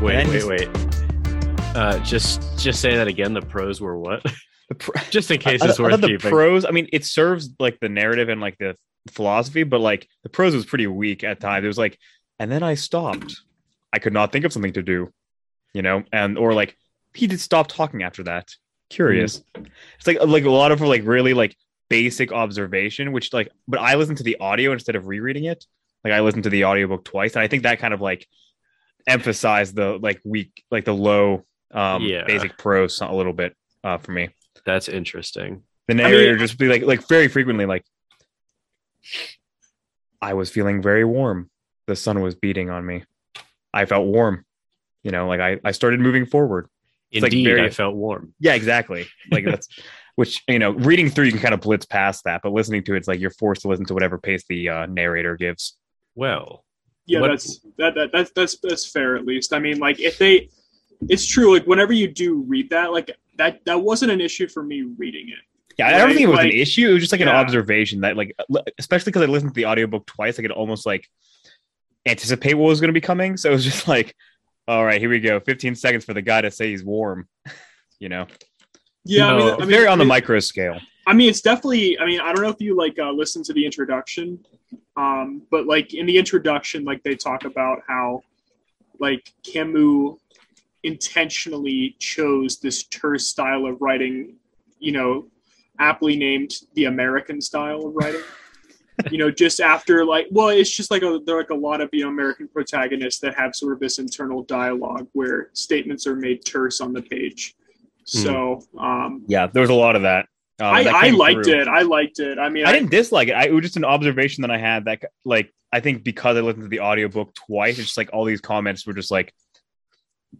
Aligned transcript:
Wait, 0.00 0.26
wait, 0.28 0.44
wait. 0.44 0.68
Uh, 1.76 1.98
just 2.00 2.58
just 2.58 2.80
say 2.80 2.96
that 2.96 3.08
again. 3.08 3.32
The 3.32 3.42
pros 3.42 3.80
were 3.80 3.98
what? 3.98 4.22
Pro- 4.78 5.00
just 5.10 5.30
in 5.30 5.38
case 5.38 5.62
it's 5.62 5.78
I 5.78 5.82
worth 5.82 6.00
thought 6.00 6.06
the 6.06 6.18
pros. 6.18 6.64
I 6.64 6.70
mean, 6.70 6.88
it 6.92 7.04
serves 7.04 7.50
like 7.58 7.80
the 7.80 7.88
narrative 7.88 8.28
and 8.28 8.40
like 8.40 8.58
the 8.58 8.76
philosophy, 9.10 9.62
but 9.62 9.80
like 9.80 10.08
the 10.22 10.28
prose 10.28 10.54
was 10.54 10.66
pretty 10.66 10.86
weak 10.86 11.24
at 11.24 11.40
times. 11.40 11.64
It 11.64 11.68
was 11.68 11.78
like, 11.78 11.98
and 12.38 12.50
then 12.50 12.62
I 12.62 12.74
stopped. 12.74 13.40
I 13.92 13.98
could 13.98 14.12
not 14.12 14.32
think 14.32 14.44
of 14.44 14.52
something 14.52 14.72
to 14.72 14.82
do, 14.82 15.12
you 15.72 15.82
know, 15.82 16.02
and 16.12 16.36
or 16.36 16.54
like 16.54 16.76
he 17.14 17.26
did 17.26 17.40
stop 17.40 17.68
talking 17.68 18.02
after 18.02 18.24
that. 18.24 18.50
Curious. 18.90 19.42
It's 19.98 20.06
like 20.06 20.18
like 20.20 20.44
a 20.44 20.50
lot 20.50 20.72
of 20.72 20.80
like 20.80 21.02
really 21.04 21.34
like 21.34 21.56
basic 21.88 22.32
observation, 22.32 23.12
which 23.12 23.32
like, 23.32 23.50
but 23.68 23.80
I 23.80 23.94
listened 23.94 24.18
to 24.18 24.24
the 24.24 24.38
audio 24.40 24.72
instead 24.72 24.96
of 24.96 25.06
rereading 25.06 25.44
it. 25.44 25.64
Like 26.02 26.12
I 26.12 26.20
listened 26.20 26.44
to 26.44 26.50
the 26.50 26.64
audiobook 26.64 27.04
twice, 27.04 27.34
and 27.34 27.42
I 27.42 27.48
think 27.48 27.62
that 27.62 27.78
kind 27.78 27.94
of 27.94 28.00
like 28.00 28.26
emphasized 29.06 29.76
the 29.76 29.98
like 30.00 30.20
weak, 30.24 30.64
like 30.70 30.84
the 30.84 30.94
low 30.94 31.44
um 31.72 32.02
Yeah. 32.02 32.24
basic 32.26 32.56
prose 32.58 33.00
a 33.00 33.12
little 33.12 33.32
bit 33.32 33.54
uh 33.82 33.98
for 33.98 34.12
me. 34.12 34.28
That's 34.64 34.88
interesting. 34.88 35.62
the 35.88 35.94
mean- 35.94 36.04
narrator 36.06 36.36
just 36.38 36.58
be 36.58 36.68
like 36.68 36.82
like 36.82 37.06
very 37.08 37.28
frequently 37.28 37.66
like 37.66 37.84
i 40.22 40.34
was 40.34 40.50
feeling 40.50 40.80
very 40.82 41.04
warm. 41.04 41.50
The 41.86 41.96
sun 41.96 42.20
was 42.22 42.34
beating 42.34 42.70
on 42.70 42.86
me. 42.86 43.04
I 43.74 43.84
felt 43.84 44.06
warm. 44.06 44.44
You 45.02 45.10
know 45.10 45.28
like 45.28 45.40
i 45.40 45.58
i 45.64 45.72
started 45.72 46.00
moving 46.00 46.26
forward. 46.26 46.68
It's, 47.10 47.22
like, 47.22 47.32
Indeed, 47.32 47.44
very- 47.46 47.62
I 47.66 47.70
felt 47.70 47.94
warm. 47.94 48.34
yeah 48.40 48.54
exactly. 48.54 49.06
Like 49.30 49.44
that's 49.44 49.68
which 50.16 50.42
you 50.48 50.58
know 50.58 50.70
reading 50.70 51.10
through 51.10 51.24
you 51.26 51.32
can 51.32 51.40
kind 51.40 51.54
of 51.54 51.60
blitz 51.60 51.84
past 51.86 52.24
that 52.24 52.40
but 52.42 52.52
listening 52.52 52.84
to 52.84 52.94
it, 52.94 52.98
it's 52.98 53.08
like 53.08 53.20
you're 53.20 53.30
forced 53.30 53.62
to 53.62 53.68
listen 53.68 53.84
to 53.86 53.94
whatever 53.94 54.16
pace 54.18 54.44
the 54.48 54.68
uh, 54.68 54.86
narrator 54.86 55.36
gives. 55.36 55.76
Well, 56.14 56.63
Yeah, 57.06 57.20
What- 57.20 57.28
that's 57.28 57.60
that, 57.78 57.94
that 57.94 58.10
that's 58.12 58.30
that's 58.34 58.56
that's 58.62 58.86
fair 58.90 59.16
at 59.16 59.24
least. 59.26 59.52
I 59.52 59.58
mean, 59.58 59.78
like 59.78 60.00
if 60.00 60.16
they, 60.18 60.48
it's 61.08 61.26
true. 61.26 61.52
Like 61.54 61.66
whenever 61.66 61.92
you 61.92 62.08
do 62.08 62.42
read 62.46 62.70
that, 62.70 62.92
like 62.92 63.10
that 63.36 63.60
that 63.66 63.80
wasn't 63.80 64.10
an 64.12 64.20
issue 64.20 64.48
for 64.48 64.62
me 64.62 64.82
reading 64.96 65.28
it. 65.28 65.42
yeah 65.76 65.88
i 65.88 65.98
don't 65.98 66.10
think 66.10 66.20
it 66.20 66.28
was 66.28 66.36
like- 66.36 66.52
an 66.52 66.58
issue 66.58 66.88
it 66.88 66.92
was 66.92 67.02
just 67.02 67.10
like 67.12 67.20
an 67.20 67.26
observation 67.28 68.00
that 68.02 68.16
like 68.16 68.32
especially 68.78 69.10
because 69.10 69.22
i 69.22 69.26
listened 69.26 69.50
to 69.50 69.54
the 69.56 69.66
audiobook 69.66 70.06
twice 70.06 70.38
i 70.38 70.42
could 70.42 70.52
almost 70.52 70.86
like 70.86 71.10
anticipate 72.06 72.54
what 72.54 72.68
was 72.68 72.80
going 72.80 72.88
to 72.90 72.92
be 72.92 73.00
coming 73.00 73.36
so 73.36 73.48
it 73.50 73.52
was 73.52 73.64
just 73.64 73.88
like 73.94 74.14
all 74.68 74.84
right 74.84 75.00
here 75.00 75.10
we 75.10 75.18
go 75.18 75.40
15 75.40 75.74
seconds 75.74 76.04
for 76.04 76.14
the 76.14 76.22
guy 76.22 76.40
to 76.40 76.50
say 76.50 76.70
he's 76.70 76.84
warm 76.84 77.26
you 77.98 78.08
know 78.08 78.26
Yeah, 79.04 79.26
I 79.32 79.36
mean, 79.36 79.48
I 79.54 79.56
mean, 79.58 79.68
very 79.68 79.86
on 79.88 79.98
the 79.98 80.04
micro 80.04 80.38
scale. 80.40 80.78
I 81.06 81.12
mean, 81.12 81.28
it's 81.28 81.42
definitely. 81.42 81.98
I 81.98 82.06
mean, 82.06 82.20
I 82.20 82.32
don't 82.32 82.42
know 82.42 82.48
if 82.48 82.58
you 82.60 82.74
like 82.74 82.98
uh, 82.98 83.10
listen 83.10 83.42
to 83.44 83.52
the 83.52 83.62
introduction, 83.66 84.38
um, 84.96 85.42
but 85.50 85.66
like 85.66 85.94
in 85.94 86.06
the 86.06 86.16
introduction, 86.16 86.84
like 86.84 87.02
they 87.02 87.16
talk 87.16 87.44
about 87.44 87.82
how 87.86 88.22
like 89.00 89.32
Camus 89.42 90.16
intentionally 90.82 91.96
chose 91.98 92.58
this 92.58 92.84
terse 92.84 93.26
style 93.26 93.66
of 93.66 93.80
writing, 93.80 94.36
you 94.78 94.92
know, 94.92 95.26
aptly 95.80 96.16
named 96.16 96.54
the 96.74 96.84
American 96.84 97.40
style 97.40 97.86
of 97.86 97.94
writing. 97.94 98.22
you 99.10 99.18
know, 99.18 99.30
just 99.30 99.60
after 99.60 100.04
like, 100.04 100.28
well, 100.30 100.48
it's 100.50 100.70
just 100.70 100.90
like 100.92 101.02
a 101.02 101.18
there 101.26 101.36
are 101.36 101.40
like 101.40 101.50
a 101.50 101.54
lot 101.54 101.80
of 101.80 101.90
you 101.92 102.04
know 102.04 102.08
American 102.08 102.46
protagonists 102.46 103.20
that 103.20 103.34
have 103.34 103.54
sort 103.56 103.72
of 103.72 103.80
this 103.80 103.98
internal 103.98 104.44
dialogue 104.44 105.08
where 105.12 105.50
statements 105.52 106.06
are 106.06 106.14
made 106.14 106.44
terse 106.44 106.80
on 106.80 106.92
the 106.92 107.02
page. 107.02 107.56
So, 108.04 108.62
um, 108.78 109.24
Yeah, 109.26 109.46
there 109.46 109.62
was 109.62 109.70
a 109.70 109.74
lot 109.74 109.96
of 109.96 110.02
that. 110.02 110.26
Um, 110.60 110.66
I, 110.74 110.82
I 110.84 111.10
liked 111.10 111.44
through. 111.46 111.60
it. 111.60 111.68
I 111.68 111.82
liked 111.82 112.20
it. 112.20 112.38
I 112.38 112.48
mean, 112.48 112.64
I 112.66 112.72
didn't 112.72 112.90
dislike 112.90 113.28
it. 113.28 113.32
I, 113.32 113.46
it 113.46 113.52
was 113.52 113.62
just 113.62 113.76
an 113.76 113.84
observation 113.84 114.42
that 114.42 114.50
I 114.50 114.58
had 114.58 114.84
that, 114.84 115.02
like, 115.24 115.52
I 115.72 115.80
think 115.80 116.04
because 116.04 116.36
I 116.36 116.40
listened 116.40 116.64
to 116.64 116.68
the 116.68 116.80
audiobook 116.80 117.34
twice, 117.34 117.78
it's 117.78 117.88
just 117.88 117.96
like 117.96 118.10
all 118.12 118.24
these 118.24 118.40
comments 118.40 118.86
were 118.86 118.94
just 118.94 119.10
like 119.10 119.34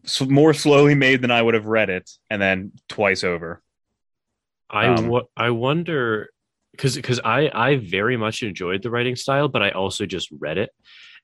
s 0.05 0.21
more 0.21 0.55
slowly 0.55 0.95
made 0.95 1.23
than 1.23 1.31
I 1.33 1.43
would 1.43 1.55
have 1.55 1.67
read 1.67 1.91
it, 1.91 2.09
and 2.31 2.41
then 2.41 2.73
twice 2.89 3.25
over. 3.25 3.61
I 4.71 4.87
Um, 4.87 5.09
wo- 5.09 5.29
I 5.37 5.51
wonder 5.51 6.31
because 6.73 6.95
because 6.97 7.21
I 7.25 7.51
I 7.53 7.77
very 7.77 8.17
much 8.17 8.43
enjoyed 8.43 8.83
the 8.83 8.91
writing 8.91 9.17
style, 9.17 9.49
but 9.49 9.63
I 9.63 9.71
also 9.71 10.07
just 10.07 10.29
read 10.39 10.59
it, 10.59 10.71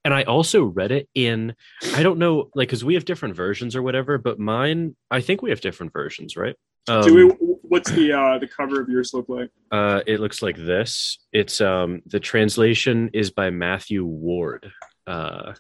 and 0.05 0.13
I 0.13 0.25
also 0.25 0.65
read 0.65 0.91
it 0.91 1.09
in 1.15 1.55
I 1.95 2.03
don't 2.03 2.19
know 2.19 2.51
like 2.55 2.69
because 2.69 2.85
we 2.85 2.95
have 2.95 3.05
different 3.05 3.37
versions 3.37 3.77
or 3.77 3.83
whatever, 3.83 4.19
but 4.19 4.39
mine 4.41 4.97
I 5.11 5.21
think 5.21 5.43
we 5.43 5.51
have 5.51 5.61
different 5.61 5.93
versions, 5.93 6.37
right? 6.37 6.57
Um, 6.89 7.03
Do 7.03 7.15
we, 7.15 7.50
what's 7.71 7.91
the 7.91 8.13
uh, 8.13 8.39
the 8.39 8.47
cover 8.47 8.81
of 8.81 8.89
yours 8.89 9.13
look 9.15 9.29
like? 9.29 9.49
uh, 9.73 10.01
it 10.07 10.21
looks 10.21 10.43
like 10.43 10.57
this. 10.57 11.19
It's 11.33 11.61
um 11.61 12.03
the 12.07 12.21
translation 12.21 13.09
is 13.15 13.31
by 13.31 13.49
Matthew 13.51 14.05
Ward, 14.05 14.71
uh, 15.07 15.55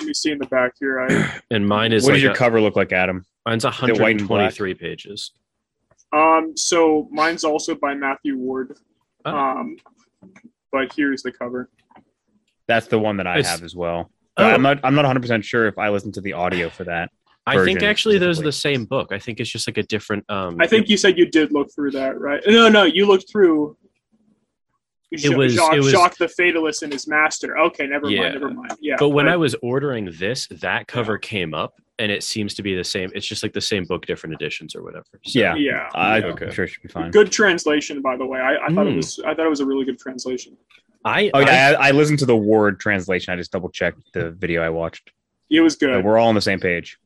Let 0.00 0.06
me 0.06 0.14
see 0.14 0.30
in 0.30 0.38
the 0.38 0.46
back 0.46 0.72
here. 0.80 1.00
I 1.00 1.40
and 1.50 1.66
mine 1.68 1.92
is 1.92 2.04
what 2.04 2.10
like 2.12 2.16
does 2.16 2.22
your 2.22 2.32
a- 2.32 2.36
cover 2.36 2.60
look 2.60 2.76
like, 2.76 2.92
Adam? 2.92 3.24
mine's 3.46 3.64
it 3.64 4.00
white 4.00 4.20
and 4.20 4.28
123 4.28 4.74
pages. 4.74 5.30
um 6.12 6.56
so 6.56 7.08
mine's 7.12 7.44
also 7.44 7.74
by 7.74 7.94
Matthew 7.94 8.36
Ward. 8.38 8.76
Oh. 9.24 9.30
Um, 9.36 9.76
but 10.72 10.92
here's 10.96 11.22
the 11.22 11.32
cover. 11.32 11.68
That's 12.68 12.86
the 12.88 12.98
one 12.98 13.16
that 13.18 13.26
I 13.26 13.38
It's- 13.38 13.50
have 13.50 13.62
as 13.64 13.74
well. 13.74 14.10
Oh. 14.38 14.44
I'm 14.44 14.60
not. 14.62 14.80
I'm 14.84 14.94
not 14.94 15.02
100 15.06 15.20
percent 15.20 15.44
sure 15.44 15.66
if 15.66 15.78
I 15.78 15.88
listened 15.88 16.14
to 16.14 16.20
the 16.20 16.34
audio 16.34 16.68
for 16.68 16.84
that. 16.84 17.10
I 17.46 17.64
think 17.64 17.82
actually 17.82 18.18
those 18.18 18.40
are 18.40 18.44
the 18.44 18.52
same 18.52 18.84
book. 18.86 19.12
I 19.12 19.18
think 19.18 19.38
it's 19.40 19.50
just 19.50 19.68
like 19.68 19.78
a 19.78 19.82
different. 19.84 20.24
Um, 20.28 20.56
I 20.60 20.66
think 20.66 20.88
you 20.88 20.96
said 20.96 21.16
you 21.16 21.26
did 21.30 21.52
look 21.52 21.72
through 21.74 21.92
that, 21.92 22.18
right? 22.20 22.42
No, 22.46 22.68
no, 22.68 22.82
you 22.84 23.06
looked 23.06 23.30
through. 23.30 23.76
It 25.12 25.36
was- 25.36 25.54
Jacques, 25.54 25.74
it 25.74 25.78
was- 25.80 25.92
Jacques 25.92 26.18
the 26.18 26.28
Fatalist 26.28 26.82
and 26.82 26.92
his 26.92 27.06
master. 27.06 27.56
Okay, 27.58 27.86
never 27.86 28.10
Yeah. 28.10 28.22
mind, 28.22 28.34
never 28.34 28.50
mind. 28.50 28.72
Yeah, 28.80 28.96
but 28.98 29.10
when 29.10 29.26
right. 29.26 29.34
I 29.34 29.36
was 29.36 29.54
ordering 29.62 30.10
this, 30.18 30.48
that 30.48 30.88
cover 30.88 31.16
came 31.16 31.54
up, 31.54 31.74
and 32.00 32.10
it 32.10 32.24
seems 32.24 32.54
to 32.54 32.62
be 32.64 32.74
the 32.74 32.82
same. 32.82 33.10
It's 33.14 33.24
just 33.26 33.42
like 33.44 33.52
the 33.52 33.60
same 33.60 33.84
book, 33.84 34.04
different 34.04 34.34
editions 34.34 34.74
or 34.74 34.82
whatever. 34.82 35.06
So- 35.24 35.38
Yeah, 35.38 35.54
yeah, 35.54 35.88
I, 35.94 36.18
yeah. 36.18 36.26
I'm 36.40 36.50
sure 36.52 36.64
it 36.64 36.68
should 36.68 36.82
be 36.82 36.88
fine. 36.88 37.12
good 37.12 37.30
translation, 37.30 38.02
by 38.02 38.16
the 38.16 38.26
way. 38.26 38.40
I, 38.40 38.56
I 38.66 38.74
thought 38.74 38.88
it 38.88 38.94
Mm. 38.94 38.96
was 38.96 39.20
I 39.20 39.32
thought 39.34 39.46
it 39.46 39.50
was 39.50 39.60
a 39.60 39.66
really 39.66 39.84
good 39.84 39.98
translation. 39.98 40.56
I, 41.04 41.30
Oh 41.32 41.38
I 41.38 41.42
yeah, 41.42 41.76
I, 41.78 41.88
I 41.88 41.90
listened 41.92 42.18
to 42.18 42.26
the 42.26 42.36
Ward 42.36 42.80
translation. 42.80 43.32
I 43.32 43.36
just 43.36 43.52
double 43.52 43.68
checked 43.70 44.00
the 44.12 44.32
video 44.32 44.60
I 44.60 44.70
watched. 44.70 45.12
It 45.48 45.60
was 45.60 45.74
So 45.74 45.86
good. 45.86 46.04
we're 46.04 46.18
all 46.18 46.28
on 46.28 46.34
the 46.34 46.40
same 46.40 46.58
page. 46.58 46.98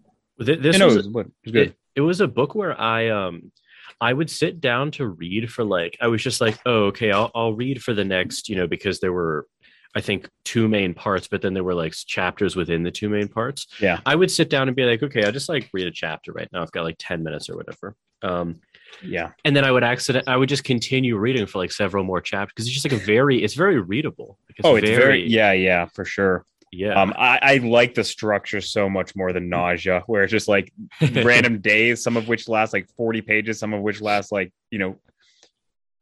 Th- 0.47 0.61
this 0.61 0.75
You 0.75 0.81
know, 0.81 0.87
was, 0.87 0.97
it 0.97 1.13
was, 1.13 1.27
it 1.27 1.33
was 1.45 1.53
good. 1.53 1.69
it, 1.69 1.77
it 1.97 2.01
was 2.01 2.21
a 2.21 2.29
book 2.29 2.55
where 2.55 2.79
I 2.81 3.09
um 3.09 3.53
I 4.01 4.13
would 4.13 4.31
sit 4.31 4.61
down 4.61 4.91
to 4.93 5.07
read 5.07 5.51
for 5.53 5.65
like 5.65 5.97
I 6.01 6.07
was 6.07 6.23
just 6.23 6.41
like 6.41 6.59
oh 6.67 6.85
okay 6.87 7.13
I'll 7.13 7.31
I'll 7.35 7.55
read 7.55 7.83
for 7.83 7.93
the 7.95 8.05
next 8.05 8.49
you 8.49 8.57
know 8.57 8.67
because 8.67 9.01
there 9.01 9.13
were 9.13 9.47
I 9.95 10.01
think 10.01 10.29
two 10.45 10.69
main 10.69 10.95
parts 10.95 11.29
but 11.29 11.43
then 11.43 11.53
there 11.53 11.65
were 11.65 11.75
like 11.75 11.93
chapters 11.93 12.57
within 12.57 12.83
the 12.83 12.91
two 12.91 13.09
main 13.09 13.29
parts 13.29 13.67
Yeah. 13.81 14.01
I 14.07 14.15
would 14.15 14.31
sit 14.31 14.49
down 14.49 14.69
and 14.69 14.77
be 14.77 14.85
like 14.85 15.03
okay 15.03 15.25
I'll 15.25 15.33
just 15.33 15.49
like 15.49 15.69
read 15.73 15.87
a 15.87 15.91
chapter 15.91 16.33
right 16.33 16.49
now 16.53 16.63
I've 16.63 16.73
got 16.73 16.85
like 16.85 16.97
10 16.99 17.23
minutes 17.23 17.51
or 17.51 17.57
whatever 17.57 17.95
um 18.23 18.61
yeah. 19.03 19.31
and 19.45 19.55
then 19.57 19.65
I 19.65 19.71
would 19.71 19.85
accident 19.85 20.29
I 20.29 20.37
would 20.37 20.49
just 20.49 20.65
continue 20.65 21.17
reading 21.17 21.47
for 21.47 21.59
like 21.59 21.73
several 21.73 22.05
more 22.05 22.21
chapters 22.21 22.53
because 22.55 22.67
it's 22.67 22.75
just 22.75 22.91
like 22.91 23.01
a 23.01 23.05
very 23.05 23.43
it's 23.43 23.55
very 23.55 23.81
readable 23.81 24.39
Like, 24.49 24.59
oh, 24.65 24.77
it's 24.77 24.89
very, 24.89 25.27
yeah, 25.29 25.53
yeah, 25.53 25.87
for 25.87 26.05
sure. 26.05 26.45
Yeah 26.73 27.01
Um, 27.01 27.13
I, 27.17 27.39
I 27.43 27.57
like 27.59 27.95
the 27.95 28.05
structure 28.05 28.61
so 28.61 28.89
much 28.89 29.15
more 29.17 29.33
than 29.33 29.49
nausea, 29.49 30.03
where 30.07 30.23
it's 30.23 30.31
just 30.31 30.49
like 30.49 30.73
random 31.23 31.61
days, 31.61 32.03
some 32.03 32.17
of 32.17 32.29
which 32.29 32.49
last 32.49 32.73
like 32.73 32.89
40 32.97 33.23
pages, 33.23 33.59
some 33.59 33.73
of 33.75 33.81
which 33.83 34.01
last 34.01 34.31
like, 34.33 34.53
you 34.71 34.79
know, 34.79 34.97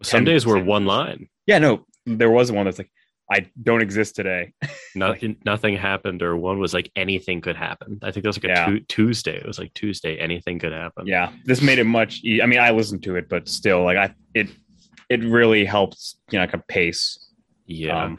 some 0.02 0.24
days 0.24 0.46
were 0.46 0.62
one 0.62 0.86
line 0.86 1.28
yeah, 1.46 1.58
no, 1.58 1.86
there 2.04 2.30
was 2.30 2.52
one 2.52 2.66
that's 2.66 2.76
like, 2.78 2.90
I 3.32 3.48
don't 3.62 3.80
exist 3.82 4.14
today. 4.16 4.52
nothing 4.94 5.36
nothing 5.44 5.76
happened 5.76 6.22
or 6.22 6.36
one 6.36 6.58
was 6.58 6.72
like 6.74 6.90
anything 6.96 7.40
could 7.42 7.56
happen 7.56 7.98
i 8.02 8.10
think 8.10 8.22
that 8.24 8.28
was 8.30 8.36
like 8.42 8.44
a 8.44 8.48
Yeah. 8.48 8.66
tu- 8.66 8.80
tuesday 8.80 9.36
it 9.36 9.46
was 9.46 9.58
like 9.58 9.72
tuesday 9.74 10.16
anything 10.18 10.58
could 10.58 10.72
happen 10.72 11.06
Yeah, 11.06 11.32
this 11.44 11.60
made 11.62 11.78
it 11.78 11.84
much. 11.84 12.22
E- 12.24 12.40
I 12.42 12.46
mean, 12.46 12.58
I 12.58 12.70
listened 12.70 13.02
to 13.04 13.16
it, 13.16 13.28
but 13.28 13.48
still, 13.48 13.82
like, 13.84 13.96
I 13.96 14.14
it 14.34 14.48
it 15.08 15.22
really 15.24 15.64
helps, 15.64 16.16
you 16.30 16.38
know, 16.38 16.42
like 16.44 16.54
a 16.54 16.58
pace. 16.68 17.02
yeah 17.66 18.04
Um, 18.04 18.18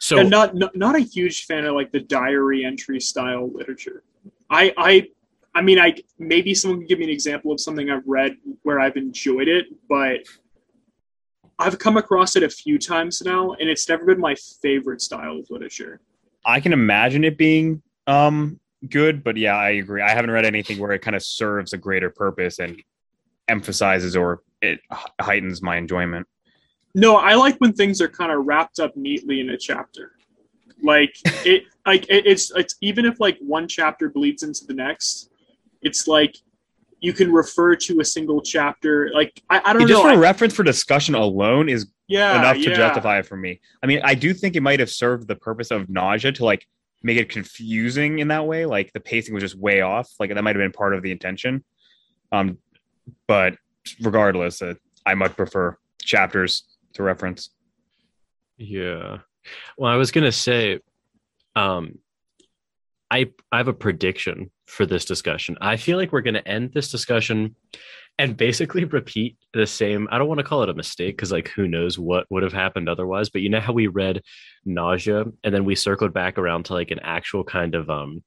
so 0.00 0.18
and 0.18 0.30
not, 0.30 0.54
not 0.54 0.74
not 0.74 0.96
a 0.96 1.00
huge 1.00 1.44
fan 1.44 1.66
of 1.66 1.74
like 1.74 1.92
the 1.92 2.00
diary 2.00 2.64
entry 2.64 2.98
style 3.00 3.50
literature. 3.52 4.02
I 4.48 4.72
I 4.76 5.08
I 5.54 5.60
mean 5.60 5.78
I 5.78 5.94
maybe 6.18 6.54
someone 6.54 6.80
can 6.80 6.88
give 6.88 6.98
me 6.98 7.04
an 7.04 7.10
example 7.10 7.52
of 7.52 7.60
something 7.60 7.90
I've 7.90 8.06
read 8.06 8.36
where 8.62 8.80
I've 8.80 8.96
enjoyed 8.96 9.46
it, 9.46 9.66
but 9.88 10.20
I've 11.58 11.78
come 11.78 11.98
across 11.98 12.34
it 12.34 12.42
a 12.42 12.48
few 12.48 12.78
times 12.78 13.20
now, 13.20 13.52
and 13.52 13.68
it's 13.68 13.86
never 13.88 14.06
been 14.06 14.18
my 14.18 14.34
favorite 14.62 15.02
style 15.02 15.38
of 15.38 15.50
literature. 15.50 16.00
I 16.46 16.60
can 16.60 16.72
imagine 16.72 17.22
it 17.22 17.36
being 17.36 17.82
um 18.06 18.58
good, 18.88 19.22
but 19.22 19.36
yeah, 19.36 19.56
I 19.56 19.70
agree. 19.70 20.00
I 20.00 20.10
haven't 20.10 20.30
read 20.30 20.46
anything 20.46 20.78
where 20.78 20.92
it 20.92 21.00
kind 21.02 21.14
of 21.14 21.22
serves 21.22 21.74
a 21.74 21.78
greater 21.78 22.08
purpose 22.08 22.58
and 22.58 22.82
emphasizes 23.48 24.16
or 24.16 24.42
it 24.62 24.80
heightens 25.20 25.60
my 25.60 25.76
enjoyment. 25.76 26.26
No, 26.94 27.16
I 27.16 27.34
like 27.34 27.56
when 27.58 27.72
things 27.72 28.00
are 28.00 28.08
kind 28.08 28.32
of 28.32 28.46
wrapped 28.46 28.80
up 28.80 28.96
neatly 28.96 29.40
in 29.40 29.50
a 29.50 29.56
chapter. 29.56 30.12
Like 30.82 31.14
it, 31.46 31.64
like 31.86 32.08
it, 32.08 32.26
it's 32.26 32.50
it's 32.54 32.76
even 32.80 33.04
if 33.04 33.20
like 33.20 33.38
one 33.40 33.68
chapter 33.68 34.08
bleeds 34.08 34.42
into 34.42 34.64
the 34.66 34.74
next, 34.74 35.30
it's 35.82 36.06
like 36.08 36.36
you 37.00 37.12
can 37.12 37.32
refer 37.32 37.74
to 37.74 38.00
a 38.00 38.04
single 38.04 38.42
chapter. 38.42 39.10
Like 39.12 39.42
I, 39.48 39.60
I 39.64 39.72
don't 39.72 39.82
just 39.86 39.92
know. 39.92 40.02
for 40.02 40.10
I- 40.10 40.16
reference 40.16 40.54
for 40.54 40.62
discussion 40.62 41.14
alone 41.14 41.68
is 41.68 41.86
yeah, 42.08 42.38
enough 42.38 42.56
to 42.56 42.70
yeah. 42.70 42.76
justify 42.76 43.18
it 43.18 43.26
for 43.26 43.36
me. 43.36 43.60
I 43.82 43.86
mean, 43.86 44.00
I 44.02 44.14
do 44.14 44.34
think 44.34 44.56
it 44.56 44.62
might 44.62 44.80
have 44.80 44.90
served 44.90 45.28
the 45.28 45.36
purpose 45.36 45.70
of 45.70 45.88
nausea 45.88 46.32
to 46.32 46.44
like 46.44 46.66
make 47.02 47.16
it 47.16 47.28
confusing 47.28 48.18
in 48.18 48.28
that 48.28 48.46
way. 48.46 48.66
Like 48.66 48.92
the 48.92 49.00
pacing 49.00 49.32
was 49.32 49.42
just 49.42 49.56
way 49.56 49.80
off. 49.80 50.10
Like 50.18 50.34
that 50.34 50.42
might 50.42 50.56
have 50.56 50.62
been 50.62 50.72
part 50.72 50.94
of 50.94 51.02
the 51.02 51.12
intention. 51.12 51.64
Um, 52.32 52.58
but 53.26 53.56
regardless, 54.02 54.60
uh, 54.60 54.74
I 55.06 55.14
much 55.14 55.36
prefer 55.36 55.76
chapters 56.02 56.64
to 56.94 57.02
reference. 57.02 57.50
Yeah. 58.58 59.18
Well, 59.76 59.92
I 59.92 59.96
was 59.96 60.10
gonna 60.10 60.32
say, 60.32 60.80
um, 61.56 61.98
I 63.10 63.30
I 63.50 63.58
have 63.58 63.68
a 63.68 63.72
prediction 63.72 64.50
for 64.66 64.86
this 64.86 65.04
discussion. 65.04 65.56
I 65.60 65.76
feel 65.76 65.96
like 65.96 66.12
we're 66.12 66.20
gonna 66.20 66.42
end 66.44 66.72
this 66.72 66.90
discussion 66.90 67.56
and 68.18 68.36
basically 68.36 68.84
repeat 68.98 69.36
the 69.54 69.66
same. 69.66 70.08
I 70.10 70.18
don't 70.18 70.28
want 70.28 70.38
to 70.38 70.44
call 70.44 70.62
it 70.62 70.68
a 70.68 70.74
mistake 70.74 71.16
because, 71.16 71.32
like, 71.32 71.48
who 71.48 71.66
knows 71.66 71.98
what 71.98 72.26
would 72.30 72.42
have 72.42 72.52
happened 72.52 72.88
otherwise. 72.88 73.30
But 73.30 73.40
you 73.42 73.48
know 73.48 73.60
how 73.60 73.72
we 73.72 73.86
read 73.86 74.22
nausea 74.64 75.24
and 75.42 75.54
then 75.54 75.64
we 75.64 75.74
circled 75.74 76.12
back 76.12 76.38
around 76.38 76.66
to 76.66 76.74
like 76.74 76.90
an 76.90 77.00
actual 77.02 77.44
kind 77.44 77.74
of 77.74 77.88
um, 77.88 78.22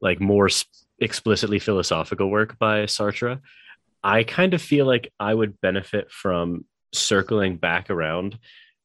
like 0.00 0.20
more 0.20 0.48
explicitly 1.00 1.58
philosophical 1.58 2.30
work 2.30 2.58
by 2.58 2.84
Sartre. 2.84 3.40
I 4.02 4.24
kind 4.24 4.54
of 4.54 4.62
feel 4.62 4.86
like 4.86 5.12
I 5.18 5.34
would 5.34 5.60
benefit 5.60 6.10
from 6.10 6.64
circling 6.92 7.56
back 7.56 7.90
around 7.90 8.38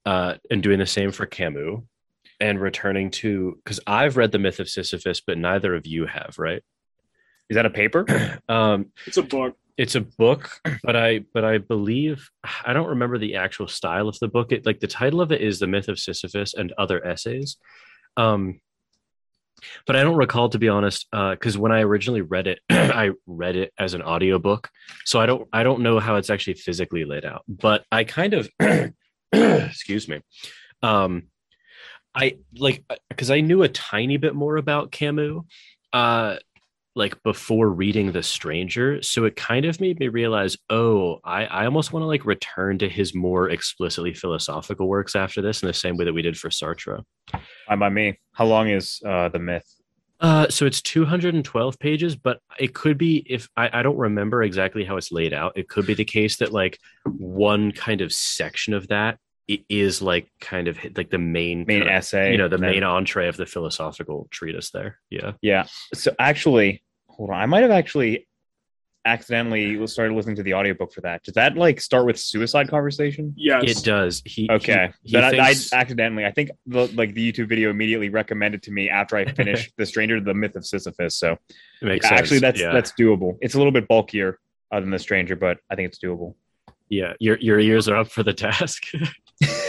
uh, 0.05 0.35
and 0.51 0.61
doing 0.61 0.79
the 0.79 0.85
same 0.85 1.11
for 1.11 1.25
Camus 1.25 1.81
and 2.39 2.59
returning 2.59 3.11
to 3.11 3.57
because 3.63 3.79
I've 3.87 4.17
read 4.17 4.31
the 4.31 4.39
Myth 4.39 4.59
of 4.59 4.69
Sisyphus, 4.69 5.21
but 5.25 5.37
neither 5.37 5.73
of 5.75 5.87
you 5.87 6.05
have, 6.05 6.35
right? 6.37 6.61
Is 7.49 7.55
that 7.55 7.65
a 7.65 7.69
paper? 7.69 8.05
Um, 8.49 8.87
It's 9.07 9.17
a 9.17 9.23
book. 9.23 9.55
it's 9.77 9.95
a 9.95 10.01
book, 10.01 10.49
but 10.83 10.95
I 10.95 11.25
but 11.33 11.43
I 11.43 11.57
believe 11.59 12.29
I 12.65 12.73
don't 12.73 12.89
remember 12.89 13.17
the 13.17 13.35
actual 13.35 13.67
style 13.67 14.07
of 14.07 14.17
the 14.19 14.27
book. 14.27 14.51
It 14.51 14.65
like 14.65 14.79
the 14.79 14.87
title 14.87 15.21
of 15.21 15.31
it 15.31 15.41
is 15.41 15.59
The 15.59 15.67
Myth 15.67 15.87
of 15.87 15.99
Sisyphus 15.99 16.53
and 16.53 16.73
Other 16.77 17.05
Essays. 17.05 17.57
Um, 18.17 18.59
but 19.85 19.95
I 19.95 20.03
don't 20.03 20.17
recall 20.17 20.49
to 20.49 20.59
be 20.59 20.69
honest, 20.69 21.07
because 21.11 21.57
when 21.57 21.71
I 21.71 21.81
originally 21.81 22.21
read 22.21 22.47
it, 22.47 22.59
I 22.69 23.11
read 23.25 23.55
it 23.55 23.73
as 23.77 23.93
an 23.93 24.01
audiobook. 24.01 24.69
So 25.05 25.19
I 25.19 25.25
don't 25.25 25.47
I 25.51 25.63
don't 25.63 25.81
know 25.81 25.99
how 25.99 26.15
it's 26.15 26.29
actually 26.29 26.55
physically 26.55 27.05
laid 27.05 27.25
out. 27.25 27.43
But 27.47 27.85
I 27.91 28.03
kind 28.03 28.33
of 28.33 28.49
excuse 29.31 30.07
me. 30.07 30.21
Um 30.81 31.23
I 32.13 32.37
like 32.57 32.83
because 33.09 33.31
I 33.31 33.41
knew 33.41 33.63
a 33.63 33.69
tiny 33.69 34.17
bit 34.17 34.35
more 34.35 34.57
about 34.57 34.91
Camus. 34.91 35.41
Uh 35.91 36.37
like 36.95 37.21
before 37.23 37.69
reading 37.69 38.11
The 38.11 38.23
Stranger. 38.23 39.01
So 39.01 39.25
it 39.25 39.35
kind 39.35 39.65
of 39.65 39.81
made 39.81 39.99
me 39.99 40.07
realize, 40.07 40.57
oh, 40.69 41.19
I, 41.23 41.45
I 41.45 41.65
almost 41.65 41.91
want 41.91 42.03
to 42.03 42.07
like 42.07 42.25
return 42.25 42.77
to 42.79 42.89
his 42.89 43.13
more 43.13 43.49
explicitly 43.49 44.13
philosophical 44.13 44.87
works 44.87 45.15
after 45.15 45.41
this 45.41 45.61
in 45.61 45.67
the 45.67 45.73
same 45.73 45.97
way 45.97 46.05
that 46.05 46.13
we 46.13 46.21
did 46.21 46.37
for 46.37 46.49
Sartre. 46.49 47.03
Fine 47.67 47.79
by 47.79 47.89
me. 47.89 48.19
How 48.31 48.45
long 48.45 48.69
is 48.69 49.01
uh, 49.05 49.29
the 49.29 49.39
myth? 49.39 49.69
Uh, 50.21 50.47
so 50.49 50.65
it's 50.65 50.81
212 50.81 51.77
pages, 51.77 52.15
but 52.15 52.39
it 52.57 52.73
could 52.73 52.97
be 52.97 53.25
if 53.29 53.49
I, 53.57 53.79
I 53.79 53.83
don't 53.83 53.97
remember 53.97 54.43
exactly 54.43 54.85
how 54.85 54.95
it's 54.95 55.11
laid 55.11 55.33
out. 55.33 55.53
It 55.57 55.67
could 55.67 55.85
be 55.85 55.93
the 55.93 56.05
case 56.05 56.37
that 56.37 56.53
like 56.53 56.79
one 57.05 57.73
kind 57.73 57.99
of 57.99 58.13
section 58.13 58.73
of 58.73 58.87
that 58.87 59.19
i- 59.49 59.63
is 59.69 60.01
like 60.01 60.29
kind 60.39 60.67
of 60.67 60.77
like 60.97 61.09
the 61.09 61.17
main 61.17 61.65
Main 61.67 61.79
kind 61.81 61.89
of- 61.91 61.95
essay. 61.97 62.31
you 62.31 62.37
know, 62.37 62.47
the 62.47 62.55
and 62.55 62.63
then- 62.63 62.71
main 62.71 62.83
entree 62.83 63.27
of 63.27 63.37
the 63.37 63.45
philosophical 63.45 64.27
treatise 64.31 64.71
there. 64.71 64.99
Yeah. 65.09 65.33
Yeah. 65.41 65.65
So 65.93 66.13
actually, 66.19 66.83
hold 67.07 67.29
on. 67.29 67.37
I 67.41 67.45
might 67.45 67.61
have 67.61 67.71
actually 67.71 68.27
accidentally 69.07 69.85
started 69.85 70.15
listening 70.15 70.35
to 70.35 70.41
the 70.41 70.55
audiobook 70.55 70.91
for 70.91 71.01
that. 71.01 71.21
Does 71.23 71.35
that 71.35 71.55
like 71.55 71.79
start 71.79 72.07
with 72.07 72.19
suicide 72.19 72.67
conversation? 72.69 73.35
Yes. 73.37 73.63
It 73.65 73.83
does. 73.85 74.23
He 74.25 74.49
Okay. 74.49 74.89
He, 75.03 75.09
he 75.09 75.13
then 75.13 75.23
I, 75.23 75.29
thinks- 75.53 75.71
I 75.71 75.77
accidentally, 75.77 76.25
I 76.25 76.31
think 76.31 76.49
the, 76.65 76.87
like 76.95 77.13
the 77.13 77.31
YouTube 77.31 77.47
video 77.47 77.69
immediately 77.69 78.09
recommended 78.09 78.63
to 78.63 78.71
me 78.71 78.89
after 78.89 79.15
I 79.15 79.25
finished 79.31 79.73
The 79.77 79.85
Stranger, 79.85 80.17
to 80.17 80.25
The 80.25 80.33
Myth 80.33 80.55
of 80.55 80.65
Sisyphus. 80.65 81.15
So 81.17 81.33
it 81.33 81.85
makes 81.85 82.09
yeah, 82.09 82.15
actually, 82.17 82.39
that's 82.39 82.59
yeah. 82.59 82.71
that's 82.73 82.93
doable. 82.93 83.37
It's 83.41 83.53
a 83.53 83.57
little 83.57 83.71
bit 83.71 83.87
bulkier 83.87 84.39
uh, 84.71 84.79
than 84.79 84.89
The 84.89 84.97
Stranger, 84.99 85.35
but 85.35 85.59
I 85.69 85.75
think 85.75 85.87
it's 85.89 85.99
doable. 85.99 86.33
yeah. 86.89 87.13
Your 87.19 87.37
your 87.37 87.59
ears 87.59 87.87
are 87.87 87.97
up 87.97 88.07
for 88.09 88.23
the 88.23 88.33
task. 88.33 88.85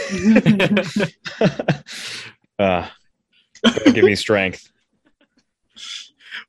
uh, 2.59 2.87
give 3.85 4.05
me 4.05 4.15
strength. 4.15 4.71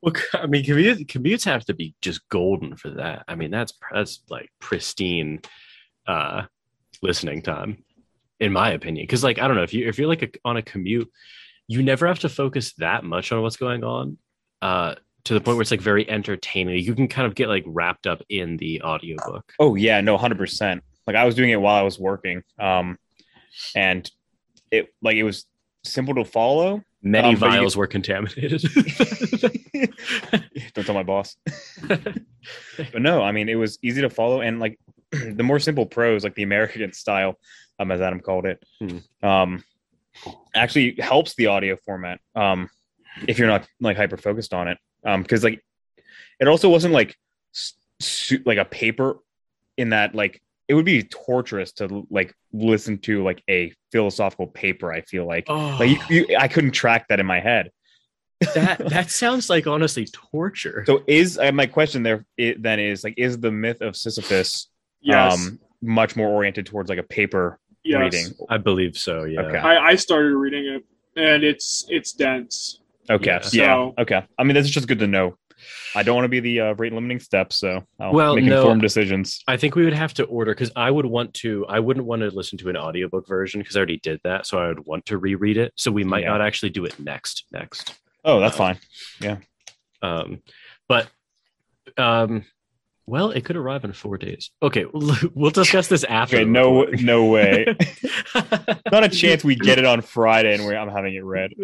well, 0.03 0.15
I 0.35 0.47
mean, 0.47 0.65
commute, 0.65 1.09
commutes 1.09 1.45
have 1.45 1.65
to 1.67 1.75
be 1.75 1.95
just 2.01 2.29
golden 2.29 2.77
for 2.77 2.91
that. 2.91 3.25
I 3.29 3.35
mean, 3.35 3.51
that's 3.51 3.73
that's 3.93 4.21
like 4.29 4.51
pristine 4.61 5.41
uh, 6.07 6.43
listening 7.03 7.43
time, 7.43 7.85
in 8.41 8.53
my 8.53 8.71
opinion. 8.71 9.05
Because, 9.05 9.25
like, 9.25 9.39
I 9.39 9.49
don't 9.49 9.57
know 9.57 9.63
if 9.63 9.75
you 9.75 9.89
if 9.89 9.99
you're 9.99 10.09
like 10.09 10.23
a, 10.23 10.29
on 10.45 10.57
a 10.57 10.63
commute, 10.63 11.11
you 11.67 11.83
never 11.83 12.07
have 12.07 12.21
to 12.21 12.29
focus 12.29 12.75
that 12.75 13.05
much 13.05 13.33
on 13.33 13.43
what's 13.43 13.57
going 13.57 13.85
on. 13.85 14.19
Uh, 14.61 14.95
to 15.25 15.35
the 15.35 15.41
point 15.41 15.57
where 15.57 15.63
it's 15.63 15.71
like 15.71 15.81
very 15.81 16.09
entertaining. 16.09 16.83
You 16.83 16.95
can 16.95 17.07
kind 17.07 17.27
of 17.27 17.35
get 17.35 17.49
like 17.49 17.65
wrapped 17.67 18.07
up 18.07 18.23
in 18.31 18.57
the 18.57 18.83
audiobook. 18.83 19.53
Oh 19.59 19.75
yeah, 19.75 20.01
no, 20.01 20.17
hundred 20.17 20.39
percent. 20.39 20.83
Like 21.07 21.17
I 21.17 21.25
was 21.25 21.35
doing 21.35 21.51
it 21.51 21.61
while 21.61 21.77
I 21.77 21.83
was 21.83 21.99
working, 21.99 22.43
um, 22.59 22.99
and 23.75 24.11
it 24.71 24.93
like 25.03 25.17
it 25.17 25.23
was 25.25 25.47
simple 25.85 26.15
to 26.17 26.25
follow. 26.25 26.83
Many 27.03 27.29
Um, 27.31 27.37
vials 27.37 27.77
were 27.77 27.87
contaminated. 27.87 28.61
Don't 30.75 30.85
tell 30.85 30.95
my 30.95 31.03
boss. 31.05 31.37
but 31.89 33.01
no, 33.03 33.23
I 33.23 33.33
mean 33.33 33.49
it 33.49 33.55
was 33.55 33.79
easy 33.83 34.01
to 34.03 34.11
follow, 34.11 34.41
and 34.41 34.59
like 34.61 34.79
the 35.11 35.43
more 35.43 35.59
simple 35.59 35.87
prose, 35.87 36.25
like 36.25 36.35
the 36.35 36.43
American 36.43 36.93
style, 37.05 37.39
um, 37.79 37.91
as 37.91 38.01
Adam 38.01 38.21
called 38.21 38.47
it, 38.47 38.63
Hmm. 38.81 38.99
um, 39.27 39.65
actually 40.55 40.97
helps 40.99 41.35
the 41.37 41.47
audio 41.47 41.77
format. 41.77 42.21
Um, 42.35 42.69
if 43.27 43.39
you're 43.39 43.49
not 43.49 43.67
like 43.81 43.97
hyper 43.97 44.17
focused 44.17 44.53
on 44.55 44.69
it, 44.69 44.79
um, 45.05 45.23
because 45.23 45.45
like 45.45 45.63
it 46.41 46.49
also 46.49 46.69
wasn't 46.69 46.95
like 46.95 47.17
su- 47.53 48.43
like 48.45 48.59
a 48.59 48.65
paper 48.65 49.19
in 49.77 49.91
that 49.91 50.15
like 50.15 50.43
it 50.69 50.75
would 50.75 50.85
be 50.85 51.03
torturous 51.03 51.73
to 51.73 52.07
like 52.11 52.35
listen 52.53 52.99
to 52.99 53.25
like 53.25 53.43
a 53.49 53.73
philosophical 53.91 54.47
paper. 54.47 54.93
I 54.93 55.01
feel 55.01 55.27
like 55.27 55.47
oh, 55.49 55.77
like 55.81 55.91
you, 56.11 56.27
you, 56.29 56.37
I 56.39 56.47
couldn't 56.47 56.73
track 56.73 57.09
that 57.09 57.19
in 57.19 57.27
my 57.27 57.41
head. 57.41 57.71
that 58.55 58.79
that 58.91 59.11
sounds 59.11 59.49
like 59.49 59.67
honestly 59.67 60.07
torture. 60.07 60.85
So 60.87 61.03
is 61.07 61.39
uh, 61.39 61.53
my 61.53 61.67
question 61.67 62.03
there 62.03 62.25
it, 62.37 62.63
then 62.63 62.79
is 62.79 63.03
like 63.03 63.15
is 63.17 63.39
the 63.39 63.51
myth 63.51 63.81
of 63.81 63.97
Sisyphus 63.97 64.69
yes. 65.01 65.35
um 65.35 65.59
much 65.81 66.17
more 66.17 66.29
oriented 66.29 66.67
towards 66.67 66.91
like 66.91 66.99
a 66.99 67.03
paper 67.05 67.59
yes. 67.83 68.01
reading? 68.01 68.35
I 68.51 68.59
believe 68.59 68.97
so. 68.97 69.25
Yeah. 69.25 69.41
Okay. 69.41 69.59
I, 69.59 69.89
I 69.89 69.95
started 69.95 70.37
reading 70.37 70.67
it, 70.67 70.85
and 71.17 71.43
it's 71.43 71.87
it's 71.89 72.13
dense. 72.13 72.81
Okay, 73.11 73.41
Yeah. 73.53 73.87
yeah, 73.87 73.91
okay. 74.03 74.23
I 74.39 74.45
mean 74.45 74.55
that's 74.55 74.69
just 74.69 74.87
good 74.87 74.99
to 74.99 75.07
know. 75.07 75.39
I 75.95 76.03
don't 76.03 76.15
want 76.15 76.25
to 76.25 76.29
be 76.29 76.41
the 76.41 76.61
uh, 76.61 76.75
rate 76.75 76.93
limiting 76.93 77.21
step, 77.21 77.53
so 77.53 77.85
I'll 78.01 78.13
Well, 78.13 78.35
make 78.37 78.45
no. 78.45 78.61
informed 78.61 78.83
decisions. 78.83 79.43
I 79.47 79.57
think 79.57 79.75
we 79.75 79.85
would 79.85 79.93
have 79.93 80.15
to 80.15 80.25
order 80.25 80.53
because 80.53 80.71
I 80.77 80.91
would 80.91 81.07
want 81.07 81.35
to. 81.35 81.67
I 81.69 81.81
wouldn't 81.81 82.07
want 82.07 82.23
to 82.23 82.31
listen 82.31 82.59
to 82.59 82.69
an 82.69 82.77
audiobook 82.77 83.27
version 83.27 83.61
because 83.61 83.77
I 83.77 83.79
already 83.79 83.99
did 83.99 84.21
that. 84.25 84.47
So 84.47 84.59
I 84.59 84.69
would 84.69 84.87
want 84.87 85.07
to 85.07 85.19
reread 85.19 85.57
it. 85.57 85.73
So 85.77 85.91
we 85.91 86.05
might 86.05 86.23
Yeah. 86.23 86.31
not 86.31 86.41
actually 86.41 86.71
do 86.71 86.85
it 86.85 86.99
next. 86.99 87.45
Next. 87.53 87.95
Oh, 88.25 88.41
that's 88.41 88.57
fine. 88.57 88.79
Yeah. 89.21 89.39
Um, 90.03 90.43
but 90.89 91.09
um, 91.97 92.45
well, 93.07 93.31
it 93.31 93.45
could 93.45 93.57
arrive 93.57 93.85
in 93.85 93.93
four 93.95 94.19
days. 94.19 94.51
Okay, 94.63 94.85
we'll, 95.35 95.51
discuss 95.51 95.89
this 95.89 96.05
after. 96.05 96.37
Okay, 96.37 96.45
no, 96.45 96.83
no 97.01 97.25
way. 97.25 97.65
Not 98.93 99.05
a 99.05 99.09
chance 99.09 99.43
we 99.43 99.55
get 99.55 99.79
it 99.79 99.87
on 99.87 100.03
Friday 100.03 100.55
and 100.55 100.63
I'm 100.77 100.91
having 100.91 101.15
it 101.15 101.25
read. 101.25 101.53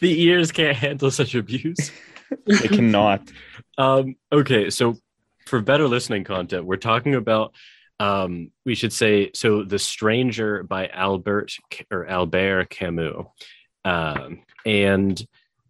the 0.00 0.22
ears 0.22 0.50
can't 0.52 0.76
handle 0.76 1.10
such 1.10 1.34
abuse. 1.34 1.92
They 2.46 2.68
cannot. 2.68 3.30
Um, 3.78 4.16
okay, 4.32 4.70
so 4.70 4.96
for 5.46 5.60
better 5.60 5.86
listening 5.86 6.24
content, 6.24 6.64
we're 6.64 6.76
talking 6.78 7.14
about 7.14 7.54
um, 8.00 8.50
we 8.64 8.74
should 8.74 8.92
say 8.92 9.30
so 9.34 9.64
the 9.64 9.78
stranger 9.78 10.62
by 10.62 10.88
albert 10.88 11.52
or 11.90 12.06
albert 12.06 12.70
camus 12.70 13.26
um, 13.84 14.42
and 14.64 15.26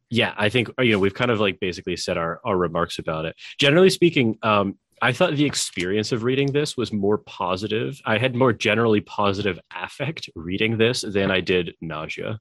yeah 0.08 0.34
i 0.36 0.48
think 0.48 0.70
you 0.78 0.92
know 0.92 1.00
we've 1.00 1.14
kind 1.14 1.32
of 1.32 1.40
like 1.40 1.58
basically 1.58 1.96
said 1.96 2.16
our, 2.16 2.40
our 2.44 2.56
remarks 2.56 3.00
about 3.00 3.24
it 3.24 3.34
generally 3.58 3.90
speaking 3.90 4.38
um, 4.44 4.78
i 5.02 5.10
thought 5.12 5.34
the 5.34 5.44
experience 5.44 6.12
of 6.12 6.22
reading 6.22 6.52
this 6.52 6.76
was 6.76 6.92
more 6.92 7.18
positive 7.18 8.00
i 8.04 8.18
had 8.18 8.34
more 8.36 8.52
generally 8.52 9.00
positive 9.00 9.58
affect 9.74 10.30
reading 10.36 10.78
this 10.78 11.00
than 11.02 11.30
i 11.32 11.40
did 11.40 11.74
nausea 11.80 12.38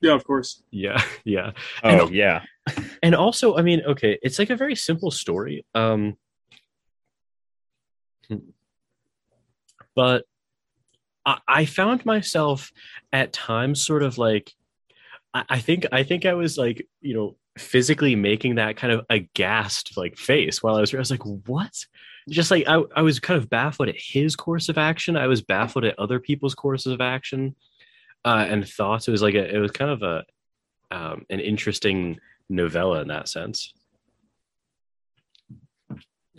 Yeah, 0.00 0.14
of 0.14 0.24
course. 0.24 0.62
yeah 0.70 1.02
yeah 1.24 1.52
Oh, 1.82 2.06
And- 2.06 2.14
yeah. 2.14 2.42
And 3.02 3.14
also 3.14 3.56
i 3.56 3.62
mean 3.62 3.82
okay 3.86 4.18
it's 4.22 4.38
like 4.38 4.50
a 4.50 4.56
very 4.56 4.74
simple 4.74 5.10
story 5.10 5.64
um 5.74 6.16
but 9.94 10.24
I, 11.24 11.38
I 11.48 11.64
found 11.64 12.06
myself 12.06 12.70
at 13.12 13.32
times 13.32 13.84
sort 13.84 14.02
of 14.02 14.18
like 14.18 14.52
I, 15.34 15.44
I 15.48 15.58
think 15.60 15.86
i 15.92 16.02
think 16.02 16.26
i 16.26 16.34
was 16.34 16.56
like 16.58 16.86
you 17.00 17.14
know 17.14 17.36
physically 17.58 18.14
making 18.14 18.54
that 18.56 18.76
kind 18.76 18.92
of 18.92 19.04
aghast 19.10 19.96
like 19.96 20.16
face 20.16 20.62
while 20.62 20.76
i 20.76 20.80
was 20.80 20.94
i 20.94 20.98
was 20.98 21.10
like 21.10 21.24
what? 21.24 21.72
Just 22.28 22.50
like 22.50 22.64
I, 22.68 22.82
I 22.94 23.02
was 23.02 23.20
kind 23.20 23.40
of 23.40 23.48
baffled 23.48 23.88
at 23.88 23.96
his 23.98 24.36
course 24.36 24.68
of 24.68 24.76
action. 24.76 25.16
I 25.16 25.26
was 25.26 25.40
baffled 25.40 25.84
at 25.84 25.98
other 25.98 26.20
people's 26.20 26.54
courses 26.54 26.92
of 26.92 27.00
action 27.00 27.56
uh, 28.24 28.46
and 28.48 28.68
thoughts. 28.68 29.08
It 29.08 29.12
was 29.12 29.22
like 29.22 29.34
a, 29.34 29.54
it 29.54 29.58
was 29.58 29.70
kind 29.70 29.90
of 29.90 30.02
a 30.02 30.24
um, 30.90 31.24
an 31.30 31.40
interesting 31.40 32.18
novella 32.48 33.02
in 33.02 33.08
that 33.08 33.28
sense. 33.28 33.72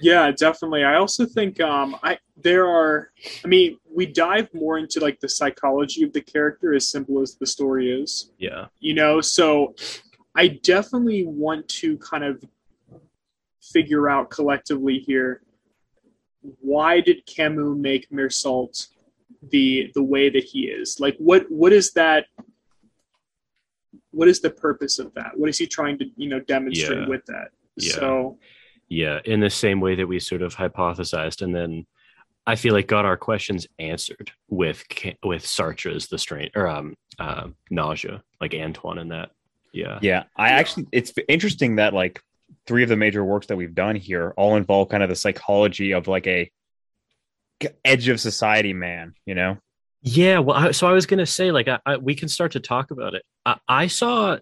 Yeah, 0.01 0.31
definitely. 0.31 0.83
I 0.83 0.95
also 0.95 1.25
think 1.25 1.59
um, 1.59 1.97
I 2.03 2.17
there 2.37 2.67
are. 2.67 3.11
I 3.43 3.47
mean, 3.47 3.77
we 3.93 4.05
dive 4.05 4.47
more 4.53 4.77
into 4.77 5.01
like 5.01 5.19
the 5.19 5.27
psychology 5.27 6.03
of 6.03 6.13
the 6.13 6.21
character, 6.21 6.73
as 6.73 6.87
simple 6.89 7.21
as 7.21 7.35
the 7.35 7.45
story 7.45 7.91
is. 7.91 8.31
Yeah, 8.37 8.67
You 8.79 8.93
know, 8.93 9.19
so 9.19 9.75
I 10.35 10.59
definitely 10.63 11.25
want 11.25 11.67
to 11.79 11.97
kind 11.97 12.23
of 12.23 12.41
figure 13.61 14.09
out 14.09 14.29
collectively 14.29 14.99
here 14.99 15.41
why 16.41 17.01
did 17.01 17.25
Camus 17.25 17.77
make 17.77 18.09
Meursault 18.09 18.87
the 19.49 19.91
the 19.93 20.03
way 20.03 20.29
that 20.29 20.43
he 20.43 20.67
is? 20.67 20.99
Like, 20.99 21.15
what 21.17 21.45
what 21.49 21.73
is 21.73 21.91
that? 21.93 22.25
What 24.11 24.27
is 24.27 24.41
the 24.41 24.49
purpose 24.49 24.99
of 24.99 25.13
that? 25.13 25.31
What 25.37 25.49
is 25.49 25.57
he 25.57 25.67
trying 25.67 25.97
to 25.99 26.05
you 26.15 26.29
know 26.29 26.39
demonstrate 26.39 26.99
Yeah. 27.01 27.07
with 27.07 27.25
that? 27.25 27.49
Yeah. 27.75 27.93
So 27.93 28.39
yeah. 28.87 29.19
In 29.25 29.39
the 29.39 29.49
same 29.49 29.79
way 29.79 29.95
that 29.95 30.07
we 30.07 30.19
sort 30.19 30.41
of 30.41 30.55
hypothesized, 30.55 31.41
and 31.41 31.53
then 31.55 31.85
I 32.47 32.55
feel 32.55 32.73
like 32.73 32.87
got 32.87 33.05
our 33.05 33.17
questions 33.17 33.67
answered 33.77 34.31
with 34.49 34.83
with 35.23 35.45
Sartre's 35.45 36.07
The 36.07 36.17
Strain 36.17 36.49
or 36.55 36.67
um 36.67 36.95
uh, 37.19 37.47
Nausea, 37.69 38.23
like 38.41 38.53
Antoine 38.55 38.97
and 38.97 39.11
that. 39.11 39.31
Yeah, 39.71 39.99
Yeah, 40.01 40.23
I 40.35 40.49
actually 40.49 40.87
it's 40.91 41.13
interesting 41.27 41.75
that 41.75 41.93
like 41.93 42.21
three 42.65 42.81
of 42.81 42.89
the 42.89 42.95
major 42.95 43.23
works 43.23 43.47
that 43.47 43.55
we've 43.57 43.75
done 43.75 43.95
here 43.95 44.33
all 44.35 44.55
involve 44.55 44.89
kind 44.89 45.03
of 45.03 45.09
the 45.09 45.15
psychology 45.15 45.91
of 45.91 46.07
like 46.07 46.25
a 46.25 46.49
edge 47.85 48.07
of 48.07 48.19
society 48.19 48.73
man, 48.73 49.13
you 49.25 49.35
know. 49.35 49.57
Yeah, 50.01 50.39
well, 50.39 50.57
I, 50.57 50.71
so 50.71 50.87
I 50.87 50.93
was 50.93 51.05
gonna 51.05 51.25
say, 51.25 51.51
like, 51.51 51.67
I, 51.67 51.79
I, 51.85 51.97
we 51.97 52.15
can 52.15 52.29
start 52.29 52.53
to 52.53 52.59
talk 52.59 52.91
about 52.91 53.13
it. 53.15 53.23
I, 53.45 53.57
I 53.67 53.87
saw, 53.87 54.37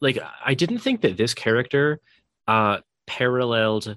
like, 0.00 0.18
I 0.44 0.54
didn't 0.54 0.78
think 0.78 1.00
that 1.02 1.16
this 1.16 1.34
character 1.34 2.00
uh, 2.46 2.78
paralleled 3.06 3.96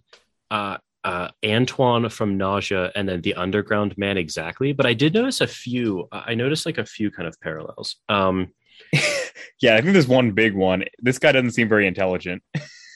uh, 0.50 0.77
uh, 1.03 1.30
Antoine 1.46 2.10
from 2.10 2.38
Nausea 2.38 2.91
and 2.96 3.08
then 3.10 3.22
the 3.22 3.34
Underground 3.36 3.98
Man 3.98 4.18
exactly, 4.18 4.72
but 4.72 4.86
I 4.86 4.94
did 4.94 5.13
notice 5.13 5.41
a 5.41 5.48
few. 5.48 6.08
I 6.12 6.36
noticed 6.36 6.65
like 6.65 6.77
a 6.77 6.86
few 6.86 7.12
kind 7.12 7.27
of 7.27 7.39
parallels. 7.41 7.98
Um, 8.10 8.53
Yeah, 9.62 9.75
I 9.75 9.82
think 9.82 9.94
there's 9.94 10.08
one 10.08 10.32
big 10.32 10.56
one. 10.56 10.84
This 11.00 11.20
guy 11.20 11.32
doesn't 11.32 11.51
seem 11.51 11.70
very 11.70 11.86
intelligent. 11.86 12.41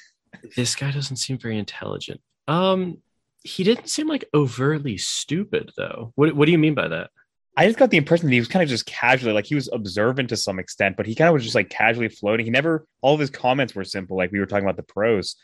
this 0.56 0.76
guy 0.76 0.92
doesn't 0.92 1.18
seem 1.18 1.38
very 1.38 1.60
intelligent. 1.60 2.22
Um, 2.48 2.98
he 3.44 3.64
didn't 3.64 3.88
seem 3.88 4.08
like 4.08 4.26
overtly 4.34 4.98
stupid, 4.98 5.72
though. 5.78 6.12
What 6.16 6.36
What 6.36 6.48
do 6.48 6.52
you 6.52 6.58
mean 6.58 6.74
by 6.74 6.88
that? 6.88 7.12
I 7.58 7.66
just 7.66 7.80
got 7.80 7.90
the 7.90 7.98
impression 7.98 8.28
that 8.28 8.34
he 8.34 8.40
was 8.40 8.50
kind 8.50 8.64
of 8.64 8.70
just 8.70 8.86
casually, 8.86 9.32
like 9.32 9.46
he 9.46 9.56
was 9.56 9.70
observant 9.72 10.30
to 10.30 10.38
some 10.38 10.60
extent, 10.60 10.98
but 10.98 11.06
he 11.06 11.16
kind 11.16 11.30
of 11.30 11.34
was 11.34 11.44
just 11.44 11.56
like 11.56 11.70
casually 11.70 12.10
floating. 12.10 12.46
He 12.46 12.52
never, 12.52 12.86
all 13.02 13.14
of 13.14 13.20
his 13.20 13.30
comments 13.30 13.74
were 13.74 13.86
simple, 13.86 14.18
like 14.18 14.32
we 14.32 14.40
were 14.40 14.46
talking 14.46 14.66
about 14.66 14.76
the 14.76 14.84
prose. 14.84 15.36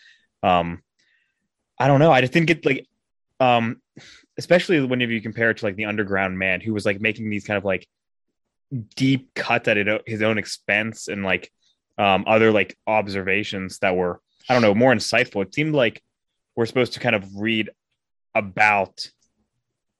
Um, 0.43 0.81
I 1.79 1.87
don't 1.87 1.99
know. 1.99 2.11
I 2.11 2.21
just 2.21 2.33
didn't 2.33 2.47
get 2.47 2.65
like, 2.65 2.85
um, 3.39 3.81
especially 4.37 4.81
whenever 4.85 5.11
you 5.11 5.21
compare 5.21 5.51
it 5.51 5.57
to 5.57 5.65
like 5.65 5.75
the 5.75 5.85
underground 5.85 6.37
man 6.37 6.59
who 6.59 6.73
was 6.73 6.85
like 6.85 6.99
making 6.99 7.29
these 7.29 7.45
kind 7.45 7.57
of 7.57 7.63
like 7.63 7.87
deep 8.95 9.33
cuts 9.33 9.67
at 9.67 9.77
his 10.05 10.21
own 10.21 10.37
expense 10.37 11.07
and 11.07 11.23
like 11.23 11.51
um, 11.97 12.25
other 12.27 12.51
like 12.51 12.77
observations 12.87 13.79
that 13.79 13.95
were, 13.95 14.19
I 14.49 14.53
don't 14.53 14.61
know, 14.61 14.75
more 14.75 14.93
insightful. 14.93 15.43
It 15.43 15.53
seemed 15.55 15.73
like 15.73 16.01
we're 16.55 16.65
supposed 16.65 16.93
to 16.93 16.99
kind 16.99 17.15
of 17.15 17.25
read 17.35 17.69
about 18.35 19.09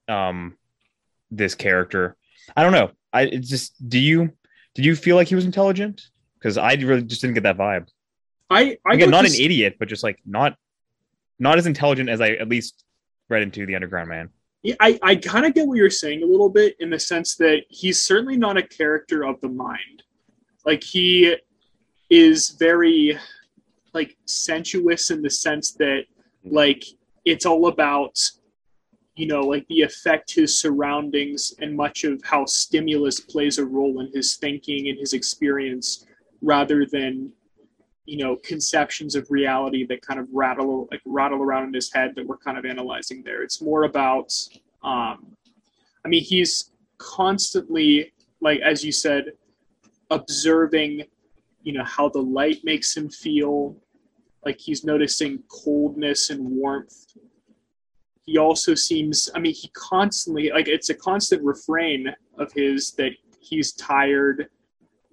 um 0.07 0.57
this 1.31 1.55
character. 1.55 2.15
I 2.55 2.63
don't 2.63 2.73
know. 2.73 2.91
I 3.13 3.23
it's 3.23 3.50
just 3.50 3.89
do 3.89 4.00
you 4.00 4.31
did 4.75 4.85
you 4.85 4.95
feel 4.95 5.15
like 5.15 5.27
he 5.27 5.35
was 5.35 5.45
intelligent? 5.45 6.01
Because 6.38 6.57
I 6.57 6.73
really 6.73 7.03
just 7.03 7.21
didn't 7.21 7.35
get 7.35 7.43
that 7.43 7.57
vibe. 7.57 7.88
I 8.50 8.77
I 8.85 8.93
Again, 8.95 9.09
not 9.09 9.23
this- 9.23 9.38
an 9.38 9.45
idiot, 9.45 9.77
but 9.79 9.88
just 9.88 10.03
like 10.03 10.19
not 10.25 10.55
not 11.39 11.57
as 11.57 11.65
intelligent 11.65 12.09
as 12.09 12.21
I 12.21 12.31
at 12.31 12.47
least 12.50 12.83
read 13.29 13.41
into 13.41 13.65
the 13.65 13.75
Underground 13.75 14.09
Man. 14.09 14.29
Yeah, 14.63 14.75
I, 14.79 15.00
I 15.01 15.15
kind 15.15 15.45
of 15.47 15.55
get 15.55 15.65
what 15.65 15.77
you're 15.77 15.89
saying 15.89 16.21
a 16.21 16.25
little 16.27 16.50
bit 16.50 16.75
in 16.79 16.91
the 16.91 17.00
sense 17.00 17.35
that 17.38 17.63
he's 17.69 18.00
certainly 18.00 18.38
not 18.38 18.57
a 18.57 18.61
character 18.61 19.23
of 19.23 19.41
the 19.41 19.47
mind. 19.50 20.03
Like 20.65 20.83
he 20.83 21.35
is 22.11 22.50
very 22.51 23.17
like 23.93 24.15
sensuous 24.25 25.09
in 25.09 25.23
the 25.23 25.29
sense 25.31 25.71
that 25.73 26.03
like 26.45 26.83
it's 27.25 27.45
all 27.47 27.67
about 27.67 28.19
you 29.21 29.27
know 29.27 29.41
like 29.41 29.67
the 29.67 29.81
effect 29.81 30.33
his 30.33 30.57
surroundings 30.57 31.53
and 31.59 31.77
much 31.77 32.03
of 32.05 32.19
how 32.23 32.43
stimulus 32.43 33.19
plays 33.19 33.59
a 33.59 33.65
role 33.77 33.99
in 33.99 34.09
his 34.15 34.37
thinking 34.37 34.89
and 34.89 34.97
his 34.97 35.13
experience 35.13 36.07
rather 36.41 36.87
than 36.87 37.31
you 38.05 38.17
know 38.17 38.35
conceptions 38.37 39.13
of 39.13 39.29
reality 39.29 39.85
that 39.85 40.01
kind 40.01 40.19
of 40.19 40.27
rattle 40.33 40.87
like 40.89 41.01
rattle 41.05 41.41
around 41.43 41.67
in 41.67 41.73
his 41.73 41.93
head 41.93 42.13
that 42.15 42.25
we're 42.25 42.43
kind 42.47 42.57
of 42.57 42.65
analyzing 42.65 43.21
there. 43.23 43.43
It's 43.43 43.61
more 43.61 43.83
about 43.83 44.33
um 44.83 45.17
i 46.03 46.07
mean 46.07 46.23
he's 46.23 46.71
constantly 46.97 48.11
like 48.47 48.59
as 48.61 48.83
you 48.83 48.91
said 48.91 49.25
observing 50.09 51.03
you 51.61 51.73
know 51.73 51.83
how 51.83 52.09
the 52.09 52.25
light 52.39 52.59
makes 52.63 52.97
him 52.97 53.07
feel. 53.07 53.75
Like 54.43 54.59
he's 54.59 54.83
noticing 54.83 55.43
coldness 55.47 56.31
and 56.31 56.43
warmth 56.43 57.05
he 58.25 58.37
also 58.37 58.75
seems 58.75 59.29
i 59.35 59.39
mean 59.39 59.53
he 59.53 59.69
constantly 59.73 60.49
like 60.51 60.67
it's 60.67 60.89
a 60.89 60.93
constant 60.93 61.43
refrain 61.43 62.07
of 62.37 62.51
his 62.53 62.91
that 62.93 63.11
he's 63.39 63.73
tired 63.73 64.47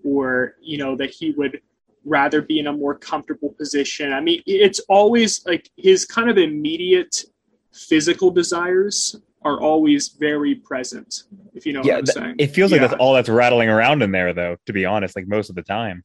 or 0.05 0.55
you 0.61 0.79
know 0.79 0.97
that 0.97 1.11
he 1.11 1.33
would 1.33 1.61
rather 2.05 2.41
be 2.41 2.59
in 2.59 2.69
a 2.69 2.73
more 2.73 2.95
comfortable 2.95 3.51
position 3.59 4.13
i 4.13 4.21
mean 4.21 4.43
it's 4.47 4.81
always 4.89 5.45
like 5.47 5.69
his 5.77 6.05
kind 6.05 6.31
of 6.31 6.39
immediate 6.39 7.25
physical 7.73 8.31
desires 8.31 9.17
are 9.43 9.61
always 9.61 10.09
very 10.09 10.55
present 10.55 11.25
if 11.55 11.65
you 11.67 11.73
know 11.73 11.83
yeah, 11.85 11.95
what 11.95 11.99
i'm 11.99 12.05
th- 12.05 12.15
saying 12.15 12.35
it 12.39 12.49
feels 12.49 12.73
like 12.73 12.81
that's 12.81 12.95
all 12.95 13.15
that's 13.15 13.29
rattling 13.29 13.69
around 13.69 14.03
in 14.03 14.11
there, 14.11 14.33
though. 14.33 14.57
To 14.67 14.73
be 14.73 14.85
honest, 14.85 15.17
like 15.17 15.27
most 15.29 15.49
of 15.49 15.57
the 15.57 15.63
time. 15.63 16.05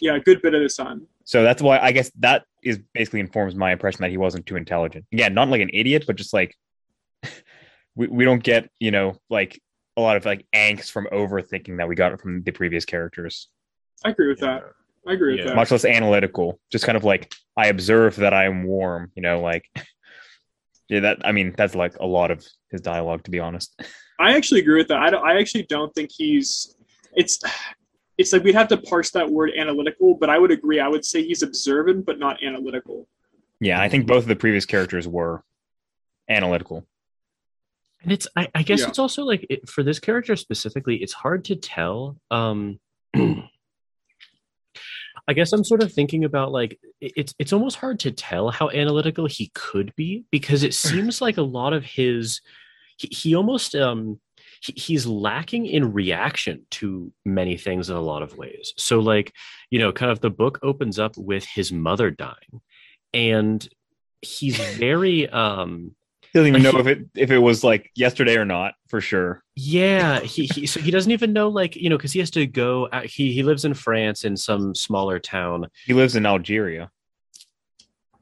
yeah 0.00 0.14
a 0.16 0.20
good 0.20 0.40
bit 0.42 0.54
of 0.54 0.62
the 0.62 0.68
time 0.68 1.06
So 1.24 1.42
that's 1.42 1.60
why 1.62 1.78
I 1.78 1.92
guess 1.92 2.10
that 2.20 2.44
is 2.62 2.78
basically 2.94 3.20
informs 3.20 3.54
my 3.54 3.72
impression 3.72 4.02
that 4.02 4.10
he 4.10 4.16
wasn't 4.16 4.46
too 4.46 4.56
intelligent. 4.56 5.04
Again, 5.12 5.34
not 5.34 5.48
like 5.48 5.60
an 5.60 5.70
idiot, 5.72 6.04
but 6.06 6.16
just 6.16 6.32
like 6.32 6.54
we, 7.94 8.06
we 8.08 8.24
don't 8.24 8.42
get, 8.42 8.70
you 8.78 8.90
know, 8.90 9.16
like 9.30 9.60
a 9.96 10.00
lot 10.00 10.16
of 10.16 10.24
like 10.24 10.46
angst 10.54 10.90
from 10.90 11.08
overthinking 11.12 11.78
that 11.78 11.88
we 11.88 11.94
got 11.94 12.20
from 12.20 12.42
the 12.42 12.52
previous 12.52 12.84
characters. 12.84 13.48
i 14.04 14.10
agree 14.10 14.28
with 14.28 14.38
that 14.40 14.62
i 15.08 15.12
agree 15.12 15.32
with 15.32 15.40
Yeah. 15.40 15.46
that 15.46 15.56
Much 15.56 15.70
less 15.70 15.84
analytical. 15.84 16.60
Just 16.70 16.84
kind 16.84 16.96
of 16.96 17.04
like 17.04 17.32
I 17.56 17.66
observe 17.68 18.16
that 18.16 18.32
I 18.32 18.44
am 18.44 18.64
warm, 18.64 19.10
you 19.16 19.22
know, 19.22 19.40
like 19.40 19.64
yeah, 20.88 21.00
that 21.00 21.18
I 21.24 21.32
mean, 21.32 21.54
that's 21.56 21.74
like 21.74 21.96
a 21.98 22.06
lot 22.06 22.30
of 22.30 22.46
his 22.70 22.80
dialogue, 22.80 23.24
to 23.24 23.30
be 23.30 23.40
honest. 23.40 23.74
I 24.20 24.34
actually 24.36 24.60
agree 24.60 24.78
with 24.78 24.88
that. 24.88 24.98
I, 24.98 25.10
don't, 25.10 25.24
I 25.26 25.38
actually 25.38 25.64
don't 25.64 25.94
think 25.94 26.10
he's. 26.12 26.74
It's 27.14 27.40
it's 28.18 28.32
like 28.32 28.42
we'd 28.42 28.54
have 28.54 28.68
to 28.68 28.76
parse 28.76 29.10
that 29.12 29.30
word 29.30 29.52
analytical, 29.56 30.14
but 30.14 30.28
I 30.28 30.38
would 30.38 30.50
agree. 30.50 30.80
I 30.80 30.88
would 30.88 31.04
say 31.04 31.22
he's 31.24 31.42
observant, 31.42 32.04
but 32.04 32.18
not 32.18 32.42
analytical. 32.42 33.08
Yeah, 33.60 33.80
I 33.80 33.88
think 33.88 34.06
both 34.06 34.24
of 34.24 34.28
the 34.28 34.36
previous 34.36 34.66
characters 34.66 35.06
were 35.08 35.42
analytical. 36.28 36.84
and 38.02 38.12
it's 38.12 38.28
i, 38.36 38.46
I 38.54 38.62
guess 38.62 38.80
Yeah. 38.80 38.88
it's 38.88 38.98
also 38.98 39.24
like 39.24 39.46
it, 39.48 39.66
for 39.68 39.82
this 39.82 39.98
character 39.98 40.36
specifically 40.36 40.96
it's 40.96 41.14
hard 41.14 41.46
to 41.46 41.56
tell 41.56 42.18
um 42.30 42.78
i 45.26 45.32
guess 45.34 45.52
i'm 45.52 45.64
sort 45.64 45.82
of 45.82 45.92
thinking 45.92 46.24
about 46.24 46.52
like 46.52 46.78
it's 47.00 47.34
it's 47.38 47.52
almost 47.52 47.76
hard 47.76 47.98
to 48.00 48.10
tell 48.10 48.50
how 48.50 48.68
analytical 48.70 49.26
he 49.26 49.50
could 49.54 49.92
be 49.96 50.24
because 50.30 50.62
it 50.62 50.74
seems 50.74 51.20
like 51.20 51.38
a 51.38 51.42
lot 51.42 51.72
of 51.72 51.82
his 51.84 52.40
he, 52.98 53.08
he 53.10 53.34
almost 53.34 53.74
um 53.74 54.20
he, 54.60 54.72
he's 54.72 55.06
lacking 55.06 55.66
in 55.66 55.92
reaction 55.92 56.66
to 56.70 57.12
many 57.24 57.56
things 57.56 57.90
in 57.90 57.96
a 57.96 58.00
lot 58.00 58.22
of 58.22 58.36
ways 58.36 58.72
so 58.76 58.98
like 59.00 59.32
you 59.70 59.78
know 59.78 59.92
kind 59.92 60.10
of 60.12 60.20
the 60.20 60.30
book 60.30 60.58
opens 60.62 60.98
up 60.98 61.16
with 61.16 61.44
his 61.44 61.72
mother 61.72 62.10
dying 62.10 62.60
and 63.14 63.68
he's 64.22 64.58
very 64.76 65.28
um 65.28 65.94
He 66.32 66.38
doesn't 66.38 66.48
even 66.48 66.62
know 66.62 66.78
if 66.78 66.86
it 66.86 67.06
if 67.14 67.30
it 67.30 67.38
was 67.38 67.64
like 67.64 67.90
yesterday 67.94 68.36
or 68.36 68.44
not, 68.44 68.74
for 68.88 69.00
sure. 69.00 69.42
Yeah, 69.56 70.20
he, 70.20 70.44
he 70.46 70.66
so 70.66 70.80
he 70.80 70.90
doesn't 70.90 71.10
even 71.12 71.32
know 71.32 71.48
like 71.48 71.74
you 71.76 71.88
know 71.88 71.96
because 71.96 72.12
he 72.12 72.18
has 72.18 72.30
to 72.32 72.46
go. 72.46 72.86
uh, 72.86 73.02
He 73.02 73.32
he 73.32 73.42
lives 73.42 73.64
in 73.64 73.74
France 73.74 74.24
in 74.24 74.36
some 74.36 74.74
smaller 74.74 75.18
town. 75.18 75.68
He 75.86 75.94
lives 75.94 76.16
in 76.16 76.26
Algeria. 76.26 76.90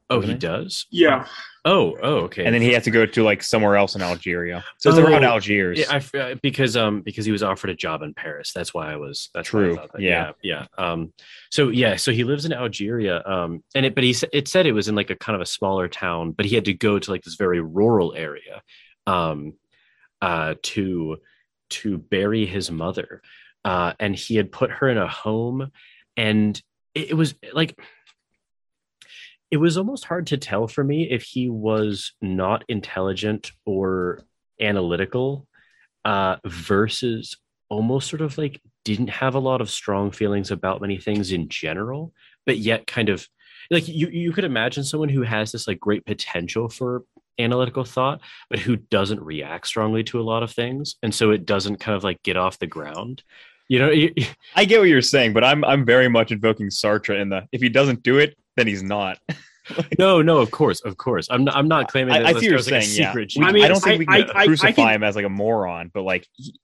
Oh, 0.08 0.20
he 0.20 0.28
he? 0.32 0.34
does. 0.38 0.86
Yeah, 0.90 1.26
Oh, 1.64 1.96
oh, 2.00 2.14
okay. 2.26 2.44
and 2.44 2.54
then 2.54 2.62
he 2.62 2.72
has 2.74 2.84
to 2.84 2.92
go 2.92 3.06
to 3.06 3.24
like 3.24 3.42
somewhere 3.42 3.74
else 3.74 3.96
in 3.96 4.02
Algeria. 4.02 4.64
So 4.78 4.88
it's 4.90 4.98
Oh, 5.00 5.02
around 5.04 5.24
Algiers. 5.24 5.80
yeah, 5.80 5.86
I, 5.90 5.96
f- 5.96 6.14
uh, 6.14 6.34
because 6.40 6.76
um 6.76 7.00
because 7.02 7.24
he 7.26 7.32
was 7.32 7.42
offered 7.42 7.70
a 7.70 7.74
job 7.74 8.02
in 8.02 8.14
Paris. 8.14 8.52
That's 8.54 8.72
why 8.72 8.92
I 8.92 8.96
was. 8.96 9.30
That's 9.34 9.52
why 9.52 9.60
I 9.60 9.64
True, 9.64 9.74
that. 9.74 10.00
yeah. 10.00 10.30
yeah, 10.42 10.66
yeah. 10.78 10.92
Um, 10.92 11.12
so 11.50 11.70
yeah, 11.70 11.96
so 11.96 12.12
he 12.12 12.22
lives 12.22 12.44
in 12.44 12.52
Algeria. 12.52 13.20
Um, 13.26 13.64
and 13.74 13.84
it 13.84 13.96
but 13.96 14.04
he 14.04 14.14
it 14.32 14.46
said 14.46 14.66
it 14.66 14.72
was 14.72 14.86
in 14.86 14.94
like 14.94 15.10
a 15.10 15.16
kind 15.16 15.34
of 15.34 15.42
a 15.42 15.46
smaller 15.46 15.88
town, 15.88 16.30
but 16.30 16.46
he 16.46 16.54
had 16.54 16.66
to 16.66 16.72
go 16.74 17.00
to 17.00 17.10
like 17.10 17.24
this 17.24 17.34
very 17.34 17.60
rural 17.60 18.14
area, 18.14 18.62
um, 19.08 19.54
uh, 20.22 20.54
to 20.62 21.16
to 21.70 21.98
bury 21.98 22.46
his 22.46 22.70
mother, 22.70 23.22
uh, 23.64 23.92
and 23.98 24.14
he 24.14 24.36
had 24.36 24.52
put 24.52 24.70
her 24.70 24.88
in 24.88 24.98
a 24.98 25.08
home, 25.08 25.72
and 26.16 26.62
it, 26.94 27.10
it 27.10 27.14
was 27.14 27.34
like 27.52 27.76
it 29.50 29.58
was 29.58 29.76
almost 29.76 30.04
hard 30.04 30.26
to 30.28 30.36
tell 30.36 30.66
for 30.66 30.82
me 30.82 31.08
if 31.10 31.22
he 31.22 31.48
was 31.48 32.12
not 32.20 32.64
intelligent 32.68 33.52
or 33.64 34.20
analytical 34.60 35.46
uh, 36.04 36.36
versus 36.44 37.36
almost 37.68 38.08
sort 38.08 38.22
of 38.22 38.36
like 38.38 38.60
didn't 38.84 39.10
have 39.10 39.34
a 39.34 39.40
lot 39.40 39.60
of 39.60 39.70
strong 39.70 40.10
feelings 40.10 40.50
about 40.50 40.80
many 40.80 40.98
things 40.98 41.32
in 41.32 41.48
general, 41.48 42.12
but 42.44 42.58
yet 42.58 42.86
kind 42.86 43.08
of 43.08 43.26
like 43.70 43.88
you 43.88 44.08
you 44.08 44.32
could 44.32 44.44
imagine 44.44 44.84
someone 44.84 45.08
who 45.08 45.22
has 45.22 45.52
this 45.52 45.66
like 45.66 45.80
great 45.80 46.04
potential 46.04 46.68
for 46.68 47.04
analytical 47.38 47.84
thought, 47.84 48.20
but 48.48 48.58
who 48.58 48.76
doesn't 48.76 49.20
react 49.20 49.66
strongly 49.66 50.04
to 50.04 50.20
a 50.20 50.22
lot 50.22 50.42
of 50.42 50.52
things, 50.52 50.96
and 51.02 51.14
so 51.14 51.30
it 51.30 51.44
doesn't 51.44 51.80
kind 51.80 51.96
of 51.96 52.04
like 52.04 52.22
get 52.22 52.36
off 52.36 52.58
the 52.58 52.66
ground. 52.66 53.22
You 53.68 53.80
know, 53.80 53.90
I 54.54 54.64
get 54.64 54.78
what 54.78 54.88
you're 54.88 55.02
saying, 55.02 55.32
but 55.32 55.44
I'm 55.44 55.64
I'm 55.64 55.84
very 55.84 56.08
much 56.08 56.30
invoking 56.30 56.68
Sartre 56.68 57.20
in 57.20 57.30
the 57.30 57.48
if 57.52 57.60
he 57.60 57.68
doesn't 57.68 58.02
do 58.02 58.18
it, 58.18 58.36
then 58.56 58.66
he's 58.66 58.82
not. 58.82 59.18
no, 59.98 60.22
no, 60.22 60.38
of 60.38 60.50
course, 60.50 60.80
of 60.80 60.96
course. 60.96 61.28
I'm 61.30 61.44
not, 61.44 61.56
I'm 61.56 61.68
not 61.68 61.90
claiming. 61.90 62.14
I, 62.14 62.18
that 62.18 62.26
I 62.26 62.30
see 62.30 62.34
what 62.36 62.42
you're 62.44 62.56
like, 62.58 62.64
saying. 62.64 62.88
Yeah, 62.98 63.10
secret 63.10 63.32
We- 63.36 63.44
I 63.44 63.52
mean, 63.52 63.64
I 63.64 63.68
don't 63.68 63.80
think 63.82 63.98
we 64.00 64.06
I- 64.08 64.22
can 64.22 64.30
I- 64.36 64.40
I 64.42 64.46
crucify 64.46 64.72
can- 64.72 64.88
him 64.94 65.02
as 65.02 65.16
like 65.16 65.24
a 65.24 65.30
moron, 65.30 65.90
but 65.92 66.02
like, 66.02 66.26
he- 66.34 66.58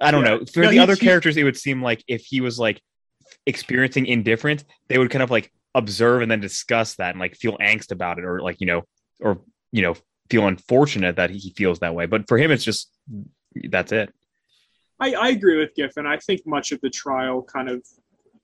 I 0.00 0.10
don't 0.10 0.24
Yeah. 0.24 0.36
know. 0.38 0.44
For 0.52 0.60
No, 0.60 0.66
the 0.68 0.72
he- 0.74 0.78
other 0.80 0.94
he- 0.94 1.00
characters, 1.00 1.36
it 1.36 1.44
would 1.44 1.56
seem 1.56 1.82
like 1.82 2.02
if 2.08 2.22
he 2.24 2.40
was 2.40 2.58
like 2.58 2.80
experiencing 3.46 4.06
indifference, 4.06 4.64
they 4.88 4.98
would 4.98 5.10
kind 5.10 5.22
of 5.22 5.30
like 5.30 5.52
observe 5.74 6.22
and 6.22 6.30
then 6.30 6.40
discuss 6.40 6.96
that 6.96 7.10
and 7.10 7.20
like 7.20 7.34
feel 7.36 7.56
angst 7.58 7.90
about 7.92 8.18
it, 8.18 8.24
or 8.24 8.40
like 8.40 8.60
you 8.60 8.66
know, 8.66 8.82
or 9.20 9.40
you 9.72 9.82
know, 9.82 9.94
feel 10.30 10.46
unfortunate 10.46 11.16
that 11.16 11.30
he 11.30 11.52
feels 11.56 11.80
that 11.80 11.94
way. 11.94 12.06
But 12.06 12.28
for 12.28 12.38
him, 12.38 12.50
it's 12.50 12.64
just 12.64 12.90
that's 13.68 13.92
it. 13.92 14.12
I, 15.00 15.14
I 15.14 15.28
agree 15.30 15.58
with 15.58 15.74
Giffen. 15.74 16.06
I 16.06 16.16
think 16.18 16.42
much 16.46 16.72
of 16.72 16.80
the 16.80 16.90
trial 16.90 17.42
kind 17.42 17.68
of 17.68 17.84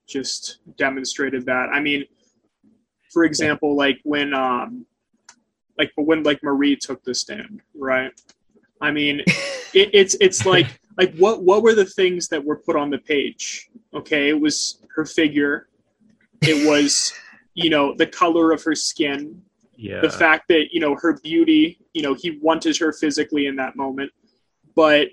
just 0.08 0.58
demonstrated 0.76 1.46
that. 1.46 1.68
I 1.72 1.80
mean, 1.80 2.04
for 3.12 3.24
example, 3.24 3.76
like 3.76 3.98
when 4.04 4.34
um 4.34 4.86
like 5.78 5.92
when 5.96 6.22
like 6.22 6.42
Marie 6.42 6.76
took 6.76 7.02
the 7.04 7.14
stand, 7.14 7.60
right? 7.74 8.12
I 8.80 8.90
mean, 8.90 9.20
it, 9.74 9.90
it's 9.92 10.16
it's 10.20 10.46
like 10.46 10.66
like 10.96 11.14
what 11.16 11.42
what 11.42 11.62
were 11.62 11.74
the 11.74 11.86
things 11.86 12.28
that 12.28 12.44
were 12.44 12.56
put 12.56 12.76
on 12.76 12.90
the 12.90 12.98
page? 12.98 13.70
Okay, 13.94 14.28
it 14.28 14.40
was 14.40 14.82
her 14.94 15.04
figure. 15.04 15.68
It 16.42 16.68
was 16.68 17.12
you 17.54 17.70
know 17.70 17.94
the 17.96 18.06
color 18.06 18.52
of 18.52 18.62
her 18.62 18.74
skin, 18.74 19.42
yeah, 19.78 20.00
the 20.00 20.10
fact 20.10 20.48
that 20.48 20.72
you 20.72 20.80
know 20.80 20.96
her 20.96 21.18
beauty 21.20 21.78
you 21.94 22.02
know 22.02 22.12
he 22.12 22.38
wanted 22.42 22.76
her 22.76 22.92
physically 22.92 23.46
in 23.46 23.54
that 23.56 23.76
moment 23.76 24.10
but 24.74 25.08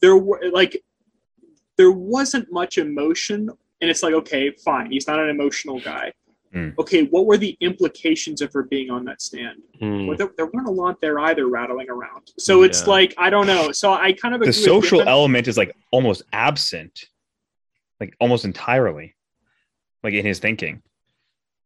there 0.00 0.16
were 0.16 0.40
like 0.52 0.82
there 1.76 1.90
wasn't 1.90 2.50
much 2.52 2.76
emotion 2.76 3.50
and 3.80 3.90
it's 3.90 4.02
like 4.02 4.12
okay 4.12 4.50
fine 4.50 4.90
he's 4.90 5.06
not 5.06 5.18
an 5.18 5.30
emotional 5.30 5.80
guy 5.80 6.12
Hmm. 6.52 6.70
okay 6.78 7.04
what 7.04 7.24
were 7.24 7.38
the 7.38 7.56
implications 7.60 8.42
of 8.42 8.52
her 8.52 8.62
being 8.64 8.90
on 8.90 9.04
that 9.06 9.22
stand 9.22 9.62
Hmm. 9.80 10.06
well, 10.06 10.16
there, 10.18 10.30
there 10.36 10.46
weren't 10.52 10.68
a 10.68 10.70
lot 10.70 11.00
there 11.00 11.18
either 11.20 11.48
rattling 11.48 11.88
around 11.88 12.30
so 12.38 12.62
it's 12.62 12.82
Yeah. 12.82 12.90
like 12.90 13.14
i 13.16 13.30
don't 13.30 13.46
know 13.46 13.72
so 13.72 13.92
i 13.94 14.12
kind 14.12 14.34
of 14.34 14.42
The 14.42 14.52
social 14.52 15.00
element 15.00 15.48
is 15.48 15.56
like 15.56 15.74
almost 15.90 16.22
absent, 16.32 17.06
like 18.00 18.14
almost 18.20 18.44
entirely, 18.44 19.14
like 20.02 20.12
in 20.14 20.26
his 20.26 20.40
thinking. 20.40 20.82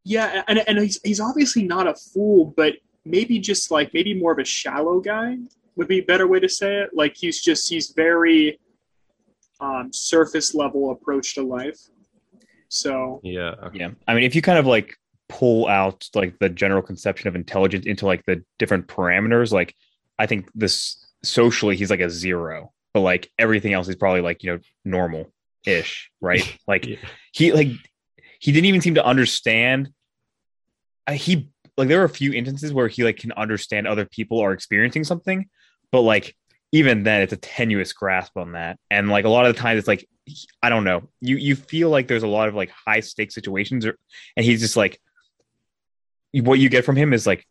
Yeah, 0.04 0.42
and, 0.48 0.58
and 0.68 0.78
he's, 0.78 1.00
he's 1.02 1.18
obviously 1.20 1.64
not 1.64 1.88
a 1.88 1.94
fool, 1.94 2.52
but 2.56 2.74
maybe 3.04 3.38
just 3.40 3.70
like 3.70 3.92
maybe 3.94 4.12
more 4.14 4.32
of 4.32 4.38
a 4.38 4.44
shallow 4.44 5.00
guy 5.00 5.38
would 5.76 5.88
be 5.88 5.98
a 6.00 6.04
better 6.04 6.26
way 6.28 6.38
to 6.40 6.48
say 6.48 6.76
it. 6.82 6.90
Like 6.94 7.16
he's 7.16 7.40
just 7.42 7.68
he's 7.70 7.90
very 7.90 8.60
um, 9.60 9.92
surface 9.92 10.54
level 10.54 10.90
approach 10.90 11.34
to 11.36 11.42
life. 11.42 11.78
So 12.68 13.20
yeah, 13.22 13.54
Yeah. 13.72 13.90
I 14.06 14.14
mean, 14.14 14.24
if 14.24 14.34
you 14.34 14.42
kind 14.42 14.58
of 14.58 14.66
like 14.66 14.94
pull 15.28 15.66
out 15.66 16.08
like 16.14 16.38
the 16.38 16.48
general 16.48 16.82
conception 16.82 17.28
of 17.28 17.34
intelligence 17.34 17.86
into 17.86 18.06
like 18.06 18.24
the 18.26 18.42
different 18.58 18.86
parameters, 18.88 19.52
like 19.52 19.74
I 20.18 20.26
think 20.26 20.48
this 20.54 21.04
socially 21.22 21.76
he's 21.76 21.90
like 21.90 22.00
a 22.00 22.10
zero, 22.10 22.72
but 22.94 23.00
like 23.00 23.30
everything 23.38 23.72
else 23.72 23.88
is 23.88 23.96
probably 23.96 24.20
like, 24.20 24.42
you 24.42 24.52
know, 24.52 24.58
normal 24.84 25.32
ish, 25.66 26.10
right? 26.20 26.56
Like 26.66 26.86
Yeah. 26.86 26.96
he 27.32 27.52
like 27.52 27.68
he 28.38 28.52
didn't 28.52 28.66
even 28.66 28.80
seem 28.80 28.94
to 28.96 29.04
understand 29.04 29.90
I, 31.06 31.14
he 31.14 31.48
like 31.76 31.88
there 31.88 31.98
were 31.98 32.04
a 32.04 32.08
few 32.08 32.32
instances 32.32 32.72
where 32.72 32.88
he 32.88 33.04
like 33.04 33.18
can 33.18 33.32
understand 33.32 33.86
other 33.86 34.06
people 34.06 34.40
are 34.40 34.52
experiencing 34.52 35.04
something, 35.04 35.48
but 35.92 36.00
like 36.00 36.34
even 36.72 37.04
then 37.04 37.22
it's 37.22 37.32
a 37.32 37.36
tenuous 37.36 37.92
grasp 37.92 38.36
on 38.36 38.52
that. 38.52 38.78
And 38.90 39.08
like 39.08 39.24
a 39.24 39.28
lot 39.28 39.46
of 39.46 39.54
the 39.54 39.60
times 39.60 39.78
it's 39.78 39.88
like 39.88 40.08
I 40.62 40.68
don't 40.70 40.84
know. 40.84 41.08
You 41.20 41.36
you 41.36 41.54
feel 41.56 41.88
like 41.90 42.08
there's 42.08 42.22
a 42.24 42.28
lot 42.28 42.48
of 42.48 42.54
like 42.54 42.70
high 42.70 43.00
stakes 43.00 43.34
situations, 43.34 43.86
or, 43.86 43.96
and 44.36 44.44
he's 44.44 44.60
just 44.60 44.76
like, 44.76 45.00
what 46.32 46.58
you 46.58 46.68
get 46.68 46.84
from 46.84 46.96
him 46.96 47.12
is 47.12 47.26
like, 47.26 47.46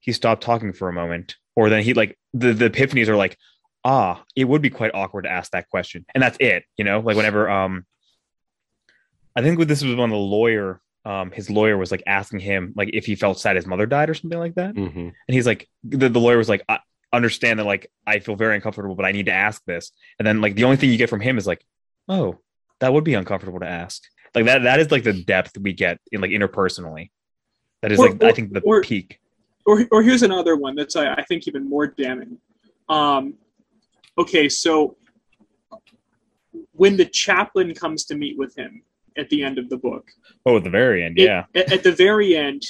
he 0.00 0.12
stopped 0.12 0.42
talking 0.42 0.72
for 0.72 0.88
a 0.88 0.92
moment, 0.92 1.36
or 1.54 1.68
then 1.70 1.82
he 1.82 1.94
like 1.94 2.18
the 2.34 2.52
the 2.52 2.70
epiphanies 2.70 3.08
are 3.08 3.16
like, 3.16 3.36
ah, 3.84 4.22
it 4.34 4.44
would 4.44 4.62
be 4.62 4.70
quite 4.70 4.90
awkward 4.94 5.22
to 5.22 5.30
ask 5.30 5.52
that 5.52 5.68
question, 5.68 6.04
and 6.14 6.22
that's 6.22 6.36
it. 6.40 6.64
You 6.76 6.84
know, 6.84 7.00
like 7.00 7.16
whenever 7.16 7.48
um, 7.48 7.86
I 9.34 9.42
think 9.42 9.58
with 9.58 9.68
this 9.68 9.82
was 9.82 9.94
when 9.94 10.10
the 10.10 10.16
lawyer, 10.16 10.80
um, 11.04 11.30
his 11.30 11.50
lawyer 11.50 11.76
was 11.76 11.90
like 11.90 12.02
asking 12.06 12.40
him 12.40 12.72
like 12.76 12.90
if 12.92 13.06
he 13.06 13.14
felt 13.14 13.38
sad 13.38 13.56
his 13.56 13.66
mother 13.66 13.86
died 13.86 14.10
or 14.10 14.14
something 14.14 14.38
like 14.38 14.54
that, 14.56 14.74
Mhm. 14.74 14.96
and 15.28 15.34
he's 15.34 15.46
like, 15.46 15.68
the, 15.84 16.08
the 16.08 16.20
lawyer 16.20 16.38
was 16.38 16.48
like, 16.48 16.64
I 16.68 16.78
understand 17.12 17.58
that 17.60 17.64
like 17.66 17.90
I 18.06 18.18
feel 18.18 18.36
very 18.36 18.54
uncomfortable, 18.56 18.94
but 18.96 19.04
I 19.06 19.12
need 19.12 19.26
to 19.26 19.32
ask 19.32 19.62
this. 19.64 19.92
And 20.18 20.26
then 20.26 20.40
like 20.40 20.54
the 20.56 20.64
only 20.64 20.76
thing 20.76 20.90
you 20.90 20.98
get 20.98 21.10
from 21.10 21.20
him 21.20 21.38
is 21.38 21.46
like, 21.46 21.64
oh, 22.08 22.38
that 22.80 22.92
would 22.92 23.04
be 23.04 23.14
uncomfortable 23.14 23.60
to 23.60 23.66
ask. 23.68 24.02
Like 24.34 24.44
that 24.46 24.62
that 24.64 24.80
is 24.80 24.90
like 24.90 25.02
the 25.04 25.12
depth 25.12 25.56
we 25.58 25.72
get 25.72 25.98
in 26.12 26.20
like 26.20 26.30
interpersonally. 26.30 27.10
That 27.82 27.92
is 27.92 27.98
Or- 27.98 28.10
like 28.10 28.22
I 28.22 28.32
think 28.32 28.52
the 28.52 28.60
or- 28.60 28.82
peak. 28.82 29.18
or 29.64 29.86
or 29.90 30.02
here's 30.02 30.22
another 30.22 30.56
one 30.56 30.74
that's 30.74 30.96
I, 30.96 31.14
I 31.14 31.22
think 31.24 31.48
even 31.48 31.68
more 31.68 31.86
damning. 31.86 32.38
Um, 32.88 33.34
okay, 34.18 34.48
so 34.48 34.96
when 36.72 36.96
the 36.96 37.06
chaplain 37.06 37.74
comes 37.74 38.04
to 38.06 38.14
meet 38.16 38.36
with 38.38 38.56
him 38.56 38.82
at 39.16 39.28
the 39.30 39.42
end 39.42 39.58
of 39.58 39.68
the 39.70 39.76
book, 39.76 40.10
Oh, 40.44 40.56
at 40.58 40.64
the 40.64 40.70
very 40.70 41.02
end, 41.04 41.16
yeah. 41.16 41.44
at, 41.54 41.72
at 41.72 41.82
the 41.82 41.92
very 41.92 42.36
end 42.36 42.64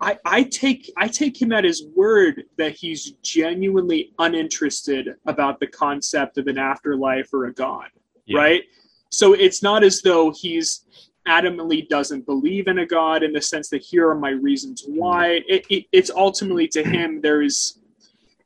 I, 0.00 0.18
I 0.24 0.42
take 0.42 0.92
I 0.98 1.08
take 1.08 1.40
him 1.40 1.52
at 1.52 1.64
his 1.64 1.86
word 1.94 2.44
that 2.58 2.72
he's 2.72 3.12
genuinely 3.22 4.12
uninterested 4.18 5.14
about 5.26 5.58
the 5.60 5.66
concept 5.68 6.36
of 6.38 6.48
an 6.48 6.58
afterlife 6.58 7.32
or 7.32 7.46
a 7.46 7.52
god, 7.54 7.88
Yeah. 8.26 8.38
right? 8.38 8.62
So 9.10 9.32
it's 9.32 9.62
not 9.62 9.84
as 9.84 10.02
though 10.02 10.32
he's 10.32 10.84
adamantly 11.26 11.88
doesn't 11.88 12.24
believe 12.24 12.68
in 12.68 12.78
a 12.78 12.86
god 12.86 13.22
in 13.22 13.32
the 13.32 13.42
sense 13.42 13.68
that 13.70 13.82
here 13.82 14.08
are 14.08 14.14
my 14.14 14.30
reasons 14.30 14.82
mm-hmm. 14.82 14.98
why. 14.98 15.26
It, 15.48 15.66
it, 15.68 15.84
it's 15.92 16.10
ultimately 16.10 16.68
to 16.68 16.82
mm-hmm. 16.82 16.92
him 16.92 17.20
there 17.20 17.42
is. 17.42 17.78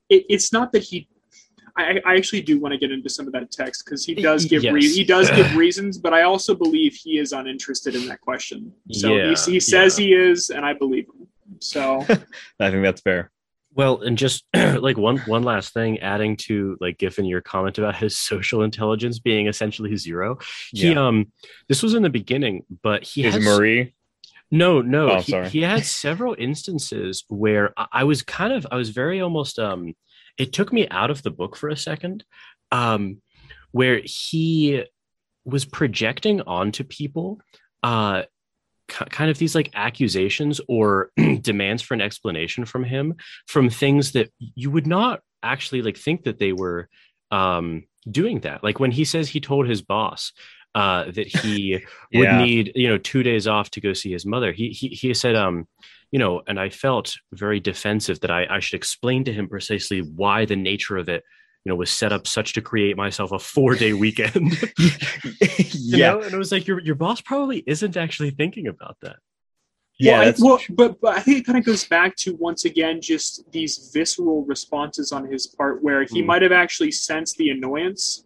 It, 0.08 0.24
it's 0.28 0.52
not 0.52 0.72
that 0.72 0.82
he. 0.82 1.08
I, 1.76 2.00
I 2.04 2.16
actually 2.16 2.42
do 2.42 2.58
want 2.58 2.72
to 2.72 2.78
get 2.78 2.90
into 2.90 3.08
some 3.08 3.26
of 3.26 3.32
that 3.32 3.52
text 3.52 3.84
because 3.84 4.04
he 4.04 4.14
does 4.14 4.44
give 4.44 4.64
re- 4.64 4.92
he 4.92 5.04
does 5.04 5.30
give 5.36 5.54
reasons, 5.54 5.98
but 5.98 6.12
I 6.12 6.22
also 6.22 6.54
believe 6.54 6.94
he 6.94 7.18
is 7.18 7.32
uninterested 7.32 7.94
in 7.94 8.06
that 8.08 8.20
question. 8.20 8.72
So 8.92 9.14
Yeah, 9.14 9.34
he, 9.34 9.52
he 9.52 9.60
says 9.60 9.98
yeah. 9.98 10.06
he 10.06 10.14
is, 10.14 10.50
and 10.50 10.64
I 10.66 10.72
believe 10.72 11.06
him. 11.06 11.28
So 11.60 12.00
I 12.60 12.70
think 12.70 12.82
that's 12.82 13.00
fair. 13.00 13.30
Well, 13.74 14.00
and 14.02 14.18
just 14.18 14.44
like 14.54 14.98
one 14.98 15.18
one 15.20 15.42
last 15.44 15.72
thing, 15.72 16.00
adding 16.00 16.36
to 16.38 16.76
like 16.80 16.98
Giffen 16.98 17.24
your 17.24 17.40
comment 17.40 17.78
about 17.78 17.96
his 17.96 18.18
social 18.18 18.62
intelligence 18.62 19.18
being 19.18 19.46
essentially 19.46 19.96
zero. 19.96 20.38
He 20.72 20.92
Yeah. 20.92 21.06
um 21.06 21.32
this 21.68 21.82
was 21.82 21.94
in 21.94 22.02
the 22.02 22.10
beginning, 22.10 22.64
but 22.82 23.04
he 23.04 23.24
Is 23.24 23.34
has 23.34 23.44
Marie? 23.44 23.94
no 24.50 24.82
no 24.82 25.10
Oh, 25.10 25.20
he, 25.20 25.30
sorry. 25.32 25.48
he 25.48 25.62
had 25.62 25.84
several 25.84 26.34
instances 26.36 27.24
where 27.28 27.72
I, 27.76 27.86
I 27.92 28.04
was 28.04 28.22
kind 28.22 28.52
of 28.52 28.66
I 28.72 28.76
was 28.76 28.90
very 28.90 29.20
almost 29.20 29.58
um 29.60 29.94
it 30.38 30.52
took 30.52 30.72
me 30.72 30.88
out 30.88 31.10
of 31.10 31.22
the 31.22 31.30
book 31.30 31.54
for 31.56 31.68
a 31.68 31.76
second 31.76 32.24
um 32.72 33.22
where 33.70 34.00
he 34.04 34.84
was 35.44 35.64
projecting 35.64 36.40
onto 36.42 36.82
people 36.82 37.40
uh 37.84 38.22
kind 38.90 39.30
of 39.30 39.38
these 39.38 39.54
like 39.54 39.70
accusations 39.74 40.60
or 40.68 41.10
demands 41.40 41.82
for 41.82 41.94
an 41.94 42.00
explanation 42.00 42.64
from 42.64 42.84
him 42.84 43.14
from 43.46 43.70
things 43.70 44.12
that 44.12 44.30
you 44.38 44.70
would 44.70 44.86
not 44.86 45.20
actually 45.42 45.82
like 45.82 45.96
think 45.96 46.24
that 46.24 46.38
they 46.38 46.52
were 46.52 46.88
um 47.30 47.84
doing 48.10 48.40
that. 48.40 48.64
Like 48.64 48.80
when 48.80 48.90
he 48.90 49.04
says 49.04 49.28
he 49.28 49.40
told 49.40 49.66
his 49.66 49.82
boss 49.82 50.32
uh 50.74 51.10
that 51.10 51.26
he 51.26 51.84
would 52.14 52.32
need 52.32 52.72
you 52.74 52.88
know 52.88 52.98
two 52.98 53.22
days 53.22 53.46
off 53.46 53.70
to 53.70 53.80
go 53.80 53.92
see 53.92 54.12
his 54.12 54.24
mother 54.24 54.52
he 54.52 54.68
he, 54.68 54.88
he 54.88 55.12
said 55.14 55.34
um 55.34 55.66
you 56.12 56.18
know 56.18 56.42
and 56.46 56.60
i 56.60 56.68
felt 56.68 57.14
very 57.32 57.58
defensive 57.58 58.20
that 58.20 58.30
i 58.30 58.46
i 58.48 58.60
should 58.60 58.76
explain 58.76 59.24
to 59.24 59.32
him 59.32 59.48
precisely 59.48 60.00
why 60.00 60.44
the 60.44 60.54
nature 60.54 60.96
of 60.96 61.08
it 61.08 61.24
you 61.64 61.70
know 61.70 61.76
was 61.76 61.90
set 61.90 62.12
up 62.12 62.26
such 62.26 62.52
to 62.54 62.62
create 62.62 62.96
myself 62.96 63.32
a 63.32 63.38
four 63.38 63.74
day 63.74 63.92
weekend 63.92 64.52
you 64.78 65.98
yeah. 65.98 66.12
know 66.12 66.20
and 66.22 66.32
it 66.32 66.38
was 66.38 66.52
like 66.52 66.66
your 66.66 66.80
your 66.80 66.94
boss 66.94 67.20
probably 67.20 67.62
isn't 67.66 67.96
actually 67.96 68.30
thinking 68.30 68.66
about 68.66 68.96
that 69.02 69.16
Yeah. 69.98 70.20
well, 70.20 70.28
I, 70.28 70.34
well 70.38 70.58
but 70.70 71.00
but 71.00 71.16
I 71.18 71.20
think 71.20 71.38
it 71.38 71.44
kind 71.46 71.58
of 71.58 71.64
goes 71.64 71.84
back 71.84 72.16
to 72.16 72.34
once 72.36 72.64
again 72.64 73.00
just 73.00 73.50
these 73.52 73.90
visceral 73.92 74.44
responses 74.46 75.12
on 75.12 75.30
his 75.30 75.46
part, 75.46 75.82
where 75.82 76.02
he 76.04 76.20
Hmm. 76.20 76.26
might 76.28 76.42
have 76.42 76.52
actually 76.52 76.92
sensed 76.92 77.36
the 77.36 77.50
annoyance, 77.50 78.24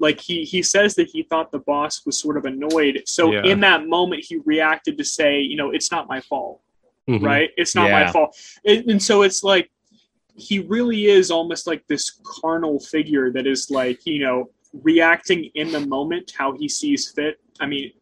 like 0.00 0.20
he 0.20 0.42
he 0.44 0.60
says 0.62 0.94
that 0.96 1.08
he 1.12 1.22
thought 1.22 1.52
the 1.52 1.60
boss 1.60 2.04
was 2.06 2.18
sort 2.18 2.36
of 2.36 2.44
annoyed. 2.44 3.02
So 3.06 3.32
Yeah. 3.32 3.44
in 3.52 3.60
that 3.60 3.86
moment, 3.86 4.24
he 4.28 4.36
reacted 4.44 4.98
to 4.98 5.04
say, 5.04 5.40
you 5.40 5.56
know, 5.56 5.70
it's 5.70 5.90
not 5.92 6.08
my 6.08 6.20
fault, 6.20 6.60
Mhm. 7.08 7.22
right? 7.22 7.50
It's 7.56 7.74
not 7.76 7.90
my 7.92 8.10
fault. 8.10 8.30
And, 8.64 8.90
and 8.90 9.00
so 9.02 9.22
it's 9.22 9.42
like 9.44 9.70
he 10.38 10.60
really 10.60 11.06
is 11.06 11.30
almost 11.30 11.66
like 11.66 11.86
this 11.88 12.20
carnal 12.24 12.78
figure 12.78 13.32
that 13.32 13.46
is 13.46 13.70
like 13.70 14.06
you 14.06 14.20
know 14.20 14.50
reacting 14.72 15.50
in 15.54 15.72
the 15.72 15.80
moment 15.80 16.32
how 16.36 16.52
he 16.52 16.68
sees 16.68 17.10
fit. 17.10 17.36
I 17.60 17.66
mean, 17.66 17.92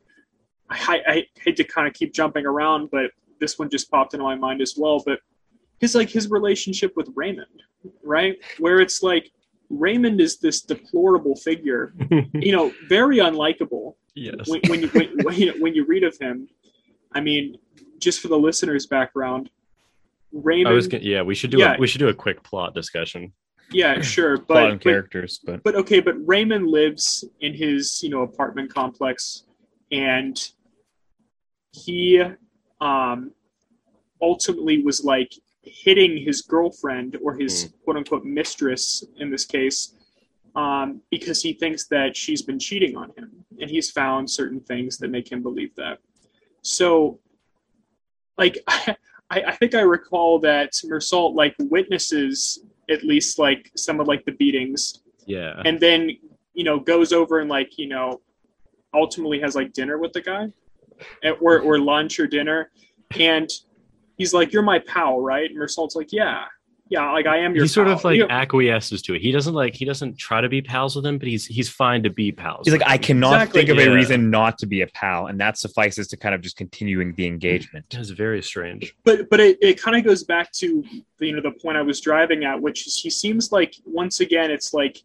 I, 0.68 1.01
I 1.07 1.27
hate 1.40 1.57
to 1.57 1.64
kind 1.64 1.87
of 1.87 1.94
keep 1.94 2.12
jumping 2.12 2.44
around, 2.44 2.90
but 2.90 3.11
this 3.40 3.59
one 3.59 3.70
just 3.70 3.90
popped 3.90 4.14
into 4.14 4.25
my 4.25 4.35
mind 4.35 4.61
as 4.61 4.75
well. 4.77 5.03
But 5.05 5.20
his 5.81 5.94
like 5.94 6.11
his 6.11 6.31
relationship 6.31 6.96
with 6.96 7.09
Raymond, 7.14 7.62
right? 8.03 8.37
Where 8.59 8.81
it's 8.81 9.03
like 9.03 9.31
Raymond 9.68 10.20
is 10.20 10.38
this 10.38 10.61
deplorable 10.61 11.37
figure, 11.37 11.94
you 12.35 12.53
know, 12.53 12.72
very 12.88 13.18
unlikable 13.18 13.94
yes. 14.14 14.49
when, 14.49 14.61
when 14.68 14.83
you 14.83 14.88
when, 14.88 15.11
when, 15.22 15.37
you 15.37 15.55
when 15.62 15.75
you 15.75 15.85
read 15.87 16.05
of 16.05 16.16
him. 16.18 16.49
I 17.14 17.20
mean, 17.20 17.57
just 17.99 18.20
for 18.20 18.29
the 18.29 18.38
listeners' 18.38 18.87
background, 18.87 19.51
Raymond. 20.42 20.68
I 20.68 20.72
was 20.72 20.88
gonna, 20.88 21.05
yeah, 21.05 21.22
we 21.22 21.35
should 21.35 21.51
do 21.51 21.59
Yeah. 21.59 21.75
a, 21.75 21.79
we 21.79 21.87
should 21.87 21.99
do 21.99 22.09
a 22.09 22.14
quick 22.14 22.42
plot 22.42 22.75
discussion. 22.75 23.33
yeah, 23.70 24.01
sure, 24.14 24.37
plot 24.38 24.46
but, 24.46 24.70
and 24.70 24.81
but 24.81 24.90
characters, 24.90 25.40
but 25.44 25.62
but 25.62 25.75
okay, 25.75 26.01
but 26.01 26.14
Raymond 26.27 26.66
lives 26.68 27.25
in 27.40 27.55
his 27.55 28.03
you 28.03 28.11
know 28.11 28.22
apartment 28.22 28.72
complex, 28.72 29.44
and 29.90 30.51
he 31.72 32.22
um 32.81 33.33
ultimately 34.22 34.83
was 34.83 35.05
like 35.05 35.33
hitting 35.62 36.16
his 36.16 36.42
girlfriend 36.42 37.18
or 37.22 37.35
his 37.35 37.72
quote 37.85 37.96
unquote 37.96 38.25
mistress 38.25 39.05
in 39.18 39.31
this 39.31 39.44
case 39.44 39.94
um, 40.55 41.03
because 41.11 41.42
he 41.42 41.53
thinks 41.53 41.87
that 41.88 42.16
she's 42.16 42.40
been 42.40 42.59
cheating 42.59 42.96
on 42.96 43.11
him 43.16 43.31
and 43.61 43.68
he's 43.68 43.90
found 43.90 44.31
certain 44.31 44.61
things 44.61 44.96
that 44.99 45.11
make 45.11 45.31
him 45.31 45.42
believe 45.42 45.75
that 45.75 45.99
so 46.62 47.18
like 48.38 48.59
i, 49.31 49.43
I 49.43 49.53
think 49.53 49.75
i 49.75 49.81
recall 49.81 50.39
that 50.41 50.73
meursault 50.85 51.35
like 51.35 51.55
witnesses 51.59 52.61
at 52.91 53.05
least 53.05 53.39
like 53.39 53.71
some 53.77 54.01
of 54.01 54.07
like 54.07 54.25
the 54.25 54.33
beatings. 54.33 55.01
Yeah. 55.27 55.61
and 55.65 55.81
then 55.81 56.11
you 56.55 56.65
know 56.65 56.79
goes 56.79 57.12
over 57.12 57.41
and 57.41 57.51
like 57.51 57.79
you 57.79 57.89
know 57.89 58.21
ultimately 58.95 59.41
has 59.41 59.57
like 59.57 59.73
dinner 59.73 59.99
with 59.99 60.12
the 60.12 60.21
guy 60.21 60.47
at, 61.25 61.35
or 61.41 61.61
or 61.61 61.79
lunch 61.79 62.21
or 62.21 62.27
dinner. 62.27 62.71
And 63.19 63.51
he's 64.17 64.33
like 64.33 64.53
you're 64.53 64.62
my 64.62 64.79
pal 64.79 65.21
right? 65.21 65.51
And 65.51 65.59
Meursault's 65.59 65.97
like 65.97 66.12
yeah 66.12 66.45
yeah 66.88 67.11
like 67.12 67.27
i 67.27 67.37
am 67.38 67.55
your 67.55 67.64
he 67.64 67.68
sort 67.68 67.87
pal. 67.88 67.96
of 67.96 68.05
like 68.05 68.16
You 68.16 68.27
know, 68.27 68.35
acquiesces 68.35 69.03
to 69.03 69.14
it. 69.14 69.22
He 69.22 69.33
doesn't 69.33 69.55
like 69.55 69.75
he 69.75 69.85
doesn't 69.85 70.16
try 70.18 70.40
to 70.40 70.49
be 70.49 70.62
pals 70.62 70.94
with 70.94 71.05
him, 71.05 71.18
but 71.18 71.27
he's 71.29 71.44
he's 71.46 71.68
fine 71.68 72.03
to 72.05 72.11
be 72.11 72.31
pals. 72.33 72.62
he's 72.64 72.72
like, 72.72 72.81
with 72.81 72.88
I 72.88 72.99
cannot 72.99 73.35
Exactly, 73.35 73.61
think 73.62 73.70
of 73.70 73.77
yeah. 73.85 73.90
a 73.92 73.94
reason 73.94 74.31
not 74.31 74.59
to 74.59 74.66
be 74.66 74.83
a 74.83 74.87
pal, 74.88 75.27
and 75.27 75.40
that 75.40 75.59
suffices 75.59 76.07
to 76.09 76.16
kind 76.16 76.35
of 76.35 76.40
just 76.42 76.57
continuing 76.57 77.14
the 77.14 77.27
engagement. 77.27 77.87
It's 77.90 78.11
very 78.11 78.42
strange. 78.42 78.94
but 79.05 79.29
but 79.31 79.40
it, 79.40 79.59
it 79.61 79.81
kind 79.83 79.96
of 79.96 80.05
goes 80.05 80.22
back 80.25 80.53
to 80.53 80.85
you 81.20 81.33
know 81.35 81.42
the 81.42 81.51
point 81.62 81.77
i 81.77 81.83
was 81.83 82.01
driving 82.01 82.44
at 82.44 82.61
which 82.61 82.87
is 82.87 82.96
he 82.99 83.11
seems 83.11 83.51
like 83.53 83.75
once 83.85 84.20
again 84.20 84.51
it's 84.51 84.72
like 84.75 85.03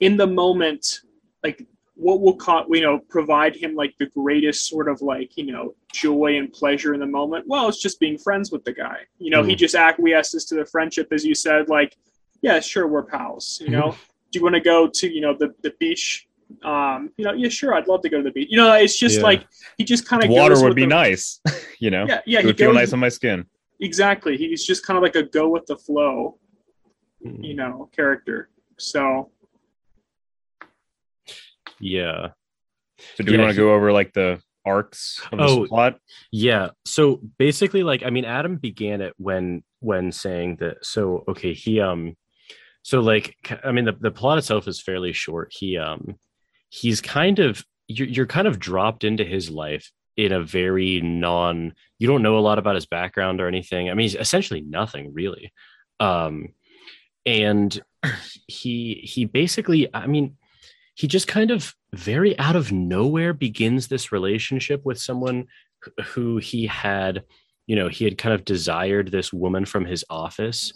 in 0.00 0.16
the 0.16 0.26
moment 0.26 1.00
like 1.44 1.66
what 2.00 2.20
will 2.22 2.36
co- 2.36 2.66
you 2.70 2.80
know 2.80 2.98
provide 3.16 3.54
him 3.54 3.74
like 3.74 3.92
the 3.98 4.06
greatest 4.06 4.66
sort 4.66 4.88
of 4.88 5.02
like 5.02 5.36
you 5.36 5.44
know 5.52 5.74
joy 5.92 6.36
and 6.38 6.52
pleasure 6.52 6.94
in 6.94 7.00
the 7.00 7.06
moment 7.20 7.44
well 7.46 7.68
it's 7.68 7.80
just 7.86 8.00
being 8.00 8.16
friends 8.16 8.50
with 8.50 8.64
the 8.64 8.72
guy 8.72 8.98
you 9.18 9.30
know 9.30 9.42
he 9.42 9.54
Mhm. 9.54 9.58
just 9.64 9.74
acquiesces 9.74 10.44
to 10.46 10.54
the 10.54 10.64
friendship 10.64 11.08
as 11.12 11.24
you 11.24 11.34
said 11.34 11.68
like 11.68 11.96
yeah 12.40 12.58
sure 12.60 12.86
we're 12.88 13.02
pals 13.02 13.60
you 13.62 13.70
know 13.70 13.88
do 14.30 14.38
you 14.38 14.42
want 14.42 14.54
to 14.54 14.60
go 14.74 14.88
to 14.88 15.12
you 15.14 15.20
know 15.20 15.34
the, 15.42 15.48
the 15.62 15.72
beach 15.78 16.26
um 16.62 17.10
you 17.18 17.24
know 17.24 17.32
yeah 17.42 17.48
sure 17.50 17.74
i'd 17.74 17.86
love 17.86 18.00
to 18.02 18.08
go 18.08 18.16
to 18.16 18.22
the 18.24 18.30
beach 18.38 18.48
you 18.50 18.56
know 18.56 18.72
it's 18.72 18.98
just 18.98 19.18
Yeah. 19.18 19.22
like 19.30 19.46
he 19.78 19.84
just 19.84 20.06
kind 20.06 20.24
of 20.24 20.30
Water 20.30 20.58
would 20.62 20.74
be 20.74 20.86
nice, 20.86 21.40
you 21.84 21.90
know. 21.90 22.04
yeah 22.08 22.20
yeah 22.24 22.38
it 22.38 22.42
he 22.42 22.46
would 22.46 22.58
feel 22.58 22.68
goes, 22.70 22.76
nice 22.82 22.92
on 22.94 22.98
my 22.98 23.08
skin. 23.10 23.44
exactly 23.80 24.36
he's 24.38 24.64
just 24.64 24.84
kind 24.86 24.96
of 24.96 25.02
like 25.02 25.16
a 25.16 25.22
go 25.22 25.48
with 25.48 25.66
the 25.66 25.76
flow 25.76 26.36
Mm. 27.24 27.44
you 27.48 27.54
know 27.60 27.90
character 27.94 28.48
so 28.78 29.28
Yeah. 31.80 32.28
So, 33.16 33.24
do 33.24 33.32
we 33.32 33.38
want 33.38 33.50
to 33.50 33.56
go 33.56 33.74
over 33.74 33.92
like 33.92 34.12
the 34.12 34.40
arcs 34.64 35.20
of 35.32 35.38
this 35.38 35.50
Oh, 35.50 35.66
plot? 35.66 35.98
Yeah. 36.30 36.70
So 36.84 37.20
basically, 37.38 37.82
like, 37.82 38.02
I 38.04 38.10
mean, 38.10 38.24
Adam 38.24 38.56
began 38.56 39.00
it 39.00 39.14
when 39.16 39.62
when 39.80 40.12
saying 40.12 40.56
that. 40.56 40.84
So 40.84 41.24
okay, 41.28 41.54
he 41.54 41.80
um, 41.80 42.16
so 42.82 43.00
like, 43.00 43.36
I 43.64 43.72
mean, 43.72 43.84
the 43.84 43.96
the 43.98 44.10
plot 44.10 44.38
itself 44.38 44.68
is 44.68 44.80
fairly 44.82 45.12
short. 45.12 45.52
He 45.52 45.76
um, 45.76 46.16
he's 46.68 47.00
kind 47.00 47.38
of 47.38 47.64
you're 47.88 48.08
you're 48.08 48.26
kind 48.26 48.46
of 48.46 48.58
dropped 48.58 49.04
into 49.04 49.24
his 49.24 49.50
life 49.50 49.90
in 50.16 50.32
a 50.32 50.42
very 50.42 51.00
non. 51.00 51.74
You 51.98 52.06
don't 52.06 52.22
know 52.22 52.38
a 52.38 52.40
lot 52.40 52.58
about 52.58 52.74
his 52.74 52.86
background 52.86 53.40
or 53.40 53.48
anything. 53.48 53.90
I 53.90 53.94
mean, 53.94 54.04
he's 54.04 54.14
essentially 54.14 54.60
nothing 54.60 55.12
really. 55.12 55.52
Um, 55.98 56.54
and 57.26 57.80
he 58.46 59.00
he 59.04 59.24
basically, 59.24 59.94
I 59.94 60.06
mean, 60.06 60.36
he 61.00 61.06
just 61.08 61.26
kind 61.28 61.50
of 61.50 61.74
very 61.94 62.38
out 62.38 62.56
of 62.56 62.72
nowhere 62.72 63.32
begins 63.32 63.88
this 63.88 64.12
relationship 64.12 64.80
with 64.84 64.98
someone 65.00 65.46
who 66.12 66.36
he 66.36 66.66
had 66.66 67.22
you 67.66 67.74
know 67.76 67.88
he 67.88 68.04
had 68.04 68.18
kind 68.18 68.34
of 68.34 68.44
desired 68.44 69.06
this 69.10 69.32
woman 69.32 69.64
from 69.64 69.84
his 69.86 70.04
office 70.10 70.72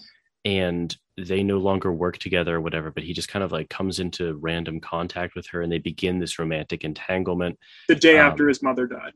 and 0.46 0.96
they 1.18 1.42
no 1.42 1.58
longer 1.58 1.92
work 1.92 2.16
together 2.18 2.56
or 2.56 2.60
whatever 2.60 2.90
but 2.90 3.02
he 3.02 3.12
just 3.12 3.28
kind 3.28 3.44
of 3.44 3.52
like 3.52 3.68
comes 3.68 3.98
into 3.98 4.34
random 4.48 4.80
contact 4.80 5.34
with 5.34 5.46
her 5.48 5.60
and 5.62 5.70
they 5.70 5.78
begin 5.78 6.18
this 6.18 6.38
romantic 6.38 6.84
entanglement. 6.84 7.58
The 7.88 7.94
day 7.94 8.18
Um, 8.18 8.26
after 8.30 8.48
his 8.48 8.62
mother 8.62 8.86
died. 8.86 9.12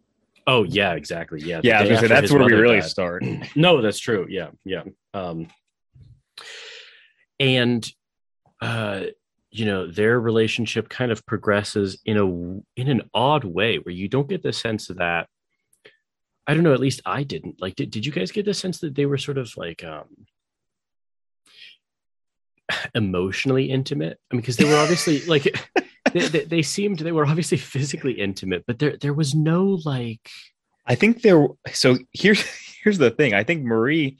Oh 0.47 0.63
yeah 0.65 0.93
exactly. 0.93 1.41
Yeah 1.41 1.61
Yeah, 1.63 1.79
I 1.79 1.81
was 1.83 1.89
day 1.89 1.95
gonna 1.97 2.09
say 2.09 2.15
that's 2.21 2.33
where 2.33 2.45
we 2.45 2.53
really 2.53 2.81
died. 2.81 2.91
start. 2.97 3.25
no 3.57 3.81
that's 3.81 3.99
true. 3.99 4.27
Yeah 4.29 4.51
yeah. 4.65 4.83
Um 5.15 5.49
and 7.41 7.91
uh 8.61 9.03
you 9.51 9.65
know 9.65 9.87
their 9.87 10.21
relationship 10.21 10.89
kind 10.89 11.11
of 11.11 11.25
progresses 11.27 12.01
in 12.05 12.17
a 12.17 12.27
in 12.81 12.89
an 12.89 13.03
odd 13.15 13.45
way 13.45 13.77
where 13.77 13.95
you 13.95 14.09
don't 14.09 14.29
get 14.29 14.43
the 14.43 14.53
sense 14.53 14.89
that 14.89 15.27
i 16.47 16.55
don't 16.55 16.63
know 16.63 16.75
at 16.75 16.81
least 16.81 17.01
i 17.07 17.23
didn't 17.23 17.61
like 17.61 17.75
did, 17.75 17.91
did 17.91 18.05
you 18.05 18.13
guys 18.13 18.31
get 18.31 18.45
the 18.45 18.55
sense 18.55 18.81
that 18.81 18.95
they 18.95 19.07
were 19.07 19.19
sort 19.19 19.39
of 19.39 19.51
like 19.57 19.83
um 19.85 20.27
emotionally 22.95 23.71
intimate 23.71 24.19
i 24.31 24.35
mean 24.35 24.43
because 24.43 24.59
they 24.59 24.65
were 24.65 24.77
obviously 24.77 25.21
like 25.27 25.45
they, 26.13 26.29
they, 26.29 26.45
they 26.45 26.63
seemed 26.63 26.99
they 26.99 27.13
were 27.13 27.27
obviously 27.27 27.57
physically 27.57 28.13
intimate 28.13 28.65
but 28.67 28.79
there 28.79 28.97
there 28.99 29.15
was 29.15 29.35
no 29.35 29.79
like 29.85 30.31
I 30.89 30.95
think 30.95 31.21
there. 31.21 31.47
So 31.73 31.99
here's 32.13 32.43
here's 32.83 32.99
the 32.99 33.11
thing. 33.11 33.35
I 33.35 33.45
think 33.45 33.63
Marie, 33.65 34.19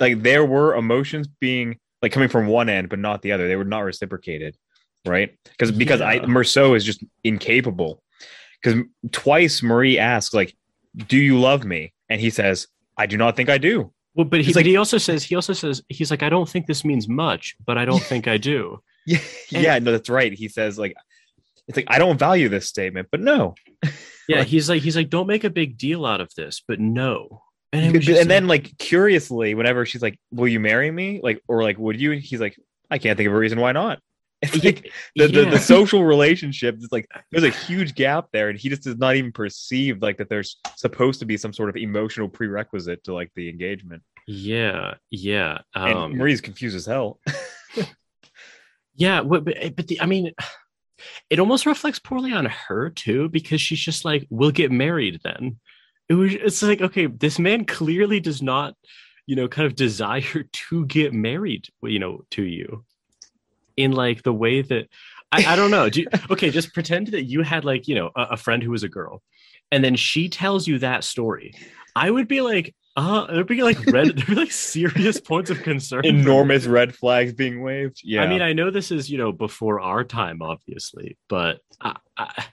like 0.00 0.22
there 0.22 0.44
were 0.44 0.74
emotions 0.74 1.28
being 1.28 1.78
like 2.02 2.12
coming 2.12 2.28
from 2.28 2.46
one 2.48 2.68
end, 2.68 2.88
but 2.88 2.98
not 2.98 3.22
the 3.22 3.32
other. 3.32 3.48
They 3.48 3.56
were 3.56 3.64
not 3.64 3.80
reciprocated, 3.80 4.56
right? 5.06 5.36
Because 5.44 5.70
because 5.72 6.00
I 6.00 6.18
Meursault 6.20 6.76
is 6.76 6.84
just 6.84 7.02
incapable. 7.24 8.02
Because 8.62 8.82
twice 9.12 9.62
Marie 9.62 9.98
asks 9.98 10.34
like, 10.34 10.54
"Do 10.96 11.16
you 11.16 11.38
love 11.38 11.64
me?" 11.64 11.92
And 12.08 12.20
he 12.20 12.30
says, 12.30 12.66
"I 12.96 13.06
do 13.06 13.16
not 13.16 13.36
think 13.36 13.48
I 13.48 13.58
do." 13.58 13.92
well 14.14 14.26
but 14.26 14.40
he, 14.40 14.44
He's 14.46 14.54
but 14.54 14.58
like- 14.60 14.66
he 14.66 14.76
also 14.76 14.98
says 14.98 15.24
he 15.24 15.34
also 15.34 15.54
says 15.54 15.80
he's 15.88 16.10
like 16.10 16.22
i 16.22 16.28
don't 16.28 16.46
think 16.46 16.66
this 16.66 16.84
means 16.84 17.08
much 17.08 17.56
but 17.64 17.78
i 17.78 17.86
don't 17.86 18.02
think 18.02 18.28
i 18.28 18.36
do 18.36 18.78
Yeah, 19.06 19.18
yeah, 19.48 19.78
no, 19.78 19.90
that's 19.92 20.10
right. 20.10 20.32
He 20.34 20.48
says 20.48 20.78
like, 20.78 20.94
"It's 21.66 21.76
like 21.76 21.86
I 21.88 21.98
don't 21.98 22.18
value 22.18 22.48
this 22.50 22.68
statement," 22.68 23.08
but 23.10 23.20
no. 23.20 23.54
Yeah, 23.82 23.90
Right. 24.38 24.46
he's 24.46 24.68
like 24.68 24.82
he's 24.82 24.94
like, 24.96 25.08
don't 25.08 25.26
make 25.26 25.42
a 25.44 25.50
big 25.50 25.76
deal 25.78 26.04
out 26.06 26.20
of 26.20 26.32
this, 26.36 26.62
but 26.68 26.78
no. 26.78 27.42
And, 27.72 27.96
and 27.96 28.00
just 28.02 28.28
then 28.28 28.46
like, 28.46 28.64
like 28.64 28.78
curiously, 28.78 29.54
whenever 29.54 29.86
she's 29.86 30.02
like, 30.02 30.18
"Will 30.30 30.48
you 30.48 30.60
marry 30.60 30.90
me?" 30.90 31.20
Like 31.22 31.42
or 31.48 31.62
like, 31.62 31.78
"Would 31.78 32.00
you?" 32.00 32.12
He's 32.12 32.40
like, 32.40 32.56
"I 32.90 32.98
can't 32.98 33.16
think 33.16 33.28
of 33.28 33.32
a 33.32 33.38
reason 33.38 33.60
why 33.60 33.72
not." 33.72 33.98
It's 34.44 34.64
like 34.64 34.90
the, 35.14 35.28
the, 35.28 35.44
yeah. 35.44 35.50
the 35.50 35.58
social 35.60 36.04
relationship 36.04 36.76
is 36.78 36.88
like 36.90 37.06
there's 37.30 37.44
a 37.44 37.50
huge 37.50 37.94
gap 37.94 38.26
there 38.32 38.48
and 38.48 38.58
he 38.58 38.68
just 38.68 38.82
does 38.82 38.98
not 38.98 39.14
even 39.14 39.30
perceive 39.30 40.02
like 40.02 40.16
that 40.16 40.28
there's 40.28 40.56
supposed 40.74 41.20
to 41.20 41.26
be 41.26 41.36
some 41.36 41.52
sort 41.52 41.68
of 41.68 41.76
emotional 41.76 42.28
prerequisite 42.28 43.04
to 43.04 43.14
like 43.14 43.30
the 43.36 43.48
engagement 43.48 44.02
yeah, 44.26 44.94
yeah, 45.10 45.58
and 45.76 45.94
um, 45.96 46.16
marie's 46.16 46.40
confused 46.40 46.74
as 46.74 46.86
hell 46.86 47.20
yeah. 48.94 49.22
But, 49.22 49.44
but 49.44 49.76
but 49.76 49.86
the, 49.86 50.00
I 50.00 50.06
mean, 50.06 50.32
it 51.30 51.38
almost 51.38 51.66
reflects 51.66 51.98
poorly 51.98 52.32
on 52.32 52.46
her 52.46 52.90
too 52.90 53.28
because 53.28 53.60
she's 53.60 53.80
just 53.80 54.04
like, 54.04 54.26
we'll 54.30 54.50
get 54.50 54.70
married 54.70 55.20
then. 55.24 55.58
It 56.08 56.14
was. 56.14 56.34
It's 56.34 56.62
like 56.62 56.80
okay, 56.80 57.06
this 57.06 57.38
man 57.38 57.64
clearly 57.64 58.20
does 58.20 58.42
not, 58.42 58.74
you 59.26 59.36
know, 59.36 59.48
kind 59.48 59.66
of 59.66 59.74
desire 59.74 60.44
to 60.52 60.86
get 60.86 61.12
married, 61.12 61.68
you 61.82 61.98
know, 61.98 62.24
to 62.32 62.42
you, 62.42 62.84
in 63.76 63.92
like 63.92 64.22
the 64.22 64.32
way 64.32 64.62
that. 64.62 64.88
I, 65.34 65.44
I 65.52 65.56
don't 65.56 65.70
know. 65.70 65.88
Do 65.88 66.02
you, 66.02 66.08
okay, 66.30 66.50
just 66.50 66.74
pretend 66.74 67.06
that 67.08 67.24
you 67.24 67.42
had 67.42 67.64
like 67.64 67.88
you 67.88 67.94
know 67.94 68.10
a, 68.14 68.22
a 68.32 68.36
friend 68.36 68.62
who 68.62 68.70
was 68.70 68.82
a 68.82 68.88
girl, 68.88 69.22
and 69.70 69.82
then 69.82 69.96
she 69.96 70.28
tells 70.28 70.68
you 70.68 70.78
that 70.80 71.04
story. 71.04 71.54
I 71.96 72.10
would 72.10 72.28
be 72.28 72.40
like, 72.42 72.74
Uh, 72.94 73.26
there'd 73.26 73.46
be 73.46 73.62
like 73.62 73.78
red, 73.86 74.08
there'd 74.08 74.26
be 74.26 74.34
like 74.34 74.52
serious 74.52 75.18
points 75.30 75.48
of 75.50 75.62
concern. 75.62 76.04
Enormous 76.04 76.66
red 76.66 76.94
flags 76.94 77.32
being 77.32 77.62
waved. 77.62 78.02
Yeah. 78.04 78.22
I 78.22 78.26
mean, 78.26 78.42
I 78.42 78.52
know 78.52 78.70
this 78.70 78.90
is 78.90 79.10
you 79.10 79.16
know 79.16 79.32
before 79.32 79.80
our 79.80 80.04
time, 80.04 80.42
obviously, 80.42 81.16
but 81.28 81.60
I, 81.80 81.96
I, 82.18 82.44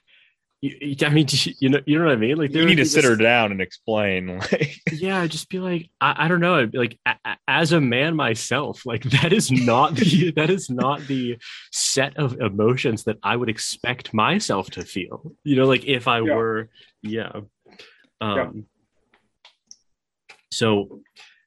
you, 0.62 0.94
I 1.06 1.08
mean, 1.08 1.26
you 1.58 1.68
know, 1.70 1.80
you 1.86 1.98
know 1.98 2.04
what 2.04 2.12
I 2.12 2.16
mean? 2.16 2.36
Like, 2.36 2.52
you 2.52 2.66
need 2.66 2.76
to 2.76 2.84
sit 2.84 3.02
this- 3.02 3.10
her 3.10 3.16
down 3.16 3.50
and 3.52 3.60
explain. 3.60 4.38
Like, 4.52 4.76
Yeah, 4.92 5.26
just 5.26 5.48
be 5.48 5.58
like, 5.58 5.88
I, 6.00 6.24
I 6.24 6.28
don't 6.28 6.40
know, 6.40 6.68
like 6.74 6.98
a, 7.06 7.14
a- 7.24 7.36
as 7.48 7.72
a 7.72 7.80
man 7.80 8.14
myself, 8.16 8.84
like 8.84 9.02
that 9.04 9.32
is 9.32 9.50
not 9.50 9.94
the 9.96 10.30
that 10.36 10.50
is 10.50 10.68
not 10.68 11.00
the 11.06 11.38
set 11.72 12.16
of 12.18 12.38
emotions 12.40 13.04
that 13.04 13.18
I 13.22 13.36
would 13.36 13.48
expect 13.48 14.12
myself 14.12 14.70
to 14.72 14.84
feel. 14.84 15.32
You 15.44 15.56
know, 15.56 15.66
like 15.66 15.84
if 15.86 16.06
I 16.08 16.18
Yeah. 16.20 16.34
were, 16.34 16.68
yeah. 17.02 17.32
Um. 18.20 18.66
So, 20.52 21.00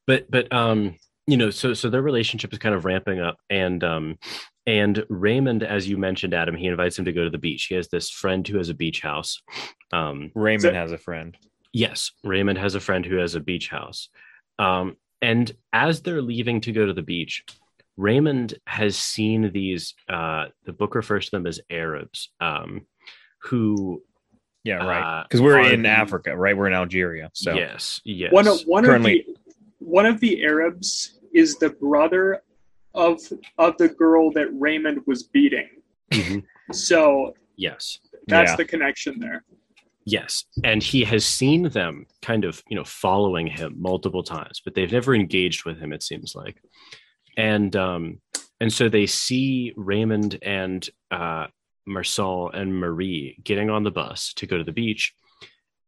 but 0.08 0.30
but 0.32 0.52
um, 0.54 0.98
you 1.28 1.38
know, 1.38 1.50
so 1.50 1.74
so 1.74 1.90
their 1.90 2.02
relationship 2.02 2.52
is 2.54 2.60
kind 2.60 2.74
of 2.76 2.86
ramping 2.86 3.20
up, 3.20 3.38
and 3.50 3.84
um, 3.84 4.18
and 4.66 5.06
Raymond, 5.10 5.64
as 5.64 5.88
you 5.90 5.98
mentioned, 5.98 6.34
Adam, 6.34 6.56
he 6.56 6.68
invites 6.68 6.98
him 6.98 7.06
to 7.06 7.12
go 7.12 7.24
to 7.24 7.30
the 7.30 7.38
beach. 7.38 7.66
He 7.66 7.76
has 7.76 7.88
this 7.90 8.10
friend 8.10 8.48
who 8.48 8.58
has 8.58 8.70
a 8.70 8.74
beach 8.74 9.02
house. 9.02 9.42
Um, 9.92 10.32
Raymond 10.36 10.62
So- 10.62 10.74
has 10.74 10.92
a 10.92 10.98
friend. 10.98 11.38
Yes, 11.74 12.12
Raymond 12.24 12.58
has 12.60 12.76
a 12.76 12.80
friend 12.80 13.06
who 13.06 13.18
has 13.18 13.36
a 13.36 13.40
beach 13.40 13.70
house. 13.70 14.10
Um, 14.60 14.96
and 15.22 15.52
as 15.74 16.02
they're 16.02 16.22
leaving 16.22 16.62
to 16.62 16.72
go 16.72 16.86
to 16.86 16.94
the 16.94 17.02
beach, 17.02 17.44
Raymond 17.98 18.56
has 18.68 18.96
seen 18.98 19.52
these, 19.52 19.94
uh, 20.10 20.46
the 20.66 20.74
book 20.74 20.96
refers 20.96 21.26
to 21.26 21.32
them 21.32 21.48
as 21.48 21.60
Arabs, 21.70 22.30
um, 22.40 22.86
who, 23.40 24.04
Yeah, 24.64 24.76
right. 24.86 25.02
uh, 25.20 25.24
Because 25.24 25.42
we're 25.42 25.60
in 25.60 25.84
the- 25.84 25.90
Africa, 25.90 26.36
right? 26.38 26.56
We're 26.56 26.68
in 26.68 26.74
Algeria. 26.74 27.30
So 27.34 27.54
yes, 27.56 28.02
yes. 28.06 28.32
One 28.32 28.46
one 28.66 28.84
Currently- 28.86 29.20
of 29.22 29.26
the 29.26 29.36
one 29.80 30.06
of 30.06 30.20
the 30.22 30.44
Arabs 30.46 31.20
is 31.34 31.58
the 31.58 31.70
brother 31.72 32.42
of 32.94 33.20
of 33.58 33.78
the 33.78 33.90
girl 33.90 34.32
that 34.32 34.48
Raymond 34.54 35.02
was 35.06 35.24
beating. 35.24 35.70
Mhm. 36.12 36.44
So 36.72 37.36
Yes, 37.56 38.00
that's 38.28 38.52
Yeah. 38.52 38.56
the 38.56 38.66
connection 38.66 39.20
there. 39.20 39.44
yes. 40.06 40.46
And 40.64 40.82
he 40.82 41.04
has 41.04 41.24
seen 41.26 41.70
them 41.70 42.08
kind 42.22 42.46
of, 42.46 42.64
you 42.68 42.76
know, 42.76 42.84
following 42.84 43.46
him 43.48 43.76
multiple 43.80 44.24
times, 44.24 44.60
but 44.66 44.74
they've 44.74 44.92
never 44.92 45.14
engaged 45.14 45.64
with 45.66 45.78
him, 45.80 45.94
it 45.94 46.02
seems 46.04 46.34
like. 46.36 46.58
And, 47.38 47.76
um, 47.76 48.22
and 48.60 48.74
so 48.74 48.90
they 48.90 49.06
see 49.06 49.72
Raymond 49.78 50.40
and, 50.42 50.90
uh, 51.12 51.48
Marsal 51.86 52.50
and 52.52 52.76
Marie 52.76 53.38
getting 53.44 53.70
on 53.70 53.84
the 53.84 53.92
bus 53.92 54.34
to 54.36 54.48
go 54.48 54.58
to 54.58 54.64
the 54.64 54.72
beach. 54.72 55.14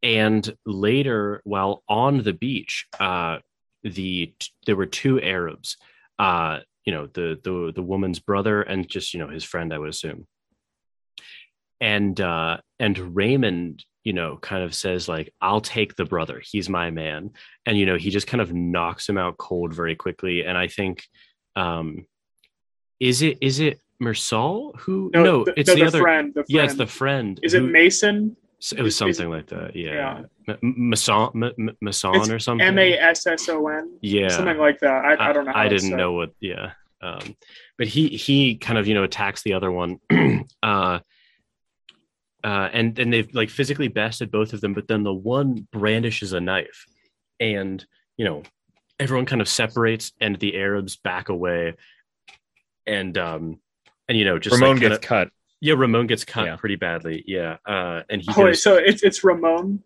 And 0.04 0.56
later, 0.66 1.42
while 1.46 1.84
on 1.90 2.22
the 2.22 2.34
beach, 2.34 2.86
uh, 3.00 3.40
the 3.84 4.34
there 4.66 4.76
were 4.76 4.86
two 4.86 5.20
Arabs, 5.22 5.78
uh, 6.20 6.60
you 6.86 6.94
know, 6.94 7.08
the 7.08 7.40
the 7.44 7.72
the 7.74 7.82
woman's 7.82 8.20
brother 8.20 8.62
and 8.62 8.88
just 8.88 9.14
you 9.14 9.20
know 9.20 9.28
his 9.28 9.44
friend, 9.44 9.74
I 9.74 9.80
would 9.80 9.90
assume. 9.90 10.28
And 11.82 12.20
uh, 12.22 12.58
and 12.80 13.16
Raymond, 13.16 13.84
you 14.04 14.14
know, 14.14 14.38
kind 14.38 14.64
of 14.64 14.74
says 14.74 15.10
like, 15.10 15.34
"I'll 15.42 15.62
take 15.62 15.96
the 15.96 16.06
brother. 16.06 16.42
He's 16.44 16.70
my 16.70 16.92
man." 16.92 17.32
And 17.66 17.78
you 17.78 17.86
know, 17.86 17.98
he 17.98 18.12
just 18.12 18.28
kind 18.28 18.42
of 18.42 18.54
knocks 18.54 19.10
him 19.10 19.18
out 19.18 19.38
cold 19.38 19.74
very 19.74 19.96
quickly. 19.96 20.46
And 20.46 20.58
I 20.58 20.68
think, 20.68 21.04
um, 21.56 22.06
is 23.00 23.22
it 23.22 23.40
is 23.42 23.60
it 23.60 23.82
Mersal 24.02 24.78
who? 24.80 25.10
No, 25.14 25.44
the, 25.44 25.60
it's 25.60 25.70
the, 25.70 25.76
the, 25.76 25.82
the 25.82 25.88
other. 25.88 26.02
friend. 26.02 26.30
The 26.30 26.34
friend. 26.34 26.46
Yes, 26.50 26.76
the 26.76 26.88
friend. 26.88 27.40
is 27.44 27.54
it 27.56 27.64
Mason? 27.64 28.38
It 28.72 28.82
was 28.82 28.94
is- 28.94 28.98
something 28.98 29.30
like 29.30 29.48
that. 29.48 29.76
Yeah, 29.76 30.22
yeah. 30.48 30.56
M- 30.62 30.90
Mason, 30.90 31.30
M- 31.36 31.44
M- 31.44 31.78
Mason 31.82 32.16
It's 32.16 32.30
or 32.30 32.40
something. 32.40 32.66
M 32.66 32.78
A 32.80 32.94
S 32.98 33.26
S 33.28 33.50
O 33.50 33.68
N. 33.68 33.98
Yeah, 34.02 34.30
Something 34.30 34.58
like 34.58 34.80
that. 34.80 35.06
I, 35.06 35.30
I 35.30 35.34
don't 35.34 35.46
know. 35.46 35.52
I 35.54 35.68
didn't 35.68 35.96
know 35.96 36.14
what. 36.14 36.32
Yeah, 36.40 36.72
um, 37.02 37.36
but 37.78 37.88
he 37.88 38.10
he 38.10 38.56
kind 38.58 38.78
of 38.78 38.88
you 38.88 38.94
know 38.94 39.04
attacks 39.04 39.42
the 39.44 39.54
other 39.54 39.72
one, 39.72 40.00
uh, 40.64 41.00
uh, 42.44 42.70
and 42.74 42.98
and 43.00 43.12
they've 43.12 43.34
like 43.34 43.50
physically 43.50 43.88
bested 43.88 44.32
both 44.32 44.54
of 44.54 44.62
them. 44.62 44.74
But 44.74 44.88
then 44.88 45.04
the 45.04 45.14
one 45.14 45.68
brandishes 45.72 46.34
a 46.34 46.40
knife, 46.40 46.86
and 47.40 47.84
you 48.18 48.26
know 48.26 48.44
everyone 49.00 49.26
kind 49.26 49.42
of 49.42 49.50
separates, 49.50 50.12
and 50.22 50.38
the 50.40 50.56
Arabs 50.56 50.96
back 50.96 51.30
away, 51.30 51.76
and 52.86 53.18
um, 53.18 53.60
and 54.08 54.18
you 54.18 54.26
know 54.26 54.38
just 54.40 54.54
Ramon 54.56 54.78
like, 54.78 54.80
gets 54.82 55.06
kinda- 55.06 55.26
cut. 55.26 55.30
Yeah, 55.66 55.74
Ramon 55.78 56.06
gets 56.08 56.24
cut 56.24 56.46
Yeah. 56.46 56.56
pretty 56.58 56.76
badly. 56.76 57.24
Yeah, 57.26 57.58
uh, 57.66 58.04
and 58.10 58.22
he 58.22 58.28
Oh, 58.38 58.44
wait, 58.46 58.58
so 58.58 58.76
it's 58.76 59.02
it's 59.04 59.24
Ramon 59.24 59.82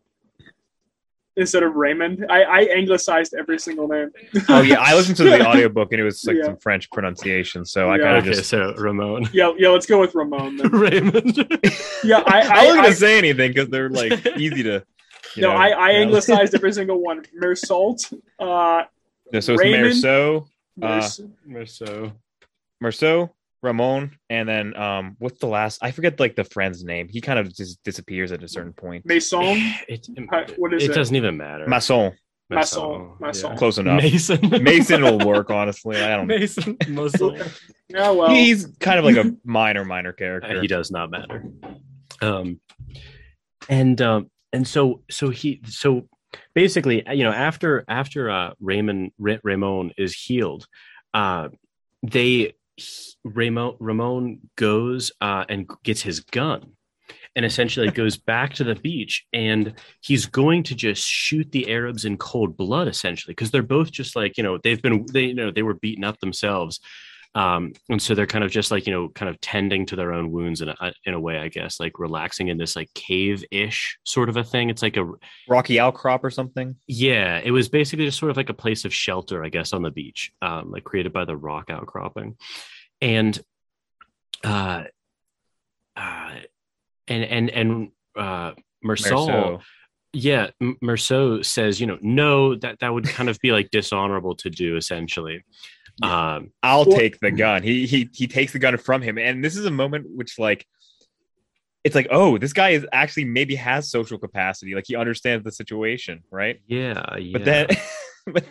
instead 1.38 1.64
of 1.64 1.74
Raymond. 1.76 2.26
I, 2.30 2.42
I 2.44 2.60
anglicized 2.76 3.34
every 3.34 3.58
single 3.60 3.88
name. 3.88 4.10
Oh 4.50 4.62
yeah, 4.62 4.82
I 4.82 4.94
listened 4.94 5.16
to 5.18 5.24
the 5.24 5.42
audiobook 5.48 5.94
and 5.94 6.02
it 6.02 6.04
was 6.04 6.26
like 6.26 6.36
Yeah. 6.36 6.44
some 6.48 6.58
French 6.58 6.90
pronunciation. 6.92 7.64
So 7.64 7.90
I 7.90 7.96
Yeah. 7.96 8.04
kind 8.04 8.18
of 8.18 8.24
okay, 8.26 8.34
just 8.36 8.50
so 8.50 8.74
Ramon, 8.78 9.30
yeah, 9.32 9.54
yeah. 9.58 9.70
Let's 9.70 9.86
go 9.86 10.02
with 10.02 10.14
Ramon. 10.16 10.58
Then. 10.58 10.70
Raymond. 10.88 11.38
Yeah, 12.04 12.24
I 12.26 12.42
I, 12.42 12.42
I, 12.42 12.66
wasn't 12.66 12.80
I, 12.80 12.84
gonna 12.84 12.94
say 12.96 13.18
anything 13.18 13.52
because 13.54 13.70
they're 13.70 13.90
like 13.90 14.26
easy 14.38 14.64
to. 14.64 14.84
You 15.36 15.44
no, 15.44 15.50
know, 15.52 15.56
I, 15.56 15.68
I 15.70 15.90
anglicized 15.92 16.56
every 16.56 16.74
single 16.74 17.02
one. 17.02 17.24
Meursault, 17.42 18.12
uh, 18.40 18.84
No, 19.32 19.40
so 19.40 19.54
it's 19.54 19.62
Raymond. 19.62 19.94
Meursault, 19.94 20.48
Uh, 20.82 21.10
Meursault. 21.48 22.14
Meursault, 22.84 23.30
Ramon, 23.62 24.18
and 24.30 24.48
then 24.48 24.76
um, 24.78 25.16
what's 25.20 25.40
the 25.40 25.48
last? 25.48 25.80
I 25.82 25.92
forget 25.92 26.20
like 26.20 26.36
the 26.36 26.44
friend's 26.46 26.84
name. 26.84 27.08
He 27.10 27.22
kind 27.22 27.40
of 27.40 27.54
just 27.54 27.84
disappears 27.84 28.32
at 28.32 28.44
a 28.44 28.48
certain 28.48 28.74
point. 28.74 29.06
Mason, 29.06 29.42
It, 29.88 30.08
Hi, 30.32 30.46
what 30.58 30.74
is 30.74 30.84
it 30.84 30.92
it? 30.92 30.94
doesn't 30.96 31.16
even 31.16 31.38
matter. 31.38 31.68
Mason. 31.68 32.14
Mason. 32.50 33.12
Masson. 33.20 33.56
close 33.58 33.78
enough. 33.78 34.02
Mason. 34.02 34.40
Mason 34.64 35.04
will 35.04 35.20
work. 35.20 35.52
Honestly, 35.52 36.02
I 36.02 36.16
don't. 36.16 36.28
Mason. 36.28 36.78
Mason. 36.88 37.38
Yeah, 37.90 38.12
well, 38.12 38.30
He's 38.30 38.66
kind 38.80 38.98
of 38.98 39.06
like 39.06 39.18
a 39.18 39.36
minor, 39.44 39.86
minor 39.86 40.14
character. 40.14 40.60
he 40.62 40.68
does 40.68 40.90
not 40.90 41.12
matter. 41.12 41.44
Um, 42.22 42.60
and 43.68 44.02
um, 44.02 44.32
and 44.52 44.68
so 44.68 45.02
so 45.12 45.30
he 45.30 45.62
so 45.68 46.08
basically, 46.56 47.04
you 47.14 47.24
know, 47.24 47.32
after 47.32 47.84
after 47.88 48.30
uh, 48.32 48.54
Raymond 48.60 49.12
Ra- 49.20 49.38
Ramon 49.44 49.92
is 49.98 50.16
healed, 50.16 50.66
uh, 51.14 51.50
they 52.04 52.54
Ramon 53.24 53.76
Ramon 53.80 54.40
goes 54.56 55.12
uh, 55.22 55.46
and 55.50 55.70
gets 55.84 56.02
his 56.02 56.20
gun. 56.22 56.74
And 57.36 57.46
essentially 57.46 57.90
goes 57.92 58.18
back 58.18 58.54
to 58.56 58.64
the 58.64 58.76
beach, 58.76 59.26
and 59.32 59.76
he's 60.02 60.26
going 60.26 60.64
to 60.64 60.76
just 60.76 61.08
shoot 61.08 61.50
the 61.52 61.72
Arabs 61.72 62.04
in 62.04 62.18
cold 62.18 62.58
blood, 62.58 62.88
essentially, 62.88 63.34
because 63.34 63.52
they're 63.52 63.62
both 63.62 63.92
just 63.92 64.16
like 64.16 64.36
you 64.36 64.44
know 64.44 64.58
they've 64.58 64.82
been 64.82 65.06
they 65.14 65.26
you 65.26 65.36
know 65.36 65.52
they 65.52 65.62
were 65.62 65.76
beaten 65.76 66.04
up 66.04 66.20
themselves, 66.20 66.80
um, 67.36 67.74
and 67.90 68.02
so 68.02 68.16
they're 68.16 68.26
kind 68.26 68.44
of 68.44 68.50
just 68.50 68.72
like 68.72 68.88
you 68.88 68.94
know 68.94 69.10
kind 69.10 69.30
of 69.30 69.40
tending 69.40 69.86
to 69.88 69.96
their 69.96 70.14
own 70.14 70.32
wounds 70.32 70.62
in 70.62 70.70
a 70.70 70.94
in 71.06 71.14
a 71.14 71.20
way, 71.20 71.38
I 71.38 71.48
guess, 71.48 71.80
like 71.80 72.00
relaxing 72.00 72.48
in 72.48 72.58
this 72.58 72.76
like 72.76 72.92
cave 72.96 73.44
ish 73.52 73.98
sort 74.04 74.30
of 74.30 74.38
a 74.38 74.44
thing. 74.44 74.70
It's 74.70 74.82
like 74.82 74.98
a 74.98 75.12
Rocky 75.48 75.80
Outcrop 75.80 76.24
or 76.24 76.32
something. 76.32 76.76
yeah, 76.88 77.40
it 77.44 77.52
was 77.52 77.70
basically 77.70 78.06
just 78.06 78.20
sort 78.20 78.32
of 78.32 78.38
like 78.38 78.50
a 78.50 78.54
place 78.54 78.84
of 78.84 78.94
shelter, 78.94 79.44
I 79.44 79.50
guess, 79.50 79.74
on 79.74 79.84
the 79.84 79.92
beach, 79.92 80.32
um, 80.42 80.72
like 80.72 80.84
created 80.84 81.14
by 81.14 81.26
the 81.26 81.38
rock 81.38 81.70
outcropping, 81.70 82.36
and 83.00 83.40
uh, 84.44 84.84
uh, 85.96 86.36
and 87.08 87.24
and 87.24 87.50
and 87.52 87.92
uh, 88.16 88.54
Mersal, 88.84 89.28
Meursault. 89.28 89.62
yeah, 90.14 90.48
Meursault 90.62 91.46
says, 91.46 91.80
you 91.80 91.86
know, 91.86 92.00
no, 92.02 92.56
that 92.56 92.80
that 92.80 92.92
would 92.92 93.06
kind 93.06 93.30
of 93.30 93.40
be 93.40 93.52
like 93.52 93.70
dishonorable 93.70 94.36
to 94.38 94.50
do, 94.50 94.78
essentially. 94.78 95.44
Um, 96.02 96.52
I'll 96.64 96.86
Well- 96.86 96.98
take 96.98 97.20
the 97.20 97.32
gun. 97.32 97.64
He 97.64 97.86
he 97.88 98.10
he 98.14 98.28
takes 98.28 98.54
the 98.54 98.60
gun 98.60 98.78
from 98.78 99.02
him, 99.02 99.18
and 99.18 99.44
this 99.44 99.58
is 99.58 99.66
a 99.66 99.72
moment 99.72 100.08
which 100.10 100.38
like 100.40 100.66
it's 101.84 101.96
like, 101.96 102.08
oh, 102.12 102.38
this 102.38 102.54
guy 102.54 102.70
is 102.72 102.86
actually 102.92 103.24
maybe 103.26 103.56
has 103.56 103.90
social 103.90 104.18
capacity. 104.20 104.76
Like 104.76 104.86
he 104.88 104.96
understands 104.96 105.44
the 105.46 105.52
situation, 105.52 106.24
right? 106.30 106.60
yeah, 106.68 107.18
yeah. 107.18 107.32
But 107.34 107.46
then, 107.46 107.68
but 108.28 108.46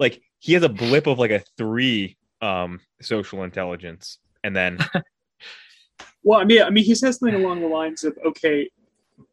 like 0.00 0.20
he 0.40 0.52
has 0.54 0.62
a 0.62 0.68
blip 0.68 1.06
of 1.06 1.18
like 1.18 1.30
a 1.30 1.42
three 1.56 2.16
um 2.40 2.80
social 3.00 3.44
intelligence, 3.44 4.18
and 4.42 4.54
then 4.54 4.78
well, 6.24 6.40
I 6.40 6.44
mean, 6.44 6.62
I 6.62 6.70
mean, 6.70 6.84
he 6.84 6.94
says 6.94 7.18
something 7.18 7.42
along 7.42 7.60
the 7.60 7.68
lines 7.68 8.04
of, 8.04 8.18
"Okay, 8.26 8.68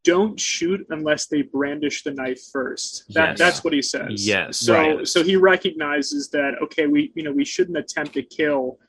don't 0.03 0.39
shoot 0.39 0.85
unless 0.89 1.27
they 1.27 1.41
brandish 1.41 2.03
the 2.03 2.11
knife 2.11 2.41
first. 2.51 3.05
That 3.13 3.29
Yes. 3.31 3.37
that's 3.39 3.63
what 3.63 3.73
he 3.73 3.81
says. 3.81 4.27
Yes, 4.27 4.57
So 4.57 4.73
right. 4.73 5.07
so 5.07 5.23
he 5.23 5.35
recognizes 5.35 6.29
that 6.29 6.53
okay, 6.63 6.87
we 6.87 7.11
you 7.15 7.23
know 7.23 7.31
we 7.31 7.45
shouldn't 7.45 7.77
attempt 7.77 8.13
to 8.13 8.23
kill 8.23 8.79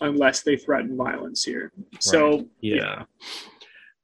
unless 0.00 0.42
they 0.42 0.56
threaten 0.56 0.96
violence 0.96 1.44
here. 1.44 1.72
So 2.00 2.48
yeah. 2.60 3.04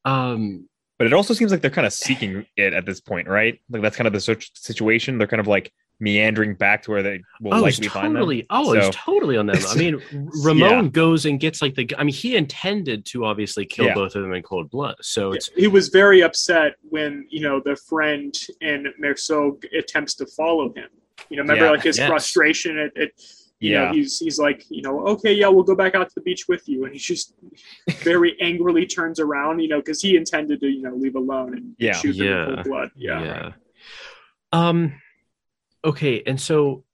Um, 0.05 0.69
but 0.99 1.07
it 1.07 1.13
also 1.13 1.35
seems 1.35 1.51
like 1.53 1.61
they're 1.61 1.71
kind 1.71 1.87
of 1.87 1.93
seeking 1.93 2.45
it 2.57 2.73
at 2.73 2.85
this 2.87 3.01
point, 3.01 3.29
right? 3.29 3.61
Like 3.71 3.83
that's 3.83 3.97
kind 3.97 4.07
of 4.07 4.13
the 4.13 4.21
situation. 4.55 5.19
They're 5.19 5.29
kind 5.29 5.41
of 5.41 5.47
like 5.47 5.73
meandering 6.01 6.55
back 6.55 6.83
to 6.83 6.91
where 6.93 7.03
they 7.03 7.21
will 7.41 7.55
oh, 7.55 7.65
it's 7.67 7.79
likely 7.79 7.89
find 7.89 8.07
them. 8.07 8.15
totally. 8.15 8.47
Oh, 8.51 8.73
So- 8.73 8.79
it's 8.79 8.97
totally 8.97 9.37
on 9.37 9.47
them. 9.47 9.57
I 9.69 9.75
mean, 9.75 10.01
Ramon 10.45 10.91
goes 10.91 11.27
and 11.27 11.41
gets 11.41 11.61
like 11.61 11.75
the. 11.75 11.89
I 11.99 12.05
mean, 12.05 12.15
he 12.15 12.37
intended 12.37 13.05
to 13.07 13.25
obviously 13.25 13.67
kill 13.67 13.87
Yeah. 13.87 13.95
both 13.95 14.15
of 14.15 14.23
them 14.23 14.33
in 14.33 14.43
cold 14.43 14.71
blood. 14.71 14.97
So 15.01 15.33
it's 15.33 15.51
he 15.57 15.67
was 15.67 15.89
very 15.89 16.23
upset 16.23 16.75
when 16.83 17.27
you 17.31 17.41
know 17.41 17.61
the 17.65 17.75
friend 17.77 18.35
and 18.61 18.87
Meursault 19.03 19.65
attempts 19.77 20.15
to 20.17 20.27
follow 20.27 20.73
him. 20.75 20.89
You 21.31 21.37
know, 21.39 21.43
remember 21.43 21.65
Yeah, 21.65 21.71
like 21.73 21.83
his 21.83 21.99
yes. 21.99 22.09
frustration 22.09 22.79
at, 22.79 22.97
at 22.97 23.11
you 23.61 23.73
Yeah. 23.73 23.87
know, 23.87 23.93
he's 23.95 24.21
he's 24.21 24.39
like, 24.39 24.65
you 24.69 24.83
know, 24.83 25.05
okay, 25.09 25.33
yeah, 25.33 25.49
we'll 25.49 25.65
go 25.65 25.75
back 25.75 25.97
out 25.97 26.09
to 26.09 26.15
the 26.15 26.21
beach 26.21 26.47
with 26.47 26.69
you, 26.69 26.85
and 26.85 26.93
he 26.93 26.99
just 27.01 27.35
very 28.05 28.41
angrily 28.41 28.87
turns 28.87 29.19
around, 29.19 29.59
you 29.59 29.67
know, 29.67 29.79
because 29.79 30.01
he 30.01 30.17
intended 30.17 30.61
to, 30.61 30.69
you 30.69 30.83
know, 30.83 30.95
leave 30.95 31.17
alone 31.17 31.55
and 31.57 31.75
Yeah. 31.79 31.93
shoot 31.95 32.17
them 32.17 32.27
in 32.29 32.33
Yeah. 32.33 32.45
cold 32.55 32.65
blood. 32.65 32.91
Yeah, 32.95 33.25
yeah. 33.25 33.53
Um. 34.53 34.93
Okay, 35.85 36.23
and 36.27 36.41
so, 36.41 36.85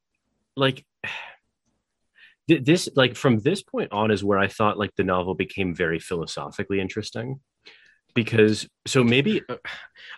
like, 0.56 0.84
th- 2.48 2.64
this, 2.64 2.88
like, 2.94 3.16
from 3.16 3.38
this 3.40 3.62
point 3.62 3.92
on, 3.92 4.10
is 4.10 4.24
where 4.24 4.38
I 4.38 4.48
thought 4.48 4.78
like 4.78 4.94
the 4.96 5.04
novel 5.04 5.34
became 5.34 5.74
very 5.74 5.98
philosophically 5.98 6.80
interesting, 6.80 7.40
because 8.14 8.68
so 8.86 9.04
maybe 9.04 9.42
uh, 9.48 9.56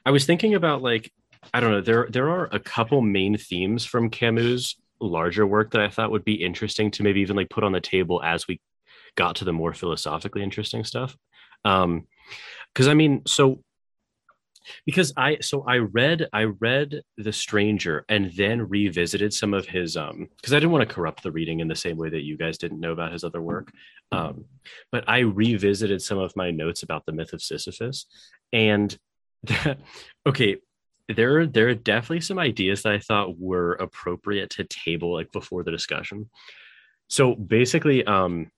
I 0.05 0.11
was 0.11 0.26
thinking 0.26 0.55
about 0.55 0.83
like 0.83 1.12
I 1.52 1.61
don't 1.61 1.70
know 1.70 1.81
there 1.81 2.07
there 2.11 2.29
are 2.29 2.48
a 2.52 2.61
couple 2.61 3.00
main 3.00 3.37
themes 3.37 3.85
from 3.85 4.11
Camus' 4.11 4.76
larger 5.00 5.46
work 5.46 5.72
that 5.72 5.81
I 5.81 5.88
thought 5.88 6.11
would 6.11 6.24
be 6.24 6.44
interesting 6.44 6.90
to 6.92 7.02
maybe 7.02 7.20
even 7.20 7.37
like 7.37 7.50
put 7.50 7.64
on 7.64 7.72
the 7.72 7.81
table 7.81 8.22
as 8.22 8.46
we 8.46 8.61
got 9.16 9.37
to 9.37 9.44
the 9.44 9.52
more 9.52 9.72
philosophically 9.72 10.42
interesting 10.42 10.85
stuff. 10.85 11.16
Um, 11.64 12.07
because 12.72 12.88
I 12.88 12.94
mean, 12.94 13.22
so 13.26 13.62
because 14.85 15.12
I 15.16 15.38
so 15.40 15.64
I 15.66 15.79
read 15.79 16.26
I 16.33 16.44
read 16.44 17.02
The 17.16 17.33
Stranger 17.33 18.05
and 18.09 18.33
then 18.33 18.68
revisited 18.68 19.33
some 19.33 19.55
of 19.55 19.66
his 19.66 19.96
um 19.96 20.29
because 20.37 20.52
I 20.52 20.57
didn't 20.57 20.72
want 20.72 20.88
to 20.88 20.94
corrupt 20.94 21.22
the 21.22 21.33
reading 21.33 21.61
in 21.61 21.68
the 21.68 21.74
same 21.74 21.96
way 21.96 22.11
that 22.11 22.24
you 22.24 22.37
guys 22.37 22.59
didn't 22.59 22.81
know 22.81 22.92
about 22.92 23.12
his 23.12 23.24
other 23.24 23.42
work. 23.42 23.72
Um, 24.12 24.44
but 24.92 25.05
I 25.09 25.20
revisited 25.20 26.02
some 26.02 26.18
of 26.18 26.37
my 26.37 26.50
notes 26.50 26.83
about 26.83 27.07
the 27.07 27.12
myth 27.12 27.33
of 27.33 27.42
Sisyphus 27.42 28.07
and 28.52 28.96
that, 29.44 29.79
okay, 30.26 30.57
there 31.09 31.46
there 31.46 31.68
are 31.68 31.74
definitely 31.74 32.20
some 32.20 32.38
ideas 32.38 32.83
that 32.83 32.92
I 32.92 32.98
thought 32.98 33.38
were 33.38 33.72
appropriate 33.74 34.50
to 34.50 34.64
table 34.64 35.12
like 35.12 35.33
before 35.33 35.62
the 35.62 35.70
discussion. 35.70 36.31
So 37.09 37.35
basically, 37.35 38.05
um, 38.05 38.50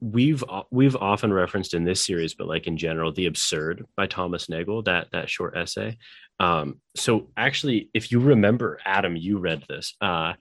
we've 0.00 0.44
we've 0.70 0.96
often 0.96 1.32
referenced 1.32 1.74
in 1.74 1.84
this 1.84 2.04
series, 2.04 2.34
but 2.34 2.46
like 2.46 2.66
in 2.66 2.76
general, 2.76 3.12
the 3.12 3.26
absurd 3.26 3.86
by 3.96 4.06
Thomas 4.06 4.48
Nagel, 4.48 4.82
that 4.82 5.08
that 5.12 5.30
short 5.30 5.56
essay. 5.56 5.96
Um, 6.38 6.80
so 6.94 7.28
actually, 7.36 7.90
if 7.94 8.12
you 8.12 8.20
remember, 8.20 8.78
Adam, 8.84 9.16
you 9.16 9.38
read 9.38 9.64
this. 9.68 9.94
Uh, 10.00 10.34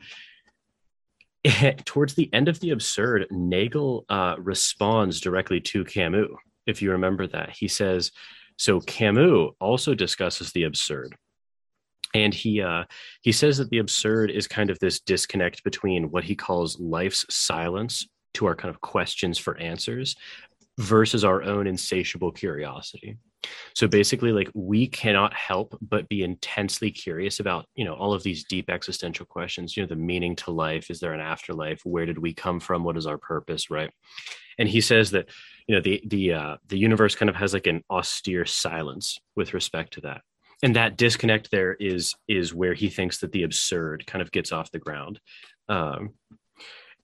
towards 1.86 2.15
the 2.15 2.30
end 2.34 2.50
of 2.50 2.60
the 2.60 2.72
absurd, 2.72 3.28
Nagel 3.32 4.06
uh, 4.10 4.36
responds 4.39 5.22
directly 5.22 5.62
to 5.62 5.86
Camus. 5.86 6.30
If 6.65 6.82
you 6.82 6.91
remember 6.91 7.28
that, 7.28 7.52
he 7.52 7.68
says, 7.68 8.12
"So 8.58 8.82
Camus 8.82 9.52
also 9.60 9.96
discusses 9.96 10.52
the 10.52 10.63
absurd." 10.63 11.15
and 12.13 12.34
he 12.34 12.62
uh, 12.62 12.86
he 13.22 13.34
says 13.34 13.58
that 13.58 13.70
the 13.70 13.80
absurd 13.80 14.32
is 14.32 14.48
kind 14.48 14.70
of 14.70 14.80
this 14.80 15.02
disconnect 15.02 15.63
between 15.65 16.12
what 16.12 16.24
he 16.24 16.34
calls 16.34 16.80
life's 16.80 17.26
silence 17.30 18.08
to 18.36 18.45
our 18.45 18.56
kind 18.56 18.74
of 18.74 18.82
questions 18.82 19.38
for 19.38 19.58
answers 19.58 20.15
versus 20.78 21.24
our 21.24 21.41
own 21.43 21.67
insatiable 21.67 22.32
curiosity. 22.32 23.17
So 23.76 23.88
basically 23.88 24.32
like 24.32 24.50
we 24.54 24.88
cannot 24.88 25.34
help 25.34 25.78
but 25.82 26.10
be 26.10 26.24
intensely 26.24 26.91
curious 26.91 27.39
about 27.39 27.65
you 27.76 27.86
know 27.86 27.93
all 27.93 28.13
of 28.13 28.24
these 28.24 28.45
deep 28.45 28.69
existential 28.69 29.26
questions 29.26 29.78
you 29.78 29.84
know 29.84 29.88
the 29.88 29.95
meaning 29.95 30.36
to 30.38 30.52
life 30.52 30.89
is 30.89 31.00
there 31.00 31.13
an 31.13 31.19
afterlife 31.19 31.82
where 31.84 32.08
did 32.08 32.17
we 32.17 32.34
come 32.34 32.60
from 32.60 32.84
what 32.84 32.98
is 32.98 33.06
our 33.06 33.19
purpose 33.19 33.69
right? 33.69 33.91
And 34.58 34.67
he 34.69 34.82
says 34.82 35.12
that 35.12 35.30
you 35.67 35.76
know 35.76 35.82
the 35.82 36.02
the 36.06 36.34
uh, 36.34 36.58
the 36.67 36.78
universe 36.78 37.15
kind 37.15 37.30
of 37.30 37.36
has 37.36 37.54
like 37.54 37.67
an 37.67 37.84
austere 37.89 38.45
silence 38.45 39.19
with 39.36 39.54
respect 39.54 39.93
to 39.93 40.02
that. 40.02 40.21
And 40.63 40.76
that 40.76 40.98
disconnect 40.98 41.52
there 41.52 41.74
is 41.74 42.15
is 42.28 42.54
where 42.54 42.74
he 42.74 42.89
thinks 42.89 43.19
that 43.19 43.32
the 43.32 43.43
absurd 43.43 44.08
kind 44.08 44.21
of 44.21 44.32
gets 44.32 44.52
off 44.52 44.71
the 44.71 44.80
ground. 44.80 45.19
Um, 45.67 46.13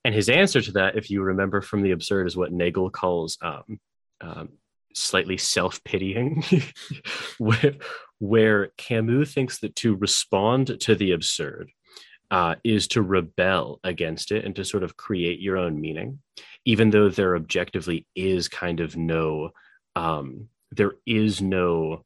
and 0.04 0.14
his 0.14 0.28
answer 0.28 0.60
to 0.60 0.72
that 0.72 0.96
if 0.96 1.10
you 1.10 1.22
remember 1.22 1.60
from 1.60 1.82
the 1.82 1.92
absurd 1.92 2.26
is 2.26 2.36
what 2.36 2.52
nagel 2.52 2.90
calls 2.90 3.38
um, 3.42 3.80
um, 4.20 4.48
slightly 4.94 5.36
self-pitying 5.36 6.44
where, 7.38 7.74
where 8.18 8.68
camus 8.76 9.32
thinks 9.32 9.58
that 9.58 9.74
to 9.76 9.94
respond 9.96 10.80
to 10.80 10.94
the 10.94 11.12
absurd 11.12 11.70
uh, 12.30 12.54
is 12.64 12.88
to 12.88 13.02
rebel 13.02 13.78
against 13.84 14.32
it 14.32 14.44
and 14.44 14.56
to 14.56 14.64
sort 14.64 14.82
of 14.82 14.96
create 14.96 15.40
your 15.40 15.58
own 15.58 15.80
meaning 15.80 16.18
even 16.64 16.90
though 16.90 17.08
there 17.08 17.36
objectively 17.36 18.06
is 18.14 18.48
kind 18.48 18.80
of 18.80 18.96
no 18.96 19.50
um, 19.96 20.48
there 20.70 20.94
is 21.06 21.42
no 21.42 22.04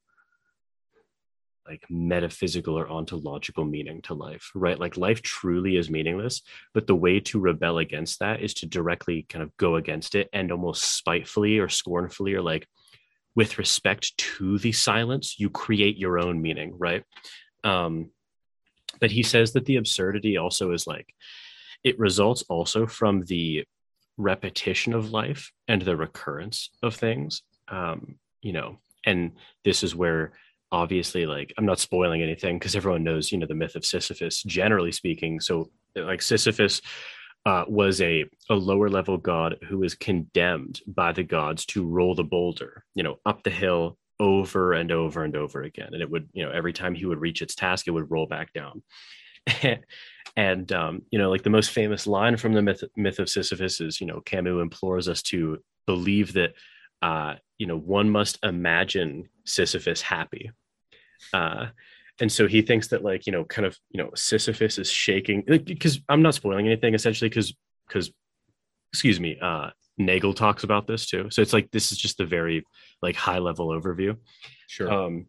like 1.69 1.85
metaphysical 1.91 2.79
or 2.79 2.89
ontological 2.89 3.65
meaning 3.65 4.01
to 4.03 4.15
life, 4.15 4.51
right? 4.55 4.79
Like 4.79 4.97
life 4.97 5.23
truly 5.23 5.77
is 5.77 5.91
meaningless, 5.91 6.43
but 6.75 6.87
the 6.87 6.95
way 6.95 7.21
to 7.21 7.41
rebel 7.41 7.79
against 7.79 8.21
that 8.21 8.41
is 8.41 8.55
to 8.55 8.67
directly 8.67 9.27
kind 9.29 9.43
of 9.43 9.57
go 9.57 9.77
against 9.77 10.15
it 10.15 10.29
and 10.33 10.53
almost 10.53 10.97
spitefully 10.97 11.59
or 11.59 11.69
scornfully 11.69 12.35
or 12.35 12.43
like 12.43 12.69
with 13.35 13.59
respect 13.59 14.17
to 14.17 14.59
the 14.59 14.73
silence, 14.73 15.39
you 15.39 15.51
create 15.51 15.99
your 15.99 16.19
own 16.19 16.41
meaning, 16.41 16.75
right? 16.79 17.05
Um, 17.65 18.11
but 18.99 19.11
he 19.11 19.23
says 19.23 19.53
that 19.53 19.67
the 19.67 19.77
absurdity 19.77 20.37
also 20.39 20.73
is 20.73 20.87
like 20.87 21.15
it 21.85 21.99
results 21.99 22.43
also 22.49 22.87
from 22.87 23.25
the 23.25 23.65
repetition 24.17 24.95
of 24.95 25.13
life 25.13 25.53
and 25.69 25.83
the 25.83 25.97
recurrence 25.97 26.71
of 26.83 26.95
things. 26.95 27.43
Um, 27.69 28.17
you 28.41 28.53
know, 28.53 28.79
and 29.05 29.33
this 29.65 29.83
is 29.83 29.95
where 29.95 30.33
obviously 30.73 31.27
like 31.27 31.53
i'm 31.59 31.67
not 31.67 31.79
spoiling 31.79 32.23
anything 32.23 32.59
because 32.59 32.75
everyone 32.75 33.05
knows 33.05 33.31
you 33.31 33.39
know 33.39 33.47
the 33.47 33.55
myth 33.55 33.77
of 33.77 33.85
sisyphus 33.85 34.43
generally 34.43 34.93
speaking. 34.93 35.41
So 35.41 35.71
like 35.95 36.23
sisyphus 36.23 36.83
uh, 37.45 37.65
was 37.69 38.01
a, 38.01 38.25
a 38.51 38.55
lower 38.55 38.89
level 38.89 39.17
god 39.17 39.57
who 39.69 39.79
was 39.79 39.95
condemned 39.95 40.81
by 40.87 41.13
the 41.13 41.23
gods 41.23 41.65
to 41.67 41.87
roll 41.87 42.15
the 42.15 42.25
boulder 42.25 42.85
you 42.95 43.03
know 43.03 43.19
up 43.25 43.43
the 43.43 43.51
hill 43.51 43.99
over 44.19 44.73
and 44.73 44.91
over 44.91 45.25
and 45.25 45.37
over 45.37 45.63
again. 45.63 45.91
And 45.93 46.03
it 46.03 46.11
would 46.11 46.29
you 46.33 46.45
know 46.45 46.51
every 46.51 46.73
time 46.73 46.95
he 46.95 47.07
would 47.07 47.21
reach 47.21 47.43
its 47.43 47.55
task 47.55 47.87
it 47.87 47.93
would 47.93 48.11
roll 48.11 48.27
back 48.27 48.53
down. 48.53 48.83
And 50.39 50.71
um, 50.73 51.03
you 51.11 51.19
know 51.19 51.31
like 51.31 51.45
the 51.45 51.51
most 51.51 51.71
famous 51.71 52.07
line 52.07 52.37
from 52.37 52.53
the 52.53 52.61
myth, 52.61 52.85
myth 52.95 53.21
of 53.21 53.31
sisyphus 53.31 53.81
is 53.81 54.03
you 54.03 54.07
know 54.07 54.21
camus 54.21 54.61
implores 54.61 55.09
us 55.09 55.23
to 55.23 55.63
believe 55.87 56.35
that 56.35 56.53
uh, 57.03 57.37
you 57.59 57.67
know, 57.67 57.79
one 57.79 58.11
must 58.11 58.39
imagine 58.43 59.29
Sisyphus 59.47 60.03
happy. 60.03 60.51
Uh, 61.33 61.67
and 62.21 62.31
so 62.31 62.47
he 62.47 62.63
thinks 62.63 62.89
that 62.89 63.03
like, 63.03 63.27
you 63.27 63.33
know, 63.33 63.45
kind 63.45 63.67
of, 63.67 63.79
you 63.91 64.03
know, 64.03 64.11
Sisyphus 64.15 64.79
is 64.79 64.91
shaking 64.91 65.43
because 65.43 66.01
I'm 66.09 66.23
not 66.23 66.35
spoiling 66.35 66.67
anything 66.67 66.95
essentially 66.95 67.29
because, 67.29 67.55
because, 67.87 68.11
excuse 68.93 69.21
me, 69.21 69.39
uh, 69.41 69.71
Nagel 69.99 70.35
talks 70.35 70.65
about 70.65 70.87
this 70.87 71.07
too. 71.07 71.29
So 71.31 71.43
it's 71.43 71.53
like, 71.53 71.71
this 71.71 71.93
is 71.93 71.99
just 71.99 72.21
a 72.21 72.27
very 72.27 72.65
like 73.03 73.17
high 73.17 73.39
level 73.39 73.69
overview. 73.69 74.17
Sure. 74.67 74.93
Um, 74.93 75.27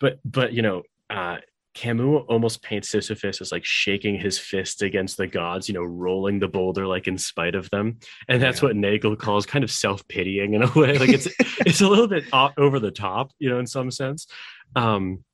but, 0.00 0.18
but, 0.24 0.52
you 0.52 0.62
know, 0.62 0.82
uh, 1.08 1.38
Camus 1.72 2.24
almost 2.28 2.62
paints 2.62 2.88
Sisyphus 2.88 3.40
as 3.40 3.52
like 3.52 3.64
shaking 3.64 4.16
his 4.16 4.38
fist 4.38 4.82
against 4.82 5.16
the 5.16 5.26
gods, 5.26 5.68
you 5.68 5.74
know, 5.74 5.84
rolling 5.84 6.40
the 6.40 6.48
boulder 6.48 6.86
like 6.86 7.06
in 7.06 7.16
spite 7.16 7.54
of 7.54 7.70
them, 7.70 7.98
and 8.28 8.42
that's 8.42 8.60
Yeah. 8.60 8.68
what 8.68 8.76
Nagel 8.76 9.16
calls 9.16 9.46
kind 9.46 9.62
of 9.62 9.70
self 9.70 10.06
pitying 10.08 10.54
in 10.54 10.62
a 10.62 10.72
way. 10.76 10.98
Like 10.98 11.10
it's 11.10 11.28
it's 11.64 11.80
a 11.80 11.88
little 11.88 12.08
bit 12.08 12.24
over 12.58 12.80
the 12.80 12.90
top, 12.90 13.30
you 13.38 13.48
know, 13.48 13.58
in 13.60 13.66
some 13.66 13.90
sense. 13.90 14.26
Um, 14.74 15.24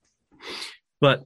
but 1.01 1.25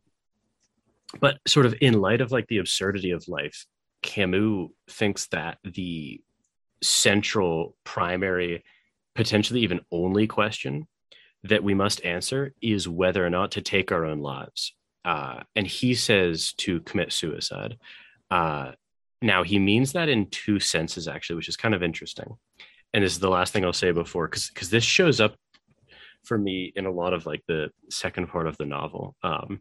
but 1.21 1.39
sort 1.47 1.67
of 1.67 1.75
in 1.81 1.95
light 2.01 2.21
of 2.21 2.31
like 2.31 2.47
the 2.47 2.59
absurdity 2.59 3.11
of 3.11 3.27
life, 3.27 3.67
Camus 4.03 4.69
thinks 4.89 5.27
that 5.29 5.59
the 5.65 6.21
central, 6.83 7.77
primary, 7.85 8.63
potentially 9.17 9.61
even 9.63 9.81
only 9.91 10.29
question 10.29 10.87
that 11.43 11.65
we 11.65 11.75
must 11.75 12.05
answer 12.05 12.53
is 12.63 12.89
whether 12.89 13.27
or 13.27 13.31
not 13.31 13.51
to 13.53 13.61
take 13.61 13.91
our 13.91 14.05
own 14.05 14.21
lives 14.21 14.73
uh, 15.05 15.41
and 15.57 15.67
he 15.67 15.95
says 15.95 16.53
to 16.59 16.81
commit 16.81 17.13
suicide. 17.13 17.77
Uh, 18.31 18.73
now 19.23 19.43
he 19.43 19.59
means 19.59 19.93
that 19.93 20.09
in 20.09 20.27
two 20.31 20.61
senses, 20.61 21.09
actually, 21.09 21.37
which 21.37 21.49
is 21.49 21.57
kind 21.57 21.75
of 21.75 21.83
interesting. 21.83 22.37
And 22.93 23.05
this 23.05 23.13
is 23.13 23.21
the 23.21 23.31
last 23.31 23.53
thing 23.53 23.65
I'll 23.65 23.73
say 23.73 23.93
before, 23.93 24.27
because 24.27 24.49
because 24.49 24.71
this 24.71 24.85
shows 24.85 25.21
up 25.21 25.37
for 26.25 26.37
me 26.39 26.73
in 26.77 26.87
a 26.87 26.91
lot 26.91 27.13
of 27.13 27.27
like 27.27 27.43
the 27.47 27.71
second 27.91 28.29
part 28.29 28.47
of 28.47 28.57
the 28.57 28.67
novel. 28.67 29.17
Um, 29.23 29.61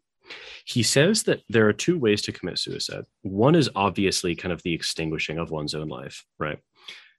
he 0.65 0.83
says 0.83 1.23
that 1.23 1.41
there 1.49 1.67
are 1.67 1.73
two 1.73 1.97
ways 1.97 2.21
to 2.23 2.31
commit 2.31 2.59
suicide. 2.59 3.05
One 3.21 3.55
is 3.55 3.69
obviously 3.75 4.35
kind 4.35 4.51
of 4.51 4.61
the 4.63 4.73
extinguishing 4.73 5.37
of 5.37 5.51
one's 5.51 5.73
own 5.73 5.87
life, 5.87 6.25
right? 6.37 6.59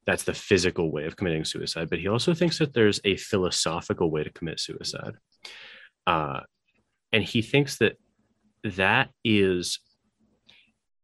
That's 0.06 0.24
the 0.24 0.34
physical 0.34 0.90
way 0.90 1.04
of 1.06 1.16
committing 1.16 1.44
suicide. 1.44 1.90
But 1.90 1.98
he 1.98 2.08
also 2.08 2.34
thinks 2.34 2.58
that 2.58 2.72
there's 2.72 3.00
a 3.04 3.16
philosophical 3.16 4.10
way 4.10 4.24
to 4.24 4.30
commit 4.30 4.60
suicide. 4.60 5.14
Uh, 6.06 6.40
and 7.12 7.22
he 7.22 7.42
thinks 7.42 7.78
that 7.78 7.96
that 8.64 9.10
is 9.24 9.78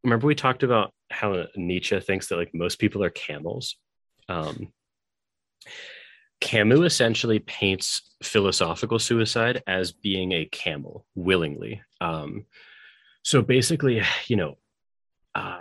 remember 0.04 0.26
we 0.26 0.34
talked 0.34 0.62
about 0.62 0.92
how 1.11 1.46
nietzsche 1.57 1.98
thinks 2.00 2.28
that 2.28 2.36
like 2.36 2.54
most 2.54 2.78
people 2.78 3.02
are 3.02 3.11
camels? 3.11 3.76
Um 4.28 4.72
camus 6.40 6.80
essentially 6.80 7.38
paints 7.38 8.14
philosophical 8.22 8.98
suicide 8.98 9.62
as 9.66 9.92
being 9.92 10.32
a 10.32 10.46
camel 10.46 11.07
willingly. 11.14 11.82
Um 12.00 12.46
so 13.22 13.42
basically 13.42 14.02
you 14.28 14.36
know 14.36 14.57
uh, 15.34 15.61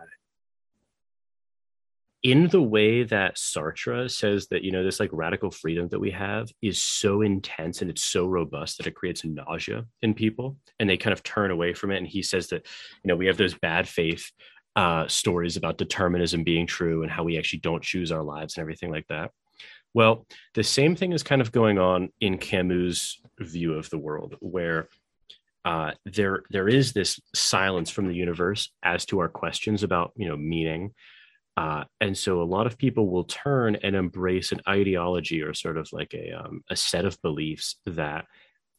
in 2.25 2.47
the 2.47 2.61
way 2.61 3.03
that 3.03 3.35
Sartre 3.35 4.09
says 4.09 4.47
that 4.47 4.63
you 4.63 4.71
know 4.71 4.83
this 4.83 4.99
like 4.99 5.11
radical 5.13 5.51
freedom 5.51 5.87
that 5.89 5.99
we 5.99 6.09
have 6.09 6.49
is 6.59 6.81
so 6.81 7.21
intense 7.21 7.83
and 7.83 7.91
it's 7.91 8.01
so 8.01 8.25
robust 8.25 8.77
that 8.77 8.87
it 8.87 8.95
creates 8.95 9.23
nausea 9.23 9.85
in 10.01 10.15
people 10.15 10.57
and 10.79 10.89
they 10.89 10.97
kind 10.97 11.13
of 11.13 11.21
turn 11.21 11.51
away 11.51 11.75
from 11.75 11.91
it. 11.91 11.97
And 11.97 12.07
he 12.07 12.23
says 12.23 12.47
that 12.47 12.65
you 13.03 13.09
know 13.09 13.15
we 13.15 13.27
have 13.27 13.37
those 13.37 13.53
bad 13.53 13.87
faith 13.87 14.31
uh, 14.75 15.07
stories 15.07 15.55
about 15.55 15.77
determinism 15.77 16.43
being 16.43 16.65
true 16.65 17.03
and 17.03 17.11
how 17.11 17.23
we 17.23 17.37
actually 17.37 17.59
don't 17.59 17.83
choose 17.83 18.11
our 18.11 18.23
lives 18.23 18.57
and 18.57 18.63
everything 18.63 18.89
like 18.89 19.05
that. 19.09 19.29
Well 19.93 20.25
the 20.55 20.63
same 20.63 20.95
thing 20.95 21.11
is 21.11 21.21
kind 21.21 21.41
of 21.41 21.51
going 21.51 21.77
on 21.77 22.09
in 22.19 22.39
camus 22.39 23.21
view 23.39 23.73
of 23.75 23.91
the 23.91 23.99
world 23.99 24.35
where 24.39 24.89
uh, 25.63 25.91
there 26.05 26.41
there 26.49 26.67
is 26.67 26.91
this 26.91 27.19
silence 27.35 27.91
from 27.91 28.07
the 28.07 28.15
universe 28.15 28.71
as 28.81 29.05
to 29.05 29.19
our 29.19 29.29
questions 29.29 29.83
about 29.83 30.11
you 30.15 30.27
know 30.27 30.35
meaning 30.37 30.91
uh, 31.57 31.85
and 32.01 32.17
so 32.17 32.41
a 32.41 32.43
lot 32.43 32.67
of 32.67 32.77
people 32.77 33.09
will 33.09 33.23
turn 33.23 33.75
and 33.75 33.95
embrace 33.95 34.51
an 34.51 34.61
ideology 34.67 35.41
or 35.41 35.53
sort 35.53 35.77
of 35.77 35.87
like 35.93 36.13
a, 36.13 36.31
um, 36.31 36.63
a 36.69 36.75
set 36.75 37.05
of 37.05 37.21
beliefs 37.21 37.77
that 37.85 38.25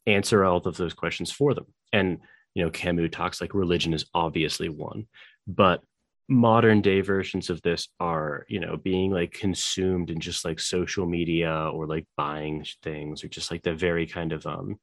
answer 0.05 0.45
all 0.45 0.57
of 0.57 0.77
those 0.77 0.93
questions 0.93 1.31
for 1.31 1.53
them. 1.53 1.65
And, 1.91 2.19
you 2.53 2.63
know, 2.63 2.69
Camus 2.69 3.09
talks 3.11 3.41
like 3.41 3.53
religion 3.53 3.93
is 3.93 4.05
obviously 4.13 4.69
one, 4.69 5.07
but 5.47 5.81
modern 6.29 6.81
day 6.81 7.01
versions 7.01 7.49
of 7.49 7.61
this 7.63 7.87
are, 7.99 8.45
you 8.47 8.59
know, 8.59 8.77
being 8.77 9.11
like 9.11 9.31
consumed 9.31 10.11
in 10.11 10.19
just 10.19 10.45
like 10.45 10.59
social 10.59 11.05
media 11.05 11.71
or 11.73 11.87
like 11.87 12.05
buying 12.15 12.65
things 12.83 13.23
or 13.23 13.27
just 13.27 13.49
like 13.49 13.63
the 13.63 13.73
very 13.73 14.05
kind 14.05 14.33
of, 14.33 14.45
um, 14.45 14.77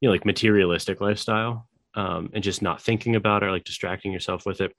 you 0.00 0.08
know, 0.08 0.12
like 0.12 0.24
materialistic 0.24 1.00
lifestyle 1.00 1.68
um, 1.94 2.30
and 2.32 2.42
just 2.42 2.62
not 2.62 2.82
thinking 2.82 3.16
about 3.16 3.42
it 3.42 3.46
or 3.46 3.52
like 3.52 3.64
distracting 3.64 4.12
yourself 4.12 4.46
with 4.46 4.60
it. 4.60 4.74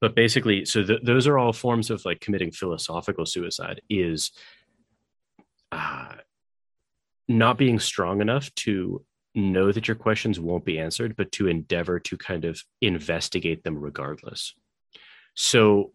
But 0.00 0.14
basically, 0.14 0.64
so 0.64 0.84
th- 0.84 1.00
those 1.02 1.26
are 1.26 1.38
all 1.38 1.52
forms 1.52 1.90
of 1.90 2.04
like 2.04 2.20
committing 2.20 2.50
philosophical 2.50 3.26
suicide 3.26 3.80
is 3.88 4.30
uh, 5.72 6.14
not 7.28 7.58
being 7.58 7.78
strong 7.78 8.20
enough 8.20 8.54
to 8.56 9.04
know 9.34 9.72
that 9.72 9.88
your 9.88 9.94
questions 9.94 10.40
won't 10.40 10.64
be 10.64 10.78
answered, 10.78 11.16
but 11.16 11.32
to 11.32 11.46
endeavor 11.46 12.00
to 12.00 12.16
kind 12.16 12.44
of 12.44 12.62
investigate 12.80 13.62
them 13.64 13.78
regardless. 13.78 14.54
So 15.34 15.92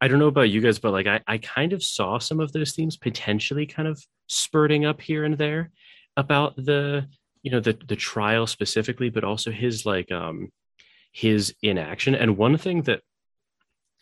I 0.00 0.08
don't 0.08 0.18
know 0.18 0.28
about 0.28 0.50
you 0.50 0.60
guys, 0.60 0.78
but 0.78 0.92
like 0.92 1.06
I, 1.06 1.20
I 1.26 1.38
kind 1.38 1.72
of 1.72 1.82
saw 1.82 2.18
some 2.18 2.40
of 2.40 2.52
those 2.52 2.72
themes 2.72 2.96
potentially 2.96 3.66
kind 3.66 3.86
of 3.86 4.02
spurting 4.28 4.84
up 4.84 5.00
here 5.00 5.24
and 5.24 5.36
there 5.36 5.70
about 6.16 6.56
the 6.56 7.06
you 7.42 7.50
know 7.50 7.60
the 7.60 7.76
the 7.86 7.96
trial 7.96 8.46
specifically 8.46 9.10
but 9.10 9.24
also 9.24 9.50
his 9.50 9.84
like 9.84 10.10
um 10.12 10.50
his 11.12 11.54
inaction 11.62 12.14
and 12.14 12.36
one 12.36 12.56
thing 12.56 12.82
that 12.82 13.00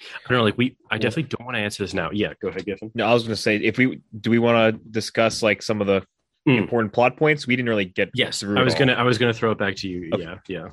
I 0.03 0.28
don't 0.30 0.38
know, 0.38 0.45
like 0.45 0.57
we 0.57 0.76
I 0.91 0.97
definitely 0.97 1.24
don't 1.24 1.45
want 1.45 1.57
to 1.57 1.61
answer 1.62 1.82
this 1.82 1.93
now. 1.93 2.11
Yeah, 2.11 2.32
go 2.41 2.49
ahead, 2.49 2.64
Giffen. 2.64 2.91
No, 2.95 3.07
I 3.07 3.12
was 3.12 3.24
gonna 3.24 3.36
say 3.36 3.57
if 3.57 3.76
we 3.76 4.01
do 4.18 4.30
we 4.30 4.38
want 4.38 4.74
to 4.76 4.91
discuss 4.91 5.43
like 5.43 5.62
some 5.62 5.80
of 5.80 5.86
the 5.86 6.03
Mm. 6.49 6.57
important 6.57 6.93
plot 6.95 7.18
points? 7.18 7.47
We 7.47 7.55
didn't 7.55 7.68
really 7.68 7.84
get 7.84 8.11
Yes, 8.14 8.43
I 8.43 8.62
was 8.62 8.74
gonna 8.74 8.95
I 8.95 9.03
was 9.03 9.18
gonna 9.18 9.34
throw 9.34 9.51
it 9.51 9.59
back 9.59 9.76
to 9.76 9.88
you. 9.88 10.11
Okay. 10.14 10.22
Yeah, 10.22 10.36
yeah. 10.49 10.68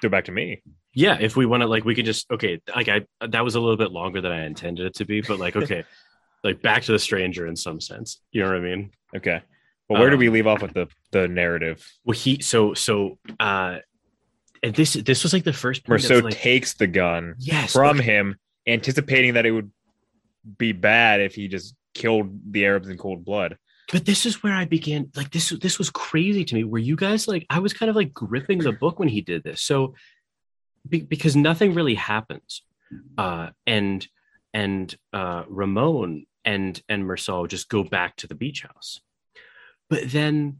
throw 0.00 0.08
it 0.08 0.10
back 0.10 0.26
to 0.26 0.32
me. 0.32 0.62
Yeah, 0.92 1.16
if 1.18 1.36
we 1.36 1.46
want 1.46 1.62
to 1.62 1.66
like 1.66 1.84
we 1.86 1.94
could 1.94 2.04
just 2.04 2.30
okay, 2.30 2.60
like 2.74 2.88
I 2.88 3.06
that 3.26 3.42
was 3.42 3.54
a 3.54 3.60
little 3.60 3.78
bit 3.78 3.92
longer 3.92 4.20
than 4.20 4.30
I 4.30 4.44
intended 4.44 4.84
it 4.84 4.94
to 4.96 5.06
be, 5.06 5.22
but 5.22 5.38
like 5.38 5.56
okay. 5.56 5.84
like 6.44 6.60
back 6.60 6.82
to 6.84 6.92
the 6.92 6.98
stranger 6.98 7.46
in 7.46 7.56
some 7.56 7.80
sense. 7.80 8.20
You 8.30 8.42
know 8.42 8.48
what 8.48 8.58
I 8.58 8.60
mean? 8.60 8.90
Okay. 9.16 9.40
Well, 9.88 10.00
where 10.00 10.10
do 10.10 10.16
Um, 10.16 10.20
we 10.20 10.28
leave 10.30 10.46
off 10.46 10.62
with 10.62 10.74
the 10.74 10.88
the 11.12 11.28
narrative? 11.28 11.86
Well 12.04 12.16
he 12.18 12.42
so 12.42 12.74
so 12.74 13.18
uh 13.38 13.78
and 14.62 14.74
this 14.74 14.94
this 14.94 15.22
was 15.22 15.32
like 15.32 15.44
the 15.44 15.52
first 15.52 15.84
Meursault 15.84 16.24
like, 16.24 16.34
takes 16.34 16.74
the 16.74 16.86
gun 16.86 17.34
yes 17.38 17.72
from 17.72 17.98
okay. 17.98 18.06
him, 18.06 18.36
anticipating 18.66 19.34
that 19.34 19.46
it 19.46 19.52
would 19.52 19.70
be 20.58 20.72
bad 20.72 21.20
if 21.20 21.34
he 21.34 21.48
just 21.48 21.74
killed 21.94 22.52
the 22.52 22.64
Arabs 22.64 22.88
in 22.88 22.96
cold 22.98 23.24
blood. 23.24 23.56
but 23.92 24.04
this 24.04 24.26
is 24.26 24.42
where 24.42 24.52
I 24.54 24.64
began 24.64 25.10
like 25.14 25.30
this 25.30 25.50
this 25.50 25.78
was 25.78 25.90
crazy 25.90 26.44
to 26.44 26.54
me 26.54 26.64
where 26.64 26.80
you 26.80 26.96
guys 26.96 27.28
like 27.28 27.46
I 27.50 27.58
was 27.60 27.72
kind 27.72 27.88
of 27.90 27.96
like 27.96 28.12
gripping 28.12 28.58
the 28.58 28.72
book 28.72 28.98
when 28.98 29.08
he 29.08 29.20
did 29.20 29.44
this 29.44 29.60
so 29.60 29.94
be, 30.88 31.00
because 31.02 31.36
nothing 31.36 31.74
really 31.74 31.94
happens 31.94 32.62
uh 33.18 33.48
and 33.66 34.06
and 34.52 34.94
uh 35.12 35.44
Ramon 35.48 36.26
and 36.44 36.80
and 36.88 37.04
Meursault 37.04 37.48
just 37.48 37.68
go 37.68 37.84
back 37.84 38.16
to 38.16 38.26
the 38.26 38.34
beach 38.34 38.62
house 38.62 39.00
but 39.88 40.10
then 40.10 40.58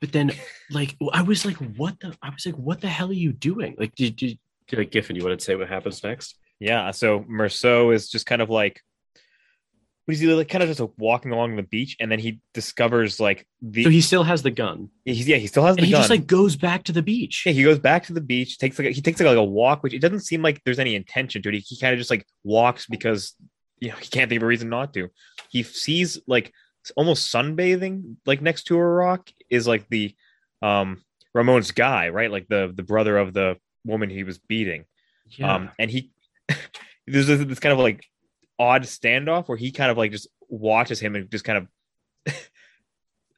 but 0.00 0.12
then 0.12 0.32
like 0.70 0.96
I 1.12 1.22
was 1.22 1.44
like 1.44 1.56
what 1.56 1.98
the 2.00 2.16
I 2.22 2.30
was 2.30 2.44
like 2.46 2.56
what 2.56 2.80
the 2.80 2.88
hell 2.88 3.10
are 3.10 3.12
you 3.12 3.32
doing 3.32 3.76
like 3.78 3.94
did 3.94 4.20
you 4.20 4.36
did 4.66 4.78
like 4.78 4.90
Giffen 4.90 5.16
you 5.16 5.24
want 5.24 5.38
to 5.38 5.44
say 5.44 5.54
what 5.54 5.68
happens 5.68 6.02
next 6.02 6.38
Yeah. 6.60 6.90
So 6.92 7.20
Meursault 7.20 7.94
is 7.94 8.08
just 8.08 8.26
kind 8.26 8.40
of 8.40 8.48
like, 8.48 8.80
what 10.04 10.14
is 10.14 10.20
he 10.20 10.26
like? 10.32 10.48
Kind 10.48 10.62
of 10.62 10.68
just 10.68 10.80
like 10.80 10.90
walking 10.98 11.32
along 11.32 11.56
the 11.56 11.62
beach, 11.62 11.96
and 11.98 12.10
then 12.10 12.18
he 12.18 12.40
discovers 12.52 13.18
like 13.18 13.46
the 13.62 13.84
so 13.84 13.90
he 13.90 14.00
still 14.00 14.22
has 14.22 14.42
the 14.42 14.50
gun 14.50 14.90
he's, 15.04 15.26
yeah 15.26 15.38
he 15.38 15.46
still 15.46 15.64
has 15.64 15.76
the 15.76 15.80
and 15.80 15.86
he 15.86 15.92
gun. 15.92 16.00
just 16.00 16.10
like 16.10 16.26
goes 16.26 16.56
back 16.56 16.84
to 16.84 16.92
the 16.92 17.02
beach 17.02 17.44
yeah, 17.46 17.52
he 17.52 17.62
goes 17.62 17.78
back 17.78 18.04
to 18.06 18.12
the 18.12 18.20
beach. 18.20 18.58
Takes 18.58 18.78
like 18.78 18.88
a, 18.88 18.90
he 18.90 19.00
takes 19.00 19.20
like 19.20 19.36
a 19.36 19.42
walk, 19.42 19.82
which 19.82 19.94
it 19.94 20.00
doesn't 20.00 20.20
seem 20.20 20.42
like 20.42 20.62
there's 20.64 20.78
any 20.78 20.94
intention 20.94 21.42
to 21.42 21.48
it. 21.48 21.54
He, 21.54 21.60
he 21.60 21.78
kind 21.78 21.92
of 21.92 21.98
just 21.98 22.10
like 22.10 22.26
walks 22.42 22.86
because 22.86 23.34
you 23.80 23.88
know 23.88 23.96
he 23.96 24.08
can't 24.08 24.28
think 24.28 24.40
of 24.40 24.44
a 24.44 24.46
reason 24.46 24.68
not 24.68 24.92
to. 24.94 25.08
He 25.48 25.62
sees 25.62 26.20
like 26.26 26.52
almost 26.92 27.32
sunbathing 27.32 28.16
like 28.26 28.40
next 28.42 28.64
to 28.64 28.76
a 28.76 28.84
rock 28.84 29.30
is 29.50 29.66
like 29.66 29.88
the 29.88 30.14
um 30.62 31.02
Ramon's 31.34 31.72
guy, 31.72 32.08
right? 32.10 32.30
Like 32.30 32.48
the 32.48 32.72
the 32.74 32.82
brother 32.82 33.16
of 33.18 33.32
the 33.34 33.56
woman 33.84 34.08
he 34.10 34.24
was 34.24 34.38
beating. 34.38 34.84
yeah. 35.30 35.54
Um, 35.54 35.70
and 35.78 35.90
he 35.90 36.10
there's 37.06 37.26
this, 37.26 37.44
this 37.44 37.58
kind 37.60 37.72
of 37.72 37.78
like 37.78 38.04
odd 38.58 38.82
standoff 38.82 39.48
where 39.48 39.58
he 39.58 39.72
kind 39.72 39.90
of 39.90 39.98
like 39.98 40.12
just 40.12 40.28
watches 40.48 41.00
him 41.00 41.16
and 41.16 41.30
just 41.30 41.44
kind 41.44 41.58
of. 41.58 42.34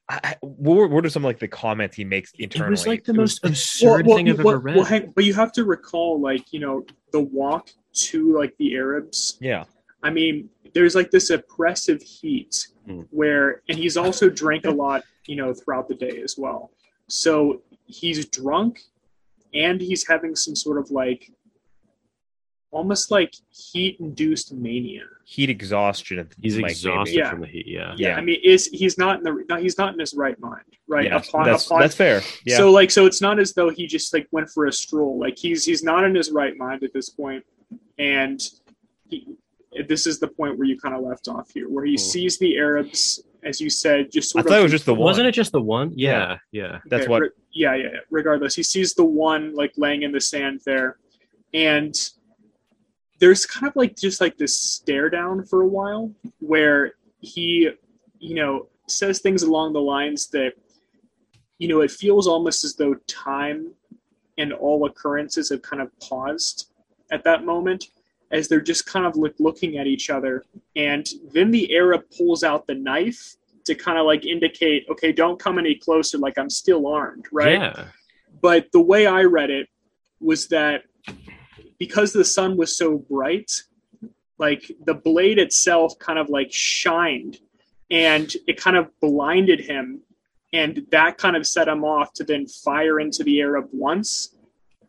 I, 0.08 0.36
what, 0.40 0.90
what 0.90 1.04
are 1.04 1.08
some 1.10 1.24
like 1.24 1.40
the 1.40 1.48
comments 1.48 1.96
he 1.96 2.04
makes 2.04 2.30
internally? 2.38 2.68
it 2.68 2.70
was 2.70 2.86
like 2.86 3.04
the 3.04 3.12
was- 3.12 3.42
most 3.42 3.44
absurd 3.44 4.06
thing 4.06 4.28
I've 4.30 4.38
well, 4.38 4.50
ever 4.54 4.58
read. 4.60 4.76
well, 4.76 4.84
hang- 4.84 5.12
but 5.16 5.24
you 5.24 5.34
have 5.34 5.50
to 5.52 5.64
recall, 5.64 6.20
like 6.20 6.52
you 6.52 6.60
know, 6.60 6.84
the 7.12 7.20
walk 7.20 7.70
to 7.94 8.32
like 8.38 8.54
the 8.58 8.76
Arabs. 8.76 9.36
yeah, 9.40 9.64
I 10.04 10.10
mean, 10.10 10.48
there's 10.76 10.94
like 10.94 11.10
this 11.10 11.30
oppressive 11.30 12.00
heat 12.02 12.66
Mm. 12.86 13.04
where, 13.10 13.62
and 13.68 13.76
he's 13.76 13.96
also 13.96 14.30
drank 14.30 14.64
a 14.64 14.70
lot, 14.70 15.02
you 15.26 15.34
know, 15.34 15.52
throughout 15.52 15.88
the 15.88 15.94
day 15.96 16.20
as 16.22 16.36
well. 16.38 16.70
So 17.08 17.62
he's 17.86 18.26
drunk, 18.26 18.78
and 19.52 19.80
he's 19.80 20.06
having 20.06 20.36
some 20.36 20.54
sort 20.54 20.78
of 20.78 20.88
like, 20.92 21.32
almost 22.70 23.10
like 23.10 23.34
heat-induced 23.50 24.52
mania. 24.52 25.02
heat 25.24 25.50
exhaustion. 25.50 26.28
He's 26.40 26.58
like, 26.58 26.70
exhausted 26.70 27.04
maybe. 27.16 27.18
Yeah. 27.18 27.30
from 27.30 27.40
the 27.40 27.46
heat. 27.48 27.66
Yeah. 27.66 27.94
Yeah, 27.96 28.08
Yeah. 28.10 28.16
I 28.18 28.20
mean, 28.20 28.38
is 28.44 28.66
he's 28.66 28.96
not 28.98 29.18
in 29.18 29.24
the 29.24 29.44
no, 29.48 29.56
he's 29.56 29.76
not 29.78 29.92
in 29.94 29.98
his 29.98 30.14
right 30.14 30.38
mind, 30.38 30.62
right? 30.86 31.06
Yeah, 31.06 31.16
upon 31.16 31.46
that's, 31.46 31.66
upon 31.66 31.80
that's 31.80 31.96
fair. 31.96 32.22
Yeah, 32.44 32.58
So 32.58 32.70
like 32.70 32.92
so 32.92 33.06
it's 33.06 33.20
not 33.20 33.40
as 33.40 33.52
though 33.52 33.70
he 33.70 33.88
just 33.88 34.14
like 34.14 34.28
went 34.30 34.48
for 34.50 34.66
a 34.66 34.72
stroll. 34.72 35.18
Like 35.18 35.36
he's 35.36 35.64
he's 35.64 35.82
not 35.82 36.04
in 36.04 36.14
his 36.14 36.30
right 36.30 36.56
mind 36.56 36.84
at 36.84 36.92
this 36.92 37.08
point, 37.10 37.42
and 37.98 38.40
he, 39.08 39.26
this 39.88 40.06
is 40.06 40.18
the 40.18 40.28
point 40.28 40.58
where 40.58 40.66
you 40.66 40.78
kind 40.78 40.94
of 40.94 41.02
left 41.02 41.28
off 41.28 41.50
here, 41.52 41.68
where 41.68 41.84
he 41.84 41.92
Hmm. 41.92 41.96
sees 41.98 42.38
the 42.38 42.56
Arabs, 42.56 43.22
as 43.42 43.60
you 43.60 43.68
said, 43.70 44.10
just 44.10 44.36
I 44.36 44.42
thought 44.42 44.52
of 44.52 44.58
it 44.60 44.62
was 44.64 44.72
just 44.72 44.86
the 44.86 44.94
one. 44.94 45.02
Wasn't 45.04 45.26
it 45.26 45.32
just 45.32 45.52
the 45.52 45.60
one? 45.60 45.92
Yeah. 45.94 46.38
Yeah. 46.52 46.80
That's 46.86 47.02
Okay, 47.04 47.10
what- 47.10 47.22
re- 47.22 47.30
yeah, 47.52 47.74
yeah, 47.74 47.82
yeah. 47.94 47.98
Regardless, 48.10 48.54
he 48.54 48.62
sees 48.62 48.94
the 48.94 49.04
one 49.04 49.54
like 49.54 49.72
laying 49.76 50.02
in 50.02 50.12
the 50.12 50.20
sand 50.20 50.60
there, 50.64 50.98
and 51.54 51.94
there's 53.18 53.46
kind 53.46 53.66
of 53.66 53.74
like 53.76 53.96
just 53.96 54.20
like 54.20 54.36
this 54.36 54.56
stare 54.56 55.08
down 55.08 55.44
for 55.44 55.62
a 55.62 55.66
while 55.68 56.12
where 56.40 56.94
he, 57.20 57.70
you 58.18 58.34
know, 58.34 58.68
says 58.88 59.20
things 59.20 59.42
along 59.42 59.72
the 59.72 59.80
lines 59.80 60.28
that, 60.28 60.52
you 61.58 61.66
know, 61.68 61.80
it 61.80 61.90
feels 61.90 62.26
almost 62.26 62.62
as 62.64 62.74
though 62.76 62.94
time 63.06 63.72
and 64.38 64.52
all 64.52 64.84
occurrences 64.86 65.48
have 65.48 65.62
kind 65.62 65.80
of 65.80 65.90
paused 65.98 66.70
at 67.10 67.24
that 67.24 67.44
moment 67.44 67.86
as 68.30 68.48
they're 68.48 68.60
just 68.60 68.86
kind 68.86 69.06
of 69.06 69.16
like 69.16 69.34
looking 69.38 69.78
at 69.78 69.86
each 69.86 70.10
other. 70.10 70.44
And 70.74 71.06
then 71.32 71.50
the 71.50 71.74
Arab 71.74 72.04
pulls 72.16 72.42
out 72.42 72.66
the 72.66 72.74
knife 72.74 73.36
to 73.64 73.74
kind 73.74 73.98
of 73.98 74.06
like 74.06 74.24
indicate, 74.24 74.86
okay, 74.90 75.12
don't 75.12 75.38
come 75.38 75.58
any 75.58 75.74
closer, 75.74 76.18
like 76.18 76.38
I'm 76.38 76.50
still 76.50 76.86
armed, 76.86 77.26
right? 77.32 77.60
Yeah. 77.60 77.84
But 78.40 78.70
the 78.72 78.80
way 78.80 79.06
I 79.06 79.22
read 79.22 79.50
it 79.50 79.68
was 80.20 80.48
that 80.48 80.82
because 81.78 82.12
the 82.12 82.24
sun 82.24 82.56
was 82.56 82.76
so 82.76 82.98
bright, 82.98 83.62
like 84.38 84.70
the 84.84 84.94
blade 84.94 85.38
itself 85.38 85.98
kind 85.98 86.18
of 86.18 86.28
like 86.28 86.52
shined 86.52 87.38
and 87.90 88.32
it 88.46 88.60
kind 88.60 88.76
of 88.76 88.88
blinded 89.00 89.60
him. 89.60 90.00
And 90.52 90.86
that 90.90 91.18
kind 91.18 91.36
of 91.36 91.46
set 91.46 91.68
him 91.68 91.84
off 91.84 92.12
to 92.14 92.24
then 92.24 92.46
fire 92.46 93.00
into 93.00 93.24
the 93.24 93.40
Arab 93.40 93.68
once 93.72 94.34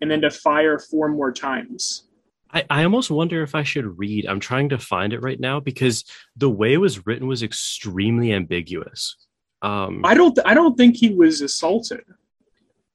and 0.02 0.10
then 0.10 0.22
to 0.22 0.30
fire 0.30 0.80
four 0.80 1.10
more 1.10 1.32
times. 1.32 2.07
I, 2.54 2.66
I 2.70 2.84
almost 2.84 3.12
wonder 3.12 3.43
if 3.43 3.56
I 3.56 3.64
should 3.64 3.98
read. 3.98 4.26
I'm 4.26 4.39
trying 4.39 4.70
to 4.70 4.78
find 4.78 5.14
it 5.14 5.22
right 5.22 5.39
now 5.39 5.60
because 5.60 6.06
the 6.36 6.50
way 6.50 6.74
it 6.74 6.78
was 6.78 7.06
written 7.06 7.28
was 7.28 7.43
extremely 7.43 8.34
ambiguous. 8.34 9.16
Um, 9.62 10.02
I 10.06 10.14
don't 10.14 10.38
I 10.45 10.54
don't 10.54 10.78
think 10.78 10.95
he 10.95 11.14
was 11.14 11.41
assaulted. 11.41 12.04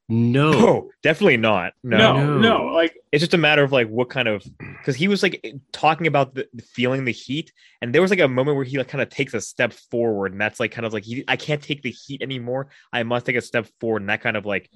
No. 0.09 0.50
No, 0.53 0.90
definitely 1.03 1.38
not. 1.38 1.72
No. 1.82 1.96
No, 1.96 2.38
No. 2.38 2.38
no, 2.38 2.64
like 2.66 2.98
It's 3.12 3.22
just 3.22 3.34
a 3.34 3.38
matter 3.38 3.62
of 3.62 3.72
like 3.72 3.88
what 3.88 4.11
kind 4.11 4.28
of 4.28 4.44
because 4.59 4.94
he 4.94 5.09
was 5.09 5.22
like 5.22 5.55
talking 5.72 6.07
about 6.07 6.34
the 6.34 6.46
feeling 6.74 7.05
the 7.05 7.12
heat, 7.12 7.53
and 7.80 7.94
there 7.94 8.03
was 8.03 8.11
like 8.11 8.20
a 8.20 8.28
moment 8.28 8.57
where 8.57 8.64
he 8.64 8.78
like 8.78 8.88
kind 8.88 9.00
of 9.00 9.09
takes 9.09 9.32
a 9.32 9.40
step 9.40 9.72
forward, 9.72 10.32
and 10.32 10.40
that's 10.40 10.61
like 10.61 10.70
kind 10.70 10.84
of 10.86 10.92
like 10.92 11.05
he, 11.05 11.24
I 11.28 11.36
can't 11.36 11.62
take 11.62 11.82
the 11.82 11.90
heat 11.90 12.20
anymore. 12.22 12.68
I 12.92 13.03
must 13.05 13.26
take 13.26 13.36
a 13.36 13.40
step 13.40 13.66
forward, 13.80 14.03
and 14.03 14.09
that 14.11 14.20
kind 14.20 14.36
of 14.36 14.44
like 14.44 14.70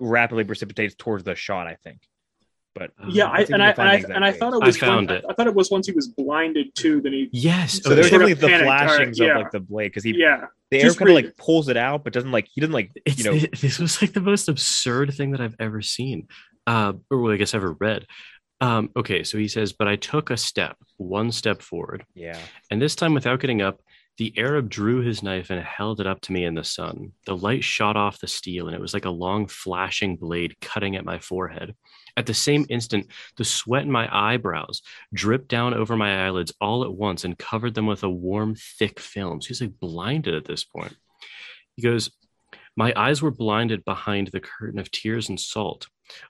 rapidly 0.00 0.44
precipitates 0.44 0.94
towards 0.94 1.24
the 1.24 1.34
shot. 1.34 1.66
I 1.66 1.76
think. 1.84 2.00
But 2.74 2.90
yeah, 3.08 3.24
Um, 3.24 3.30
I, 3.32 3.38
let's 3.38 3.48
see 3.48 3.54
if 3.54 3.54
and 3.54 3.62
I 3.62 3.70
and 3.70 3.80
I, 3.80 3.90
the 3.90 3.96
exact 3.96 4.14
and 4.14 4.24
I 4.24 4.32
thought 4.32 4.52
it 4.54 4.62
I 4.62 4.66
was 4.66 4.76
found 4.76 5.08
one, 5.08 5.16
it. 5.18 5.24
I 5.28 5.32
thought 5.34 5.46
it 5.46 5.54
was 5.54 5.70
once 5.70 5.86
he 5.86 5.92
was 5.92 6.08
blinded 6.08 6.74
too. 6.74 7.00
Then 7.00 7.12
he 7.12 7.28
Yes. 7.32 7.82
so 7.82 7.94
there's 7.94 8.08
sort 8.08 8.20
definitely 8.20 8.34
the 8.34 8.46
panicked, 8.48 8.68
all 8.68 8.76
right, 8.76 8.86
flashings 8.86 9.18
yeah. 9.18 9.26
of 9.30 9.36
like 9.42 9.50
the 9.50 9.60
blade 9.60 9.88
because 9.88 10.04
he 10.04 10.14
yeah 10.16 10.46
the 10.70 10.80
air 10.82 10.94
kind 10.94 11.08
of 11.08 11.14
like 11.14 11.36
pulls 11.36 11.68
it 11.68 11.76
out, 11.76 12.04
but 12.04 12.12
doesn't 12.12 12.30
like 12.30 12.46
he 12.52 12.60
doesn't 12.60 12.74
like 12.74 12.90
It's, 13.04 13.18
you 13.18 13.24
know 13.24 13.38
this 13.60 13.78
was 13.78 14.00
like 14.02 14.12
the 14.12 14.20
most 14.20 14.48
absurd 14.48 15.14
thing 15.14 15.32
that 15.32 15.40
I've 15.40 15.56
ever 15.58 15.82
seen, 15.82 16.28
uh, 16.66 16.92
or 17.10 17.20
well, 17.22 17.32
I 17.32 17.36
guess 17.36 17.54
ever 17.54 17.72
read. 17.72 18.06
Um, 18.60 18.90
okay, 18.96 19.22
so 19.22 19.38
he 19.38 19.46
says, 19.48 19.72
but 19.72 19.86
I 19.86 19.94
took 19.96 20.30
a 20.30 20.36
step, 20.36 20.76
one 20.96 21.30
step 21.32 21.62
forward, 21.62 22.04
yeah 22.14 22.38
and 22.70 22.82
this 22.82 22.94
time 22.94 23.14
without 23.14 23.40
getting 23.40 23.62
up, 23.62 23.80
the 24.18 24.34
Arab 24.36 24.68
drew 24.68 25.00
his 25.00 25.22
knife 25.22 25.50
and 25.50 25.62
held 25.62 26.00
it 26.00 26.06
up 26.06 26.20
to 26.22 26.32
me 26.32 26.44
in 26.44 26.54
the 26.54 26.64
sun. 26.64 27.12
The 27.24 27.36
light 27.36 27.62
shot 27.62 27.96
off 27.96 28.18
the 28.18 28.26
steel, 28.26 28.66
and 28.66 28.74
it 28.74 28.80
was 28.80 28.92
like 28.92 29.04
a 29.04 29.10
long 29.10 29.46
flashing 29.46 30.16
blade 30.16 30.56
cutting 30.60 30.96
at 30.96 31.04
my 31.04 31.20
forehead. 31.20 31.74
At 32.18 32.26
the 32.26 32.34
same 32.34 32.66
instant, 32.68 33.06
the 33.36 33.44
sweat 33.44 33.84
in 33.84 33.92
my 33.92 34.08
eyebrows 34.10 34.82
dripped 35.14 35.46
down 35.46 35.72
over 35.72 35.96
my 35.96 36.26
eyelids 36.26 36.52
all 36.60 36.82
at 36.82 36.92
once 36.92 37.24
and 37.24 37.38
covered 37.38 37.74
them 37.74 37.86
with 37.86 38.02
a 38.02 38.10
warm, 38.10 38.56
thick 38.56 38.98
film. 38.98 39.40
So 39.40 39.46
he's 39.46 39.60
like 39.60 39.78
blinded 39.78 40.34
at 40.34 40.44
this 40.44 40.64
point. 40.64 40.96
He 41.76 41.82
goes, 41.82 42.10
My 42.76 42.92
eyes 42.96 43.22
were 43.22 43.30
blinded 43.30 43.84
behind 43.84 44.26
the 44.32 44.40
curtain 44.40 44.80
of 44.80 44.90
tears 44.90 45.28
and 45.28 45.38
salt. 45.38 45.86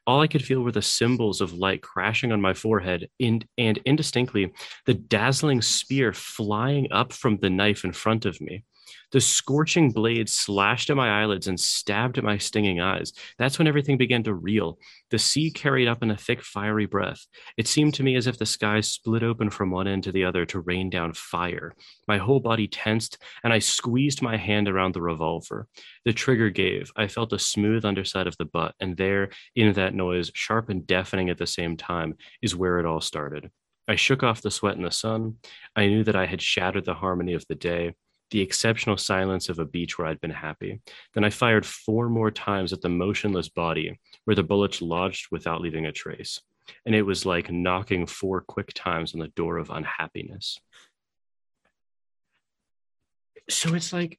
All 0.06 0.20
I 0.20 0.26
could 0.26 0.44
feel 0.44 0.60
were 0.60 0.72
the 0.72 0.82
cymbals 0.82 1.40
of 1.40 1.54
light 1.54 1.80
crashing 1.80 2.32
on 2.32 2.42
my 2.42 2.52
forehead, 2.52 3.08
and, 3.18 3.46
and 3.56 3.78
indistinctly, 3.86 4.52
the 4.84 4.92
dazzling 4.92 5.62
spear 5.62 6.12
flying 6.12 6.92
up 6.92 7.14
from 7.14 7.38
the 7.38 7.48
knife 7.48 7.82
in 7.82 7.92
front 7.94 8.26
of 8.26 8.38
me. 8.42 8.64
The 9.12 9.20
scorching 9.20 9.90
blade 9.90 10.28
slashed 10.28 10.90
at 10.90 10.96
my 10.96 11.22
eyelids 11.22 11.48
and 11.48 11.58
stabbed 11.58 12.18
at 12.18 12.24
my 12.24 12.38
stinging 12.38 12.80
eyes. 12.80 13.12
That's 13.38 13.58
when 13.58 13.66
everything 13.66 13.96
began 13.96 14.22
to 14.24 14.34
reel. 14.34 14.78
The 15.10 15.18
sea 15.18 15.50
carried 15.50 15.88
up 15.88 16.02
in 16.02 16.10
a 16.10 16.16
thick, 16.16 16.42
fiery 16.42 16.86
breath. 16.86 17.26
It 17.56 17.66
seemed 17.66 17.94
to 17.94 18.02
me 18.02 18.16
as 18.16 18.26
if 18.26 18.38
the 18.38 18.46
sky 18.46 18.80
split 18.80 19.22
open 19.22 19.50
from 19.50 19.70
one 19.70 19.88
end 19.88 20.04
to 20.04 20.12
the 20.12 20.24
other 20.24 20.44
to 20.46 20.60
rain 20.60 20.90
down 20.90 21.12
fire. 21.14 21.72
My 22.06 22.18
whole 22.18 22.40
body 22.40 22.68
tensed, 22.68 23.18
and 23.42 23.52
I 23.52 23.58
squeezed 23.58 24.22
my 24.22 24.36
hand 24.36 24.68
around 24.68 24.94
the 24.94 25.02
revolver. 25.02 25.66
The 26.04 26.12
trigger 26.12 26.50
gave. 26.50 26.90
I 26.96 27.08
felt 27.08 27.32
a 27.32 27.38
smooth 27.38 27.84
underside 27.84 28.26
of 28.26 28.36
the 28.36 28.44
butt, 28.44 28.74
and 28.80 28.96
there, 28.96 29.30
in 29.54 29.72
that 29.72 29.94
noise, 29.94 30.30
sharp 30.34 30.68
and 30.68 30.86
deafening 30.86 31.30
at 31.30 31.38
the 31.38 31.46
same 31.46 31.76
time, 31.76 32.16
is 32.42 32.56
where 32.56 32.78
it 32.78 32.86
all 32.86 33.00
started. 33.00 33.50
I 33.88 33.96
shook 33.96 34.22
off 34.22 34.42
the 34.42 34.50
sweat 34.50 34.76
in 34.76 34.82
the 34.82 34.90
sun. 34.90 35.36
I 35.74 35.86
knew 35.86 36.04
that 36.04 36.16
I 36.16 36.26
had 36.26 36.42
shattered 36.42 36.84
the 36.84 36.94
harmony 36.94 37.32
of 37.32 37.46
the 37.48 37.54
day, 37.54 37.94
the 38.30 38.40
exceptional 38.40 38.96
silence 38.96 39.48
of 39.48 39.58
a 39.58 39.64
beach 39.64 39.98
where 39.98 40.06
I'd 40.06 40.20
been 40.20 40.30
happy. 40.30 40.80
Then 41.14 41.24
I 41.24 41.30
fired 41.30 41.64
four 41.64 42.08
more 42.08 42.30
times 42.30 42.72
at 42.72 42.80
the 42.82 42.88
motionless 42.88 43.48
body, 43.48 43.98
where 44.24 44.34
the 44.34 44.42
bullets 44.42 44.82
lodged 44.82 45.28
without 45.30 45.60
leaving 45.60 45.86
a 45.86 45.92
trace. 45.92 46.40
And 46.84 46.94
it 46.94 47.02
was 47.02 47.24
like 47.24 47.50
knocking 47.50 48.06
four 48.06 48.42
quick 48.42 48.72
times 48.74 49.14
on 49.14 49.20
the 49.20 49.28
door 49.28 49.56
of 49.56 49.70
unhappiness. 49.70 50.60
So 53.48 53.74
it's 53.74 53.92
like, 53.92 54.18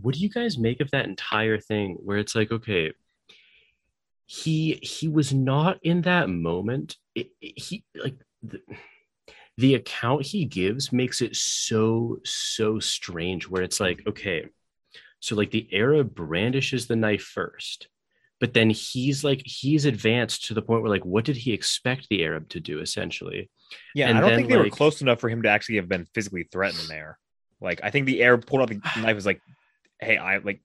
what 0.00 0.14
do 0.14 0.20
you 0.20 0.28
guys 0.28 0.58
make 0.58 0.80
of 0.80 0.90
that 0.90 1.06
entire 1.06 1.58
thing 1.58 1.96
where 2.04 2.18
it's 2.18 2.34
like, 2.34 2.52
okay, 2.52 2.92
he 4.26 4.74
he 4.82 5.08
was 5.08 5.32
not 5.32 5.78
in 5.82 6.02
that 6.02 6.28
moment. 6.28 6.96
It, 7.14 7.30
it- 7.40 7.58
he 7.58 7.84
like 7.94 8.16
the, 8.42 8.60
the 9.58 9.74
account 9.74 10.24
he 10.26 10.44
gives 10.44 10.92
makes 10.92 11.20
it 11.22 11.34
so 11.36 12.18
so 12.24 12.78
strange 12.78 13.48
where 13.48 13.62
it's 13.62 13.80
like 13.80 14.02
okay 14.06 14.46
so 15.20 15.34
like 15.34 15.50
the 15.50 15.68
arab 15.72 16.14
brandishes 16.14 16.86
the 16.86 16.96
knife 16.96 17.22
first 17.22 17.88
but 18.38 18.52
then 18.52 18.68
he's 18.68 19.24
like 19.24 19.40
he's 19.46 19.86
advanced 19.86 20.44
to 20.46 20.54
the 20.54 20.60
point 20.62 20.82
where 20.82 20.90
like 20.90 21.04
what 21.06 21.24
did 21.24 21.36
he 21.36 21.52
expect 21.52 22.06
the 22.10 22.22
arab 22.24 22.48
to 22.50 22.60
do 22.60 22.80
essentially 22.80 23.50
Yeah, 23.94 24.08
And 24.08 24.18
I 24.18 24.20
don't 24.20 24.30
then, 24.30 24.38
think 24.40 24.48
they 24.50 24.56
were 24.58 24.68
close 24.70 25.00
enough 25.00 25.20
for 25.20 25.28
him 25.30 25.42
to 25.42 25.48
actually 25.48 25.76
have 25.76 25.88
been 25.88 26.06
physically 26.14 26.44
threatened 26.52 26.88
there. 26.88 27.18
Like, 27.60 27.80
I 27.82 27.90
think 27.90 28.06
the 28.06 28.22
arab 28.22 28.44
pulled 28.46 28.60
out 28.62 28.68
the 28.68 28.80
knife 29.00 29.14
was 29.16 29.26
like, 29.26 29.40
"Hey, 29.98 30.18
I 30.18 30.36
like, 30.38 30.60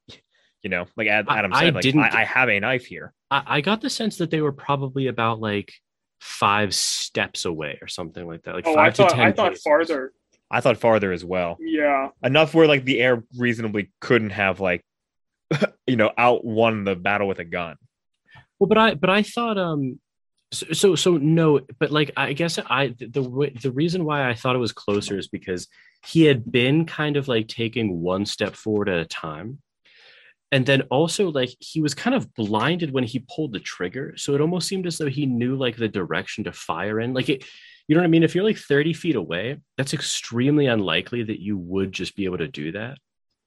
you 0.62 0.70
know, 0.70 0.86
like 0.98 1.08
Ad- 1.08 1.26
I- 1.30 1.38
Adam 1.40 1.54
I 1.54 1.62
said, 1.62 1.74
like, 1.76 1.82
didn't- 1.84 2.02
I, 2.04 2.22
I 2.22 2.26
have 2.26 2.50
a 2.50 2.60
knife 2.60 2.86
here." 2.86 3.14
I, 3.32 3.42
I 3.58 3.62
got 3.62 3.80
the 3.82 3.90
sense 3.90 4.18
that 4.18 4.30
they 4.30 4.42
were 4.42 4.52
probably 4.52 5.08
about 5.08 5.40
like 5.40 5.72
five 6.22 6.74
steps 6.74 7.46
away 7.46 7.80
or 7.82 7.88
something 7.88 8.26
like 8.28 8.44
that 8.44 8.54
like 8.56 8.68
oh 8.68 8.76
five 8.76 8.88
I 8.88 8.90
to 8.92 8.96
thought 8.98 9.12
ten 9.12 9.20
I 9.20 9.32
thought 9.32 9.50
paces. 9.52 9.64
farther 9.64 10.14
I 10.52 10.62
thought 10.62 10.78
farther 10.78 11.12
as 11.12 11.26
well, 11.26 11.58
yeah 11.60 12.10
enough 12.24 12.54
where 12.54 12.68
like 12.68 12.86
the 12.86 13.02
air 13.02 13.24
reasonably 13.38 13.90
couldn't 14.02 14.32
have 14.32 14.60
like, 14.60 14.86
you 15.88 15.96
know, 15.96 16.12
outwon 16.18 16.84
the 16.84 16.96
battle 16.96 17.28
with 17.28 17.40
a 17.40 17.46
gun. 17.46 17.78
Well, 18.60 18.68
but 18.68 18.78
I 18.78 18.94
but 18.96 19.10
I 19.10 19.24
thought 19.24 19.58
um 19.58 20.00
so 20.52 20.66
so, 20.74 20.96
so 20.96 21.18
no, 21.18 21.62
but 21.80 21.92
like 21.92 22.12
I 22.18 22.34
guess 22.34 22.60
I 22.60 22.88
the 23.00 23.08
the, 23.08 23.24
way- 23.24 23.50
the 23.62 23.72
reason 23.72 24.04
why 24.04 24.30
I 24.30 24.34
thought 24.34 24.56
it 24.56 24.60
was 24.60 24.74
closer 24.74 25.18
is 25.18 25.30
because 25.30 25.68
he 26.06 26.24
had 26.24 26.52
been 26.52 26.86
kind 26.86 27.16
of 27.16 27.28
like 27.30 27.48
taking 27.48 28.02
one 28.02 28.26
step 28.26 28.56
forward 28.56 28.90
at 28.90 29.00
a 29.00 29.06
time. 29.06 29.60
And 30.54 30.66
then 30.66 30.82
also 30.92 31.30
like 31.32 31.50
he 31.60 31.82
was 31.82 31.94
kind 31.94 32.16
of 32.16 32.34
blinded 32.36 32.92
when 32.92 33.06
he 33.06 33.26
pulled 33.34 33.54
the 33.54 33.60
trigger. 33.60 34.14
So 34.18 34.34
it 34.36 34.42
almost 34.42 34.68
seemed 34.68 34.86
as 34.86 34.98
though 34.98 35.08
he 35.10 35.26
knew 35.26 35.56
like 35.56 35.78
the 35.78 35.88
direction 35.88 36.44
to 36.44 36.52
fire 36.52 37.00
in. 37.00 37.14
Like 37.14 37.30
it 37.30 37.46
you 37.88 37.96
know 37.96 38.02
what 38.02 38.06
I 38.08 38.10
mean? 38.10 38.24
If 38.24 38.36
you're 38.36 38.44
like 38.44 38.58
30 38.58 38.94
feet 38.94 39.16
away, 39.16 39.58
that's 39.78 39.94
extremely 39.94 40.68
unlikely 40.68 41.24
that 41.24 41.42
you 41.42 41.58
would 41.58 41.92
just 41.92 42.16
be 42.16 42.26
able 42.26 42.38
to 42.38 42.48
do 42.48 42.72
that. 42.74 42.98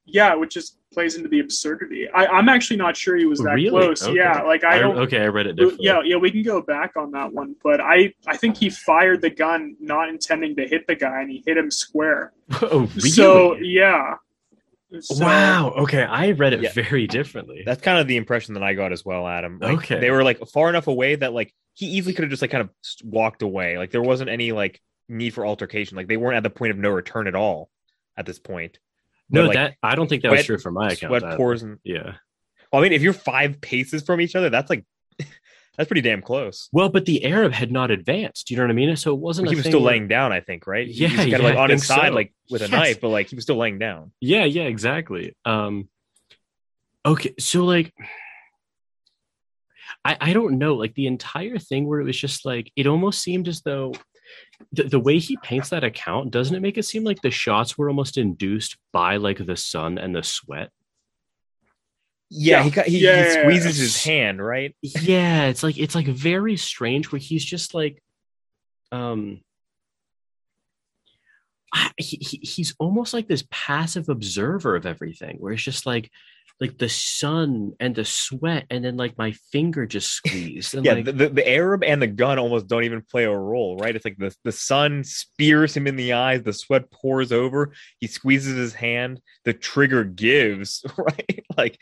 yeah 0.07 0.35
which 0.35 0.53
just 0.55 0.79
plays 0.93 1.15
into 1.17 1.29
the 1.35 1.41
absurdity 1.41 2.09
I, 2.11 2.27
I'm 2.27 2.49
actually 2.55 2.77
not 2.77 2.95
sure 2.97 3.17
he 3.17 3.25
was 3.27 3.39
that 3.41 3.55
Really? 3.55 3.71
close 3.71 4.03
Okay. 4.03 4.17
yeah 4.17 4.43
like 4.43 4.63
I 4.63 4.79
don't 4.79 4.99
okay, 5.05 5.21
I 5.23 5.29
read 5.29 5.47
it 5.47 5.57
differently. 5.57 5.87
yeah 5.87 6.01
yeah 6.05 6.17
we 6.25 6.31
can 6.31 6.43
go 6.43 6.61
back 6.75 6.91
on 7.03 7.11
that 7.13 7.33
one 7.33 7.57
but 7.69 7.81
I 7.81 8.13
I 8.27 8.37
think 8.37 8.57
he 8.59 8.69
fired 8.71 9.23
the 9.23 9.31
gun 9.31 9.77
not 9.81 10.09
intending 10.11 10.53
to 10.57 10.65
hit 10.73 10.87
the 10.87 10.95
guy 11.07 11.23
and 11.23 11.31
he 11.35 11.43
hit 11.47 11.57
him 11.57 11.71
square 11.71 12.33
Oh, 12.63 12.81
really? 12.97 13.11
so 13.19 13.57
yeah 13.57 14.17
So- 15.01 15.25
wow. 15.25 15.71
Okay, 15.79 16.03
I 16.03 16.31
read 16.33 16.53
it 16.53 16.63
Yeah. 16.63 16.73
very 16.73 17.07
differently. 17.07 17.63
That's 17.65 17.83
kind 17.83 17.99
of 17.99 18.07
the 18.07 18.17
impression 18.17 18.55
that 18.55 18.63
I 18.63 18.75
got 18.75 18.93
as 18.93 19.05
well, 19.05 19.27
Adam. 19.27 19.59
Like, 19.61 19.79
Okay. 19.79 20.01
they 20.01 20.11
were 20.11 20.23
like 20.25 20.39
far 20.49 20.69
enough 20.69 20.87
away 20.87 21.17
that 21.17 21.33
like 21.33 21.53
he 21.75 21.87
easily 21.87 22.15
could 22.15 22.23
have 22.25 22.31
just 22.31 22.43
like 22.43 22.51
kind 22.51 22.63
of 22.63 22.71
walked 23.05 23.43
away. 23.43 23.79
Like 23.79 23.91
there 23.91 24.03
wasn't 24.03 24.31
any 24.31 24.53
like 24.53 24.81
need 25.09 25.31
for 25.35 25.45
altercation. 25.47 25.97
Like 25.97 26.09
they 26.09 26.17
weren't 26.17 26.37
at 26.37 26.43
the 26.43 26.51
point 26.51 26.71
of 26.71 26.79
no 26.79 26.91
return 26.91 27.27
at 27.27 27.35
all 27.35 27.71
at 28.17 28.27
this 28.27 28.39
point. 28.39 28.79
No, 29.31 29.45
like, 29.47 29.55
that 29.55 29.75
I 29.83 29.95
don't 29.95 30.09
think 30.09 30.23
that 30.23 30.33
was 30.33 30.45
true 30.45 30.59
for 30.59 30.71
my 30.71 30.91
account. 30.93 31.11
Sweat 31.19 31.37
pours 31.37 31.63
and 31.63 31.79
Yeah. 31.83 32.15
well, 32.73 32.81
I 32.81 32.83
mean, 32.83 32.93
if 32.93 33.03
you're 33.03 33.13
five 33.13 33.61
paces 33.61 34.03
from 34.03 34.21
each 34.21 34.37
other, 34.37 34.51
that's 34.51 34.71
like 34.71 34.85
that's 35.77 35.89
pretty 35.89 36.01
damn 36.03 36.23
close. 36.23 36.69
Well, 36.73 36.89
but 36.89 37.05
the 37.05 37.25
Arab 37.25 37.53
had 37.53 37.73
not 37.73 37.91
advanced. 37.91 38.51
You 38.51 38.57
know 38.57 38.63
what 38.65 38.71
I 38.71 38.75
mean? 38.75 38.95
So 38.97 39.13
it 39.13 39.19
wasn't. 39.21 39.47
But 39.47 39.51
a 39.51 39.53
he 39.53 39.57
was 39.57 39.67
still 39.67 39.83
where- 39.83 39.93
laying 39.93 40.09
down, 40.09 40.33
I 40.33 40.41
think, 40.41 40.67
right? 40.67 40.87
He 40.87 40.93
Yeah, 41.05 41.09
was 41.09 41.17
kind 41.17 41.31
yeah, 41.31 41.37
of 41.39 41.43
like 41.45 41.57
on 41.57 41.71
his 41.71 41.87
side, 41.87 42.09
so. 42.11 42.15
like 42.15 42.33
with 42.51 42.63
a 42.63 42.67
Yes. 42.67 42.71
knife, 42.73 43.01
but 43.01 43.09
like 43.09 43.29
he 43.29 43.35
was 43.37 43.45
still 43.45 43.57
laying 43.57 43.79
down. 43.79 44.13
Yeah, 44.21 44.45
yeah, 44.45 44.63
exactly. 44.65 45.37
Um 45.45 45.89
okay, 47.05 47.35
so 47.39 47.65
like 47.65 47.93
I 50.05 50.17
I 50.21 50.33
don't 50.33 50.59
know, 50.59 50.75
like 50.75 50.95
the 50.95 51.07
entire 51.07 51.59
thing 51.59 51.87
where 51.87 52.01
it 52.01 52.05
was 52.05 52.19
just 52.19 52.45
like 52.45 52.71
it 52.77 52.87
almost 52.87 53.21
seemed 53.23 53.49
as 53.49 53.63
though 53.63 53.93
the, 54.73 54.85
the 54.85 55.01
way 55.01 55.19
he 55.19 55.37
paints 55.43 55.69
that 55.71 55.85
account 55.85 56.31
doesn't 56.31 56.57
it 56.57 56.61
make 56.63 56.79
it 56.79 56.85
seem 56.85 57.05
like 57.05 57.21
the 57.23 57.31
shots 57.31 57.77
were 57.77 57.89
almost 57.89 58.17
induced 58.17 58.77
by 58.93 59.17
like 59.17 59.45
the 59.45 59.57
sun 59.57 59.99
and 59.99 60.15
the 60.15 60.23
sweat 60.23 60.71
Yeah, 62.37 62.63
he 62.63 62.71
got, 62.71 62.87
he, 62.87 62.99
Yeah, 62.99 63.17
he 63.17 63.31
squeezes 63.31 63.77
his 63.79 64.03
hand, 64.03 64.45
right? 64.45 64.75
yeah 64.83 65.47
it's 65.47 65.63
like 65.63 65.79
it's 65.79 65.95
like 65.95 66.07
very 66.07 66.57
strange 66.57 67.11
where 67.11 67.21
he's 67.21 67.45
just 67.45 67.75
like 67.75 68.03
um 68.93 69.41
he, 71.97 72.17
he, 72.21 72.37
he's 72.39 72.75
almost 72.79 73.13
like 73.13 73.27
this 73.27 73.45
passive 73.51 74.09
observer 74.09 74.77
of 74.77 74.87
everything 74.87 75.37
where 75.39 75.53
it's 75.53 75.63
just 75.63 75.87
like 75.87 76.11
like 76.61 76.79
the 76.79 76.89
sun 76.89 77.73
and 77.81 77.97
the 77.97 78.05
sweat 78.05 78.65
and 78.71 78.85
then 78.85 78.97
like 78.97 79.19
my 79.19 79.33
finger 79.51 79.87
just 79.87 80.13
squeezed 80.13 80.75
and 80.75 80.87
Yeah, 80.87 80.93
like 80.95 81.05
the, 81.05 81.13
the, 81.13 81.29
the 81.31 81.49
Arab 81.49 81.83
and 81.83 82.01
the 82.01 82.07
gun 82.07 82.39
almost 82.39 82.69
don't 82.69 82.85
even 82.85 83.03
play 83.03 83.25
a 83.25 83.37
role, 83.37 83.77
right? 83.77 83.95
It's 83.95 84.05
like 84.05 84.19
the, 84.19 84.33
the 84.45 84.53
sun 84.53 85.03
spears 85.03 85.77
him 85.77 85.89
in 85.89 85.97
the 85.97 86.13
eyes, 86.13 86.43
the 86.45 86.53
sweat 86.53 86.93
pours 86.93 87.33
over, 87.33 87.73
he 87.99 88.07
squeezes 88.07 88.57
his 88.57 88.73
hand, 88.73 89.21
the 89.45 89.53
trigger 89.53 90.05
gives, 90.05 90.85
right? 90.97 91.45
Like, 91.57 91.79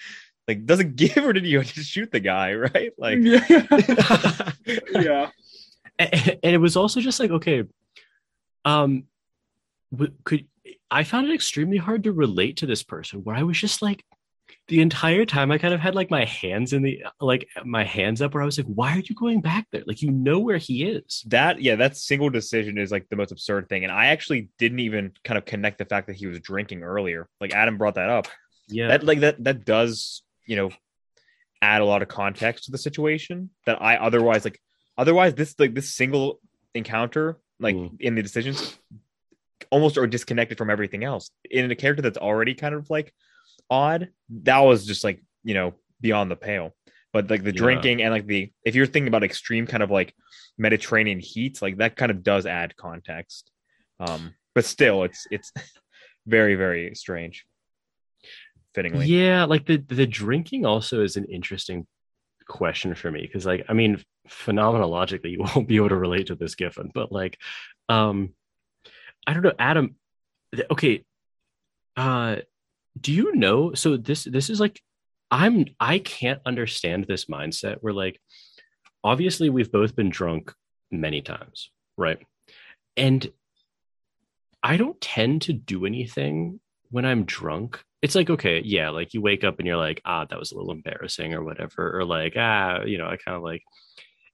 like 0.49 0.66
doesn't 0.66 0.97
give 0.97 1.18
or 1.18 1.32
did 1.32 1.47
you 1.47 1.62
just 1.62 1.90
shoot 1.90 2.11
the 2.11 2.20
guy, 2.20 2.55
right? 2.55 2.93
Like, 2.99 3.18
yeah 3.20 4.53
yeah 4.93 5.30
and, 5.99 6.38
and 6.43 6.55
it 6.55 6.59
was 6.59 6.76
also 6.76 7.01
just 7.01 7.20
like 7.20 7.30
okay 7.30 7.64
um 8.64 9.05
could 10.24 10.47
i 10.90 11.05
found 11.05 11.28
it 11.28 11.34
extremely 11.34 11.76
hard 11.76 12.05
to 12.05 12.12
relate 12.12 12.59
to 12.59 12.66
this 12.66 12.82
person 12.82 13.20
where 13.24 13.36
i 13.36 13.43
was 13.43 13.59
just 13.59 13.82
like 13.82 14.05
the 14.68 14.80
entire 14.80 15.24
time 15.24 15.51
I 15.51 15.59
kind 15.59 15.74
of 15.74 15.80
had 15.80 15.95
like 15.95 16.11
my 16.11 16.24
hands 16.24 16.72
in 16.72 16.82
the 16.82 17.05
like 17.20 17.49
my 17.64 17.84
hands 17.84 18.22
up 18.22 18.34
where 18.34 18.43
I 18.43 18.47
was 18.47 18.59
like, 18.59 18.66
why 18.66 18.97
are 18.97 19.01
you 19.01 19.14
going 19.14 19.40
back 19.40 19.66
there? 19.70 19.82
Like 19.86 20.03
you 20.03 20.11
know 20.11 20.38
where 20.38 20.59
he 20.59 20.84
is. 20.84 21.24
That 21.26 21.61
yeah, 21.61 21.76
that 21.76 21.97
single 21.97 22.30
decision 22.30 22.78
is 22.78 22.90
like 22.90 23.09
the 23.09 23.16
most 23.16 23.32
absurd 23.32 23.68
thing. 23.68 23.84
And 23.84 23.93
I 23.93 24.07
actually 24.07 24.51
didn't 24.59 24.80
even 24.80 25.12
kind 25.24 25.36
of 25.36 25.45
connect 25.45 25.78
the 25.78 25.84
fact 25.84 26.07
that 26.07 26.16
he 26.16 26.26
was 26.26 26.40
drinking 26.40 26.82
earlier. 26.82 27.28
Like 27.40 27.53
Adam 27.53 27.76
brought 27.76 27.97
that 27.97 28.09
up. 28.09 28.28
Yeah. 28.68 28.88
That 28.88 29.05
like 29.05 29.20
that 29.20 29.43
that 29.45 29.64
does, 29.64 30.22
you 30.53 30.57
know, 30.61 30.70
add 31.62 31.80
a 31.80 31.84
lot 31.92 32.03
of 32.03 32.09
context 32.09 32.64
to 32.64 32.70
the 32.72 32.76
situation 32.88 33.48
that 33.66 33.80
I 33.80 33.96
otherwise 33.96 34.44
like 34.44 34.59
otherwise 34.98 35.32
this 35.34 35.55
like 35.59 35.74
this 35.78 35.94
single 36.00 36.26
encounter, 36.74 37.38
like 37.66 37.74
Mm. 37.76 38.00
in 38.00 38.14
the 38.16 38.22
decisions, 38.22 38.78
almost 39.70 39.96
are 39.96 40.07
disconnected 40.07 40.59
from 40.59 40.68
everything 40.68 41.03
else. 41.05 41.30
In 41.50 41.70
a 41.70 41.74
character 41.82 42.03
that's 42.03 42.18
already 42.18 42.55
kind 42.55 42.74
of 42.74 42.90
like 42.90 43.09
odd, 43.70 44.09
that 44.48 44.59
was 44.59 44.84
just 44.84 45.05
like, 45.05 45.18
you 45.42 45.55
know, 45.55 45.68
beyond 46.03 46.30
the 46.30 46.36
pale. 46.48 46.68
But 47.14 47.30
like 47.30 47.42
the 47.44 47.50
Yeah. 47.55 47.62
drinking 47.64 48.03
and 48.03 48.12
like 48.12 48.26
the 48.26 48.53
if 48.68 48.74
you're 48.74 48.90
thinking 48.92 49.09
about 49.09 49.24
extreme 49.24 49.66
kind 49.66 49.82
of 49.82 49.90
like 49.90 50.14
Mediterranean 50.59 51.20
heat, 51.20 51.62
like 51.62 51.76
that 51.78 51.96
kind 51.96 52.11
of 52.11 52.22
does 52.22 52.44
add 52.44 52.76
context. 52.76 53.50
Um, 54.05 54.34
but 54.55 54.64
still 54.66 55.05
it's 55.05 55.26
it's 55.30 55.50
very, 56.26 56.55
very 56.64 56.94
strange. 56.94 57.46
Fittingly. 58.75 59.07
Yeah, 59.07 59.45
like 59.45 59.66
the 59.66 59.77
the 59.77 60.07
drinking 60.07 60.64
also 60.64 61.03
is 61.03 61.16
an 61.16 61.27
interesting 61.27 61.87
question 62.49 62.95
for 62.95 63.11
me 63.11 63.23
because 63.23 63.47
like 63.47 63.64
I 63.68 63.73
mean 63.73 64.03
phenomenologically 64.29 65.33
you 65.33 65.41
won't 65.55 65.68
be 65.68 65.77
able 65.77 65.91
to 65.91 65.97
relate 65.97 66.29
to 66.29 66.35
this 66.35 66.55
Giffen, 66.55 66.91
but 66.95 67.12
like 67.12 67.39
um 67.89 68.35
I 69.27 69.35
don't 69.35 69.43
know, 69.43 69.53
Adam 69.59 69.97
okay. 70.70 71.05
Uh 71.97 72.37
do 73.01 73.12
you 73.12 73.35
know 73.35 73.75
so 73.75 73.97
this 73.97 74.25
this 74.25 74.51
is 74.51 74.61
like 74.61 74.81
I'm 75.31 75.66
I 75.81 75.99
can't 75.99 76.41
understand 76.45 77.07
this 77.07 77.25
mindset 77.27 77.79
where 77.81 77.95
like 77.95 78.20
obviously 79.03 79.51
we've 79.51 79.73
both 79.73 79.97
been 79.97 80.11
drunk 80.11 80.53
many 80.91 81.23
times, 81.23 81.70
right? 81.97 82.18
And 82.97 83.31
I 84.62 84.77
don't 84.77 85.01
tend 85.01 85.43
to 85.43 85.53
do 85.53 85.87
anything 85.87 86.61
when 86.91 87.05
I'm 87.05 87.25
drunk. 87.25 87.83
It's 88.03 88.14
like, 88.14 88.30
okay, 88.30 88.61
yeah, 88.64 88.90
like 88.90 89.14
you 89.14 89.20
wake 89.20 89.44
up 89.44 89.59
and 89.59 89.66
you're 89.66 89.76
like, 89.76 90.00
ah, 90.05 90.24
that 90.24 90.38
was 90.38 90.53
a 90.53 90.57
little 90.57 90.72
embarrassing 90.72 91.34
or 91.34 91.44
whatever, 91.44 91.98
or 91.98 92.05
like, 92.05 92.34
ah, 92.36 92.82
you 92.82 92.98
know, 92.98 93.07
I 93.07 93.16
kind 93.16 93.36
of 93.36 93.42
like, 93.42 93.62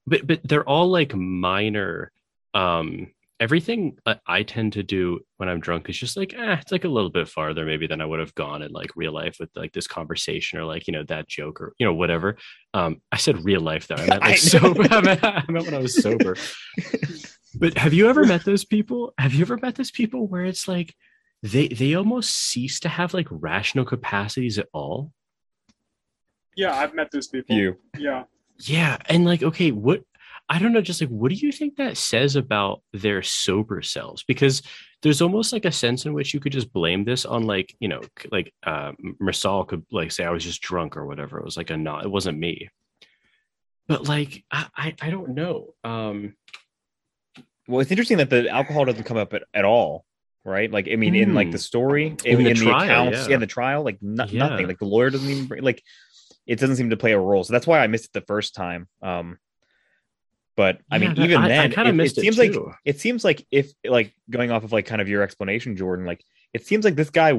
but 0.06 0.26
but 0.26 0.40
they're 0.44 0.68
all 0.68 0.88
like 0.88 1.14
minor. 1.14 2.12
Um, 2.54 3.08
everything 3.40 3.96
I 4.26 4.42
tend 4.42 4.72
to 4.72 4.82
do 4.82 5.20
when 5.36 5.48
I'm 5.48 5.60
drunk 5.60 5.88
is 5.88 5.98
just 5.98 6.16
like, 6.16 6.34
eh, 6.34 6.56
it's 6.60 6.72
like 6.72 6.84
a 6.84 6.88
little 6.88 7.10
bit 7.10 7.28
farther 7.28 7.64
maybe 7.64 7.86
than 7.86 8.00
I 8.00 8.06
would 8.06 8.18
have 8.18 8.34
gone 8.34 8.62
in 8.62 8.72
like 8.72 8.90
real 8.96 9.12
life 9.12 9.36
with 9.38 9.50
like 9.54 9.72
this 9.72 9.86
conversation 9.86 10.58
or 10.58 10.64
like 10.64 10.88
you 10.88 10.92
know 10.92 11.04
that 11.04 11.28
joke 11.28 11.60
or 11.60 11.74
you 11.78 11.86
know 11.86 11.94
whatever. 11.94 12.36
Um, 12.74 13.00
I 13.12 13.18
said 13.18 13.44
real 13.44 13.60
life 13.60 13.86
though. 13.86 13.96
I 13.96 14.06
meant 14.06 14.22
I 14.24 14.30
like 14.30 14.30
know. 14.30 14.36
sober. 14.36 14.82
I 14.90 15.00
meant, 15.00 15.24
I 15.24 15.44
meant 15.48 15.66
when 15.66 15.74
I 15.74 15.78
was 15.78 16.02
sober. 16.02 16.36
But 17.54 17.78
have 17.78 17.94
you 17.94 18.08
ever 18.08 18.24
met 18.24 18.44
those 18.44 18.64
people? 18.64 19.14
Have 19.18 19.34
you 19.34 19.42
ever 19.42 19.56
met 19.56 19.74
those 19.74 19.90
people 19.90 20.26
where 20.26 20.44
it's 20.44 20.68
like 20.68 20.94
they 21.43 21.68
they 21.68 21.95
almost 21.95 22.34
cease 22.34 22.80
to 22.80 22.89
have 22.89 23.14
like 23.14 23.28
rational 23.30 23.84
capacities 23.84 24.59
at 24.59 24.68
all? 24.72 25.12
Yeah, 26.57 26.74
I've 26.74 26.95
met 26.95 27.11
those 27.12 27.28
people. 27.28 27.57
You. 27.57 27.76
Yeah. 27.97 28.24
Yeah, 28.61 28.99
and 29.07 29.24
like 29.24 29.43
okay, 29.43 29.70
what 29.70 30.03
I 30.49 30.59
don't 30.59 30.72
know, 30.72 30.80
just 30.80 31.01
like 31.01 31.11
what 31.11 31.30
do 31.30 31.36
you 31.36 31.53
think 31.53 31.76
that 31.76 31.97
says 31.97 32.34
about 32.34 32.82
their 32.93 33.22
sober 33.22 33.82
selves? 33.82 34.24
Because 34.24 34.62
there's 35.03 35.22
almost 35.22 35.53
like 35.53 35.64
a 35.64 35.70
sense 35.70 36.07
in 36.07 36.12
which 36.12 36.34
you 36.34 36.41
could 36.41 36.53
just 36.53 36.72
blame 36.72 37.05
this 37.05 37.24
on 37.24 37.45
like 37.45 37.76
you 37.78 37.86
know 37.86 38.01
like 38.32 38.53
uh 38.64 38.93
Meursault 39.22 39.68
could 39.68 39.84
like 39.93 40.11
say 40.11 40.24
I 40.24 40.30
was 40.30 40.43
just 40.43 40.61
drunk 40.61 40.97
or 40.97 41.07
whatever. 41.07 41.39
It 41.39 41.45
was 41.45 41.57
like 41.57 41.70
a 41.70 41.76
not 41.76 42.05
it 42.05 42.11
wasn't 42.11 42.39
me. 42.39 42.68
But 43.86 44.09
like 44.09 44.45
I 44.51 44.66
I, 44.76 44.95
I 45.01 45.11
don't 45.11 45.36
know. 45.36 45.74
Um 45.84 46.34
Well, 47.68 47.80
it's 47.80 47.93
interesting 47.93 48.16
that 48.16 48.30
the 48.30 48.49
alcohol 48.49 48.86
doesn't 48.86 49.05
come 49.05 49.18
up 49.18 49.34
at, 49.34 49.45
at 49.55 49.64
all, 49.64 50.05
right? 50.49 50.70
Like, 50.70 50.88
I 50.90 50.96
mean, 50.96 51.14
in 51.14 51.34
like 51.34 51.49
Hmm. 51.49 51.53
the 51.53 51.59
story, 51.59 52.07
In 52.24 52.38
in, 52.38 52.44
the 52.44 52.51
in 52.51 52.57
trial, 52.57 52.82
accounts, 52.82 53.18
yeah. 53.20 53.28
yeah, 53.28 53.34
in 53.34 53.40
the 53.40 53.46
trial, 53.46 53.82
like 53.84 53.99
no- 54.03 54.24
Yeah. 54.24 54.49
nothing. 54.49 54.66
Like 54.66 54.78
the 54.78 54.86
lawyer 54.86 55.11
doesn't 55.11 55.28
even 55.30 55.46
bring, 55.46 55.62
like 55.62 55.82
it 56.46 56.59
doesn't 56.59 56.76
seem 56.76 56.90
to 56.90 56.96
play 56.96 57.12
a 57.12 57.18
role. 57.20 57.44
So 57.44 57.53
that's 57.53 57.66
why 57.66 57.80
I 57.80 57.86
missed 57.86 58.07
it 58.07 58.12
the 58.14 58.22
first 58.26 58.55
time. 58.55 58.88
Um, 59.03 59.38
but 60.57 60.80
I 60.90 60.99
mean, 60.99 61.14
that- 61.14 61.22
even 61.24 61.40
I, 61.42 61.44
I 61.44 61.49
then, 61.68 61.86
of 61.86 62.01
it, 62.01 62.07
it 62.07 62.14
seems 62.16 62.38
like 62.38 62.55
it 62.84 62.99
seems 63.01 63.24
like 63.24 63.46
if 63.51 63.70
like 63.86 64.12
going 64.28 64.51
off 64.51 64.64
of 64.64 64.72
like 64.72 64.86
kind 64.86 65.01
of 65.01 65.09
your 65.09 65.22
explanation, 65.22 65.76
Jordan, 65.76 66.05
like 66.07 66.24
it 66.53 66.66
seems 66.66 66.84
like 66.84 66.96
this 66.96 67.11
guy 67.11 67.32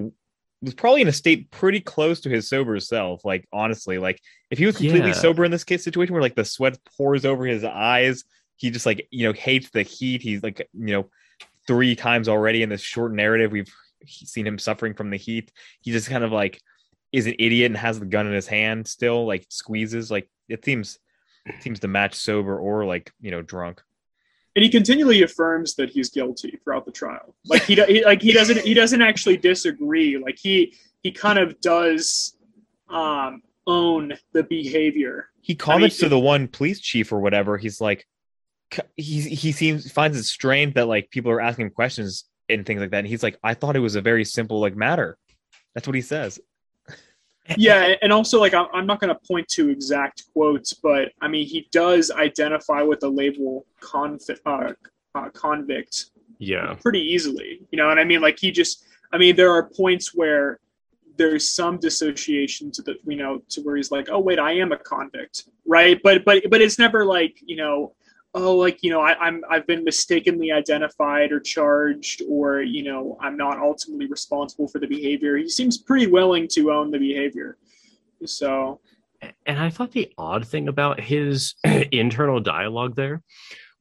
was 0.62 0.74
probably 0.76 1.02
in 1.02 1.08
a 1.08 1.14
state 1.14 1.50
pretty 1.52 1.80
close 1.80 2.22
to 2.22 2.30
his 2.30 2.48
sober 2.48 2.80
self. 2.80 3.26
Like 3.26 3.48
honestly, 3.52 3.98
like 3.98 4.22
if 4.52 4.58
he 4.58 4.66
was 4.66 4.78
completely 4.78 5.14
sober 5.14 5.44
in 5.44 5.52
this 5.52 5.64
case 5.66 5.84
situation 5.84 6.14
where 6.14 6.22
like 6.22 6.36
the 6.36 6.46
sweat 6.46 6.78
pours 6.98 7.26
over 7.26 7.46
his 7.46 7.64
eyes, 7.64 8.24
he 8.58 8.70
just 8.72 8.86
like 8.86 9.08
you 9.12 9.26
know 9.28 9.34
hates 9.34 9.70
the 9.72 9.84
heat. 9.84 10.22
He's 10.22 10.42
like 10.44 10.68
you 10.74 10.94
know 10.94 11.10
three 11.70 11.96
times 11.96 12.28
already 12.28 12.64
in 12.64 12.70
this 12.70 12.82
short 12.82 13.14
narrative 13.14 13.52
we've 13.52 13.72
seen 14.08 14.48
him 14.48 14.58
suffering 14.58 14.96
from 14.96 15.12
the 15.12 15.18
heat. 15.18 15.52
He 15.82 15.92
just 15.92 16.10
kind 16.10 16.24
of 16.24 16.32
like 16.32 16.60
is 17.12 17.28
an 17.28 17.36
idiot 17.38 17.68
and 17.68 17.78
has 17.78 18.00
the 18.00 18.08
gun 18.08 18.26
in 18.26 18.34
his 18.34 18.48
hand 18.48 18.88
still, 18.88 19.28
like 19.28 19.46
squeezes. 19.50 20.10
Like 20.10 20.28
it 20.48 20.66
seems 20.66 20.98
it 21.46 21.62
seems 21.62 21.80
to 21.82 21.88
match 21.88 22.16
sober 22.16 22.58
or 22.58 22.86
like 22.86 23.14
you 23.22 23.30
know 23.30 23.44
drunk. 23.44 23.84
and 24.56 24.64
he 24.64 24.70
continually 24.70 25.22
affirms 25.22 25.76
that 25.76 25.92
he's 25.92 26.10
guilty 26.10 26.58
throughout 26.64 26.86
the 26.86 26.92
trial. 26.92 27.36
Like 27.46 27.62
he, 27.66 27.76
he 27.76 28.04
like 28.04 28.24
he 28.24 28.34
doesn't 28.34 28.62
he 28.62 28.74
doesn't 28.74 29.04
actually 29.04 29.38
disagree. 29.38 30.18
Like 30.18 30.40
he 30.42 30.74
he 31.04 31.12
kind 31.12 31.38
of 31.38 31.62
does 31.62 32.36
um, 32.90 33.44
own 33.68 34.14
the 34.34 34.42
behavior. 34.42 35.30
he 35.42 35.54
comments 35.54 36.02
mean, 36.02 36.06
to 36.06 36.10
the 36.10 36.20
one 36.20 36.48
police 36.48 36.80
chief 36.80 37.12
or 37.14 37.20
whatever. 37.20 37.60
He's 37.60 37.80
like, 37.80 38.08
he 38.96 39.22
he 39.22 39.52
seems 39.52 39.92
finds 39.92 40.18
it 40.18 40.24
strange 40.24 40.74
that 40.76 40.88
like 40.88 41.10
people 41.10 41.32
are 41.32 41.42
asking 41.42 41.66
him 41.68 41.72
questions 41.72 42.26
and 42.50 42.66
things 42.66 42.82
like 42.82 42.92
that. 42.92 43.00
And 43.00 43.08
he's 43.08 43.24
like, 43.24 43.38
I 43.44 43.54
thought 43.54 43.76
it 43.76 43.80
was 43.80 43.96
a 43.96 44.02
very 44.02 44.26
simple 44.26 44.60
like 44.60 44.76
matter. 44.76 45.18
That's 45.74 45.88
what 45.88 45.96
he 45.96 46.02
says. 46.02 46.40
Yeah, 47.58 47.96
and 48.04 48.14
also 48.14 48.40
like 48.40 48.54
I'm 48.54 48.68
I'm 48.74 48.86
not 48.86 49.00
going 49.00 49.12
to 49.12 49.20
point 49.28 49.48
to 49.50 49.70
exact 49.70 50.24
quotes, 50.34 50.74
but 50.74 51.12
I 51.20 51.28
mean 51.28 51.48
he 51.48 51.68
does 51.72 52.12
identify 52.12 52.84
with 52.84 53.00
the 53.00 53.10
label 53.10 53.66
convict 53.80 54.40
uh, 54.46 54.74
uh, 55.16 55.30
convict 55.30 56.12
Yeah. 56.38 56.76
pretty 56.80 57.00
easily. 57.02 57.62
You 57.72 57.78
know, 57.78 57.90
and 57.90 58.00
I 58.00 58.04
mean, 58.04 58.22
like 58.22 58.38
he 58.38 58.52
just, 58.52 58.86
I 59.12 59.18
mean, 59.18 59.36
there 59.36 59.52
are 59.52 59.64
points 59.68 60.14
where 60.14 60.60
there's 61.18 61.48
some 61.50 61.80
dissociation 61.80 62.72
to 62.72 62.82
the, 62.84 62.96
you 63.06 63.16
know, 63.18 63.42
to 63.50 63.62
where 63.62 63.76
he's 63.78 63.90
like, 63.90 64.10
oh 64.12 64.20
wait, 64.20 64.38
I 64.38 64.52
am 64.54 64.72
a 64.72 64.78
convict, 64.78 65.46
right? 65.66 66.00
But 66.04 66.24
but 66.26 66.44
but 66.52 66.62
it's 66.62 66.78
never 66.78 67.04
like 67.04 67.40
you 67.44 67.56
know, 67.56 67.96
oh 68.34 68.56
like 68.56 68.80
you 68.82 68.90
know, 68.92 69.02
I, 69.02 69.18
I'm 69.20 69.44
I've 69.50 69.68
been 69.68 69.84
mistakenly 69.84 70.52
identified 70.52 71.32
or 71.32 71.40
charged, 71.40 72.22
or 72.28 72.62
you 72.62 72.84
know, 72.84 73.18
I'm 73.22 73.38
not 73.38 73.60
ultimately 73.60 74.08
responsible 74.08 74.68
for 74.68 74.80
the 74.80 74.88
behavior. 74.88 75.38
He 75.38 75.50
seems 75.50 75.78
pretty 75.78 76.08
willing 76.08 76.48
to 76.54 76.72
own 76.72 76.92
the 76.92 77.00
behavior. 77.00 77.58
So 78.26 78.82
And 79.46 79.60
I 79.60 79.70
thought 79.70 79.92
the 79.92 80.12
odd 80.18 80.48
thing 80.48 80.68
about 80.68 81.00
his 81.00 81.56
internal 81.92 82.40
dialogue 82.40 82.96
there 82.96 83.22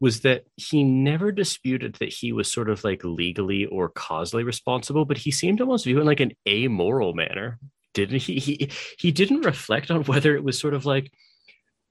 was 0.01 0.21
that 0.21 0.45
he 0.57 0.85
never 0.85 1.33
disputed 1.33 1.95
that 1.95 2.13
he 2.13 2.33
was 2.33 2.51
sort 2.53 2.71
of 2.71 2.85
like 2.85 3.03
legally 3.03 3.67
or 3.67 3.89
causally 3.89 4.45
responsible, 4.45 5.05
but 5.05 5.19
he 5.19 5.31
seemed 5.31 5.61
almost 5.61 5.85
view 5.85 5.99
in 5.99 6.07
like 6.07 6.21
an 6.21 6.33
amoral 6.49 7.15
manner. 7.15 7.59
Didn't 7.95 8.23
he? 8.23 8.39
He 8.39 8.71
he 8.99 9.11
didn't 9.11 9.45
reflect 9.45 9.91
on 9.91 10.05
whether 10.05 10.37
it 10.37 10.45
was 10.45 10.59
sort 10.59 10.75
of 10.75 10.87
like, 10.87 11.11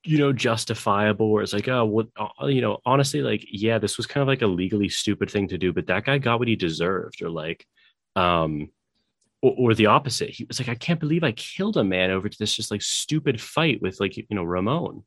you 0.07 0.17
know, 0.17 0.31
justifiable 0.31 1.27
or 1.27 1.41
it's 1.41 1.53
like, 1.53 1.67
oh, 1.67 1.85
what, 1.85 2.07
uh, 2.19 2.47
you 2.47 2.61
know, 2.61 2.79
honestly, 2.85 3.21
like, 3.21 3.45
yeah, 3.49 3.77
this 3.77 3.97
was 3.97 4.07
kind 4.07 4.21
of 4.21 4.27
like 4.27 4.41
a 4.41 4.47
legally 4.47 4.89
stupid 4.89 5.29
thing 5.29 5.47
to 5.49 5.57
do, 5.57 5.73
but 5.73 5.87
that 5.87 6.05
guy 6.05 6.17
got 6.17 6.39
what 6.39 6.47
he 6.47 6.55
deserved, 6.55 7.21
or 7.21 7.29
like, 7.29 7.65
um, 8.15 8.69
or, 9.41 9.55
or 9.57 9.73
the 9.73 9.87
opposite. 9.87 10.29
He 10.29 10.45
was 10.45 10.59
like, 10.59 10.69
I 10.69 10.75
can't 10.75 10.99
believe 10.99 11.23
I 11.23 11.31
killed 11.33 11.77
a 11.77 11.83
man 11.83 12.11
over 12.11 12.29
to 12.29 12.37
this 12.37 12.53
just 12.53 12.71
like 12.71 12.81
stupid 12.81 13.39
fight 13.39 13.81
with 13.81 13.99
like 13.99 14.17
you 14.17 14.25
know 14.31 14.43
Ramon. 14.43 15.03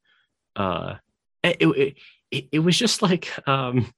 Uh, 0.55 0.95
it 1.43 1.57
it, 1.61 1.95
it, 2.31 2.49
it 2.53 2.59
was 2.59 2.79
just 2.79 3.03
like 3.03 3.31
um, 3.49 3.93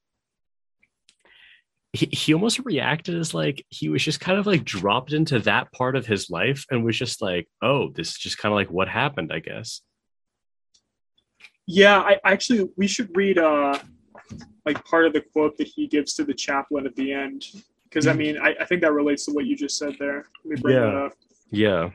he, 1.92 2.08
he 2.10 2.34
almost 2.34 2.60
reacted 2.60 3.16
as 3.16 3.34
like 3.34 3.64
he 3.68 3.88
was 3.88 4.02
just 4.02 4.20
kind 4.20 4.38
of 4.38 4.46
like 4.46 4.64
dropped 4.64 5.12
into 5.12 5.40
that 5.40 5.72
part 5.72 5.96
of 5.96 6.06
his 6.06 6.30
life 6.30 6.64
and 6.70 6.84
was 6.84 6.96
just 6.96 7.20
like, 7.20 7.48
oh, 7.60 7.90
this 7.90 8.10
is 8.10 8.18
just 8.18 8.38
kind 8.38 8.52
of 8.52 8.56
like 8.56 8.70
what 8.70 8.88
happened, 8.88 9.32
I 9.32 9.40
guess. 9.40 9.82
Yeah, 11.66 11.98
I 12.00 12.18
actually 12.24 12.68
we 12.76 12.86
should 12.86 13.10
read 13.16 13.38
uh 13.38 13.78
like 14.64 14.84
part 14.84 15.06
of 15.06 15.12
the 15.12 15.20
quote 15.20 15.56
that 15.58 15.66
he 15.68 15.86
gives 15.86 16.14
to 16.14 16.24
the 16.24 16.34
chaplain 16.34 16.86
at 16.86 16.94
the 16.96 17.12
end 17.12 17.46
because 17.84 18.06
I 18.06 18.12
mean 18.12 18.38
I, 18.38 18.54
I 18.60 18.64
think 18.64 18.80
that 18.82 18.92
relates 18.92 19.26
to 19.26 19.32
what 19.32 19.46
you 19.46 19.56
just 19.56 19.78
said 19.78 19.96
there. 19.98 20.26
Let 20.44 20.56
me 20.56 20.60
bring 20.60 20.76
Yeah. 20.76 20.80
that 20.86 20.94
up. 20.96 21.12
Yeah. 21.50 21.90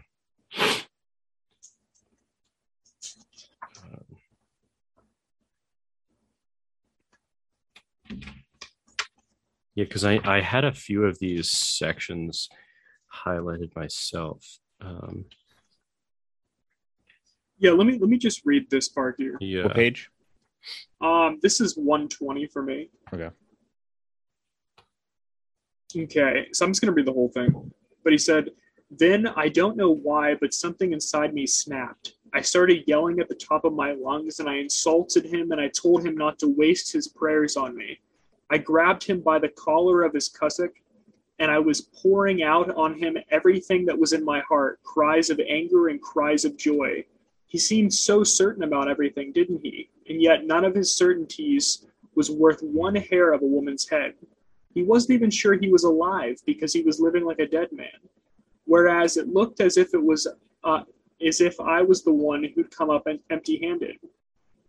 Yeah, 9.76 9.84
because 9.84 10.04
I, 10.04 10.20
I 10.24 10.42
had 10.42 10.66
a 10.66 10.74
few 10.74 11.04
of 11.06 11.20
these 11.20 11.52
sections 11.52 12.50
highlighted 13.26 13.76
myself. 13.76 14.44
Um, 14.82 15.26
Yeah, 17.60 17.72
let 17.72 17.88
me 17.88 17.98
let 17.98 18.10
me 18.10 18.18
just 18.18 18.42
read 18.46 18.70
this 18.70 18.90
part 18.90 19.16
here. 19.18 19.38
Yeah. 19.42 19.64
What 19.64 19.76
page? 19.76 20.10
Um, 21.02 21.40
this 21.42 21.62
is 21.62 21.76
120 21.76 22.48
for 22.48 22.62
me. 22.62 22.90
Okay. 23.14 23.30
Okay, 25.96 26.48
so 26.52 26.66
I'm 26.66 26.72
just 26.72 26.82
gonna 26.82 26.94
read 26.94 27.06
the 27.06 27.14
whole 27.14 27.30
thing. 27.30 27.72
But 28.04 28.12
he 28.12 28.18
said, 28.18 28.52
Then 28.92 29.28
I 29.28 29.50
don't 29.50 29.78
know 29.78 29.92
why, 29.92 30.36
but 30.36 30.54
something 30.54 30.94
inside 30.94 31.34
me 31.34 31.48
snapped. 31.48 32.14
I 32.34 32.42
started 32.42 32.84
yelling 32.88 33.20
at 33.20 33.30
the 33.30 33.36
top 33.36 33.64
of 33.66 33.74
my 33.74 33.94
lungs 33.94 34.40
and 34.40 34.50
I 34.50 34.58
insulted 34.58 35.26
him 35.26 35.52
and 35.52 35.62
I 35.62 35.70
told 35.70 36.06
him 36.06 36.16
not 36.16 36.38
to 36.40 36.48
waste 36.48 36.92
his 36.92 37.08
prayers 37.08 37.56
on 37.56 37.76
me. 37.76 38.00
I 38.50 38.58
grabbed 38.58 39.04
him 39.04 39.22
by 39.22 39.40
the 39.40 39.50
collar 39.50 40.04
of 40.04 40.14
his 40.14 40.30
cassock 40.30 40.72
and 41.40 41.52
I 41.52 41.60
was 41.60 41.82
pouring 41.82 42.44
out 42.44 42.70
on 42.76 42.98
him 42.98 43.18
everything 43.32 43.86
that 43.86 43.98
was 43.98 44.14
in 44.14 44.26
my 44.26 44.42
heart 44.42 44.80
cries 44.84 45.30
of 45.30 45.40
anger 45.48 45.88
and 45.88 46.02
cries 46.02 46.46
of 46.46 46.58
joy. 46.58 47.06
He 47.48 47.58
seemed 47.58 47.94
so 47.94 48.24
certain 48.24 48.64
about 48.64 48.90
everything, 48.90 49.32
didn't 49.32 49.62
he? 49.64 49.90
And 50.10 50.22
yet 50.22 50.46
none 50.46 50.66
of 50.66 50.76
his 50.76 50.96
certainties 50.96 51.86
was 52.16 52.30
worth 52.30 52.62
one 52.62 52.96
hair 52.96 53.32
of 53.34 53.42
a 53.42 53.46
woman's 53.46 53.88
head. 53.88 54.14
He 54.74 54.84
wasn't 54.84 55.16
even 55.16 55.32
sure 55.32 55.54
he 55.54 55.70
was 55.70 55.86
alive 55.86 56.38
because 56.46 56.74
he 56.74 56.84
was 56.84 57.00
living 57.00 57.24
like 57.24 57.40
a 57.40 57.48
dead 57.48 57.70
man. 57.72 57.88
Whereas 58.66 59.18
it 59.18 59.30
looked 59.30 59.62
as 59.62 59.78
if 59.78 59.94
it 59.94 60.04
was 60.04 60.28
uh, 60.64 60.84
as 61.26 61.42
if 61.42 61.60
I 61.60 61.82
was 61.82 62.04
the 62.04 62.14
one 62.14 62.44
who'd 62.44 62.76
come 62.76 62.90
up 62.90 63.08
empty-handed. 63.30 63.98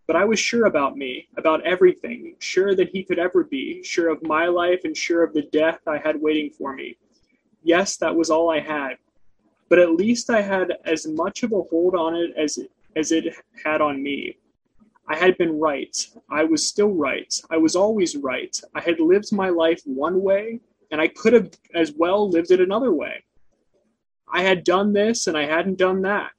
But 0.06 0.16
I 0.16 0.24
was 0.24 0.38
sure 0.38 0.66
about 0.66 0.96
me, 0.96 1.28
about 1.36 1.66
everything, 1.66 2.34
sure 2.38 2.74
that 2.74 2.88
he 2.88 3.02
could 3.02 3.18
ever 3.18 3.44
be, 3.44 3.82
sure 3.82 4.08
of 4.08 4.22
my 4.22 4.46
life 4.46 4.80
and 4.84 4.96
sure 4.96 5.22
of 5.22 5.34
the 5.34 5.42
death 5.42 5.80
I 5.86 5.98
had 5.98 6.18
waiting 6.20 6.50
for 6.50 6.74
me. 6.74 6.96
Yes, 7.62 7.96
that 7.98 8.14
was 8.14 8.30
all 8.30 8.50
I 8.50 8.60
had. 8.60 8.92
But 9.68 9.78
at 9.78 9.92
least 9.92 10.30
I 10.30 10.40
had 10.40 10.72
as 10.84 11.06
much 11.06 11.42
of 11.42 11.52
a 11.52 11.62
hold 11.62 11.94
on 11.94 12.14
it 12.14 12.32
as 12.36 12.58
as 12.96 13.12
it 13.12 13.34
had 13.64 13.80
on 13.80 14.02
me. 14.02 14.36
I 15.06 15.16
had 15.16 15.38
been 15.38 15.58
right. 15.58 15.96
I 16.30 16.44
was 16.44 16.66
still 16.66 16.90
right. 16.90 17.32
I 17.50 17.56
was 17.56 17.76
always 17.76 18.16
right. 18.16 18.58
I 18.74 18.80
had 18.80 19.00
lived 19.00 19.32
my 19.32 19.48
life 19.48 19.80
one 19.84 20.22
way, 20.22 20.60
and 20.90 21.00
I 21.00 21.08
could 21.08 21.32
have 21.32 21.50
as 21.74 21.92
well 21.92 22.28
lived 22.28 22.50
it 22.50 22.60
another 22.60 22.92
way. 22.92 23.24
I 24.30 24.42
had 24.42 24.64
done 24.64 24.92
this 24.92 25.26
and 25.26 25.38
I 25.38 25.46
hadn't 25.46 25.78
done 25.78 26.02
that. 26.02 26.32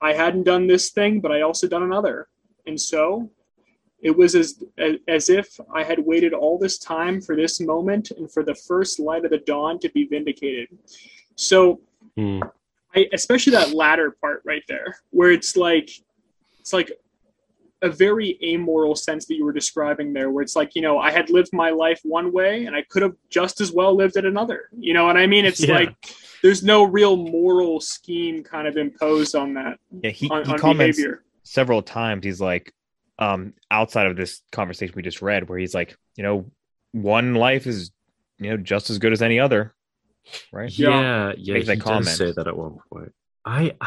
I 0.00 0.12
hadn't 0.12 0.44
done 0.44 0.66
this 0.66 0.90
thing, 0.90 1.20
but 1.20 1.30
I 1.30 1.42
also 1.42 1.68
done 1.68 1.84
another. 1.84 2.28
And 2.66 2.80
so 2.80 3.30
it 4.00 4.16
was 4.16 4.34
as, 4.34 4.62
as 5.06 5.28
if 5.28 5.58
I 5.72 5.84
had 5.84 6.00
waited 6.00 6.32
all 6.32 6.58
this 6.58 6.78
time 6.78 7.20
for 7.20 7.36
this 7.36 7.60
moment 7.60 8.10
and 8.12 8.30
for 8.30 8.42
the 8.42 8.54
first 8.54 8.98
light 8.98 9.24
of 9.24 9.30
the 9.30 9.38
dawn 9.38 9.78
to 9.80 9.88
be 9.90 10.06
vindicated. 10.06 10.68
So, 11.36 11.80
Hmm. 12.18 12.40
I, 12.98 13.06
especially 13.12 13.52
that 13.52 13.72
latter 13.72 14.16
part 14.20 14.42
right 14.44 14.62
there, 14.68 14.96
where 15.10 15.30
it's 15.30 15.56
like, 15.56 15.90
it's 16.60 16.72
like 16.72 16.90
a 17.82 17.88
very 17.88 18.38
amoral 18.42 18.96
sense 18.96 19.26
that 19.26 19.36
you 19.36 19.44
were 19.44 19.52
describing 19.52 20.12
there, 20.12 20.30
where 20.30 20.42
it's 20.42 20.56
like, 20.56 20.74
you 20.74 20.82
know, 20.82 20.98
I 20.98 21.10
had 21.12 21.30
lived 21.30 21.50
my 21.52 21.70
life 21.70 22.00
one 22.02 22.32
way 22.32 22.66
and 22.66 22.74
I 22.74 22.82
could 22.90 23.02
have 23.02 23.14
just 23.30 23.60
as 23.60 23.70
well 23.72 23.94
lived 23.94 24.16
it 24.16 24.24
another. 24.24 24.68
You 24.78 24.94
know 24.94 25.06
what 25.06 25.16
I 25.16 25.26
mean? 25.26 25.44
It's 25.44 25.60
Yeah. 25.60 25.74
like 25.74 25.94
there's 26.42 26.62
no 26.62 26.82
real 26.82 27.16
moral 27.16 27.80
scheme 27.80 28.42
kind 28.42 28.66
of 28.66 28.76
imposed 28.76 29.34
on 29.36 29.54
that 29.54 29.78
Yeah, 30.02 30.10
he, 30.10 30.28
on, 30.28 30.44
he 30.44 30.52
on 30.52 30.58
comments 30.58 30.98
behavior. 30.98 31.22
several 31.44 31.82
times. 31.82 32.24
He's 32.24 32.40
like, 32.40 32.72
um, 33.20 33.54
outside 33.70 34.06
of 34.06 34.16
this 34.16 34.42
conversation 34.52 34.94
we 34.96 35.02
just 35.02 35.22
read, 35.22 35.48
where 35.48 35.58
he's 35.58 35.74
like, 35.74 35.96
you 36.16 36.22
know, 36.22 36.50
one 36.92 37.34
life 37.34 37.66
is, 37.66 37.90
you 38.38 38.50
know, 38.50 38.56
just 38.56 38.90
as 38.90 38.98
good 38.98 39.12
as 39.12 39.22
any 39.22 39.38
other, 39.40 39.74
right? 40.52 40.70
Yeah. 40.78 41.00
Yeah, 41.00 41.32
yeah, 41.36 41.54
Make 41.54 41.66
that 41.66 41.74
he 41.74 41.80
comment. 41.80 42.06
say 42.06 42.32
that 42.32 42.46
at 42.46 42.56
one 42.56 42.78
point. 42.92 43.12
I 43.44 43.74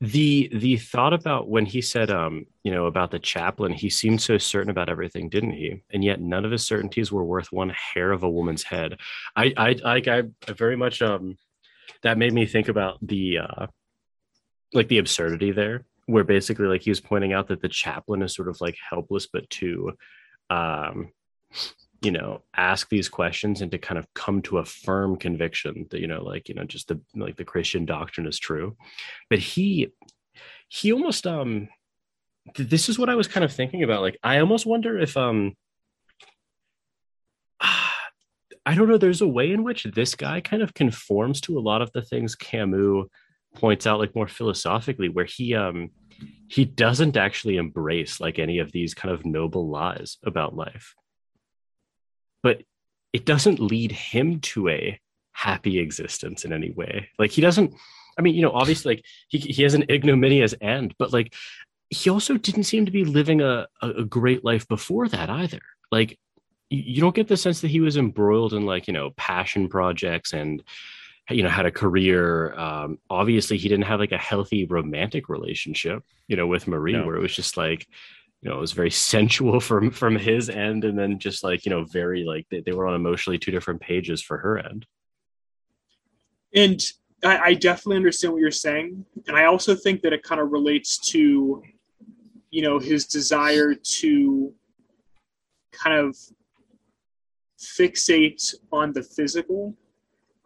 the 0.00 0.50
the 0.52 0.76
thought 0.76 1.14
about 1.14 1.48
when 1.48 1.64
he 1.64 1.80
said 1.80 2.10
um 2.10 2.44
you 2.62 2.70
know 2.70 2.84
about 2.84 3.10
the 3.10 3.18
chaplain 3.18 3.72
he 3.72 3.88
seemed 3.88 4.20
so 4.20 4.36
certain 4.36 4.68
about 4.68 4.90
everything 4.90 5.30
didn't 5.30 5.52
he 5.52 5.82
and 5.90 6.04
yet 6.04 6.20
none 6.20 6.44
of 6.44 6.50
his 6.50 6.66
certainties 6.66 7.10
were 7.10 7.24
worth 7.24 7.50
one 7.50 7.70
hair 7.70 8.12
of 8.12 8.22
a 8.22 8.28
woman's 8.28 8.62
head 8.62 8.98
i 9.36 9.54
i 9.56 9.74
i, 9.86 10.02
I, 10.06 10.22
I 10.46 10.52
very 10.52 10.76
much 10.76 11.00
um 11.00 11.38
that 12.02 12.18
made 12.18 12.34
me 12.34 12.44
think 12.44 12.68
about 12.68 12.98
the 13.00 13.38
uh 13.38 13.66
like 14.74 14.88
the 14.88 14.98
absurdity 14.98 15.50
there 15.50 15.86
where 16.04 16.24
basically 16.24 16.66
like 16.66 16.82
he 16.82 16.90
was 16.90 17.00
pointing 17.00 17.32
out 17.32 17.48
that 17.48 17.62
the 17.62 17.68
chaplain 17.68 18.20
is 18.20 18.34
sort 18.34 18.48
of 18.48 18.60
like 18.60 18.76
helpless 18.90 19.26
but 19.26 19.48
too 19.48 19.92
um 20.50 21.10
you 22.02 22.10
know 22.10 22.42
ask 22.54 22.88
these 22.88 23.08
questions 23.08 23.62
and 23.62 23.70
to 23.70 23.78
kind 23.78 23.98
of 23.98 24.12
come 24.14 24.42
to 24.42 24.58
a 24.58 24.64
firm 24.64 25.16
conviction 25.16 25.86
that 25.90 26.00
you 26.00 26.06
know 26.06 26.22
like 26.22 26.48
you 26.48 26.54
know 26.54 26.64
just 26.64 26.88
the 26.88 27.00
like 27.14 27.36
the 27.36 27.44
christian 27.44 27.84
doctrine 27.84 28.26
is 28.26 28.38
true. 28.38 28.76
But 29.30 29.38
he 29.38 29.92
he 30.68 30.92
almost 30.92 31.26
um 31.26 31.68
th- 32.54 32.68
this 32.68 32.88
is 32.88 32.98
what 32.98 33.08
i 33.08 33.14
was 33.14 33.28
kind 33.28 33.44
of 33.44 33.52
thinking 33.52 33.82
about. 33.82 34.02
Like 34.02 34.18
i 34.22 34.38
almost 34.38 34.66
wonder 34.66 34.98
if 34.98 35.16
um 35.16 35.54
i 37.60 38.74
don't 38.74 38.88
know 38.88 38.98
there's 38.98 39.22
a 39.22 39.28
way 39.28 39.52
in 39.52 39.64
which 39.64 39.84
this 39.84 40.14
guy 40.14 40.40
kind 40.40 40.62
of 40.62 40.74
conforms 40.74 41.40
to 41.42 41.58
a 41.58 41.60
lot 41.60 41.82
of 41.82 41.92
the 41.92 42.02
things 42.02 42.34
camus 42.34 43.06
points 43.54 43.86
out 43.86 43.98
like 43.98 44.14
more 44.14 44.28
philosophically 44.28 45.08
where 45.08 45.24
he 45.24 45.54
um 45.54 45.90
he 46.48 46.64
doesn't 46.64 47.16
actually 47.16 47.56
embrace 47.56 48.20
like 48.20 48.38
any 48.38 48.58
of 48.58 48.70
these 48.72 48.94
kind 48.94 49.12
of 49.12 49.24
noble 49.24 49.68
lies 49.68 50.18
about 50.24 50.54
life 50.54 50.94
but 52.42 52.62
it 53.12 53.24
doesn't 53.24 53.60
lead 53.60 53.92
him 53.92 54.40
to 54.40 54.68
a 54.68 55.00
happy 55.32 55.78
existence 55.78 56.44
in 56.44 56.52
any 56.52 56.70
way. 56.70 57.08
Like 57.18 57.30
he 57.30 57.40
doesn't 57.40 57.74
i 58.18 58.22
mean 58.22 58.34
you 58.34 58.40
know 58.40 58.52
obviously 58.52 58.94
like 58.94 59.04
he, 59.28 59.36
he 59.36 59.62
has 59.62 59.74
an 59.74 59.84
ignominious 59.90 60.54
end 60.62 60.94
but 60.98 61.12
like 61.12 61.34
he 61.90 62.10
also 62.10 62.36
didn't 62.36 62.64
seem 62.64 62.84
to 62.86 62.92
be 62.92 63.04
living 63.04 63.40
a, 63.40 63.66
a, 63.80 64.04
great 64.04 64.44
life 64.44 64.66
before 64.66 65.08
that 65.08 65.30
either. 65.30 65.60
Like 65.92 66.18
you, 66.68 66.82
you 66.82 67.00
don't 67.00 67.14
get 67.14 67.28
the 67.28 67.36
sense 67.36 67.60
that 67.60 67.70
he 67.70 67.80
was 67.80 67.96
embroiled 67.96 68.54
in 68.54 68.66
like 68.66 68.86
you 68.88 68.92
know 68.92 69.10
passion 69.16 69.68
projects 69.68 70.32
and 70.32 70.62
you 71.30 71.42
know 71.42 71.48
had 71.48 71.66
a 71.66 71.70
career. 71.70 72.54
Um 72.58 72.98
obviously 73.08 73.56
he 73.56 73.68
didn't 73.68 73.86
have 73.86 74.00
like 74.00 74.12
a 74.12 74.18
healthy 74.18 74.66
romantic 74.66 75.28
relationship 75.28 76.02
you 76.28 76.36
know 76.36 76.46
with 76.46 76.66
marie 76.66 76.94
No. 76.94 77.06
where 77.06 77.16
it 77.16 77.22
was 77.22 77.34
just 77.34 77.56
like 77.56 77.86
you 78.46 78.52
know 78.52 78.58
it 78.58 78.60
was 78.60 78.72
very 78.72 78.90
sensual 79.12 79.58
from 79.58 79.90
from 79.90 80.14
his 80.16 80.48
end 80.48 80.84
and 80.84 80.96
then 80.98 81.18
just 81.18 81.42
like 81.42 81.64
you 81.66 81.70
know 81.70 81.84
very 81.84 82.22
like 82.24 82.46
they, 82.50 82.60
they 82.60 82.72
were 82.72 82.86
on 82.86 82.94
emotionally 82.94 83.38
two 83.38 83.50
different 83.50 83.80
pages 83.80 84.22
for 84.22 84.38
her 84.38 84.58
end 84.58 84.86
And 86.54 86.80
I, 87.24 87.38
I 87.38 87.54
definitely 87.54 87.96
understand 87.96 88.32
what 88.32 88.40
you're 88.40 88.50
saying, 88.68 89.04
and 89.26 89.36
I 89.36 89.44
also 89.46 89.74
think 89.74 90.02
that 90.02 90.12
it 90.12 90.22
kind 90.22 90.40
of 90.40 90.52
relates 90.52 90.98
to, 91.12 91.62
you 92.50 92.62
know, 92.62 92.78
his 92.78 93.06
desire 93.06 93.74
to 93.74 94.52
kind 95.72 95.98
of 95.98 96.14
fixate 97.58 98.54
on 98.70 98.92
the 98.92 99.02
physical. 99.02 99.74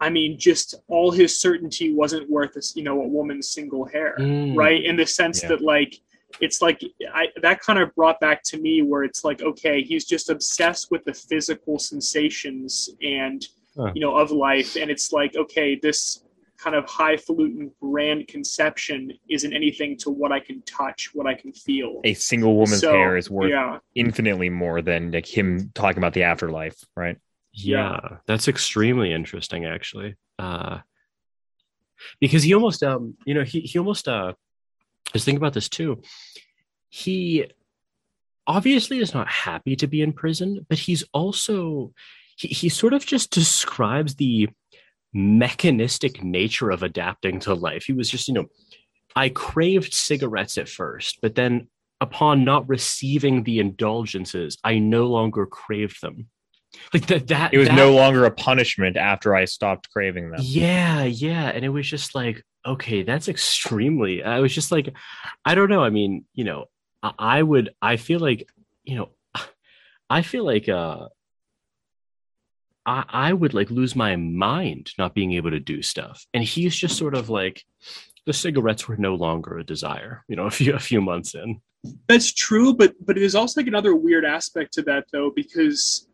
I 0.01 0.09
mean, 0.11 0.39
just 0.39 0.75
all 0.89 1.11
his 1.11 1.39
certainty 1.41 1.93
wasn't 1.93 2.31
worth, 2.31 2.57
a, 2.57 2.63
you 2.75 2.83
know, 2.85 3.03
a 3.03 3.09
woman's 3.09 3.51
single 3.51 3.85
hair, 3.85 4.15
Mm. 4.19 4.57
right? 4.57 4.83
In 4.83 4.97
the 4.97 5.07
sense 5.07 5.43
Yeah. 5.43 5.51
that, 5.51 5.61
like, 5.61 6.01
it's 6.41 6.63
like 6.63 6.81
I, 7.13 7.29
that 7.43 7.61
kind 7.61 7.79
of 7.79 7.95
brought 7.95 8.21
back 8.21 8.43
to 8.45 8.59
me 8.59 8.83
where 8.83 9.03
it's 9.05 9.25
like, 9.25 9.43
okay, 9.43 9.83
he's 9.83 10.05
just 10.05 10.31
obsessed 10.31 10.91
with 10.91 11.05
the 11.05 11.15
physical 11.15 11.79
sensations 11.79 12.91
and 13.03 13.47
Huh. 13.77 13.93
you 13.95 14.01
know 14.01 14.17
of 14.17 14.33
life, 14.33 14.77
and 14.77 14.91
it's 14.91 15.13
like, 15.13 15.37
okay, 15.37 15.79
this 15.81 16.25
kind 16.59 16.75
of 16.77 16.85
highfalutin 16.87 17.71
grand 17.81 18.27
conception 18.29 19.13
isn't 19.31 19.53
anything 19.55 19.97
to 19.97 20.11
what 20.11 20.33
I 20.33 20.41
can 20.41 20.61
touch, 20.63 21.11
what 21.15 21.27
I 21.27 21.35
can 21.35 21.53
feel. 21.53 22.01
A 22.05 22.13
single 22.15 22.57
woman's 22.57 22.81
So, 22.81 22.93
hair 22.93 23.17
is 23.17 23.31
worth 23.31 23.51
yeah, 23.51 23.79
infinitely 23.95 24.51
more 24.51 24.83
than 24.83 25.13
like 25.13 25.25
him 25.27 25.71
talking 25.75 25.99
about 25.99 26.13
the 26.15 26.25
afterlife, 26.25 26.85
right? 26.97 27.17
yeah, 27.53 27.99
that's 28.27 28.49
extremely 28.49 29.13
interesting 29.13 29.65
actually 29.65 30.15
uh 30.39 30.79
because 32.21 32.43
he 32.43 32.55
almost 32.55 32.83
um 32.83 33.15
you 33.27 33.35
know 33.35 33.43
he 33.43 33.61
he 33.61 33.79
almost 33.79 34.09
uh 34.09 34.33
Was 35.15 35.25
thinking 35.25 35.39
about 35.39 35.55
this 35.55 35.69
too 35.69 36.03
he 36.89 37.47
obviously 38.47 38.99
is 38.99 39.15
not 39.15 39.29
happy 39.29 39.77
to 39.77 39.87
be 39.87 40.03
in 40.03 40.13
prison 40.13 40.67
but 40.69 40.79
he's 40.79 41.05
also 41.13 41.93
he, 42.37 42.49
he 42.49 42.69
sort 42.69 42.93
of 42.93 43.07
just 43.07 43.31
describes 43.31 44.17
the 44.17 44.49
mechanistic 45.13 46.23
nature 46.23 46.71
of 46.71 46.83
adapting 46.83 47.41
to 47.41 47.55
life 47.55 47.85
he 47.85 47.93
was 47.93 48.09
just 48.09 48.29
you 48.29 48.35
know 48.35 48.47
i 49.17 49.29
craved 49.29 49.93
cigarettes 49.93 50.57
at 50.59 50.69
first 50.69 51.19
but 51.21 51.35
then 51.35 51.69
upon 52.01 52.45
not 52.45 52.69
receiving 52.69 53.43
the 53.43 53.59
indulgences 53.59 54.57
i 54.65 54.79
no 54.79 55.07
longer 55.07 55.47
craved 55.47 56.01
them 56.01 56.27
like 56.95 57.07
that 57.07 57.27
that 57.27 57.53
It 57.53 57.59
was 57.59 57.69
that- 57.69 57.75
no 57.77 57.93
longer 57.95 58.25
a 58.25 58.31
punishment 58.31 58.97
after 58.97 59.35
I 59.35 59.45
stopped 59.47 59.91
craving 59.91 60.31
them. 60.31 60.39
yeah, 60.41 61.03
yeah. 61.03 61.49
And 61.49 61.65
it 61.65 61.69
was 61.69 61.85
just 61.89 62.15
like, 62.15 62.45
okay, 62.65 63.03
that's 63.03 63.29
extremely. 63.29 64.23
I 64.23 64.41
was 64.41 64.55
just 64.55 64.73
like, 64.73 64.95
I 65.45 65.55
don't 65.55 65.71
know. 65.71 65.83
I 65.83 65.91
mean, 65.91 66.25
you 66.35 66.45
know, 66.45 66.67
I, 67.03 67.13
I 67.19 67.43
would, 67.43 67.71
I 67.81 67.97
feel 67.97 68.21
like, 68.21 68.49
you 68.85 68.97
know, 68.97 69.11
I 70.11 70.23
feel 70.23 70.45
like, 70.45 70.69
uh, 70.69 71.09
I, 72.87 73.05
I 73.09 73.33
would 73.33 73.55
like 73.55 73.71
lose 73.71 73.95
my 73.95 74.17
mind 74.17 74.93
not 74.99 75.15
being 75.15 75.33
able 75.33 75.51
to 75.51 75.61
do 75.61 75.83
stuff. 75.83 76.27
And 76.35 76.43
he's 76.43 76.75
just 76.75 76.97
sort 76.97 77.15
of 77.15 77.29
like, 77.29 77.65
the 78.27 78.33
cigarettes 78.33 78.87
were 78.87 78.97
no 78.97 79.15
longer 79.15 79.59
a 79.59 79.65
desire. 79.65 80.25
You 80.29 80.37
know, 80.37 80.47
a 80.47 80.51
few 80.51 80.75
a 80.75 80.79
few 80.79 81.01
months 81.01 81.35
in. 81.35 81.61
That's 82.09 82.33
true, 82.33 82.75
but 82.75 82.95
but 83.05 83.17
it 83.17 83.23
is 83.23 83.35
also 83.35 83.61
like 83.61 83.69
another 83.69 83.95
weird 83.95 84.25
aspect 84.25 84.75
to 84.75 84.83
that 84.83 85.07
though, 85.13 85.31
because 85.35 86.07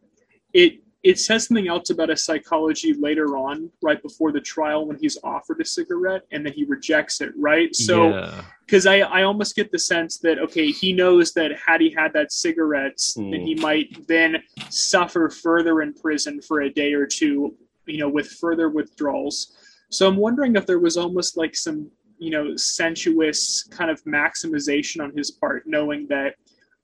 it 0.52 0.80
it 1.02 1.18
says 1.18 1.46
something 1.46 1.68
else 1.68 1.90
about 1.90 2.08
his 2.08 2.24
psychology 2.24 2.94
later 2.94 3.36
on, 3.36 3.70
right 3.82 4.02
before 4.02 4.32
the 4.32 4.40
trial 4.40 4.86
when 4.86 4.98
he's 4.98 5.18
offered 5.22 5.60
a 5.60 5.64
cigarette 5.64 6.22
and 6.32 6.44
then 6.44 6.52
he 6.52 6.64
rejects 6.64 7.20
it, 7.20 7.32
right? 7.36 7.74
So 7.76 8.10
yeah. 8.10 8.42
because 8.64 8.86
I, 8.86 8.98
I 9.00 9.22
almost 9.22 9.54
get 9.54 9.70
the 9.70 9.78
sense 9.78 10.18
that 10.18 10.38
okay 10.38 10.70
he 10.72 10.92
knows 10.92 11.32
that 11.34 11.52
had 11.64 11.80
he 11.80 11.90
had 11.90 12.12
that 12.14 12.32
cigarette 12.32 12.96
Hmm. 13.16 13.30
that 13.30 13.40
he 13.40 13.54
might 13.54 14.06
then 14.06 14.42
suffer 14.70 15.28
further 15.28 15.82
in 15.82 15.92
prison 15.92 16.40
for 16.40 16.62
a 16.62 16.70
day 16.70 16.92
or 16.94 17.06
two 17.06 17.54
you 17.86 17.98
know 17.98 18.08
with 18.08 18.28
further 18.28 18.68
withdrawals 18.68 19.56
so 19.90 20.08
i'm 20.08 20.16
wondering 20.16 20.56
if 20.56 20.66
there 20.66 20.78
was 20.78 20.96
almost 20.96 21.36
like 21.36 21.54
some 21.54 21.90
you 22.18 22.30
know 22.30 22.56
sensuous 22.56 23.64
kind 23.70 23.90
of 23.90 24.02
maximization 24.04 25.02
on 25.02 25.12
his 25.16 25.30
part 25.30 25.64
knowing 25.66 26.06
that 26.08 26.34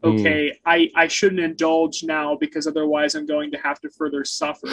Hmm. 0.03 0.11
okay 0.11 0.59
i 0.65 0.91
i 0.95 1.07
shouldn't 1.07 1.41
indulge 1.41 2.03
now 2.03 2.37
because 2.37 2.67
otherwise 2.67 3.15
i'm 3.15 3.27
going 3.27 3.51
to 3.53 3.59
have 3.59 3.81
to 3.81 3.91
further 3.91 4.25
suffer 4.25 4.69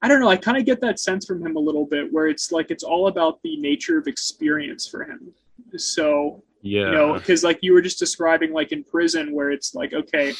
I 0.00 0.06
don't 0.06 0.20
know. 0.20 0.28
I 0.28 0.36
kind 0.36 0.56
of 0.56 0.64
get 0.64 0.80
that 0.82 1.00
sense 1.00 1.26
from 1.26 1.44
him 1.44 1.56
a 1.56 1.58
little 1.58 1.84
bit, 1.84 2.12
where 2.12 2.28
it's 2.28 2.52
like 2.52 2.70
it's 2.70 2.84
all 2.84 3.08
about 3.08 3.42
the 3.42 3.56
nature 3.56 3.98
of 3.98 4.06
experience 4.06 4.86
for 4.86 5.02
him. 5.02 5.34
So 5.76 6.44
yeah. 6.62 6.86
you 6.86 6.92
know 6.92 7.14
because 7.14 7.44
like 7.44 7.58
you 7.62 7.72
were 7.72 7.82
just 7.82 7.98
describing 7.98 8.52
like 8.52 8.72
in 8.72 8.84
prison 8.84 9.32
where 9.32 9.50
it's 9.50 9.74
like 9.74 9.92
okay 9.92 10.32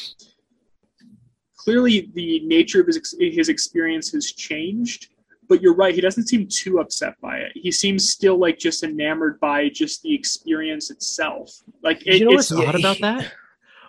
clearly 1.57 2.11
the 2.15 2.41
nature 2.41 2.81
of 2.81 2.87
his, 2.87 3.15
his 3.19 3.49
experience 3.49 4.13
has 4.13 4.33
changed 4.33 5.09
but 5.49 5.63
you're 5.63 5.75
right 5.75 5.95
he 5.95 6.01
doesn't 6.01 6.27
seem 6.27 6.47
too 6.47 6.81
upset 6.81 7.21
by 7.21 7.39
it 7.39 7.53
he 7.55 7.71
seems 7.71 8.09
still 8.09 8.39
like 8.39 8.59
just 8.59 8.83
enamored 8.83 9.39
by 9.41 9.69
just 9.69 10.03
the 10.03 10.15
experience 10.15 10.91
itself 10.91 11.63
like 11.83 12.05
it, 12.07 12.19
you 12.19 12.25
know 12.25 12.33
it's 12.33 12.51
what's 12.51 12.69
odd 12.69 12.75
about 12.75 12.99
that? 13.01 13.33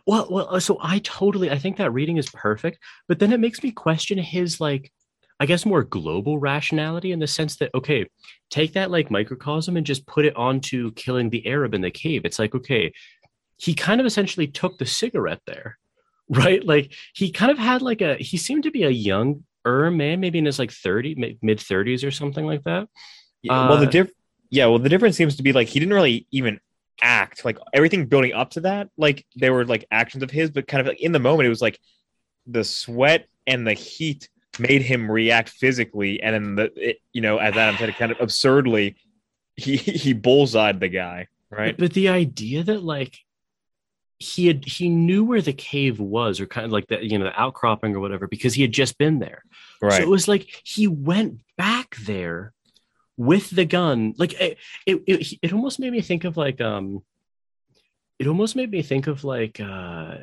Well, 0.09 0.27
well, 0.27 0.47
uh, 0.55 0.59
so 0.59 0.79
I 0.81 0.97
totally, 0.99 1.51
I 1.51 1.59
think 1.59 1.77
that 1.77 1.91
reading 1.93 2.17
is 2.17 2.31
perfect, 2.31 2.79
but 3.07 3.19
then 3.19 3.31
it 3.31 3.39
makes 3.39 3.61
me 3.61 3.69
question 3.71 4.17
his 4.17 4.59
like, 4.59 4.91
I 5.39 5.45
guess 5.45 5.67
more 5.67 5.83
global 5.83 6.39
rationality 6.39 7.11
in 7.11 7.19
the 7.19 7.27
sense 7.27 7.57
that 7.57 7.69
okay, 7.75 8.07
take 8.49 8.73
that 8.73 8.89
like 8.89 9.11
microcosm 9.11 9.77
and 9.77 9.85
just 9.85 10.07
put 10.07 10.25
it 10.25 10.35
onto 10.35 10.91
killing 10.93 11.29
the 11.29 11.45
Arab 11.45 11.75
in 11.75 11.81
the 11.81 11.91
cave. 11.91 12.23
It's 12.25 12.39
like 12.39 12.55
okay, 12.55 12.91
he 13.57 13.75
kind 13.75 14.01
of 14.01 14.07
essentially 14.07 14.47
took 14.47 14.79
the 14.79 14.85
cigarette 14.87 15.41
there, 15.45 15.77
right? 16.29 16.65
Like 16.65 16.91
he 17.13 17.31
kind 17.31 17.51
of 17.51 17.59
had 17.59 17.83
like 17.83 18.01
a, 18.01 18.15
he 18.15 18.37
seemed 18.37 18.63
to 18.63 18.71
be 18.71 18.83
a 18.83 18.89
younger 18.89 19.43
man, 19.91 20.19
maybe 20.19 20.39
in 20.39 20.45
his 20.45 20.57
like 20.57 20.71
thirty, 20.71 21.37
mid 21.43 21.59
thirties 21.59 22.03
or 22.03 22.09
something 22.11 22.45
like 22.47 22.63
that. 22.63 22.87
Yeah, 23.43 23.69
well, 23.69 23.77
the 23.77 23.87
Uh, 23.87 23.91
diff- 23.91 24.11
yeah, 24.49 24.65
well, 24.65 24.79
the 24.79 24.89
difference 24.89 25.17
seems 25.17 25.35
to 25.35 25.43
be 25.43 25.53
like 25.53 25.67
he 25.67 25.79
didn't 25.79 25.93
really 25.93 26.25
even 26.31 26.59
act 27.01 27.45
like 27.45 27.57
everything 27.73 28.05
building 28.05 28.33
up 28.33 28.51
to 28.51 28.61
that. 28.61 28.89
Like 28.97 29.25
they 29.35 29.49
were 29.49 29.65
like 29.65 29.85
actions 29.91 30.23
of 30.23 30.31
his, 30.31 30.51
but 30.51 30.67
kind 30.67 30.81
of 30.81 30.87
like 30.87 31.01
in 31.01 31.11
the 31.11 31.19
moment, 31.19 31.47
it 31.47 31.49
was 31.49 31.61
like 31.61 31.79
the 32.47 32.63
sweat 32.63 33.27
and 33.47 33.65
the 33.65 33.73
heat 33.73 34.29
made 34.59 34.81
him 34.81 35.09
react 35.09 35.49
physically, 35.49 36.21
and 36.21 36.33
then 36.33 36.55
the 36.55 36.89
it, 36.89 36.97
you 37.13 37.21
know, 37.21 37.37
as 37.37 37.55
Adam 37.55 37.77
said, 37.77 37.95
kind 37.95 38.11
of 38.11 38.19
absurdly, 38.19 38.95
he 39.55 39.77
he 39.77 40.13
bullseyed 40.13 40.79
the 40.79 40.89
guy, 40.89 41.27
right? 41.49 41.77
But 41.77 41.93
the 41.93 42.09
idea 42.09 42.63
that 42.63 42.83
like 42.83 43.17
he 44.17 44.47
had 44.47 44.65
he 44.65 44.89
knew 44.89 45.23
where 45.23 45.41
the 45.41 45.53
cave 45.53 45.99
was, 45.99 46.39
or 46.39 46.45
kind 46.45 46.65
of 46.65 46.71
like 46.71 46.87
the 46.87 47.03
you 47.03 47.17
know 47.17 47.25
the 47.25 47.39
outcropping 47.39 47.95
or 47.95 47.99
whatever, 47.99 48.27
because 48.27 48.53
he 48.53 48.61
had 48.61 48.71
just 48.71 48.97
been 48.97 49.19
there. 49.19 49.43
right 49.81 49.93
So 49.93 50.03
it 50.03 50.09
was 50.09 50.27
like 50.27 50.47
he 50.63 50.87
went 50.87 51.39
back 51.57 51.95
there 52.05 52.53
with 53.19 53.49
the 53.49 53.65
gun. 53.65 54.15
Like 54.17 54.33
it, 54.39 54.57
it, 54.85 55.03
it, 55.05 55.39
it 55.43 55.53
almost 55.53 55.77
made 55.77 55.91
me 55.91 56.01
think 56.01 56.23
of 56.23 56.37
like 56.37 56.61
um, 56.61 57.03
it 58.17 58.27
almost 58.27 58.55
made 58.55 58.71
me 58.71 58.81
think 58.81 59.07
of 59.07 59.23
like 59.25 59.59
uh, 59.59 60.15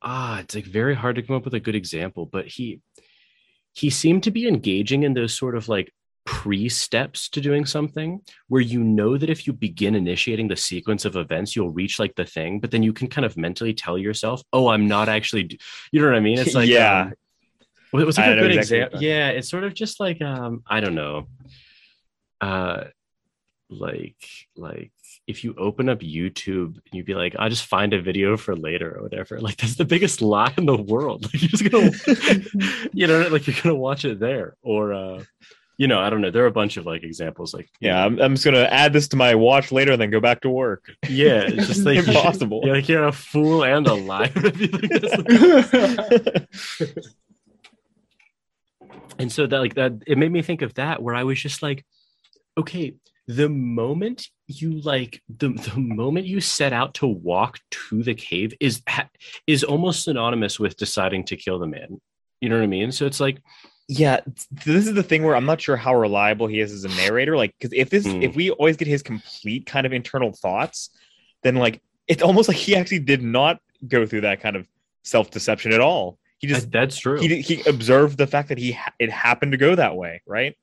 ah, 0.00 0.38
it's 0.38 0.54
like 0.54 0.64
very 0.64 0.94
hard 0.94 1.16
to 1.16 1.22
come 1.22 1.36
up 1.36 1.44
with 1.44 1.54
a 1.54 1.60
good 1.60 1.74
example, 1.74 2.24
but 2.24 2.46
he 2.46 2.80
he 3.72 3.90
seemed 3.90 4.22
to 4.22 4.30
be 4.30 4.46
engaging 4.46 5.02
in 5.02 5.12
those 5.12 5.34
sort 5.34 5.56
of 5.56 5.68
like 5.68 5.92
pre 6.24 6.68
steps 6.68 7.28
to 7.30 7.40
doing 7.40 7.66
something 7.66 8.20
where 8.46 8.60
you 8.60 8.84
know 8.84 9.18
that 9.18 9.30
if 9.30 9.48
you 9.48 9.52
begin 9.52 9.96
initiating 9.96 10.46
the 10.46 10.56
sequence 10.56 11.04
of 11.04 11.16
events 11.16 11.56
you'll 11.56 11.70
reach 11.70 11.98
like 11.98 12.14
the 12.14 12.26
thing 12.26 12.60
but 12.60 12.70
then 12.70 12.82
you 12.82 12.92
can 12.92 13.08
kind 13.08 13.24
of 13.24 13.36
mentally 13.38 13.72
tell 13.72 13.96
yourself 13.96 14.42
oh 14.52 14.68
i'm 14.68 14.86
not 14.86 15.08
actually 15.08 15.44
d-" 15.44 15.58
you 15.90 16.00
know 16.00 16.06
what 16.06 16.14
i 16.14 16.20
mean 16.20 16.38
it's 16.38 16.54
like 16.60 16.68
Yeah. 16.68 17.00
um, 17.04 17.14
well, 17.92 18.02
it 18.02 18.06
was 18.06 18.18
like 18.18 18.26
I 18.26 18.32
a 18.32 18.40
good 18.40 18.54
example 18.54 19.02
yeah 19.02 19.30
it's 19.30 19.48
sort 19.48 19.64
of 19.64 19.72
just 19.72 19.98
like 19.98 20.20
um 20.20 20.62
i 20.66 20.78
don't 20.78 20.94
know 20.94 21.26
uh 22.40 22.84
like 23.68 24.16
like 24.56 24.90
if 25.28 25.44
you 25.44 25.54
open 25.56 25.88
up 25.88 26.00
youtube 26.00 26.74
and 26.74 26.92
you'd 26.92 27.06
be 27.06 27.14
like 27.14 27.36
i'll 27.38 27.48
just 27.48 27.66
find 27.66 27.92
a 27.94 28.02
video 28.02 28.36
for 28.36 28.56
later 28.56 28.96
or 28.98 29.02
whatever 29.04 29.40
like 29.46 29.56
that's 29.58 29.76
the 29.76 29.84
biggest 29.84 30.20
lie 30.34 30.52
in 30.58 30.66
the 30.66 30.76
world 30.76 31.22
like 31.32 31.40
you're 31.40 31.48
just 31.48 31.70
gonna 31.70 31.92
you 32.92 33.06
know 33.06 33.28
like 33.28 33.46
you're 33.46 33.56
gonna 33.62 33.74
watch 33.74 34.04
it 34.04 34.18
there 34.18 34.56
or 34.62 34.92
uh 34.92 35.22
you 35.78 35.86
know 35.86 36.00
i 36.00 36.10
don't 36.10 36.20
know 36.20 36.30
there 36.32 36.42
are 36.42 36.46
a 36.48 36.50
bunch 36.50 36.76
of 36.78 36.84
like 36.84 37.04
examples 37.04 37.54
like 37.54 37.68
Yeah, 37.80 38.04
I'm, 38.04 38.20
I'm 38.20 38.34
just 38.34 38.44
gonna 38.44 38.64
add 38.70 38.92
this 38.92 39.06
to 39.08 39.16
my 39.16 39.34
watch 39.36 39.70
later, 39.72 39.92
and 39.92 40.02
then 40.02 40.10
go 40.10 40.20
back 40.20 40.40
to 40.42 40.50
work. 40.50 40.90
yeah 41.08 41.42
it's 41.46 41.68
just 41.68 41.84
like 41.86 41.98
Impossible. 42.06 42.62
you're 42.64 42.74
like 42.74 42.88
you're 42.88 43.06
a 43.06 43.12
fool 43.12 43.62
and 43.64 43.86
a 43.86 43.94
liar 43.94 44.30
if 44.34 44.60
you 44.60 44.66
think 44.66 44.92
that's- 45.00 46.96
and 49.18 49.30
so 49.30 49.46
that 49.46 49.58
like 49.58 49.74
that 49.74 49.92
it 50.06 50.18
made 50.18 50.32
me 50.32 50.42
think 50.42 50.62
of 50.62 50.74
that 50.74 51.02
where 51.02 51.14
i 51.14 51.24
was 51.24 51.40
just 51.40 51.62
like 51.62 51.84
okay 52.58 52.94
the 53.26 53.48
moment 53.48 54.26
you 54.48 54.80
like 54.80 55.22
the, 55.28 55.50
the 55.50 55.78
moment 55.78 56.26
you 56.26 56.40
set 56.40 56.72
out 56.72 56.94
to 56.94 57.06
walk 57.06 57.58
to 57.70 58.02
the 58.02 58.14
cave 58.14 58.52
is 58.60 58.82
is 59.46 59.62
almost 59.62 60.02
synonymous 60.04 60.58
with 60.58 60.76
deciding 60.76 61.24
to 61.24 61.36
kill 61.36 61.58
the 61.60 61.66
man. 61.66 62.00
You 62.40 62.48
know 62.48 62.56
what 62.56 62.64
i 62.64 62.66
mean? 62.66 62.90
So 62.92 63.06
it's 63.06 63.20
like 63.20 63.40
yeah 63.88 64.20
this 64.64 64.86
is 64.86 64.94
the 64.94 65.02
thing 65.02 65.24
where 65.24 65.34
i'm 65.34 65.46
not 65.46 65.60
sure 65.60 65.76
how 65.76 65.92
reliable 65.92 66.46
he 66.46 66.60
is 66.60 66.70
as 66.72 66.84
a 66.84 66.88
narrator 66.90 67.36
like 67.36 67.52
because 67.58 67.72
if 67.76 67.90
this 67.90 68.06
Hmm. 68.06 68.22
if 68.22 68.36
we 68.36 68.50
always 68.52 68.76
get 68.76 68.86
his 68.86 69.02
complete 69.02 69.66
kind 69.66 69.84
of 69.84 69.92
internal 69.92 70.32
thoughts 70.32 70.90
then 71.42 71.56
like 71.56 71.82
it's 72.06 72.22
almost 72.22 72.48
like 72.48 72.56
he 72.56 72.76
actually 72.76 73.00
did 73.00 73.20
not 73.20 73.58
go 73.88 74.06
through 74.06 74.20
that 74.20 74.40
kind 74.40 74.54
of 74.54 74.68
self-deception 75.02 75.72
at 75.72 75.80
all. 75.80 76.18
He 76.38 76.46
just 76.46 76.70
that's 76.70 76.98
true. 76.98 77.18
he, 77.20 77.40
he 77.40 77.62
observed 77.68 78.16
the 78.16 78.26
fact 78.26 78.48
that 78.50 78.58
he 78.58 78.72
ha- 78.72 78.92
it 78.98 79.10
happened 79.10 79.52
to 79.52 79.58
go 79.58 79.74
that 79.74 79.96
way 79.96 80.22
right 80.26 80.56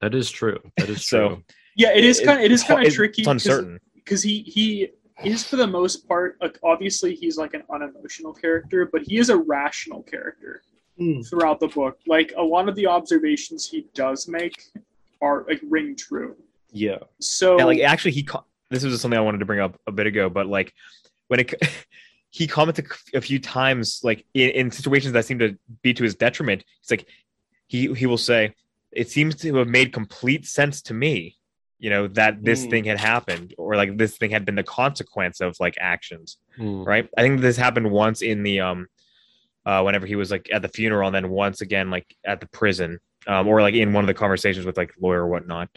that 0.00 0.14
is 0.14 0.30
true 0.30 0.58
that 0.76 0.88
is 0.88 1.06
So, 1.12 1.28
true 1.28 1.44
yeah, 1.76 1.92
it 1.94 2.04
is 2.04 2.20
kind. 2.20 2.38
Of, 2.40 2.44
it 2.44 2.52
is 2.52 2.62
kind 2.62 2.78
hard- 2.78 2.86
of 2.88 2.94
tricky. 2.94 3.22
it's 3.22 3.28
uncertain 3.28 3.78
because 3.94 4.22
he 4.22 4.42
he 4.42 4.90
is 5.24 5.44
for 5.44 5.56
the 5.56 5.66
most 5.66 6.08
part 6.08 6.36
like 6.40 6.58
obviously 6.62 7.14
he's 7.14 7.36
like 7.38 7.54
an 7.54 7.62
unemotional 7.72 8.32
character, 8.32 8.88
but 8.92 9.02
he 9.02 9.18
is 9.18 9.28
a 9.30 9.36
rational 9.36 10.02
character 10.02 10.62
Hmm. 10.98 11.20
throughout 11.22 11.60
the 11.60 11.68
book. 11.68 11.98
Like 12.06 12.32
a 12.36 12.42
lot 12.42 12.68
of 12.68 12.74
the 12.76 12.86
observations 12.86 13.66
he 13.66 13.86
does 13.94 14.28
make 14.28 14.64
are 15.22 15.46
like 15.48 15.60
ring 15.68 15.96
true. 15.96 16.36
yeah 16.72 16.98
So 17.20 17.56
yeah, 17.58 17.64
like 17.64 17.80
actually 17.80 18.10
he 18.12 18.22
co- 18.24 18.44
this 18.70 18.84
was 18.84 19.00
something 19.00 19.16
i 19.18 19.20
wanted 19.22 19.38
to 19.38 19.44
bring 19.46 19.60
up 19.60 19.78
a 19.86 19.92
bit 19.92 20.06
ago 20.06 20.28
but 20.28 20.46
like 20.46 20.72
when 21.28 21.40
it 21.40 21.54
he 22.30 22.46
commented 22.46 22.86
a 23.14 23.20
few 23.20 23.38
times 23.38 24.00
like 24.04 24.24
in, 24.34 24.50
in 24.50 24.70
situations 24.70 25.12
that 25.14 25.24
seem 25.24 25.38
to 25.38 25.56
be 25.82 25.92
to 25.94 26.02
his 26.04 26.14
detriment 26.16 26.64
he's 26.80 26.90
like 26.90 27.06
he 27.66 27.92
he 27.94 28.06
will 28.06 28.18
say 28.18 28.54
it 28.92 29.08
seems 29.10 29.34
to 29.36 29.54
have 29.56 29.68
made 29.68 29.92
complete 29.92 30.46
sense 30.46 30.82
to 30.82 30.94
me 30.94 31.36
you 31.78 31.90
know 31.90 32.08
that 32.08 32.42
this 32.44 32.66
Mm. 32.66 32.70
thing 32.70 32.84
had 32.84 32.98
happened 32.98 33.54
or 33.56 33.76
like 33.76 33.96
this 33.96 34.16
thing 34.18 34.30
had 34.30 34.44
been 34.44 34.56
the 34.56 34.62
consequence 34.62 35.40
of 35.40 35.56
like 35.60 35.76
actions 35.80 36.36
Hmm. 36.56 36.82
right 36.84 37.08
i 37.16 37.22
think 37.22 37.40
this 37.40 37.56
happened 37.56 37.90
once 37.90 38.20
in 38.22 38.42
the 38.42 38.60
um 38.60 38.86
uh 39.66 39.82
whenever 39.82 40.06
he 40.06 40.16
was 40.16 40.30
like 40.30 40.48
at 40.52 40.62
the 40.62 40.68
funeral 40.68 41.06
and 41.08 41.14
then 41.14 41.30
once 41.30 41.60
again 41.60 41.90
like 41.90 42.06
at 42.26 42.40
the 42.40 42.48
prison 42.48 42.98
um 43.26 43.46
or 43.48 43.62
like 43.62 43.74
in 43.74 43.92
one 43.92 44.04
of 44.04 44.08
the 44.08 44.14
conversations 44.14 44.66
with 44.66 44.76
like 44.76 44.92
lawyer 45.00 45.22
or 45.24 45.28
whatnot 45.28 45.68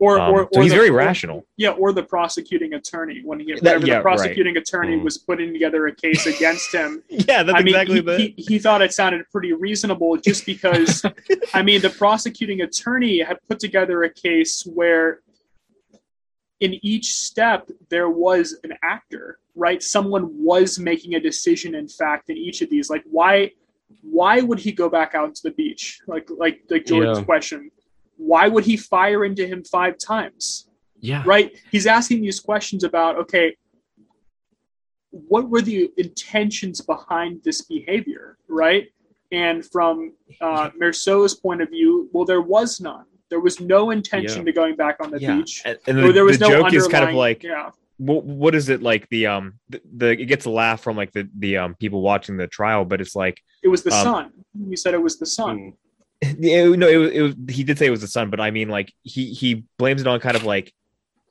or 0.00 0.20
um, 0.20 0.32
or, 0.32 0.48
so 0.52 0.60
or 0.60 0.62
he's 0.62 0.70
the- 0.72 0.76
very 0.78 0.90
rational 0.90 1.44
Yeah, 1.56 1.70
or 1.70 1.92
the 1.92 2.02
prosecuting 2.04 2.74
attorney 2.74 3.20
when 3.24 3.40
he 3.40 3.54
That- 3.54 3.62
yeah, 3.64 3.78
the 3.78 3.92
right. 3.96 4.02
prosecuting 4.02 4.56
attorney 4.56 4.96
Mm. 4.96 5.02
was 5.04 5.18
putting 5.18 5.52
together 5.52 5.86
a 5.88 5.94
case 5.94 6.26
against 6.26 6.72
him. 6.72 7.02
yeah 7.08 7.42
that's 7.42 7.58
I 7.58 7.62
mean, 7.62 7.74
exactly 7.74 7.94
he, 7.96 8.00
the 8.02 8.16
he, 8.18 8.34
he 8.36 8.58
thought 8.58 8.80
it 8.82 8.92
sounded 8.92 9.24
pretty 9.32 9.52
reasonable 9.52 10.16
just 10.16 10.46
because, 10.46 11.04
I 11.54 11.62
mean, 11.62 11.80
the 11.80 11.90
prosecuting 11.90 12.60
attorney 12.60 13.20
had 13.20 13.38
put 13.48 13.58
together 13.58 14.04
a 14.04 14.10
case 14.10 14.62
where 14.72 15.20
in 16.60 16.78
each 16.84 17.12
step 17.14 17.68
there 17.88 18.10
was 18.10 18.58
an 18.64 18.72
actor, 18.82 19.38
right? 19.54 19.82
Someone 19.82 20.24
was 20.44 20.78
making 20.78 21.14
a 21.14 21.20
decision, 21.20 21.74
in 21.74 21.88
fact, 21.88 22.30
in 22.30 22.36
each 22.36 22.62
of 22.62 22.70
these. 22.70 22.90
Like, 22.90 23.04
why? 23.10 23.52
Why 24.02 24.40
would 24.42 24.58
he 24.58 24.70
go 24.72 24.88
back 24.88 25.14
out 25.14 25.34
to 25.36 25.42
the 25.44 25.50
beach? 25.52 26.00
Like, 26.06 26.28
like, 26.30 26.60
like 26.68 26.84
Jordan's 26.84 27.18
Yeah. 27.18 27.24
question. 27.24 27.70
Why 28.18 28.48
would 28.48 28.64
he 28.64 28.76
fire 28.76 29.24
into 29.24 29.46
him 29.46 29.64
five 29.64 29.94
times? 29.98 30.68
yeah 31.00 31.22
right? 31.24 31.52
He's 31.70 31.86
asking 31.86 32.22
these 32.22 32.40
questions 32.40 32.82
about, 32.84 33.16
okay, 33.22 33.56
what 35.10 35.48
were 35.48 35.62
the 35.62 35.90
intentions 35.96 36.80
behind 36.80 37.40
this 37.44 37.62
behavior, 37.62 38.36
right? 38.48 38.88
And 39.30 39.64
from 39.64 40.14
uh, 40.40 40.70
Meursault's 40.80 41.34
point 41.34 41.62
of 41.62 41.68
view, 41.70 42.08
well, 42.12 42.24
there 42.24 42.42
was 42.42 42.80
none, 42.80 43.04
There 43.30 43.40
was 43.40 43.60
no 43.60 43.90
intention 43.90 44.38
Yeah. 44.40 44.44
to 44.46 44.52
going 44.52 44.76
back 44.76 44.96
on 45.00 45.10
the 45.10 45.20
yeah. 45.20 45.36
beach. 45.36 45.62
And, 45.64 45.78
and 45.86 45.98
the, 45.98 46.12
there 46.12 46.24
was 46.24 46.38
the 46.38 46.48
no 46.48 46.62
joke 46.62 46.72
is 46.72 46.88
kind 46.88 47.08
of 47.08 47.14
like 47.14 47.42
yeah, 47.42 47.70
what, 47.98 48.24
what 48.24 48.54
is 48.54 48.68
it 48.68 48.80
like 48.82 49.08
the 49.10 49.26
um 49.26 49.54
the, 49.68 49.80
the 49.96 50.08
it 50.22 50.26
gets 50.26 50.44
a 50.46 50.50
laugh 50.50 50.80
from 50.80 50.96
like 50.96 51.12
the 51.12 51.28
the 51.38 51.56
um 51.58 51.74
people 51.74 52.00
watching 52.00 52.36
the 52.36 52.46
trial 52.46 52.84
but 52.84 53.00
it's 53.00 53.14
like 53.16 53.36
it 53.62 53.68
was 53.68 53.82
the 53.82 53.92
Um, 53.94 54.04
sun. 54.04 54.32
You 54.70 54.76
said 54.76 54.94
it 54.94 55.02
was 55.02 55.18
the 55.18 55.26
sun. 55.26 55.74
yeah, 56.38 56.64
no 56.64 56.88
it, 56.88 56.96
was- 56.96 57.10
it 57.12 57.20
was 57.22 57.34
he 57.48 57.62
did 57.64 57.78
say 57.78 57.86
it 57.86 57.90
was 57.90 58.00
the 58.00 58.08
sun 58.08 58.30
but 58.30 58.40
i 58.40 58.50
mean 58.50 58.68
like 58.68 58.92
he 59.02 59.32
he 59.32 59.64
blames 59.78 60.00
it 60.00 60.06
on 60.06 60.18
kind 60.20 60.36
of 60.36 60.44
like 60.44 60.72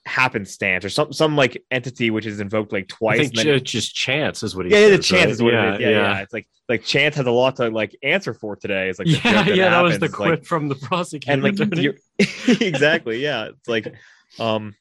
happenstance 0.05 0.85
or 0.85 0.89
some 0.89 1.11
some 1.11 1.35
like 1.35 1.61
entity 1.69 2.09
which 2.09 2.25
is 2.25 2.39
invoked 2.39 2.71
like 2.71 2.85
I 2.85 2.88
twice 2.88 3.17
think 3.19 3.29
and 3.31 3.38
then- 3.49 3.57
ju- 3.59 3.59
just 3.79 3.93
chance 3.93 4.41
is 4.41 4.55
what 4.55 4.65
he 4.65 4.71
yeah, 4.71 4.79
yeah, 4.79 4.88
the 4.95 4.95
says, 5.03 5.05
chance 5.05 5.21
right? 5.25 5.29
is 5.31 5.41
what 5.43 5.53
yeah, 5.53 5.67
it 5.69 5.73
is. 5.75 5.79
Yeah, 5.81 5.89
yeah, 5.89 6.19
It's 6.21 6.33
like 6.33 6.47
like 6.69 6.83
chance 6.85 7.15
has 7.17 7.25
a 7.27 7.31
lot 7.31 7.57
to 7.57 7.69
like 7.69 7.93
answer 8.03 8.33
for 8.33 8.55
today. 8.55 8.88
It's 8.89 8.99
like 8.99 9.07
yeah, 9.09 9.45
yeah, 9.49 9.69
that 9.71 9.81
was 9.81 9.99
the 9.99 10.05
It's 10.05 10.17
like- 10.17 10.29
quip 10.29 10.45
from 10.45 10.69
the 10.69 10.75
prosecutor. 10.75 11.33
and 11.33 11.43
like 11.43 11.59
exactly 12.61 13.21
yeah 13.21 13.47
it's 13.49 13.67
like 13.67 13.93
um 14.39 14.73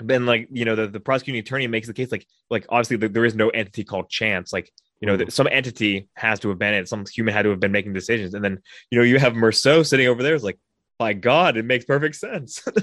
then 0.00 0.26
like 0.26 0.48
you 0.50 0.66
know 0.66 0.76
the, 0.76 0.88
the 0.88 1.00
prosecuting 1.00 1.38
attorney 1.40 1.66
makes 1.66 1.86
the 1.86 1.94
case 1.94 2.12
like 2.12 2.26
like 2.50 2.66
obviously 2.68 2.98
the, 2.98 3.08
there 3.08 3.24
is 3.24 3.34
no 3.34 3.48
entity 3.48 3.84
called 3.84 4.10
chance 4.10 4.52
like 4.52 4.70
you 5.04 5.10
know 5.10 5.16
Mhm. 5.16 5.26
that 5.26 5.32
some 5.34 5.48
entity 5.50 6.08
has 6.16 6.40
to 6.40 6.48
have 6.48 6.58
been 6.58 6.72
it 6.72 6.88
some 6.88 7.04
human 7.14 7.34
had 7.34 7.42
to 7.42 7.50
have 7.50 7.60
been 7.60 7.72
making 7.78 7.92
decisions. 7.92 8.32
And 8.32 8.42
then 8.42 8.58
you 8.90 8.98
know 8.98 9.04
you 9.04 9.18
have 9.18 9.34
Meursault 9.34 9.84
sitting 9.86 10.08
over 10.08 10.22
there 10.22 10.34
is 10.34 10.42
like 10.42 10.58
by 10.98 11.12
god 11.12 11.58
it 11.58 11.66
makes 11.66 11.84
perfect 11.84 12.16
sense. 12.16 12.64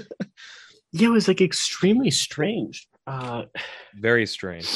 Yeah, 0.94 1.08
it 1.08 1.12
was 1.12 1.26
like 1.26 1.40
extremely 1.40 2.10
strange. 2.10 2.86
Uh, 3.06 3.44
very 3.94 4.26
strange. 4.26 4.68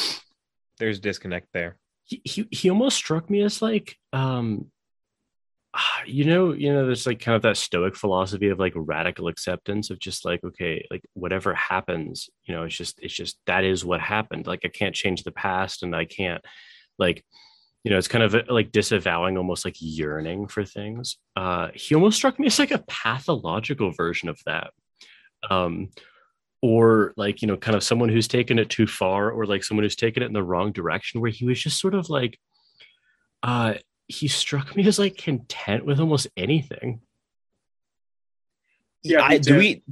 There's 0.79 0.99
disconnect 0.99 1.47
there. 1.53 1.77
He, 2.05 2.21
he 2.25 2.47
he 2.49 2.69
almost 2.71 2.97
struck 2.97 3.29
me 3.29 3.43
as 3.43 3.61
like 3.61 3.95
um 4.13 4.71
ah, 5.75 6.01
you 6.07 6.25
know 6.25 6.53
you 6.53 6.73
know 6.73 6.85
there's 6.87 7.05
like 7.05 7.19
kind 7.19 7.35
of 7.35 7.43
that 7.43 7.55
stoic 7.57 7.95
philosophy 7.95 8.49
of 8.49 8.57
like 8.57 8.73
radical 8.75 9.27
acceptance 9.27 9.91
of 9.91 9.99
just 9.99 10.25
like 10.25 10.43
okay 10.43 10.83
like 10.89 11.03
whatever 11.13 11.53
happens 11.53 12.29
you 12.45 12.55
know 12.55 12.63
it's 12.63 12.75
just 12.75 12.99
it's 13.03 13.13
just 13.13 13.37
that 13.45 13.63
is 13.63 13.85
what 13.85 14.01
happened. 14.01 14.47
Like 14.47 14.61
i 14.65 14.69
can't 14.69 14.95
change 14.95 15.21
the 15.23 15.31
past 15.31 15.83
and 15.83 15.95
i 15.95 16.05
can't 16.05 16.43
like 16.97 17.23
you 17.83 17.91
know 17.91 17.97
it's 17.97 18.07
kind 18.07 18.23
of 18.23 18.35
uh, 18.35 18.43
like 18.49 18.71
disavowing 18.71 19.37
almost 19.37 19.65
like 19.65 19.75
yearning 19.79 20.47
for 20.47 20.65
things. 20.65 21.17
Uh 21.35 21.69
he 21.73 21.95
almost 21.95 22.17
struck 22.17 22.39
me 22.39 22.47
as 22.47 22.59
like 22.59 22.71
a 22.71 22.83
pathological 22.87 23.91
version 23.91 24.29
of 24.29 24.39
that. 24.45 24.71
Um 25.49 25.89
or 26.61 27.13
like 27.17 27.41
you 27.41 27.47
know 27.47 27.57
kind 27.57 27.75
of 27.75 27.83
someone 27.83 28.09
who's 28.09 28.27
taken 28.27 28.59
it 28.59 28.69
too 28.69 28.87
far 28.87 29.31
or 29.31 29.45
like 29.45 29.63
someone 29.63 29.83
who's 29.83 29.95
taken 29.95 30.23
it 30.23 30.27
in 30.27 30.33
the 30.33 30.43
wrong 30.43 30.71
direction 30.71 31.21
where 31.21 31.31
he 31.31 31.45
was 31.45 31.61
just 31.61 31.79
sort 31.79 31.93
of 31.93 32.09
like 32.09 32.39
uh 33.43 33.75
he 34.07 34.27
struck 34.27 34.75
me 34.75 34.87
as 34.87 34.99
like 34.99 35.17
content 35.17 35.85
with 35.85 35.99
almost 35.99 36.27
anything. 36.37 37.01
Yeah, 39.03 39.21
I, 39.21 39.37
do 39.37 39.57
we 39.57 39.83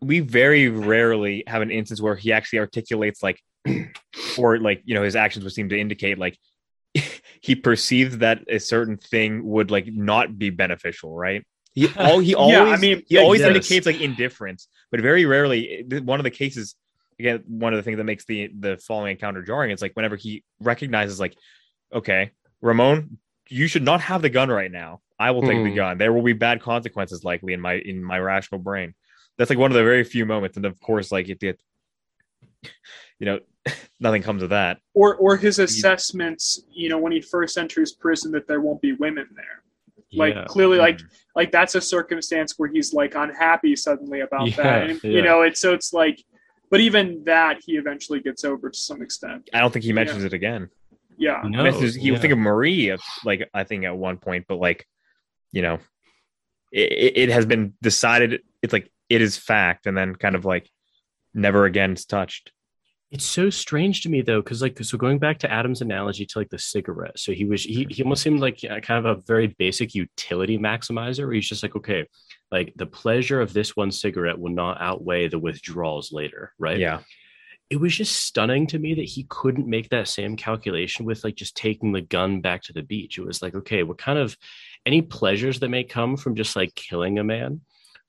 we 0.00 0.20
very 0.20 0.68
rarely 0.68 1.44
have 1.46 1.62
an 1.62 1.70
instance 1.70 2.00
where 2.00 2.16
he 2.16 2.32
actually 2.32 2.60
articulates 2.60 3.22
like 3.22 3.40
or 4.38 4.58
like 4.58 4.82
you 4.84 4.94
know 4.94 5.02
his 5.02 5.16
actions 5.16 5.44
would 5.44 5.52
seem 5.52 5.68
to 5.68 5.78
indicate 5.78 6.18
like 6.18 6.38
he 7.44 7.54
perceived 7.54 8.20
that 8.20 8.38
a 8.48 8.58
certain 8.58 8.96
thing 8.96 9.44
would 9.44 9.70
like 9.70 9.86
not 9.92 10.38
be 10.38 10.48
beneficial 10.48 11.14
right 11.14 11.42
he 11.74 11.88
all 11.98 12.18
he 12.18 12.34
always 12.34 12.56
Yeah, 12.56 12.74
I 12.74 12.76
mean, 12.78 13.02
he 13.06 13.18
always 13.18 13.40
yes. 13.40 13.48
indicates 13.48 13.86
like 13.86 13.96
indifference 13.96 14.68
but 14.90 15.00
very 15.00 15.24
rarely 15.26 15.84
one 16.12 16.20
of 16.20 16.24
the 16.24 16.30
cases 16.30 16.74
again 17.18 17.42
one 17.46 17.72
of 17.74 17.76
the 17.76 17.82
things 17.82 17.98
that 17.98 18.04
makes 18.04 18.24
the 18.24 18.50
the 18.58 18.76
following 18.78 19.12
encounter 19.12 19.42
jarring 19.42 19.70
is 19.70 19.82
like 19.82 19.92
whenever 19.94 20.16
he 20.16 20.42
recognizes 20.60 21.20
like 21.20 21.36
okay 21.92 22.30
ramon 22.62 23.18
you 23.48 23.66
should 23.66 23.82
not 23.84 24.00
have 24.00 24.22
the 24.22 24.30
gun 24.30 24.48
right 24.48 24.72
now 24.72 25.00
i 25.18 25.30
will 25.30 25.42
take 25.42 25.62
the 25.62 25.70
Hmm. 25.70 25.76
gun 25.82 25.98
there 25.98 26.12
will 26.14 26.22
be 26.22 26.32
bad 26.32 26.62
consequences 26.62 27.24
likely 27.24 27.52
in 27.52 27.60
my 27.60 27.74
in 27.74 28.02
my 28.02 28.18
rational 28.18 28.60
brain 28.60 28.94
that's 29.36 29.50
like 29.50 29.58
one 29.58 29.70
of 29.70 29.76
the 29.76 29.84
very 29.92 30.02
few 30.04 30.24
moments 30.24 30.56
and 30.56 30.64
of 30.64 30.80
course 30.80 31.12
like 31.12 31.28
it, 31.28 31.42
it 31.42 31.60
you 33.18 33.26
know 33.26 33.38
nothing 34.00 34.22
comes 34.22 34.42
of 34.42 34.50
that 34.50 34.78
or 34.94 35.16
or 35.16 35.36
his 35.36 35.58
assessments. 35.58 36.62
You 36.70 36.88
know, 36.88 36.98
when 36.98 37.12
he 37.12 37.20
first 37.20 37.56
enters 37.58 37.92
prison, 37.92 38.32
that 38.32 38.46
there 38.46 38.60
won't 38.60 38.80
be 38.82 38.92
women 38.92 39.26
there. 39.34 39.62
Like 40.12 40.34
Yeah. 40.34 40.44
clearly, 40.44 40.78
like 40.78 40.98
Mm. 40.98 41.10
like 41.34 41.50
that's 41.52 41.74
a 41.74 41.80
circumstance 41.80 42.54
where 42.58 42.68
he's 42.68 42.92
like 42.92 43.14
unhappy 43.14 43.74
suddenly 43.76 44.20
about 44.20 44.48
Yeah, 44.48 44.56
that. 44.62 44.90
And, 44.90 45.00
yeah. 45.04 45.10
You 45.10 45.22
know, 45.22 45.42
it's 45.42 45.60
so 45.60 45.72
it's 45.74 45.92
like, 45.92 46.22
but 46.70 46.80
even 46.80 47.24
that 47.24 47.60
he 47.64 47.76
eventually 47.76 48.20
gets 48.20 48.44
over 48.44 48.70
to 48.70 48.78
some 48.78 49.00
extent. 49.02 49.48
i 49.54 49.60
don't 49.60 49.72
think 49.72 49.84
he 49.84 49.92
mentions 49.92 50.24
it 50.24 50.32
again 50.32 50.68
Yeah, 51.16 51.42
he, 51.42 51.48
no, 51.50 51.62
mentions, 51.62 51.94
he 51.94 52.10
would 52.10 52.16
yeah. 52.18 52.20
think 52.22 52.32
of 52.32 52.38
marie 52.38 52.88
of, 52.88 53.00
like 53.24 53.48
i 53.54 53.62
think 53.64 53.84
at 53.84 53.96
one 53.96 54.16
point 54.18 54.46
but 54.48 54.56
like 54.58 54.86
you 55.52 55.62
know 55.62 55.78
it, 56.72 56.92
it 56.92 57.12
it 57.24 57.28
has 57.30 57.46
been 57.46 57.74
decided 57.82 58.42
it's 58.62 58.72
like 58.72 58.90
it 59.08 59.20
is 59.22 59.36
fact 59.36 59.86
and 59.86 59.96
then 59.96 60.14
kind 60.16 60.34
of 60.34 60.44
like 60.44 60.68
never 61.32 61.64
again 61.66 61.92
is 61.92 62.04
touched 62.06 62.50
It's 63.14 63.24
so 63.24 63.48
strange 63.48 64.02
to 64.02 64.08
me 64.08 64.22
though, 64.22 64.42
because 64.42 64.60
like 64.60 64.76
so 64.82 64.98
going 64.98 65.20
back 65.20 65.38
to 65.38 65.50
Adam's 65.50 65.80
analogy 65.80 66.26
to 66.26 66.38
like 66.40 66.50
the 66.50 66.58
cigarette. 66.58 67.16
So 67.16 67.30
he 67.30 67.44
was 67.44 67.62
he, 67.62 67.86
he 67.88 68.02
almost 68.02 68.24
seemed 68.24 68.40
like 68.40 68.58
uh, 68.68 68.80
kind 68.80 69.06
of 69.06 69.18
a 69.18 69.22
very 69.22 69.46
basic 69.46 69.94
utility 69.94 70.58
maximizer 70.58 71.24
where 71.24 71.34
he's 71.34 71.48
just 71.48 71.62
like, 71.62 71.76
okay, 71.76 72.08
like 72.50 72.72
the 72.74 72.86
pleasure 72.86 73.40
of 73.40 73.52
this 73.52 73.76
one 73.76 73.92
cigarette 73.92 74.40
will 74.40 74.50
not 74.50 74.80
outweigh 74.80 75.28
the 75.28 75.38
withdrawals 75.38 76.10
later, 76.10 76.54
right? 76.58 76.80
yeah 76.80 77.02
It 77.70 77.76
was 77.76 77.94
just 77.94 78.16
stunning 78.16 78.66
to 78.66 78.80
me 78.80 78.94
that 78.94 79.04
he 79.04 79.26
couldn't 79.28 79.68
make 79.68 79.90
that 79.90 80.08
same 80.08 80.34
calculation 80.34 81.06
with 81.06 81.22
like 81.22 81.36
just 81.36 81.56
taking 81.56 81.92
the 81.92 82.02
gun 82.02 82.40
back 82.40 82.62
to 82.62 82.72
the 82.72 82.82
beach. 82.82 83.16
It 83.16 83.24
was 83.24 83.42
like, 83.42 83.54
okay, 83.54 83.84
what 83.84 83.96
kind 83.96 84.18
of 84.18 84.36
any 84.84 85.02
pleasures 85.02 85.60
that 85.60 85.68
may 85.68 85.84
come 85.84 86.16
from 86.16 86.34
just 86.34 86.56
like 86.56 86.74
killing 86.74 87.20
a 87.20 87.24
man 87.24 87.60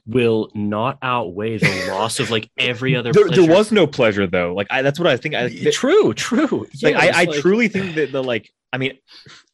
will 0.08 0.52
not 0.54 0.98
outweigh 1.02 1.58
the 1.58 1.88
loss 1.92 2.20
of 2.20 2.30
like 2.30 2.50
every 2.58 2.96
other 2.96 3.12
there, 3.12 3.30
there 3.30 3.50
was 3.50 3.72
no 3.72 3.88
pleasure 3.88 4.28
though. 4.28 4.54
Like 4.54 4.68
I, 4.70 4.82
that's 4.82 5.00
what 5.00 5.08
i 5.08 5.18
think 5.18 5.36
i 5.36 5.50
true, 5.72 6.14
true. 6.14 6.68
like 6.84 6.94
Yeah, 6.94 7.12
I, 7.14 7.24
like- 7.24 7.42
truly 7.42 7.68
think 7.68 7.96
that 7.96 8.12
the 8.12 8.24
like 8.24 8.50
i 8.72 8.78
mean 8.78 8.98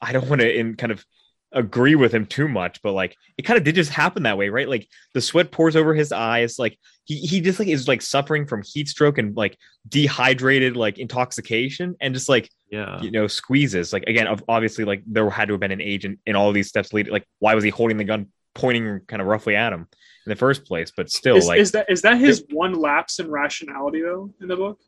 i 0.01 0.11
don't 0.11 0.27
want 0.27 0.41
to 0.41 0.53
in 0.53 0.75
kind 0.75 0.91
of 0.91 1.05
agree 1.53 1.95
with 1.95 2.13
him 2.13 2.25
too 2.25 2.47
much 2.47 2.81
but 2.81 2.93
like 2.93 3.15
it 3.37 3.43
kind 3.43 3.57
of 3.57 3.63
did 3.63 3.75
just 3.75 3.91
happen 3.91 4.23
that 4.23 4.37
way 4.37 4.49
right? 4.49 4.69
Like 4.69 4.87
the 5.13 5.21
sweat 5.21 5.51
pours 5.51 5.75
over 5.75 5.93
his 5.93 6.11
eyes 6.11 6.59
like 6.59 6.77
he, 7.05 7.17
he 7.17 7.41
just 7.41 7.59
like 7.59 7.67
is 7.67 7.87
like 7.87 8.01
suffering 8.01 8.45
from 8.45 8.61
heat 8.63 8.87
stroke 8.87 9.17
and 9.17 9.35
like 9.35 9.57
dehydrated 9.87 10.77
like 10.77 10.99
intoxication 10.99 11.95
and 11.99 12.13
just 12.13 12.29
like 12.29 12.49
yeah. 12.69 13.01
you 13.01 13.11
know 13.11 13.27
squeezes. 13.27 13.91
Like 13.91 14.03
again 14.07 14.27
obviously 14.47 14.85
like 14.85 15.01
there 15.07 15.27
had 15.29 15.47
to 15.47 15.55
have 15.55 15.59
been 15.59 15.71
an 15.71 15.81
agent 15.81 16.19
in 16.25 16.35
all 16.35 16.47
of 16.47 16.53
these 16.53 16.67
steps 16.67 16.93
leading 16.93 17.11
like 17.11 17.25
why 17.39 17.55
was 17.55 17.63
he 17.63 17.69
holding 17.69 17.97
the 17.97 18.03
gun 18.03 18.27
pointing 18.53 19.01
kind 19.07 19.21
of 19.21 19.27
roughly 19.27 19.55
at 19.55 19.73
him 19.73 19.87
in 20.25 20.29
the 20.29 20.35
first 20.35 20.65
place 20.65 20.91
but 20.95 21.09
still 21.09 21.35
is, 21.35 21.47
like 21.47 21.59
is 21.59 21.71
that 21.71 21.89
is 21.89 22.01
that 22.03 22.19
his 22.19 22.43
one 22.51 22.73
lapse 22.73 23.19
in 23.19 23.29
rationality 23.29 24.01
though 24.01 24.31
in 24.41 24.47
the 24.47 24.55
book? 24.55 24.79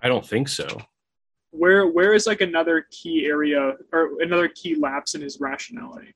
I 0.00 0.08
don't 0.08 0.26
think 0.26 0.48
so. 0.48 0.66
Where 1.50 1.86
where 1.86 2.14
is 2.14 2.26
like 2.26 2.40
another 2.40 2.86
key 2.90 3.26
area 3.26 3.74
or 3.92 4.20
another 4.20 4.48
key 4.48 4.74
lapse 4.74 5.14
in 5.14 5.20
his 5.20 5.38
rationality? 5.40 6.14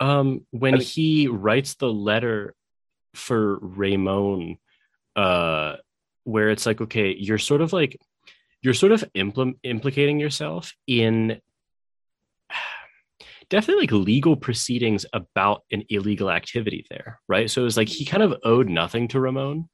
Um, 0.00 0.46
when 0.50 0.74
I 0.74 0.78
mean- 0.78 0.86
he 0.86 1.28
writes 1.28 1.74
the 1.74 1.90
letter 1.92 2.54
for 3.14 3.58
Raymond, 3.60 4.58
uh, 5.16 5.76
where 6.24 6.50
it's 6.50 6.66
like, 6.66 6.82
okay, 6.82 7.14
you're 7.18 7.38
sort 7.38 7.62
of 7.62 7.72
like, 7.72 7.98
you're 8.60 8.74
sort 8.74 8.92
of 8.92 9.02
impl- 9.14 9.58
implicating 9.62 10.20
yourself 10.20 10.74
in 10.86 11.40
definitely 13.50 13.82
like 13.82 13.92
legal 13.92 14.36
proceedings 14.36 15.06
about 15.12 15.62
an 15.70 15.84
illegal 15.88 16.30
activity 16.30 16.86
there, 16.90 17.20
right? 17.28 17.50
So 17.50 17.62
it 17.62 17.64
was 17.64 17.76
like 17.76 17.88
he 17.88 18.04
kind 18.04 18.22
of 18.22 18.34
owed 18.44 18.68
nothing 18.68 19.08
to 19.08 19.20
Ramon. 19.20 19.68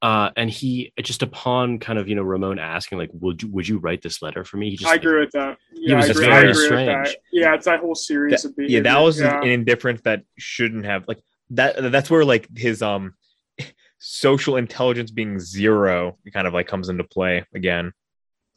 Uh, 0.00 0.30
and 0.36 0.48
he 0.48 0.92
just 1.02 1.24
upon 1.24 1.80
kind 1.80 1.98
of 1.98 2.08
you 2.08 2.14
know 2.14 2.22
Ramon 2.22 2.60
asking 2.60 2.98
like 2.98 3.10
would 3.14 3.42
you 3.42 3.50
would 3.50 3.66
you 3.66 3.78
write 3.78 4.00
this 4.00 4.22
letter 4.22 4.44
for 4.44 4.56
me? 4.56 4.70
He 4.70 4.76
just 4.76 4.88
I 4.88 4.94
agree 4.94 5.18
with 5.18 5.32
that. 5.32 5.58
Yeah, 5.72 5.96
was 5.96 6.06
I 6.06 6.10
agree, 6.10 6.26
very 6.26 6.34
I 6.34 6.38
agree 6.38 6.50
with 6.50 6.64
strange. 6.66 7.08
that. 7.08 7.16
Yeah, 7.32 7.54
it's 7.54 7.64
that 7.64 7.80
whole 7.80 7.96
series 7.96 8.44
of 8.44 8.54
yeah 8.58 8.80
that 8.80 8.98
was 9.00 9.20
yeah. 9.20 9.40
an 9.40 9.48
indifference 9.48 10.00
that 10.02 10.22
shouldn't 10.38 10.84
have 10.84 11.08
like 11.08 11.18
that 11.50 11.90
that's 11.90 12.10
where 12.10 12.24
like 12.24 12.46
his 12.56 12.80
um 12.80 13.14
social 13.98 14.56
intelligence 14.56 15.10
being 15.10 15.40
zero 15.40 16.16
kind 16.32 16.46
of 16.46 16.54
like 16.54 16.68
comes 16.68 16.90
into 16.90 17.02
play 17.02 17.44
again 17.52 17.86
yeah, 17.86 17.90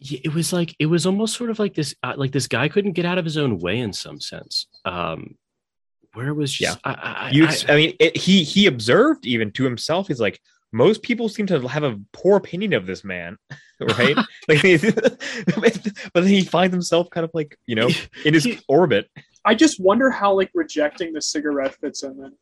it 0.02 0.34
was 0.34 0.52
like 0.52 0.76
it 0.80 0.88
was 0.88 1.06
almost 1.06 1.36
sort 1.38 1.50
of 1.50 1.60
like 1.60 1.76
this 1.76 1.94
uh, 2.04 2.14
like 2.18 2.32
this 2.32 2.48
guy 2.48 2.68
couldn't 2.68 2.94
get 2.94 3.06
out 3.06 3.18
of 3.18 3.26
his 3.26 3.38
own 3.38 3.60
way 3.60 3.80
in 3.80 3.94
some 3.94 4.20
sense 4.20 4.66
um 4.86 5.36
where 6.14 6.28
it 6.28 6.34
was 6.34 6.52
just 6.52 6.80
I, 6.84 6.94
I, 6.94 7.30
you 7.32 7.46
I, 7.46 7.56
I, 7.70 7.76
mean 7.76 7.96
it, 8.00 8.18
he 8.18 8.44
he 8.44 8.66
observed 8.66 9.26
even 9.26 9.52
to 9.52 9.64
himself. 9.64 10.08
He's 10.08 10.20
like 10.20 10.42
most 10.74 11.04
people 11.04 11.30
seem 11.30 11.48
to 11.48 11.68
have 11.68 11.84
a 11.84 12.00
poor 12.14 12.38
opinion 12.38 12.74
of 12.74 12.86
this 12.86 13.04
man 13.04 13.38
right? 13.98 14.16
Like 14.48 14.62
but 16.14 16.14
then 16.14 16.28
he 16.28 16.44
finds 16.44 16.74
himself 16.74 17.10
kind 17.10 17.24
of 17.24 17.32
like 17.34 17.58
you 17.66 17.76
know 17.76 17.90
in 18.26 18.34
his 18.34 18.44
He- 18.44 18.60
orbit. 18.68 19.10
I 19.46 19.56
just 19.56 19.80
wonder 19.80 20.10
how 20.12 20.34
like 20.34 20.52
rejecting 20.54 21.14
the 21.14 21.22
cigarette 21.22 21.76
fits 21.76 22.04
in 22.04 22.18
then. 22.18 22.34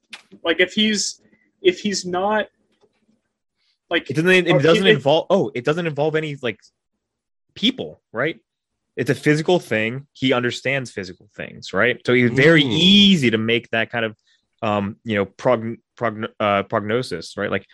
Like 0.44 0.60
if 0.60 0.74
he's 0.74 1.22
if 1.62 1.80
he's 1.80 2.06
not 2.06 2.48
like 3.90 4.10
it 4.10 4.16
doesn't 4.16 4.30
it 4.32 4.50
Or 4.52 4.60
doesn't 4.60 4.88
it- 4.88 4.96
involve 4.96 5.28
oh 5.30 5.52
it 5.54 5.64
doesn't 5.66 5.86
involve 5.88 6.16
any 6.16 6.36
like 6.42 6.60
people 7.56 8.02
right 8.14 8.40
it's 8.96 9.10
a 9.10 9.16
physical 9.16 9.60
thing 9.60 10.08
he 10.14 10.34
understands 10.34 10.92
physical 10.92 11.30
things 11.36 11.74
right 11.74 12.02
so 12.06 12.14
it's 12.14 12.36
very 12.36 12.64
Mm. 12.64 12.72
easy 12.72 13.30
to 13.32 13.38
make 13.38 13.70
that 13.72 13.92
kind 13.92 14.06
of 14.06 14.16
um, 14.62 14.98
you 15.06 15.16
know, 15.16 15.24
prog, 15.24 15.78
prog, 15.96 16.26
uh, 16.38 16.64
prognosis, 16.64 17.38
right? 17.38 17.50
Like, 17.50 17.66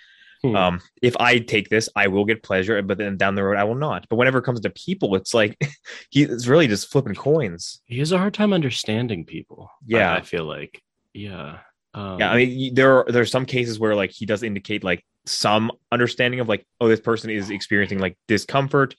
Hmm. 0.44 0.56
um, 0.56 0.82
if 1.02 1.18
I 1.20 1.40
take 1.40 1.68
this, 1.70 1.90
I 1.96 2.10
will 2.10 2.26
get 2.26 2.44
pleasure, 2.44 2.80
but 2.84 3.00
then 3.00 3.18
down 3.18 3.34
the 3.34 3.44
road, 3.44 3.58
I 3.58 3.64
will 3.64 3.74
not. 3.74 4.06
But 4.08 4.18
whenever 4.18 4.38
it 4.38 4.44
comes 4.44 4.60
to 4.60 4.70
people, 4.70 5.16
it's 5.16 5.34
like 5.34 5.58
he's 6.12 6.48
really 6.48 6.68
just 6.68 6.92
flipping 6.92 7.16
coins. 7.16 7.82
he 7.86 7.98
has 7.98 8.12
a 8.12 8.20
hard 8.20 8.36
time 8.36 8.54
understanding 8.54 9.26
people. 9.26 9.72
Yeah. 9.88 10.14
I, 10.14 10.22
feel 10.22 10.44
like. 10.46 10.80
Yeah. 11.16 11.58
Um, 11.96 12.20
Yeah, 12.20 12.30
I 12.30 12.38
mean, 12.46 12.76
there 12.76 13.00
are 13.00 13.06
there 13.12 13.24
are 13.24 13.26
some 13.26 13.48
cases 13.48 13.80
where 13.80 13.96
like 13.96 14.12
he 14.12 14.28
does 14.28 14.44
indicate 14.44 14.84
like 14.84 15.04
some 15.26 15.72
understanding 15.92 16.40
of 16.40 16.48
like, 16.48 16.68
oh, 16.80 16.88
this 16.88 17.00
person 17.02 17.32
is 17.32 17.50
experiencing 17.50 17.98
like 17.98 18.16
discomfort. 18.28 18.96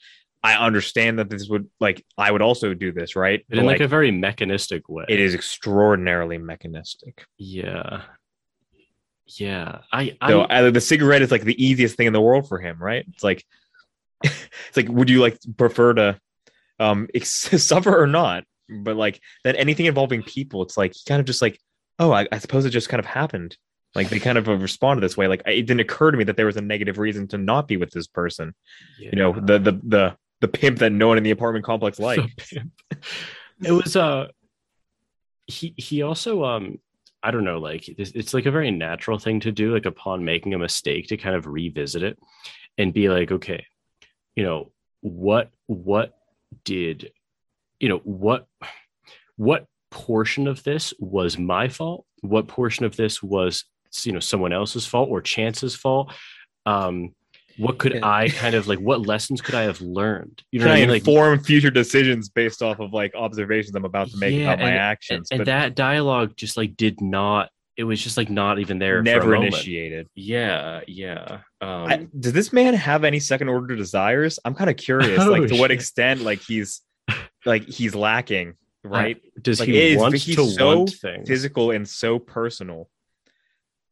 I 0.47 0.55
understand 0.64 1.18
that 1.18 1.28
this 1.28 1.49
would 1.49 1.68
like 1.80 2.05
I 2.16 2.30
would 2.30 2.40
also 2.40 2.72
do 2.72 2.92
this, 2.92 3.16
right? 3.16 3.44
but 3.49 3.59
in 3.59 3.66
like, 3.66 3.80
a 3.80 3.88
very 3.88 4.12
mechanistic 4.12 4.88
way. 4.88 5.05
it 5.09 5.18
is 5.18 5.34
extraordinarily 5.34 6.38
mechanistic. 6.38 7.26
Yeah. 7.36 8.03
Yeah. 9.26 9.78
I. 9.92 10.16
I 10.20 10.30
So 10.30 10.70
the 10.70 10.80
cigarette 10.80 11.22
is 11.22 11.32
like 11.32 11.42
the 11.42 11.61
easiest 11.62 11.97
thing 11.97 12.07
in 12.07 12.12
the 12.12 12.20
world 12.20 12.49
for 12.49 12.61
him, 12.61 12.80
right? 12.80 13.05
It's 13.12 13.24
like 13.24 13.44
it's 14.22 14.76
like 14.76 14.88
would 14.88 15.11
you 15.11 15.20
like 15.20 15.36
prefer 15.57 15.94
to 15.94 16.20
um 16.78 17.09
ex- 17.14 17.51
suffer 17.64 18.01
or 18.01 18.07
not? 18.07 18.44
But 18.68 18.94
like 18.94 19.20
then 19.42 19.57
anything 19.57 19.86
involving 19.86 20.22
people, 20.22 20.62
it's 20.62 20.76
like 20.76 20.94
he 20.94 21.01
kind 21.09 21.18
of 21.18 21.26
just 21.26 21.42
like, 21.42 21.59
oh, 21.99 22.12
I, 22.12 22.28
I 22.30 22.38
suppose 22.38 22.64
it 22.66 22.70
just 22.70 22.88
kind 22.88 23.01
of 23.01 23.07
happened. 23.07 23.57
Like 23.97 24.11
they 24.11 24.20
kind 24.20 24.38
of 24.38 24.47
responded 24.47 25.03
this 25.03 25.16
way. 25.16 25.26
Like 25.26 25.42
it 25.44 25.62
didn't 25.62 25.80
occur 25.80 26.12
to 26.12 26.16
me 26.16 26.22
that 26.24 26.36
there 26.36 26.47
was 26.47 26.57
a 26.57 26.61
negative 26.61 26.99
reason 26.99 27.26
to 27.28 27.38
not 27.38 27.66
be 27.66 27.78
with 27.78 27.90
this 27.90 28.07
person. 28.07 28.55
You 29.11 29.18
know, 29.18 29.32
the 29.32 29.59
the 29.59 29.72
the 29.82 30.16
the 30.41 30.49
pimp 30.49 30.78
that 30.78 30.93
no 30.93 31.09
one 31.09 31.18
in 31.18 31.24
the 31.24 31.30
apartment 31.30 31.64
complex 31.64 31.99
liked. 31.99 32.55
It 33.64 33.72
was 33.72 33.97
uh 33.97 34.28
he 35.47 35.72
he 35.78 36.03
also 36.03 36.45
um 36.45 36.78
i 37.22 37.30
don't 37.30 37.45
know 37.45 37.59
like 37.59 37.89
it's, 37.89 38.11
it's 38.11 38.34
like 38.34 38.45
a 38.45 38.51
very 38.51 38.70
natural 38.70 39.18
thing 39.18 39.41
to 39.41 39.51
do 39.51 39.72
like 39.72 39.87
upon 39.87 40.24
making 40.24 40.53
a 40.53 40.59
mistake 40.59 41.07
to 41.07 41.16
kind 41.16 41.37
of 41.37 41.47
revisit 41.47 42.03
it 42.03 42.18
and 42.76 42.93
be 42.93 43.09
like 43.09 43.30
okay 43.30 43.64
you 44.34 44.45
know 44.45 44.72
what 45.01 45.51
what 45.66 46.18
did 46.64 47.12
you 47.78 47.89
know 47.89 47.99
what 48.05 48.47
what 49.37 49.66
portion 49.91 50.47
of 50.47 50.62
this 50.62 50.93
was 50.99 51.39
my 51.39 51.68
fault? 51.68 52.05
What 52.20 52.49
portion 52.49 52.84
of 52.84 52.97
this 52.97 53.22
was 53.22 53.64
you 54.03 54.12
know 54.12 54.20
someone 54.20 54.53
else's 54.53 54.87
fault 54.87 55.09
or 55.11 55.20
chance's 55.22 55.74
fault? 55.74 56.12
Um 56.64 57.14
what 57.59 57.78
could 57.78 57.94
Yeah. 57.94 58.00
i 58.09 58.28
kind 58.28 58.54
of 58.54 58.66
like 58.68 58.78
what 58.80 59.07
lessons 59.07 59.40
could 59.40 59.54
i 59.54 59.62
have 59.62 59.80
learned 59.80 60.42
you 60.52 60.61
know 60.61 60.66
Can 60.66 60.72
I 60.72 60.76
i 60.76 60.80
mean 60.80 60.90
like 60.90 61.07
inform 61.07 61.38
future 61.40 61.70
decisions 61.70 62.28
based 62.28 62.62
off 62.62 62.80
of 62.80 62.92
like 62.92 63.14
observations 63.14 63.74
I'm 63.74 63.84
about 63.84 64.11
to 64.11 64.16
make 64.18 64.34
Yeah, 64.34 64.52
about 64.52 64.61
my 64.61 64.72
actions? 64.72 65.28
and, 65.30 65.40
and 65.40 65.46
but 65.46 65.50
that 65.52 65.74
dialogue 65.74 66.34
just 66.36 66.57
like 66.57 66.76
did 66.76 67.00
not 67.00 67.50
it 67.76 67.84
was 67.84 68.02
just 68.02 68.16
like 68.16 68.30
not 68.30 68.59
even 68.59 68.78
there 68.78 68.96
for 68.96 69.00
a 69.00 69.04
never 69.04 69.30
moment. 69.34 69.54
initiated. 69.54 70.09
yeah 70.14 70.80
yeah 70.86 71.40
um 71.61 71.86
I, 71.86 72.07
does 72.18 72.32
this 72.32 72.52
man 72.52 72.72
have 72.74 73.04
any 73.04 73.20
second 73.20 73.48
order 73.48 73.76
desires? 73.76 74.38
I'm 74.44 74.54
kind 74.54 74.70
of 74.70 74.76
curious, 74.76 75.18
Oh, 75.22 75.30
like 75.30 75.48
to 75.48 75.57
what 75.57 75.70
extent, 75.70 76.22
like 76.22 76.40
he's 76.40 76.80
like 77.44 77.64
he's 77.66 77.94
lacking, 77.94 78.54
right? 78.82 79.20
does 79.42 79.61
like, 79.61 79.68
he 79.68 79.76
it 79.78 79.92
is- 79.92 79.98
want 79.98 80.14
he's 80.14 80.36
to 80.36 80.44
so 80.48 80.76
want 80.78 80.90
things 80.90 81.28
Physical 81.28 81.70
and 81.70 81.86
so 81.88 82.18
personal. 82.18 82.88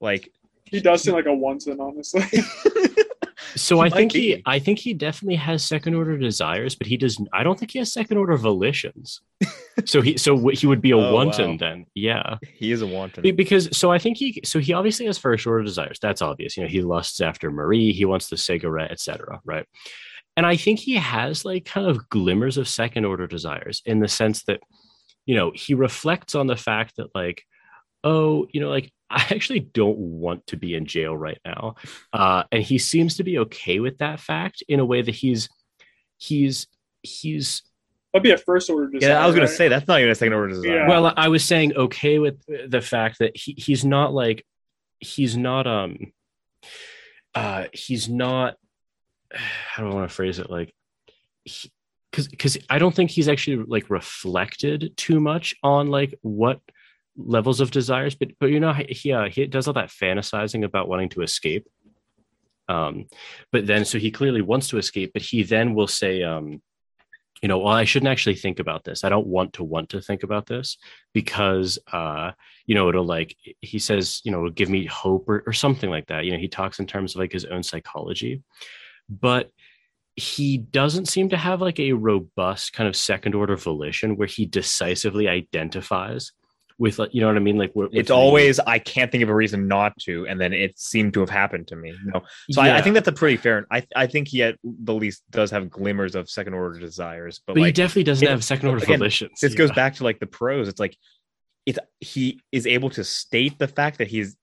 Like 0.01 0.31
He 0.65 0.81
does 0.81 1.03
seem 1.03 1.15
like 1.15 1.27
a 1.27 1.35
once 1.35 1.67
in, 1.67 1.79
honestly. 1.81 2.23
so 3.57 3.81
i 3.81 3.89
think 3.89 4.13
be. 4.13 4.21
he 4.37 4.43
i 4.47 4.59
think 4.59 4.79
he 4.79 4.93
definitely 4.95 5.37
has 5.37 5.65
second 5.65 5.95
order 5.95 6.17
desires 6.19 6.75
but 6.75 6.87
he 6.87 6.97
does 6.97 7.21
i 7.33 7.43
don't 7.43 7.59
think 7.59 7.71
he 7.71 7.79
has 7.79 7.93
second 7.93 8.17
order 8.19 8.37
volitions. 8.37 9.21
So 9.87 10.01
he 10.01 10.17
so 10.17 10.49
he 10.49 10.69
would 10.69 10.81
be 10.81 10.93
a 10.93 10.97
Oh, 10.97 11.13
wanton 11.13 11.53
wow. 11.53 11.57
then. 11.59 11.87
Yeah. 11.97 12.37
He 12.43 12.71
is 12.71 12.81
a 12.81 12.87
wanton. 12.87 13.23
Be- 13.25 13.33
because 13.33 13.77
so 13.77 13.91
i 13.91 13.99
think 13.99 14.17
he 14.17 14.41
so 14.45 14.61
he 14.61 14.73
obviously 14.73 15.07
has 15.07 15.19
first 15.19 15.45
order 15.49 15.65
desires. 15.65 15.99
That's 16.01 16.23
obvious. 16.23 16.57
You 16.57 16.63
know 16.63 16.69
he 16.69 16.81
lusts 16.81 17.21
after 17.21 17.51
marie. 17.51 17.93
He 17.93 18.05
wants 18.05 18.29
the 18.29 18.37
cigarette 18.37 18.93
etc 18.93 19.41
right? 19.45 19.67
And 20.37 20.47
i 20.47 20.57
think 20.57 20.79
he 20.79 20.95
has 20.95 21.45
like 21.45 21.65
kind 21.65 21.89
of 21.89 22.09
glimmers 22.09 22.57
of 22.57 22.69
second 22.69 23.05
order 23.05 23.27
desires 23.27 23.83
in 23.85 23.99
the 23.99 24.07
sense 24.07 24.45
that 24.45 24.61
you 25.27 25.35
know 25.35 25.51
he 25.53 25.75
reflects 25.75 26.37
on 26.37 26.47
the 26.47 26.57
fact 26.57 26.95
that 26.97 27.09
like 27.13 27.43
oh 28.05 28.47
you 28.53 28.61
know 28.61 28.71
like 28.71 28.93
i 29.11 29.27
actually 29.31 29.61
don't 29.61 29.99
want 29.99 30.47
to 30.47 30.57
be 30.57 30.75
in 30.75 30.87
jail 30.87 31.17
right 31.17 31.39
now 31.45 31.75
uh 32.13 32.45
and 32.51 32.63
he 32.63 32.79
seems 32.79 33.17
to 33.17 33.25
be 33.25 33.39
okay 33.39 33.81
with 33.81 33.99
that 33.99 34.21
fact 34.21 34.63
in 34.69 34.81
a 34.81 34.85
way 34.85 35.03
that 35.03 35.15
he's 35.15 35.49
he's 36.19 36.67
he's 37.03 37.63
That'd 38.13 38.23
be 38.23 38.31
a 38.31 38.39
first 38.39 38.71
order 38.71 38.89
desire. 38.89 39.11
yeah, 39.11 39.23
I 39.23 39.27
was 39.27 39.35
gonna 39.35 39.49
say 39.49 39.67
that's 39.69 39.89
not 39.89 39.99
even 39.99 40.11
a 40.11 40.15
second 40.15 40.35
order 40.35 40.49
desire. 40.49 40.77
Yeah. 40.77 40.89
well 40.89 41.13
i 41.17 41.29
was 41.29 41.45
saying 41.45 41.75
okay 41.77 42.19
with 42.21 42.37
the 42.69 42.81
fact 42.81 43.19
that 43.19 43.37
he, 43.37 43.55
he's 43.59 43.85
not 43.85 44.15
like 44.15 44.47
he's 45.01 45.37
not 45.37 45.67
um 45.67 46.13
uh 47.35 47.65
he's 47.73 48.09
not 48.09 48.57
how 49.33 49.83
do 49.83 49.91
i 49.91 49.95
want 49.95 50.09
to 50.09 50.15
phrase 50.15 50.39
it 50.39 50.49
like 50.49 50.73
because 51.45 52.29
because 52.29 52.57
i 52.71 52.79
don't 52.79 52.95
think 52.95 53.11
he's 53.11 53.29
actually 53.29 53.65
like 53.67 53.91
reflected 53.91 54.97
too 54.97 55.19
much 55.19 55.55
on 55.63 55.89
like 55.89 56.15
what 56.23 56.61
levels 57.17 57.61
of 57.61 57.71
desires 57.71 58.15
but 58.15 58.29
but 58.41 58.51
you 58.51 58.61
know 58.61 58.73
he 58.73 59.13
uh, 59.13 59.29
he 59.29 59.47
does 59.47 59.69
all 59.69 59.75
that 59.75 59.89
fantasizing 59.89 60.65
about 60.65 60.89
wanting 60.89 61.09
to 61.11 61.23
escape. 61.23 61.67
Um 62.69 63.07
but 63.53 63.67
then 63.67 63.85
so 63.85 63.99
he 63.99 64.11
clearly 64.11 64.43
wants 64.43 64.69
to 64.69 64.79
escape 64.79 65.13
but 65.13 65.23
he 65.23 65.43
then 65.43 65.75
will 65.75 65.87
say 65.87 66.23
um 66.23 66.63
you 67.43 67.49
know 67.49 67.59
well 67.59 67.75
i 67.75 67.85
shouldn't 67.85 68.11
actually 68.11 68.37
think 68.37 68.59
about 68.59 68.85
this. 68.85 69.05
I 69.05 69.11
don't 69.11 69.27
want 69.27 69.55
to 69.55 69.65
want 69.65 69.91
to 69.91 70.01
think 70.01 70.23
about 70.23 70.47
this 70.47 70.79
because 71.13 71.79
uh 71.93 72.33
you 72.67 72.75
know 72.75 72.89
it'll 72.89 73.05
like 73.05 73.37
he 73.61 73.79
says 73.79 74.21
you 74.25 74.33
know 74.33 74.49
give 74.51 74.71
me 74.71 74.87
hope 74.87 75.29
or, 75.29 75.45
or 75.47 75.53
something 75.53 75.91
like 75.91 76.07
that. 76.07 76.25
You 76.25 76.33
know 76.33 76.39
he 76.39 76.49
talks 76.49 76.79
in 76.79 76.87
terms 76.87 77.15
of 77.15 77.21
like 77.21 77.33
his 77.33 77.45
own 77.45 77.63
psychology. 77.63 78.43
But 79.09 79.51
he 80.17 80.59
doesn't 80.59 81.09
seem 81.09 81.29
to 81.31 81.37
have 81.37 81.61
like 81.61 81.81
a 81.81 81.93
robust 81.93 82.73
kind 82.73 82.89
of 82.89 82.97
second 82.97 83.35
order 83.35 83.57
volition 83.57 84.17
where 84.17 84.29
he 84.29 84.47
decisively 84.47 85.29
identifies 85.29 86.33
with 86.79 86.99
like 86.99 87.15
you 87.15 87.21
know 87.21 87.29
what 87.29 87.37
i 87.37 87.41
mean 87.41 87.57
like 87.57 87.73
it's 87.93 88.11
always 88.11 88.59
I 88.59 88.81
can't 88.81 89.13
think 89.13 89.23
of 89.23 89.29
a 89.31 89.35
reason 89.35 89.69
not 89.69 89.97
to, 90.01 90.27
and 90.27 90.41
then 90.41 90.53
it 90.53 90.77
seemed 90.79 91.15
to 91.15 91.21
have 91.21 91.31
happened 91.31 91.69
to 91.69 91.77
me. 91.77 91.95
No, 92.05 92.23
so 92.51 92.61
I, 92.63 92.79
I 92.79 92.83
think 92.83 92.95
that's 92.95 93.07
a 93.07 93.13
pretty 93.13 93.37
fair. 93.37 93.65
I 93.71 93.87
I 93.95 94.09
think 94.09 94.27
he 94.29 94.43
at 94.43 94.59
the 94.65 94.93
least 94.95 95.23
does 95.31 95.53
have 95.53 95.71
glimmers 95.71 96.17
of 96.17 96.29
second 96.29 96.55
order 96.55 96.81
desires, 96.81 97.41
but, 97.47 97.55
but 97.55 97.63
he 97.65 97.71
definitely 97.73 98.03
doesn't 98.05 98.27
it- 98.27 98.31
have 98.31 98.43
second 98.43 98.71
order 98.71 98.83
again, 98.83 98.99
volitions 98.99 99.39
this 99.41 99.55
goes 99.55 99.71
back 99.73 99.95
to 99.97 100.05
like 100.05 100.19
the 100.19 100.27
pros. 100.27 100.67
It's 100.67 100.81
like 100.81 100.97
it's 101.65 101.79
he 102.01 102.41
is 102.51 102.67
able 102.67 102.91
to 102.91 103.05
state 103.05 103.57
the 103.59 103.69
fact 103.69 103.99
that 103.99 104.09
he's 104.09 104.37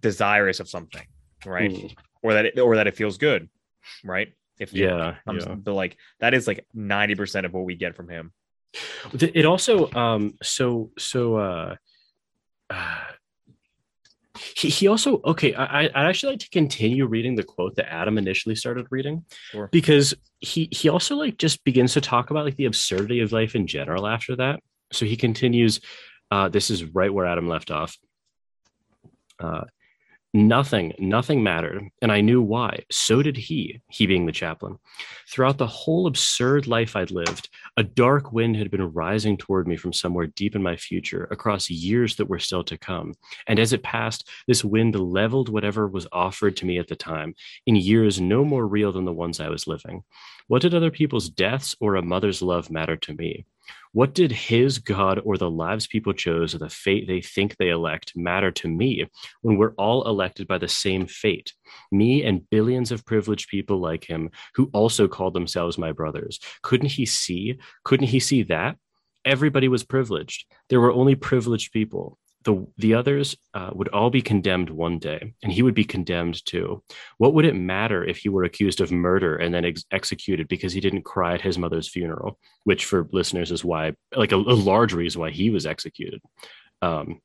desirous 0.00 0.60
of 0.60 0.68
something, 0.68 1.06
right, 1.46 1.70
Mm. 1.70 1.94
or 2.22 2.32
that 2.34 2.44
it, 2.46 2.58
or 2.58 2.76
that 2.76 2.86
it 2.88 2.96
feels 2.96 3.18
good, 3.18 3.48
right. 4.04 4.32
If 4.58 4.72
yeah, 4.72 5.14
comes- 5.24 5.44
yeah. 5.46 5.54
but 5.54 5.74
like 5.74 5.96
that 6.18 6.34
is 6.34 6.48
like 6.48 6.66
ninety 6.74 7.14
percent 7.14 7.46
of 7.46 7.52
what 7.54 7.64
we 7.64 7.76
get 7.76 7.94
from 7.94 8.08
him. 8.08 8.32
It 9.12 9.44
also 9.46 9.90
um 9.92 10.34
so 10.42 10.90
so 10.98 11.36
uh, 11.36 11.76
uh 12.70 12.98
he, 14.56 14.68
he 14.68 14.86
also 14.86 15.20
okay 15.24 15.52
I, 15.54 15.64
I- 15.64 15.84
i'd 15.94 16.06
actually 16.08 16.34
like 16.34 16.40
to 16.40 16.50
continue 16.50 17.06
reading 17.06 17.34
the 17.34 17.42
quote 17.42 17.74
that 17.76 17.92
adam 17.92 18.18
initially 18.18 18.54
started 18.54 18.86
reading 18.90 19.24
Sure. 19.50 19.68
because 19.72 20.14
he 20.40 20.68
he 20.70 20.88
also 20.88 21.16
like 21.16 21.38
just 21.38 21.64
begins 21.64 21.94
to 21.94 22.00
talk 22.00 22.30
about 22.30 22.44
like 22.44 22.56
the 22.56 22.66
absurdity 22.66 23.20
of 23.20 23.32
life 23.32 23.54
in 23.56 23.66
general 23.66 24.06
after 24.06 24.36
that 24.36 24.60
so 24.92 25.06
he 25.06 25.16
continues 25.16 25.80
uh 26.30 26.48
this 26.48 26.70
is 26.70 26.84
right 26.84 27.12
where 27.12 27.26
adam 27.26 27.48
left 27.48 27.70
off 27.70 27.96
uh 29.40 29.64
Nothing, 30.34 30.92
nothing 30.98 31.42
mattered, 31.42 31.88
and 32.02 32.12
I 32.12 32.20
knew 32.20 32.42
why. 32.42 32.84
So 32.90 33.22
did 33.22 33.38
he, 33.38 33.80
he 33.88 34.06
being 34.06 34.26
the 34.26 34.32
chaplain. 34.32 34.78
Throughout 35.26 35.56
the 35.56 35.66
whole 35.66 36.06
absurd 36.06 36.66
life 36.66 36.94
I'd 36.94 37.10
lived, 37.10 37.48
a 37.78 37.82
dark 37.82 38.30
wind 38.30 38.56
had 38.56 38.70
been 38.70 38.92
rising 38.92 39.38
toward 39.38 39.66
me 39.66 39.76
from 39.76 39.94
somewhere 39.94 40.26
deep 40.26 40.54
in 40.54 40.62
my 40.62 40.76
future, 40.76 41.26
across 41.30 41.70
years 41.70 42.16
that 42.16 42.28
were 42.28 42.38
still 42.38 42.62
to 42.64 42.76
come. 42.76 43.14
And 43.46 43.58
as 43.58 43.72
it 43.72 43.82
passed, 43.82 44.28
this 44.46 44.62
wind 44.62 44.94
leveled 44.94 45.48
whatever 45.48 45.88
was 45.88 46.06
offered 46.12 46.58
to 46.58 46.66
me 46.66 46.78
at 46.78 46.88
the 46.88 46.96
time, 46.96 47.34
in 47.64 47.76
years 47.76 48.20
no 48.20 48.44
more 48.44 48.68
real 48.68 48.92
than 48.92 49.06
the 49.06 49.12
ones 49.14 49.40
I 49.40 49.48
was 49.48 49.66
living. 49.66 50.04
What 50.46 50.60
did 50.60 50.74
other 50.74 50.90
people's 50.90 51.30
deaths 51.30 51.74
or 51.80 51.96
a 51.96 52.02
mother's 52.02 52.42
love 52.42 52.70
matter 52.70 52.96
to 52.96 53.14
me? 53.14 53.46
What 53.92 54.14
did 54.14 54.30
his 54.30 54.78
God 54.78 55.20
or 55.24 55.36
the 55.36 55.50
lives 55.50 55.86
people 55.86 56.12
chose 56.12 56.54
or 56.54 56.58
the 56.58 56.68
fate 56.68 57.06
they 57.06 57.20
think 57.20 57.56
they 57.56 57.70
elect 57.70 58.12
matter 58.14 58.50
to 58.52 58.68
me 58.68 59.06
when 59.42 59.56
we're 59.56 59.74
all 59.74 60.06
elected 60.06 60.46
by 60.46 60.58
the 60.58 60.68
same 60.68 61.06
fate? 61.06 61.52
Me 61.90 62.22
and 62.22 62.48
billions 62.50 62.92
of 62.92 63.04
privileged 63.04 63.48
people 63.48 63.78
like 63.78 64.04
him 64.04 64.30
who 64.54 64.70
also 64.72 65.08
called 65.08 65.34
themselves 65.34 65.78
my 65.78 65.92
brothers. 65.92 66.38
Couldn't 66.62 66.90
he 66.90 67.06
see? 67.06 67.58
Couldn't 67.84 68.08
he 68.08 68.20
see 68.20 68.42
that? 68.44 68.76
Everybody 69.24 69.68
was 69.68 69.84
privileged. 69.84 70.46
There 70.68 70.80
were 70.80 70.92
only 70.92 71.14
privileged 71.14 71.72
people. 71.72 72.18
The, 72.44 72.66
the 72.78 72.94
others 72.94 73.36
uh, 73.52 73.70
would 73.72 73.88
all 73.88 74.10
be 74.10 74.22
condemned 74.22 74.70
one 74.70 74.98
day, 74.98 75.34
and 75.42 75.52
he 75.52 75.62
would 75.62 75.74
be 75.74 75.84
condemned 75.84 76.44
too. 76.46 76.82
What 77.18 77.34
would 77.34 77.44
it 77.44 77.54
matter 77.54 78.04
if 78.04 78.18
he 78.18 78.28
were 78.28 78.44
accused 78.44 78.80
of 78.80 78.92
murder 78.92 79.36
and 79.36 79.52
then 79.52 79.64
ex- 79.64 79.84
executed 79.90 80.46
because 80.48 80.72
he 80.72 80.80
didn't 80.80 81.02
cry 81.02 81.34
at 81.34 81.40
his 81.40 81.58
mother's 81.58 81.88
funeral? 81.88 82.38
Which, 82.62 82.84
for 82.84 83.08
listeners, 83.12 83.50
is 83.50 83.64
why, 83.64 83.94
like, 84.16 84.32
a, 84.32 84.36
a 84.36 84.36
large 84.36 84.94
reason 84.94 85.20
why 85.20 85.30
he 85.30 85.50
was 85.50 85.66
executed. 85.66 86.22
Um, 86.80 87.20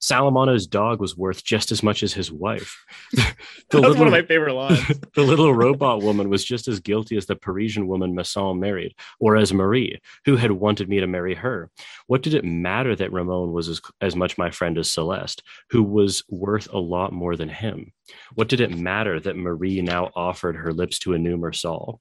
Salamano's 0.00 0.66
dog 0.66 1.00
was 1.00 1.16
worth 1.16 1.44
just 1.44 1.72
as 1.72 1.82
much 1.82 2.02
as 2.02 2.12
his 2.12 2.30
wife. 2.30 2.84
the, 3.12 3.22
That 3.70 3.80
was 3.80 3.82
little, 3.82 3.98
one 3.98 4.06
of 4.08 4.12
my 4.12 4.22
favorite 4.26 4.54
lines. 4.54 4.80
the 5.14 5.22
little 5.22 5.54
robot 5.54 6.02
woman 6.02 6.28
was 6.28 6.44
just 6.44 6.68
as 6.68 6.80
guilty 6.80 7.16
as 7.16 7.26
the 7.26 7.36
Parisian 7.36 7.86
woman 7.86 8.14
Masson 8.14 8.58
married, 8.60 8.94
or 9.20 9.36
as 9.36 9.52
Marie, 9.52 10.00
who 10.24 10.36
had 10.36 10.50
wanted 10.50 10.88
me 10.88 11.00
to 11.00 11.06
marry 11.06 11.34
her. 11.34 11.70
What 12.06 12.22
did 12.22 12.34
it 12.34 12.44
matter 12.44 12.94
that 12.96 13.12
Ramon 13.12 13.52
was 13.52 13.68
as, 13.68 13.80
as 14.00 14.16
much 14.16 14.36
my 14.38 14.50
friend 14.50 14.76
as 14.78 14.90
Celeste, 14.90 15.42
who 15.70 15.82
was 15.82 16.24
worth 16.28 16.68
a 16.72 16.78
lot 16.78 17.12
more 17.12 17.36
than 17.36 17.48
him? 17.48 17.92
What 18.34 18.48
did 18.48 18.60
it 18.60 18.76
matter 18.76 19.20
that 19.20 19.36
Marie 19.36 19.80
now 19.80 20.10
offered 20.14 20.56
her 20.56 20.72
lips 20.72 20.98
to 21.00 21.14
a 21.14 21.18
new 21.18 21.36
Meursault? 21.36 21.98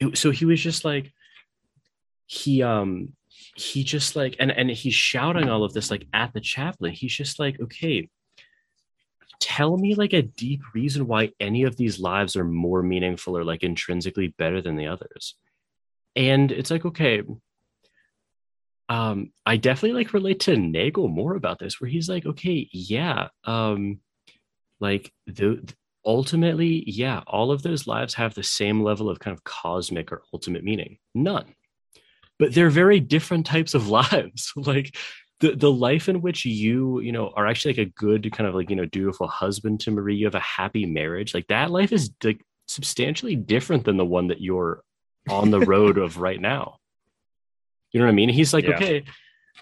It- 0.00 0.16
so 0.16 0.30
he 0.30 0.44
was 0.44 0.60
just 0.60 0.84
like, 0.84 1.12
he 2.26 2.62
um 2.62 3.12
he 3.54 3.84
just 3.84 4.16
like 4.16 4.36
and 4.38 4.50
and 4.50 4.70
he's 4.70 4.94
shouting 4.94 5.48
all 5.48 5.64
of 5.64 5.72
this 5.72 5.90
like 5.90 6.06
at 6.12 6.32
the 6.32 6.40
chaplain. 6.40 6.92
He's 6.92 7.14
just 7.14 7.38
like 7.38 7.60
okay 7.60 8.08
tell 9.40 9.76
me 9.76 9.96
like 9.96 10.12
a 10.12 10.22
deep 10.22 10.60
reason 10.72 11.08
why 11.08 11.32
any 11.40 11.64
of 11.64 11.76
these 11.76 11.98
lives 11.98 12.36
are 12.36 12.44
more 12.44 12.80
meaningful 12.80 13.36
or 13.36 13.42
like 13.42 13.64
intrinsically 13.64 14.28
better 14.28 14.62
than 14.62 14.76
the 14.76 14.86
others. 14.86 15.34
And 16.14 16.52
it's 16.52 16.70
like 16.70 16.84
okay 16.84 17.22
um 18.88 19.32
i 19.46 19.56
definitely 19.56 19.96
like 19.96 20.12
relate 20.12 20.40
to 20.40 20.56
nagel 20.56 21.06
more 21.06 21.36
about 21.36 21.58
this 21.58 21.80
where 21.80 21.88
he's 21.88 22.08
like 22.08 22.26
okay 22.26 22.68
yeah 22.72 23.28
um 23.44 24.00
like 24.80 25.12
the 25.28 25.62
ultimately 26.04 26.82
yeah 26.90 27.22
all 27.26 27.52
of 27.52 27.62
those 27.62 27.86
lives 27.86 28.14
have 28.14 28.34
the 28.34 28.42
same 28.42 28.82
level 28.82 29.08
of 29.08 29.20
kind 29.20 29.34
of 29.34 29.44
cosmic 29.44 30.10
or 30.10 30.22
ultimate 30.32 30.64
meaning. 30.64 30.98
None 31.14 31.54
but 32.38 32.54
they're 32.54 32.70
very 32.70 33.00
different 33.00 33.46
types 33.46 33.74
of 33.74 33.88
lives 34.00 34.52
like 34.56 34.96
the, 35.40 35.56
the 35.56 35.70
life 35.72 36.08
in 36.08 36.20
which 36.20 36.44
you 36.44 37.00
you 37.00 37.12
know 37.12 37.32
are 37.36 37.46
actually 37.46 37.74
like 37.74 37.86
a 37.88 37.90
good 37.90 38.30
kind 38.32 38.48
of 38.48 38.54
like 38.54 38.70
you 38.70 38.76
know 38.76 38.84
dutiful 38.86 39.26
husband 39.26 39.80
to 39.80 39.90
marie 39.90 40.14
you 40.16 40.26
have 40.26 40.34
a 40.34 40.40
happy 40.40 40.86
marriage 40.86 41.34
like 41.34 41.46
that 41.48 41.70
life 41.70 41.92
is 41.92 42.10
like 42.22 42.40
substantially 42.68 43.34
different 43.36 43.84
than 43.84 43.96
the 43.96 44.04
one 44.04 44.28
that 44.28 44.40
you're 44.40 44.82
on 45.28 45.50
the 45.50 45.60
road 45.60 45.98
of 45.98 46.18
right 46.18 46.40
now 46.40 46.76
you 47.92 47.98
know 48.00 48.06
what 48.06 48.12
i 48.12 48.14
mean 48.14 48.28
he's 48.28 48.54
like 48.54 48.64
Yeah. 48.64 48.76
okay 48.76 49.04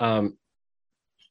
um 0.01 0.37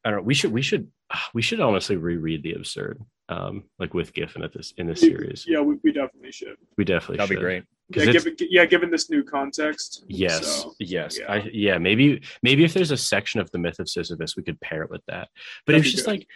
i 0.03 0.09
don't 0.09 0.19
know 0.19 0.23
we 0.25 0.33
should 0.33 0.51
we 0.51 0.61
should 0.61 0.87
we 1.33 1.41
should 1.41 1.59
honestly 1.59 1.95
reread 1.95 2.41
the 2.43 2.53
absurd 2.53 2.99
um 3.29 3.63
like 3.77 3.93
with 3.93 4.13
giffen 4.13 4.43
at 4.43 4.51
this 4.51 4.73
in 4.77 4.87
this 4.87 5.01
series 5.01 5.45
Yeah, 5.47 5.61
we, 5.61 5.75
we 5.83 5.91
definitely 5.91 6.31
should. 6.31 6.57
we 6.77 6.83
definitely 6.85 7.17
should. 7.17 7.29
That'd 7.29 7.37
be 7.37 7.41
great. 7.41 7.63
Yeah, 7.91 8.11
given, 8.11 8.35
yeah, 8.39 8.65
given 8.65 8.91
this 8.91 9.09
new 9.09 9.23
context. 9.23 10.03
Yes, 10.07 10.45
So, 10.45 10.75
yes, 10.79 11.17
yeah. 11.19 11.31
I, 11.31 11.49
yeah. 11.51 11.77
Maybe, 11.77 12.21
maybe 12.43 12.63
if 12.63 12.73
there's 12.73 12.91
a 12.91 12.97
section 12.97 13.39
of 13.39 13.49
the 13.51 13.57
myth 13.57 13.79
of 13.79 13.89
Sisyphus, 13.89 14.37
we 14.37 14.43
could 14.43 14.61
pair 14.61 14.83
it 14.83 14.91
with 14.91 15.01
that. 15.07 15.29
But 15.65 15.73
That'd 15.73 15.85
it's 15.85 15.93
just 15.93 16.05
good. 16.05 16.11
like, 16.11 16.27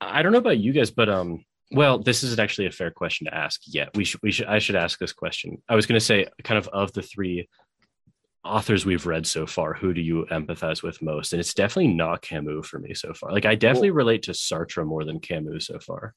I 0.00 0.22
don't 0.22 0.32
know 0.32 0.38
about 0.38 0.58
you 0.58 0.72
guys, 0.72 0.90
but 0.90 1.08
um, 1.08 1.44
well, 1.70 1.98
this 1.98 2.22
isn't 2.22 2.40
actually 2.40 2.66
a 2.66 2.72
fair 2.72 2.90
question 2.90 3.26
to 3.26 3.34
ask 3.34 3.60
yet. 3.66 3.90
We 3.94 4.04
should, 4.04 4.20
we 4.22 4.32
should, 4.32 4.46
I 4.46 4.58
should 4.58 4.76
ask 4.76 4.98
this 4.98 5.12
question. 5.12 5.62
I 5.68 5.74
was 5.74 5.86
going 5.86 5.98
to 5.98 6.04
say, 6.04 6.26
kind 6.44 6.58
of, 6.58 6.68
of 6.68 6.92
the 6.92 7.02
three 7.02 7.48
authors 8.44 8.84
we've 8.84 9.06
read 9.06 9.26
so 9.26 9.46
far, 9.46 9.74
who 9.74 9.94
do 9.94 10.00
you 10.00 10.26
empathize 10.30 10.82
with 10.82 11.00
most? 11.02 11.32
And 11.32 11.40
it's 11.40 11.54
definitely 11.54 11.92
not 11.92 12.22
Camus 12.22 12.66
for 12.66 12.78
me 12.78 12.94
so 12.94 13.12
far. 13.14 13.32
Like, 13.32 13.44
I 13.44 13.54
definitely 13.54 13.90
relate 13.90 14.22
to 14.24 14.32
Sartre 14.32 14.86
more 14.86 15.04
than 15.04 15.20
Camus 15.20 15.66
so 15.66 15.78
far. 15.78 16.14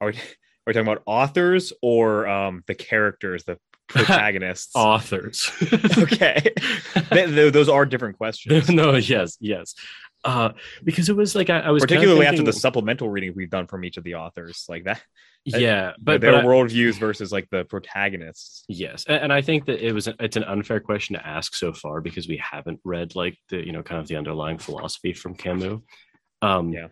Are 0.00 0.08
we, 0.08 0.14
are 0.14 0.18
we 0.66 0.72
talking 0.72 0.88
about 0.88 1.02
authors 1.06 1.72
or 1.82 2.26
um 2.26 2.64
the 2.66 2.74
characters, 2.74 3.44
the 3.44 3.58
protagonists? 3.90 4.72
Authors. 4.74 5.50
okay. 5.98 6.40
Th- 7.12 7.28
th- 7.28 7.52
those 7.52 7.68
are 7.68 7.84
different 7.86 8.16
questions. 8.18 8.68
no, 8.70 8.96
yes, 8.96 9.36
yes. 9.40 9.74
Uh, 10.22 10.50
because 10.84 11.08
it 11.08 11.16
was 11.16 11.34
like 11.34 11.48
I, 11.48 11.60
I 11.60 11.70
was 11.70 11.82
kinda 11.84 11.94
Particularly 12.00 12.26
after 12.26 12.42
the 12.42 12.52
supplemental 12.52 13.08
reading 13.08 13.32
we've 13.34 13.48
done 13.48 13.66
from 13.66 13.84
each 13.84 13.96
of 13.96 14.04
the 14.04 14.16
authors, 14.16 14.66
like 14.68 14.84
that, 14.84 15.02
yeah, 15.46 15.92
but, 15.98 16.20
their 16.20 16.32
but 16.32 16.44
I- 16.44 16.46
worldviews 16.46 16.98
versus 16.98 17.32
like 17.32 17.48
the 17.50 17.64
protagonists. 17.64 18.64
yes, 18.68 19.06
and, 19.08 19.24
and 19.24 19.32
I 19.32 19.40
think 19.40 19.64
that 19.64 19.80
it 19.82 19.92
was 19.94 20.08
it's 20.20 20.36
an 20.36 20.44
unfair 20.44 20.78
question 20.78 21.16
to 21.16 21.26
ask 21.26 21.54
so 21.54 21.72
far 21.72 22.02
because 22.02 22.28
we 22.28 22.36
haven't 22.36 22.80
read 22.84 23.14
like 23.16 23.38
the 23.48 23.64
you 23.64 23.72
know 23.72 23.82
kind 23.82 23.98
of 23.98 24.08
the 24.08 24.16
underlying 24.16 24.58
philosophy 24.58 25.14
from 25.14 25.34
Camus. 25.34 25.80
Um, 26.42 26.70
Yeah. 26.74 26.88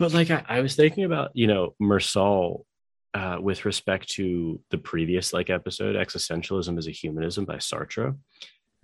but 0.00 0.12
like 0.12 0.30
I, 0.32 0.42
I 0.48 0.60
was 0.60 0.74
thinking 0.74 1.04
about 1.04 1.30
you 1.34 1.46
know 1.46 1.76
Meursault 1.80 2.64
uh, 3.14 3.38
with 3.40 3.64
respect 3.64 4.08
to 4.10 4.60
the 4.70 4.78
previous 4.78 5.32
like 5.32 5.50
episode, 5.50 5.96
existentialism 5.96 6.76
as 6.78 6.86
a 6.86 6.92
humanism 6.92 7.44
by 7.44 7.56
Sartre, 7.56 8.16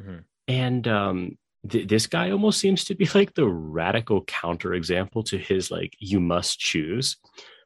Mhm. 0.03 0.25
and 0.49 0.89
um, 0.89 1.39
th- 1.69 1.89
this 1.89 2.07
guy 2.07 2.31
almost 2.31 2.59
seems 2.61 2.85
to 2.85 2.95
be 2.95 3.09
like 3.15 3.35
the 3.35 3.47
radical 3.49 4.25
counterexample 4.25 5.25
to 5.27 5.39
his 5.39 5.71
like 5.71 5.95
you 5.99 6.21
must 6.21 6.59
choose, 6.59 7.17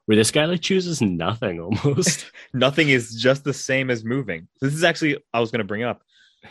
where 0.06 0.16
this 0.16 0.30
guy 0.30 0.44
like 0.44 0.60
chooses 0.60 1.00
nothing 1.00 1.60
almost. 1.60 2.26
Nothing 2.52 2.88
is 2.88 3.14
just 3.20 3.44
the 3.44 3.54
same 3.54 3.90
as 3.90 4.04
moving. 4.04 4.48
This 4.60 4.74
is 4.74 4.84
actually 4.84 5.18
I 5.32 5.40
was 5.40 5.50
going 5.50 5.60
to 5.60 5.64
bring 5.64 5.82
up. 5.84 6.02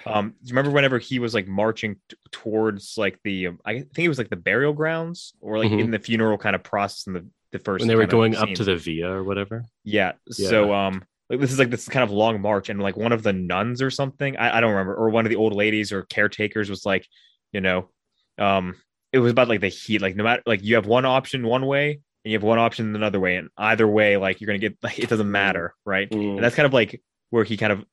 Um, 0.06 0.30
do 0.30 0.36
you 0.50 0.52
remember 0.56 0.70
whenever 0.72 1.00
he 1.00 1.18
was 1.20 1.34
like 1.34 1.48
marching 1.48 1.96
t- 2.10 2.16
towards 2.32 2.96
like 2.98 3.20
the 3.24 3.48
um, 3.48 3.60
I 3.66 3.74
think 3.80 4.00
it 4.00 4.08
was 4.08 4.20
like 4.20 4.30
the 4.30 4.36
burial 4.36 4.72
grounds 4.74 5.34
or 5.42 5.58
like 5.58 5.72
Mhm. 5.72 5.80
in 5.86 5.92
the 5.92 5.98
funeral 6.00 6.38
kind 6.38 6.56
of 6.56 6.64
process 6.64 7.08
in 7.08 7.14
the 7.14 7.26
the 7.52 7.60
first 7.60 7.82
when 7.82 7.88
they 7.88 7.96
were 7.96 8.06
going 8.06 8.36
up 8.36 8.50
to 8.50 8.64
the 8.64 8.76
via 8.76 9.10
or 9.12 9.24
whatever. 9.24 9.66
Yeah. 9.84 10.14
So 10.30 10.74
um 10.74 11.04
like 11.30 11.40
this 11.40 11.52
is 11.52 11.60
like 11.60 11.70
this 11.70 11.88
kind 11.88 12.04
of 12.04 12.12
long 12.12 12.42
march 12.42 12.70
and 12.70 12.82
like 12.82 12.98
one 12.98 13.12
of 13.12 13.24
the 13.24 13.34
nuns 13.34 13.82
or 13.82 13.92
something, 13.92 14.36
I, 14.38 14.58
I 14.58 14.62
don't 14.62 14.72
remember, 14.72 14.96
or 14.96 15.10
one 15.10 15.26
of 15.26 15.30
the 15.30 15.36
old 15.36 15.54
ladies 15.54 15.92
or 15.92 16.04
caretakers 16.04 16.70
was 16.70 16.86
like, 16.86 17.08
you 17.52 17.62
know, 17.62 17.90
um 18.38 18.76
it 19.12 19.20
was 19.20 19.32
about 19.32 19.48
like 19.50 19.62
the 19.62 19.70
heat, 19.70 20.02
like 20.02 20.16
no 20.16 20.24
matter 20.24 20.44
like 20.46 20.64
you 20.64 20.76
have 20.76 20.86
one 20.86 21.06
option 21.06 21.46
one 21.46 21.66
way 21.66 21.92
and 21.92 22.32
you 22.32 22.34
have 22.34 22.44
one 22.44 22.60
option 22.60 22.96
another 22.96 23.20
way, 23.20 23.38
and 23.38 23.50
either 23.58 23.88
way, 23.88 24.18
like 24.18 24.40
you're 24.42 24.48
gonna 24.48 24.60
get 24.60 24.78
like 24.84 25.00
it 25.00 25.10
doesn't 25.10 25.32
matter, 25.32 25.74
right? 25.86 26.12
And 26.38 26.44
that's 26.44 26.56
kind 26.56 26.66
of 26.68 26.74
like 26.74 27.02
where 27.30 27.44
he 27.44 27.58
kind 27.58 27.74
of 27.74 27.86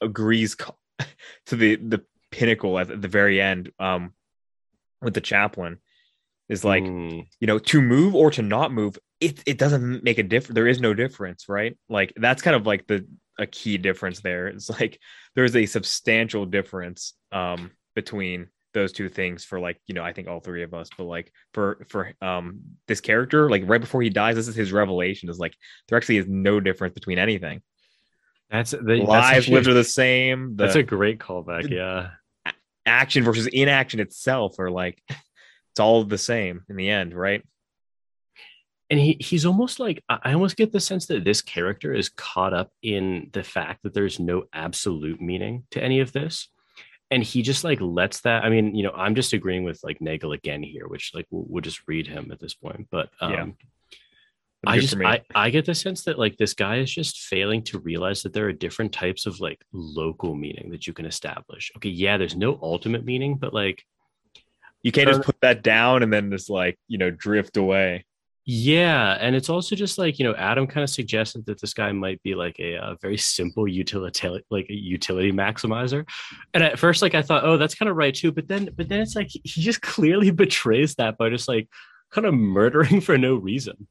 agrees 0.00 0.54
co- 0.54 0.76
to 1.46 1.56
the 1.56 1.76
the 1.76 2.04
pinnacle 2.30 2.78
at 2.78 2.88
the 3.00 3.08
very 3.08 3.40
end 3.40 3.70
um 3.78 4.12
with 5.00 5.14
the 5.14 5.20
chaplain 5.20 5.78
is 6.48 6.64
like 6.64 6.82
Mm. 6.84 7.26
you 7.40 7.46
know 7.46 7.58
to 7.58 7.80
move 7.80 8.14
or 8.14 8.30
to 8.30 8.42
not 8.42 8.72
move 8.72 8.98
it 9.20 9.42
it 9.46 9.58
doesn't 9.58 10.04
make 10.04 10.18
a 10.18 10.22
difference 10.22 10.54
there 10.54 10.66
is 10.68 10.80
no 10.80 10.92
difference 10.94 11.48
right 11.48 11.76
like 11.88 12.12
that's 12.16 12.42
kind 12.42 12.54
of 12.56 12.66
like 12.66 12.86
the 12.86 13.06
a 13.38 13.46
key 13.46 13.78
difference 13.78 14.20
there 14.20 14.46
it's 14.48 14.68
like 14.70 14.98
there's 15.34 15.56
a 15.56 15.66
substantial 15.66 16.44
difference 16.46 17.14
um 17.32 17.70
between 17.94 18.48
those 18.74 18.92
two 18.92 19.08
things 19.08 19.44
for 19.44 19.58
like 19.60 19.80
you 19.86 19.94
know 19.94 20.02
i 20.04 20.12
think 20.12 20.28
all 20.28 20.40
three 20.40 20.62
of 20.62 20.74
us 20.74 20.88
but 20.98 21.04
like 21.04 21.32
for 21.52 21.84
for 21.88 22.12
um 22.20 22.60
this 22.88 23.00
character 23.00 23.48
like 23.48 23.62
right 23.66 23.80
before 23.80 24.02
he 24.02 24.10
dies 24.10 24.34
this 24.36 24.48
is 24.48 24.54
his 24.54 24.72
revelation 24.72 25.28
is 25.30 25.38
like 25.38 25.54
there 25.88 25.96
actually 25.96 26.16
is 26.18 26.26
no 26.28 26.60
difference 26.60 26.92
between 26.94 27.18
anything 27.18 27.62
that's 28.50 28.72
the 28.72 28.96
lives 29.06 29.48
lived 29.48 29.66
are 29.68 29.74
the 29.74 29.82
same 29.82 30.54
the 30.56 30.64
That's 30.64 30.76
a 30.76 30.82
great 30.82 31.18
callback. 31.18 31.70
Yeah. 31.70 32.10
action 32.84 33.24
versus 33.24 33.46
inaction 33.46 34.00
itself 34.00 34.58
are 34.58 34.70
like 34.70 35.02
it's 35.74 35.80
all 35.80 36.04
the 36.04 36.16
same 36.16 36.62
in 36.68 36.76
the 36.76 36.88
end 36.88 37.12
right 37.12 37.42
And 38.90 39.00
he 39.00 39.16
he's 39.18 39.44
almost 39.44 39.80
like 39.80 40.04
I 40.08 40.32
almost 40.34 40.56
get 40.56 40.70
the 40.70 40.78
sense 40.78 41.06
that 41.06 41.24
this 41.24 41.42
character 41.42 41.92
is 41.92 42.10
caught 42.10 42.54
up 42.54 42.70
in 42.80 43.30
the 43.32 43.42
fact 43.42 43.82
that 43.82 43.92
there's 43.94 44.20
no 44.20 44.44
absolute 44.52 45.20
meaning 45.20 45.64
to 45.72 45.82
any 45.82 45.98
of 46.00 46.12
this. 46.12 46.48
And 47.10 47.22
he 47.22 47.42
just 47.42 47.64
like 47.64 47.80
lets 47.80 48.20
that. 48.20 48.44
I 48.44 48.50
mean, 48.50 48.74
you 48.74 48.82
know, 48.84 48.92
I'm 48.94 49.14
just 49.14 49.32
agreeing 49.32 49.64
with 49.64 49.80
like 49.82 50.00
Nagel 50.00 50.32
again 50.32 50.62
here, 50.62 50.86
which 50.86 51.12
like 51.14 51.26
we'll, 51.30 51.46
we'll 51.48 51.62
just 51.62 51.80
read 51.88 52.06
him 52.06 52.30
at 52.30 52.40
this 52.40 52.54
point. 52.54 52.86
But 52.90 53.08
um, 53.20 53.32
Yeah. 53.32 53.46
I 54.66 54.78
just 54.80 54.96
I, 54.96 55.22
I 55.34 55.50
get 55.50 55.66
the 55.66 55.74
sense 55.74 56.04
that 56.04 56.18
like 56.18 56.36
this 56.36 56.54
guy 56.54 56.76
is 56.78 56.92
just 56.92 57.20
failing 57.20 57.62
to 57.64 57.78
realize 57.80 58.22
that 58.22 58.32
there 58.32 58.46
are 58.48 58.52
different 58.52 58.92
types 58.92 59.26
of 59.26 59.40
like 59.40 59.60
local 59.72 60.34
meaning 60.34 60.70
that 60.70 60.86
you 60.86 60.92
can 60.92 61.06
establish. 61.06 61.70
Okay, 61.76 61.90
yeah, 61.90 62.16
there's 62.16 62.36
no 62.36 62.58
ultimate 62.62 63.04
meaning, 63.04 63.36
but 63.36 63.52
like 63.52 63.84
You 64.84 64.92
can't 64.92 65.08
just 65.08 65.22
put 65.22 65.40
that 65.40 65.62
down 65.64 66.04
and 66.04 66.12
then 66.12 66.30
just 66.30 66.48
like, 66.48 66.78
you 66.86 66.98
know, 66.98 67.10
drift 67.10 67.56
away. 67.56 68.04
yeah, 68.46 69.16
and 69.20 69.34
it's 69.34 69.48
also 69.48 69.74
just 69.74 69.96
like 69.96 70.18
you 70.18 70.24
know 70.26 70.34
Adam 70.34 70.66
kind 70.66 70.84
of 70.84 70.90
suggested 70.90 71.46
that 71.46 71.60
this 71.60 71.72
guy 71.72 71.90
might 71.92 72.22
be 72.22 72.34
like 72.34 72.56
a, 72.60 72.76
uh 72.76 72.94
very 73.00 73.16
simple 73.16 73.66
utility 73.66 74.28
like 74.50 74.66
a 74.68 74.74
utility 74.74 75.32
maximizer, 75.32 76.06
and 76.52 76.62
at 76.62 76.78
first 76.78 77.00
like 77.02 77.14
I 77.14 77.22
thought 77.22 77.44
oh 77.44 77.56
that's 77.56 77.74
kind 77.74 77.88
of 77.88 77.96
right 77.96 78.14
too, 78.14 78.32
but 78.32 78.46
then 78.46 78.68
but 78.76 78.88
then 78.90 79.00
it's 79.00 79.16
like 79.16 79.28
he 79.30 79.62
just 79.62 79.80
clearly 79.94 80.30
betrays 80.30 80.94
that 80.96 81.16
by 81.16 81.30
just 81.30 81.48
like 81.48 81.68
kind 82.10 82.26
of 82.26 82.34
murdering 82.34 83.00
for 83.00 83.16
no 83.18 83.34
reason. 83.36 83.88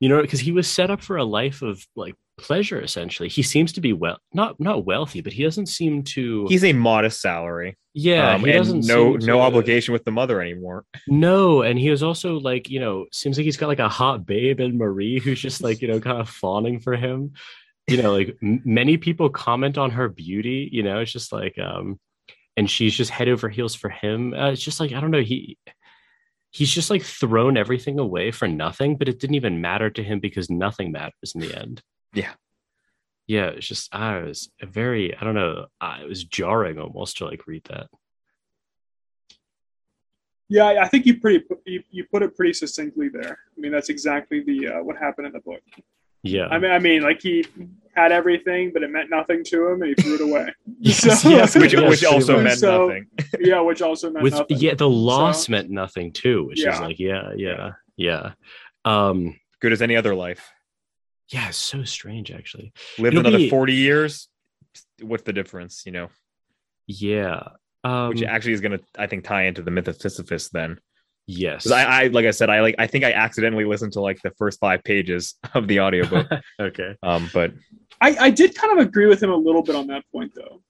You 0.00 0.10
know, 0.10 0.20
because 0.20 0.40
he 0.40 0.52
was 0.52 0.68
set 0.68 0.90
up 0.90 1.02
for 1.02 1.16
a 1.16 1.24
life 1.24 1.62
of 1.62 1.82
like 1.96 2.14
pleasure 2.38 2.80
essentially. 2.80 3.28
He 3.28 3.42
seems 3.42 3.72
to 3.74 3.80
be 3.80 3.92
well 3.92 4.18
not 4.32 4.58
not 4.60 4.84
wealthy, 4.84 5.20
but 5.20 5.32
he 5.32 5.42
doesn't 5.42 5.66
seem 5.66 6.02
to 6.14 6.46
He's 6.48 6.64
a 6.64 6.72
modest 6.72 7.20
salary. 7.20 7.76
yeah, 7.94 8.34
um, 8.34 8.42
he 8.44 8.50
and 8.50 8.58
doesn't 8.58 8.86
no 8.86 9.12
no 9.12 9.18
to- 9.18 9.40
obligation 9.40 9.92
with 9.92 10.04
the 10.04 10.10
mother 10.10 10.40
anymore. 10.40 10.84
No, 11.08 11.62
and 11.62 11.78
he 11.78 11.90
was 11.90 12.02
also 12.02 12.38
like, 12.38 12.68
you 12.68 12.80
know, 12.80 13.06
seems 13.12 13.36
like 13.38 13.44
he's 13.44 13.56
got 13.56 13.68
like 13.68 13.78
a 13.78 13.88
hot 13.88 14.26
babe 14.26 14.60
and 14.60 14.76
Marie 14.78 15.18
who's 15.18 15.40
just 15.40 15.62
like, 15.62 15.80
you 15.82 15.88
know, 15.88 16.00
kind 16.00 16.20
of 16.20 16.28
fawning 16.28 16.80
for 16.80 16.94
him. 16.96 17.32
You 17.88 18.02
know, 18.02 18.12
like 18.12 18.36
m- 18.42 18.62
many 18.64 18.96
people 18.96 19.30
comment 19.30 19.78
on 19.78 19.90
her 19.92 20.08
beauty, 20.08 20.68
you 20.72 20.82
know, 20.82 20.98
it's 21.00 21.12
just 21.12 21.32
like 21.32 21.58
um 21.58 21.98
and 22.58 22.70
she's 22.70 22.94
just 22.96 23.10
head 23.10 23.28
over 23.28 23.48
heels 23.48 23.74
for 23.74 23.90
him. 23.90 24.34
Uh, 24.34 24.50
it's 24.50 24.62
just 24.62 24.80
like 24.80 24.92
I 24.92 25.00
don't 25.00 25.10
know, 25.10 25.22
he 25.22 25.56
he's 26.50 26.70
just 26.72 26.90
like 26.90 27.02
thrown 27.02 27.56
everything 27.56 27.98
away 27.98 28.30
for 28.30 28.48
nothing, 28.48 28.96
but 28.96 29.08
it 29.08 29.20
didn't 29.20 29.36
even 29.36 29.60
matter 29.60 29.90
to 29.90 30.02
him 30.02 30.20
because 30.20 30.48
nothing 30.50 30.90
matters 30.90 31.32
in 31.34 31.40
the 31.42 31.54
end. 31.58 31.82
Yeah. 32.16 32.32
Yeah, 33.28 33.46
it's 33.46 33.66
just 33.66 33.94
I 33.94 34.18
was 34.20 34.50
a 34.60 34.66
very 34.66 35.16
I 35.16 35.22
don't 35.24 35.34
know, 35.34 35.66
uh, 35.80 35.98
it 36.02 36.08
was 36.08 36.22
jarring 36.24 36.78
almost 36.78 37.16
to 37.18 37.24
like 37.26 37.46
read 37.46 37.62
that. 37.64 37.88
Yeah, 40.48 40.64
I- 40.66 40.82
I 40.84 40.88
think 40.88 41.06
you 41.06 41.18
pretty 41.20 41.44
you, 41.64 41.82
you 41.90 42.04
put 42.04 42.22
it 42.22 42.36
pretty 42.36 42.52
succinctly 42.52 43.08
there. 43.08 43.38
I 43.56 43.60
mean, 43.60 43.72
that's 43.72 43.88
exactly 43.88 44.40
the 44.44 44.68
uh, 44.68 44.82
what 44.82 44.96
happened 44.96 45.26
in 45.26 45.32
the 45.32 45.40
book. 45.40 45.60
Yeah. 46.22 46.46
I 46.46 46.58
mean, 46.58 46.70
I 46.70 46.78
mean, 46.78 47.02
like 47.02 47.20
he 47.20 47.44
had 47.94 48.12
everything, 48.12 48.70
but 48.72 48.82
it 48.82 48.90
meant 48.90 49.10
nothing 49.10 49.42
to 49.44 49.68
him, 49.68 49.82
and 49.82 49.94
he 49.96 50.02
threw 50.02 50.14
it 50.14 50.20
away. 50.20 50.52
Yes, 50.78 51.00
So- 51.22 51.28
yes, 51.30 51.56
which, 51.58 51.72
yes, 51.72 51.88
which 51.88 52.04
also 52.04 52.40
meant 52.40 52.58
So- 52.60 52.88
nothing. 52.88 53.06
yeah, 53.40 53.60
which 53.60 53.82
also 53.82 54.10
meant 54.10 54.22
with 54.22 54.34
nothing. 54.34 54.58
yeah, 54.58 54.74
the 54.74 54.88
loss 54.88 55.46
So- 55.46 55.50
meant 55.52 55.68
nothing 55.70 56.12
too, 56.12 56.44
which 56.46 56.60
is 56.64 56.78
like, 56.80 56.98
yeah, 57.00 57.32
yeah, 57.36 57.72
yeah. 57.96 58.32
Um 58.84 59.38
Good 59.58 59.72
as 59.72 59.80
any 59.82 59.96
other 59.96 60.14
life. 60.14 60.52
Yeah, 61.30 61.48
it's 61.48 61.56
so 61.58 61.84
strange 61.84 62.30
actually. 62.30 62.72
Live 62.98 63.12
It'll 63.12 63.20
another 63.20 63.38
be- 63.38 63.50
40 63.50 63.74
years. 63.74 64.28
What's 65.02 65.22
the 65.24 65.32
difference, 65.32 65.82
you 65.86 65.92
know? 65.92 66.08
Yeah. 66.86 67.42
Um 67.84 68.10
Which 68.10 68.22
actually 68.22 68.52
is 68.54 68.60
going 68.60 68.78
to, 68.78 68.84
I 68.98 69.06
think, 69.06 69.24
tie 69.24 69.44
into 69.44 69.62
the 69.62 69.70
myth 69.70 69.88
of 69.88 69.96
Sisyphus 70.00 70.48
then. 70.50 70.78
Yes. 71.28 71.68
I, 71.70 71.82
I, 72.04 72.06
like 72.08 72.24
I 72.26 72.30
said, 72.30 72.50
I 72.50 72.60
like, 72.60 72.76
I 72.78 72.86
think 72.86 73.04
I 73.04 73.12
accidentally 73.12 73.64
listened 73.64 73.92
to 73.94 74.00
like 74.00 74.20
the 74.22 74.30
first 74.38 74.60
five 74.60 74.84
pages 74.84 75.34
of 75.54 75.66
the 75.66 75.80
audiobook. 75.80 76.28
okay. 76.60 76.94
um, 77.02 77.28
but 77.34 77.52
I, 78.00 78.16
I 78.20 78.30
did 78.30 78.54
kind 78.54 78.78
of 78.78 78.86
agree 78.86 79.06
with 79.06 79.22
him 79.22 79.30
a 79.30 79.36
little 79.36 79.62
bit 79.62 79.74
on 79.74 79.86
that 79.88 80.04
point, 80.12 80.32
though. 80.34 80.62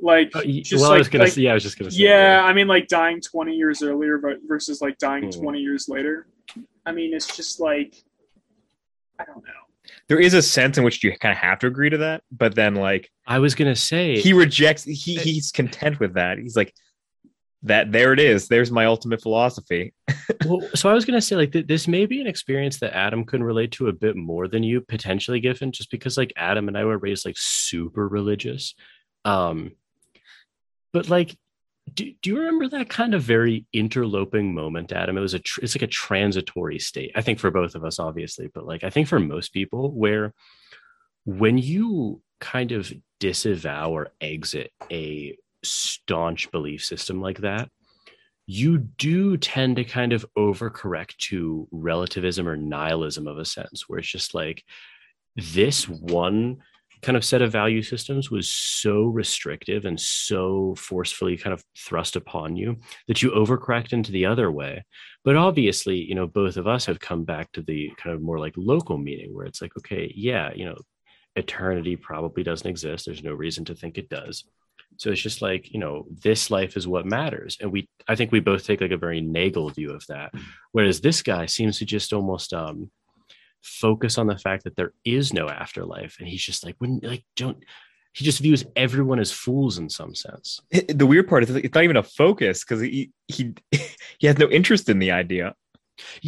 Like, 0.00 0.34
Uh, 0.34 0.42
just 0.42 0.72
well, 0.80 0.90
like, 0.90 0.96
I 0.96 0.98
was 0.98 1.08
gonna 1.08 1.24
like- 1.24 1.32
say, 1.34 1.42
yeah, 1.42 1.50
I 1.52 1.54
was 1.54 1.62
just 1.62 1.78
gonna 1.78 1.90
say 1.92 2.02
yeah, 2.02 2.42
I 2.42 2.52
mean, 2.52 2.66
like 2.66 2.88
dying 2.88 3.20
20 3.20 3.54
years 3.54 3.80
earlier 3.82 4.18
but 4.18 4.38
versus 4.48 4.80
like 4.80 4.98
dying 4.98 5.24
Hmm. 5.24 5.40
20 5.42 5.60
years 5.60 5.88
later. 5.88 6.26
I 6.84 6.90
mean, 6.90 7.14
it's 7.14 7.36
just 7.36 7.60
like, 7.60 7.94
I 9.20 9.24
don't 9.24 9.44
know. 9.44 9.50
There 10.08 10.20
is 10.20 10.34
a 10.34 10.42
sense 10.42 10.78
in 10.78 10.84
which 10.84 11.02
you 11.02 11.16
kind 11.18 11.32
of 11.32 11.38
have 11.38 11.58
to 11.60 11.66
agree 11.66 11.90
to 11.90 11.98
that. 11.98 12.22
But 12.30 12.54
then, 12.54 12.74
like, 12.74 13.10
I 13.26 13.38
was 13.38 13.54
gonna 13.54 13.76
say 13.76 14.20
he 14.20 14.32
rejects, 14.32 14.84
he, 14.84 15.16
he's 15.16 15.50
content 15.52 16.00
with 16.00 16.14
that. 16.14 16.38
He's 16.38 16.56
like, 16.56 16.72
that 17.62 17.90
there 17.90 18.12
it 18.12 18.20
is. 18.20 18.48
There's 18.48 18.70
my 18.70 18.86
ultimate 18.86 19.20
philosophy. 19.20 19.92
well, 20.46 20.68
so 20.74 20.88
I 20.88 20.94
was 20.94 21.04
gonna 21.04 21.20
say 21.20 21.36
like 21.36 21.52
th- 21.52 21.66
this 21.66 21.88
may 21.88 22.06
be 22.06 22.20
an 22.20 22.26
experience 22.26 22.78
that 22.80 22.96
Adam 22.96 23.24
can 23.24 23.42
relate 23.42 23.72
to 23.72 23.88
a 23.88 23.92
bit 23.92 24.16
more 24.16 24.48
than 24.48 24.62
you 24.62 24.80
potentially 24.80 25.40
given, 25.40 25.72
just 25.72 25.90
because 25.90 26.16
like 26.16 26.32
Adam 26.36 26.68
and 26.68 26.78
I 26.78 26.84
were 26.84 26.98
raised 26.98 27.26
like 27.26 27.36
super 27.36 28.06
religious. 28.06 28.74
Um, 29.24 29.72
but 30.92 31.08
like, 31.08 31.36
do, 31.94 32.12
do 32.22 32.30
you 32.30 32.38
remember 32.38 32.68
that 32.68 32.88
kind 32.88 33.14
of 33.14 33.22
very 33.22 33.66
interloping 33.72 34.54
moment, 34.54 34.92
Adam? 34.92 35.18
It 35.18 35.22
was 35.22 35.34
a 35.34 35.38
tr- 35.38 35.60
it's 35.62 35.74
like 35.74 35.82
a 35.82 35.86
transitory 35.86 36.78
state. 36.78 37.12
I 37.14 37.22
think 37.22 37.38
for 37.38 37.50
both 37.50 37.74
of 37.74 37.84
us, 37.84 37.98
obviously, 37.98 38.48
but 38.52 38.66
like 38.66 38.84
I 38.84 38.90
think 38.90 39.08
for 39.08 39.18
most 39.18 39.52
people, 39.52 39.90
where 39.92 40.32
when 41.24 41.58
you 41.58 42.22
kind 42.40 42.72
of 42.72 42.92
disavow 43.20 43.90
or 43.90 44.12
exit 44.20 44.72
a 44.90 45.36
staunch 45.64 46.50
belief 46.52 46.84
system 46.84 47.20
like 47.20 47.38
that 47.38 47.68
you 48.50 48.78
do 48.78 49.36
tend 49.36 49.76
to 49.76 49.84
kind 49.84 50.14
of 50.14 50.24
overcorrect 50.36 51.18
to 51.18 51.68
relativism 51.70 52.48
or 52.48 52.56
nihilism 52.56 53.28
of 53.28 53.36
a 53.36 53.44
sense, 53.44 53.86
where 53.86 53.98
it's 53.98 54.08
just 54.08 54.32
like 54.32 54.64
this 55.36 55.86
one 55.86 56.56
kind 57.02 57.16
of 57.16 57.24
set 57.24 57.42
of 57.42 57.52
value 57.52 57.82
systems 57.82 58.30
was 58.30 58.50
so 58.50 59.04
restrictive 59.04 59.84
and 59.84 59.98
so 59.98 60.74
forcefully 60.76 61.36
kind 61.36 61.54
of 61.54 61.62
thrust 61.76 62.16
upon 62.16 62.56
you 62.56 62.76
that 63.06 63.22
you 63.22 63.30
overcorrect 63.30 63.92
into 63.92 64.12
the 64.12 64.26
other 64.26 64.50
way. 64.50 64.84
But 65.24 65.36
obviously, 65.36 65.96
you 65.96 66.14
know, 66.14 66.26
both 66.26 66.56
of 66.56 66.66
us 66.66 66.86
have 66.86 67.00
come 67.00 67.24
back 67.24 67.52
to 67.52 67.62
the 67.62 67.92
kind 67.96 68.14
of 68.14 68.22
more 68.22 68.38
like 68.38 68.54
local 68.56 68.98
meaning 68.98 69.34
where 69.34 69.46
it's 69.46 69.62
like, 69.62 69.76
okay, 69.78 70.12
yeah, 70.14 70.52
you 70.54 70.64
know, 70.64 70.78
eternity 71.36 71.96
probably 71.96 72.42
doesn't 72.42 72.68
exist. 72.68 73.06
There's 73.06 73.22
no 73.22 73.34
reason 73.34 73.64
to 73.66 73.74
think 73.74 73.98
it 73.98 74.08
does. 74.08 74.44
So 74.96 75.10
it's 75.10 75.20
just 75.20 75.42
like, 75.42 75.72
you 75.72 75.78
know, 75.78 76.06
this 76.22 76.50
life 76.50 76.76
is 76.76 76.88
what 76.88 77.06
matters. 77.06 77.56
And 77.60 77.70
we 77.70 77.88
I 78.08 78.16
think 78.16 78.32
we 78.32 78.40
both 78.40 78.64
take 78.64 78.80
like 78.80 78.90
a 78.90 78.96
very 78.96 79.20
Nagel 79.20 79.70
view 79.70 79.92
of 79.92 80.04
that. 80.08 80.32
Whereas 80.72 81.00
this 81.00 81.22
guy 81.22 81.46
seems 81.46 81.78
to 81.78 81.84
just 81.84 82.12
almost 82.12 82.52
um 82.52 82.90
focus 83.62 84.18
on 84.18 84.26
the 84.26 84.38
fact 84.38 84.64
that 84.64 84.76
there 84.76 84.92
is 85.04 85.32
no 85.32 85.48
afterlife. 85.48 86.16
And 86.18 86.28
he's 86.28 86.42
just 86.42 86.64
like, 86.64 86.76
when 86.78 87.00
like 87.02 87.24
don't 87.36 87.62
he 88.14 88.24
just 88.24 88.40
views 88.40 88.64
everyone 88.74 89.20
as 89.20 89.30
fools 89.30 89.78
in 89.78 89.88
some 89.88 90.14
sense. 90.14 90.60
The 90.88 91.06
weird 91.06 91.28
part 91.28 91.44
is 91.44 91.50
it's 91.54 91.74
not 91.74 91.84
even 91.84 91.96
a 91.96 92.02
focus 92.02 92.64
because 92.64 92.80
he, 92.80 93.12
he, 93.28 93.54
he 94.18 94.26
has 94.26 94.38
no 94.38 94.48
interest 94.48 94.88
in 94.88 94.98
the 94.98 95.12
idea. 95.12 95.54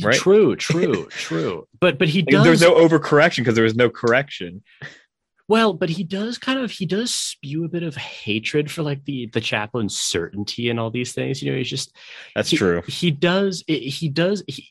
Right. 0.03 0.15
True, 0.15 0.57
true, 0.57 1.07
true. 1.11 1.67
But 1.81 1.99
but 1.99 2.09
he 2.09 2.23
does 2.29 2.45
There's 2.45 2.61
no 2.61 2.75
overcorrection 2.75 3.39
because 3.39 3.55
there 3.55 3.65
was 3.65 3.77
no 3.77 3.91
correction. 3.91 4.63
Well, 5.49 5.73
but 5.73 5.89
he 5.89 6.05
does 6.05 6.39
kind 6.39 6.61
of 6.61 6.71
he 6.71 6.87
does 6.87 7.13
spew 7.13 7.65
a 7.65 7.69
bit 7.69 7.83
of 7.83 7.97
hatred 7.97 8.71
for 8.71 8.83
like 8.83 9.05
the 9.05 9.27
the 9.27 9.41
chaplain's 9.41 9.99
certainty 9.99 10.71
and 10.71 10.79
all 10.79 10.91
these 10.91 11.13
things. 11.13 11.43
You 11.43 11.51
know, 11.51 11.59
he's 11.59 11.71
just 11.71 11.95
That's 12.35 12.51
he, 12.51 12.57
true. 12.57 12.83
He 12.87 13.11
does 13.11 13.65
he 13.67 14.09
does 14.09 14.45
he, 14.47 14.69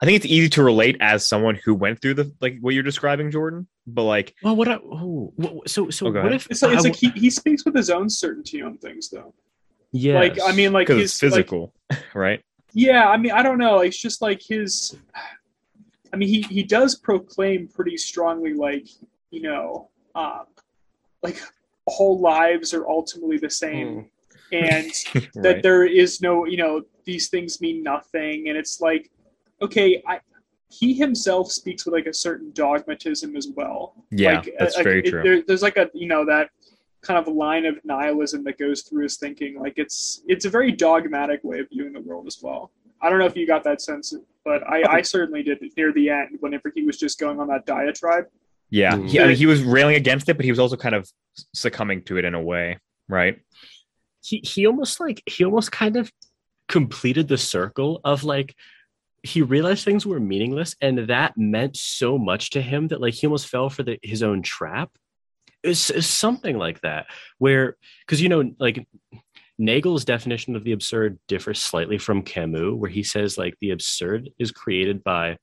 I 0.00 0.06
think 0.06 0.16
it's 0.16 0.26
easy 0.26 0.48
to 0.50 0.62
relate 0.62 0.96
as 1.00 1.26
someone 1.26 1.56
who 1.64 1.74
went 1.74 2.00
through 2.00 2.14
the 2.14 2.32
like 2.40 2.58
what 2.60 2.74
you're 2.74 2.84
describing, 2.84 3.30
Jordan. 3.30 3.66
But 3.86 4.04
like, 4.04 4.34
well 4.42 4.54
what 4.54 4.68
I, 4.68 4.74
oh, 4.76 5.32
what- 5.36 5.68
so 5.68 5.90
so 5.90 6.06
Oh, 6.06 6.12
what 6.22 6.32
if 6.32 6.46
It's 6.50 6.62
like, 6.62 6.74
it's 6.74 6.84
like 6.84 6.94
he, 6.96 7.10
he 7.10 7.30
speaks 7.30 7.64
with 7.64 7.74
his 7.74 7.90
own 7.90 8.08
certainty 8.08 8.62
on 8.62 8.78
things, 8.78 9.10
though. 9.10 9.34
Yeah, 9.90 10.18
Like, 10.20 10.38
I 10.44 10.52
mean, 10.52 10.72
like 10.72 10.88
his 10.88 11.12
it's 11.12 11.22
like, 11.22 11.30
physical, 11.32 11.72
right? 12.14 12.42
Yeah, 12.74 13.08
I 13.08 13.16
mean, 13.16 13.32
I 13.32 13.42
don't 13.42 13.58
know. 13.58 13.78
It's 13.80 13.98
just 14.00 14.20
like 14.22 14.42
his. 14.42 14.96
I 16.12 16.16
mean, 16.16 16.28
he 16.28 16.42
he 16.42 16.62
does 16.62 16.94
proclaim 16.96 17.66
pretty 17.68 17.96
strongly, 17.96 18.52
like 18.54 18.86
you 19.30 19.42
know, 19.42 19.90
um, 20.14 20.44
like 21.22 21.40
whole 21.88 22.20
lives 22.20 22.72
are 22.74 22.86
ultimately 22.86 23.38
the 23.38 23.50
same, 23.50 24.10
and 24.52 24.92
that 25.42 25.62
there 25.62 25.84
is 25.84 26.20
no, 26.20 26.44
you 26.44 26.58
know, 26.58 26.82
these 27.04 27.28
things 27.28 27.60
mean 27.60 27.82
nothing, 27.82 28.48
and 28.48 28.56
it's 28.56 28.80
like, 28.80 29.10
okay, 29.62 30.02
I. 30.06 30.20
He 30.70 30.92
himself 30.92 31.50
speaks 31.50 31.86
with 31.86 31.94
like 31.94 32.04
a 32.04 32.12
certain 32.12 32.52
dogmatism 32.52 33.34
as 33.36 33.48
well. 33.56 33.94
Yeah, 34.10 34.34
like, 34.34 34.54
that's 34.58 34.76
uh, 34.76 34.82
very 34.82 34.98
it- 34.98 35.10
true. 35.10 35.22
There, 35.22 35.42
there's 35.46 35.62
like 35.62 35.78
a 35.78 35.88
you 35.94 36.06
know 36.06 36.26
that 36.26 36.50
kind 37.00 37.18
of 37.18 37.32
line 37.32 37.64
of 37.64 37.78
nihilism 37.84 38.44
that 38.44 38.58
goes 38.58 38.82
through 38.82 39.04
his 39.04 39.16
thinking. 39.16 39.58
Like 39.58 39.74
it's 39.76 40.22
it's 40.26 40.44
a 40.44 40.50
very 40.50 40.70
dogmatic 40.70 41.40
way 41.42 41.60
of 41.60 41.68
viewing 41.70 41.94
the 41.94 42.00
world 42.00 42.26
as 42.26 42.40
well. 42.42 42.70
I 43.00 43.08
don't 43.08 43.18
know 43.18 43.24
if 43.24 43.34
you 43.34 43.46
got 43.46 43.64
that 43.64 43.80
sense, 43.80 44.12
but 44.44 44.62
I, 44.68 44.82
I 44.96 45.02
certainly 45.02 45.42
did 45.42 45.58
near 45.76 45.90
the 45.92 46.10
end 46.10 46.36
whenever 46.40 46.70
he 46.74 46.82
was 46.82 46.98
just 46.98 47.18
going 47.18 47.40
on 47.40 47.48
that 47.48 47.64
diatribe. 47.64 48.26
Yeah, 48.68 48.98
he, 48.98 49.20
I 49.20 49.28
mean, 49.28 49.36
he 49.36 49.46
was 49.46 49.62
railing 49.62 49.94
against 49.94 50.28
it, 50.28 50.36
but 50.36 50.44
he 50.44 50.50
was 50.50 50.58
also 50.58 50.76
kind 50.76 50.94
of 50.94 51.10
succumbing 51.54 52.02
to 52.02 52.18
it 52.18 52.26
in 52.26 52.34
a 52.34 52.42
way, 52.42 52.78
right? 53.08 53.38
he 54.28 54.40
he 54.44 54.66
almost 54.66 55.00
like 55.00 55.22
he 55.26 55.44
almost 55.44 55.72
kind 55.72 55.96
of 55.96 56.12
completed 56.68 57.28
the 57.28 57.38
circle 57.38 58.00
of 58.04 58.24
like 58.24 58.54
he 59.22 59.42
realized 59.42 59.84
things 59.84 60.06
were 60.06 60.20
meaningless 60.20 60.76
and 60.80 60.98
that 61.08 61.36
meant 61.36 61.76
so 61.76 62.18
much 62.18 62.50
to 62.50 62.62
him 62.62 62.88
that 62.88 63.00
like 63.00 63.14
he 63.14 63.26
almost 63.26 63.48
fell 63.48 63.68
for 63.68 63.82
the 63.82 63.98
his 64.02 64.22
own 64.22 64.42
trap. 64.42 64.90
It's, 65.64 66.06
something 66.06 66.56
like 66.56 66.80
that 66.82 67.06
where 67.38 67.76
because 68.06 68.22
you 68.22 68.28
know 68.28 68.52
like 68.60 68.86
nagel's 69.58 70.04
definition 70.04 70.54
of 70.54 70.62
the 70.62 70.70
absurd 70.70 71.18
differs 71.26 71.60
slightly 71.60 71.98
from 71.98 72.22
camus 72.22 72.74
where 72.74 72.90
he 72.90 73.02
says 73.02 73.36
like 73.36 73.56
the 73.60 73.70
absurd 73.70 74.30
is 74.38 74.52
created 74.52 75.02
by 75.02 75.36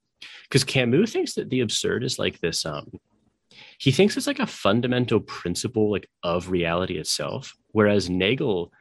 because 0.43 0.63
camus 0.63 1.11
thinks 1.11 1.33
that 1.33 1.49
the 1.49 1.59
absurd 1.59 2.01
is 2.01 2.17
like 2.17 2.39
this 2.39 2.65
um 2.65 2.89
he 3.77 3.91
thinks 3.91 4.15
it's 4.15 4.25
like 4.25 4.39
a 4.39 4.47
fundamental 4.47 5.19
principle 5.19 5.91
like 5.91 6.07
of 6.23 6.49
reality 6.49 6.97
itself 6.97 7.53
whereas 7.73 8.09
nagel 8.09 8.71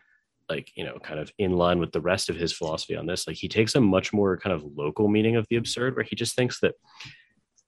like 0.49 0.71
you 0.75 0.85
know 0.85 0.99
kind 0.99 1.19
of 1.19 1.33
in 1.39 1.53
line 1.53 1.79
with 1.79 1.93
the 1.93 2.01
rest 2.01 2.29
of 2.29 2.37
his 2.37 2.53
philosophy 2.53 2.97
on 2.97 3.07
this 3.07 3.27
like 3.27 3.37
he 3.37 3.49
takes 3.49 3.75
a 3.75 3.81
much 3.81 4.13
more 4.13 4.37
kind 4.37 4.55
of 4.55 4.65
local 4.77 5.09
meaning 5.09 5.37
of 5.37 5.47
the 5.49 5.57
absurd 5.57 5.97
where 5.97 6.05
he 6.05 6.17
just 6.17 6.37
thinks 6.37 6.61
that 6.61 6.75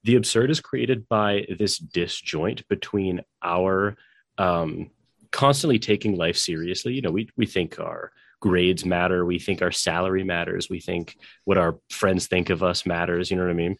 the 0.03 0.15
absurd 0.15 0.49
is 0.49 0.61
created 0.61 1.07
by 1.09 1.45
this 1.59 1.77
disjoint 1.77 2.67
between 2.67 3.21
our 3.43 3.95
um 4.37 4.89
constantly 5.31 5.79
taking 5.79 6.15
life 6.15 6.37
seriously. 6.37 6.93
You 6.93 7.01
know 7.01 7.11
we 7.11 7.29
we 7.35 7.45
think 7.45 7.79
our 7.79 8.11
grades 8.39 8.85
matter 8.85 9.25
we 9.25 9.39
think 9.39 9.63
our 9.63 9.71
salary 9.71 10.23
matters 10.23 10.69
we 10.69 10.79
think 10.79 11.17
what 11.45 11.57
our 11.57 11.79
friends 11.89 12.27
think 12.27 12.51
of 12.51 12.61
us 12.61 12.85
matters 12.85 13.31
you 13.31 13.37
know 13.37 13.43
what 13.43 13.49
i 13.49 13.53
mean? 13.53 13.77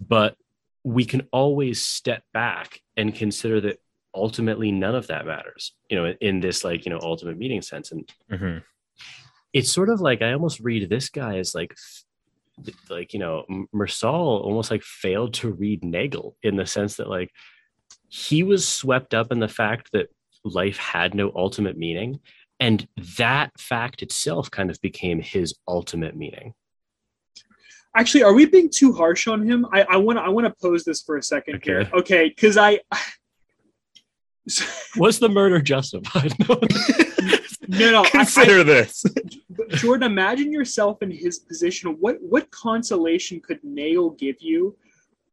But 0.00 0.36
we 0.84 1.04
can 1.04 1.26
always 1.32 1.82
step 1.82 2.22
back 2.32 2.80
and 2.96 3.12
consider 3.12 3.60
that 3.62 3.80
ultimately 4.16 4.72
none 4.72 4.94
of 4.94 5.06
that 5.06 5.26
matters 5.26 5.74
you 5.90 5.96
know 5.96 6.12
in 6.20 6.40
this 6.40 6.64
like 6.64 6.84
you 6.84 6.90
know 6.90 6.98
ultimate 7.02 7.36
meaning 7.38 7.62
sense 7.62 7.92
and 7.92 8.10
hmm 8.30 8.58
it's 9.52 9.70
sort 9.70 9.88
of 9.88 10.00
like 10.00 10.22
i 10.22 10.32
almost 10.32 10.60
read 10.60 10.88
this 10.90 11.08
guy 11.08 11.38
as 11.38 11.54
like 11.54 11.74
like 12.90 13.12
you 13.12 13.20
know 13.20 13.44
M- 13.48 13.68
Meursault 13.74 14.42
almost 14.44 14.70
like 14.70 14.82
failed 14.82 15.34
to 15.34 15.52
read 15.52 15.84
nagel 15.84 16.36
in 16.42 16.56
the 16.56 16.66
sense 16.66 16.96
that 16.96 17.08
like 17.08 17.30
he 18.08 18.42
was 18.42 18.66
swept 18.66 19.14
up 19.14 19.30
in 19.30 19.38
the 19.38 19.48
fact 19.48 19.90
that 19.92 20.08
life 20.44 20.78
had 20.78 21.14
no 21.14 21.30
ultimate 21.36 21.76
meaning 21.76 22.20
and 22.58 22.88
that 23.18 23.50
fact 23.58 24.02
itself 24.02 24.50
kind 24.50 24.70
of 24.70 24.80
became 24.80 25.20
his 25.20 25.54
ultimate 25.68 26.16
meaning. 26.16 26.54
Actually, 27.94 28.22
are 28.24 28.32
we 28.34 28.46
being 28.46 28.70
too 28.70 28.92
harsh 28.92 29.26
on 29.26 29.46
him? 29.46 29.66
I 29.72 29.82
I 29.82 29.96
want 29.96 30.18
I 30.18 30.28
want 30.28 30.46
to 30.46 30.54
pose 30.60 30.84
this 30.84 31.02
for 31.02 31.16
a 31.16 31.22
second 31.22 31.56
Okay. 31.56 31.70
here. 31.70 31.90
Okay, 31.92 32.28
because 32.28 32.56
I. 32.56 32.80
Was 34.96 35.18
the 35.18 35.28
murder 35.28 35.60
justified? 35.60 36.32
No. 36.48 36.60
No, 37.68 37.90
no. 37.90 38.02
I- 38.04 38.06
I, 38.06 38.10
Consider 38.10 38.62
this. 38.62 39.04
Jordan, 39.70 40.04
imagine 40.12 40.52
yourself 40.52 41.02
in 41.02 41.10
his 41.10 41.40
position. 41.40 41.96
What 41.98 42.18
what 42.20 42.48
consolation 42.52 43.40
could 43.40 43.58
Nagel 43.64 44.10
give 44.10 44.36
you 44.38 44.76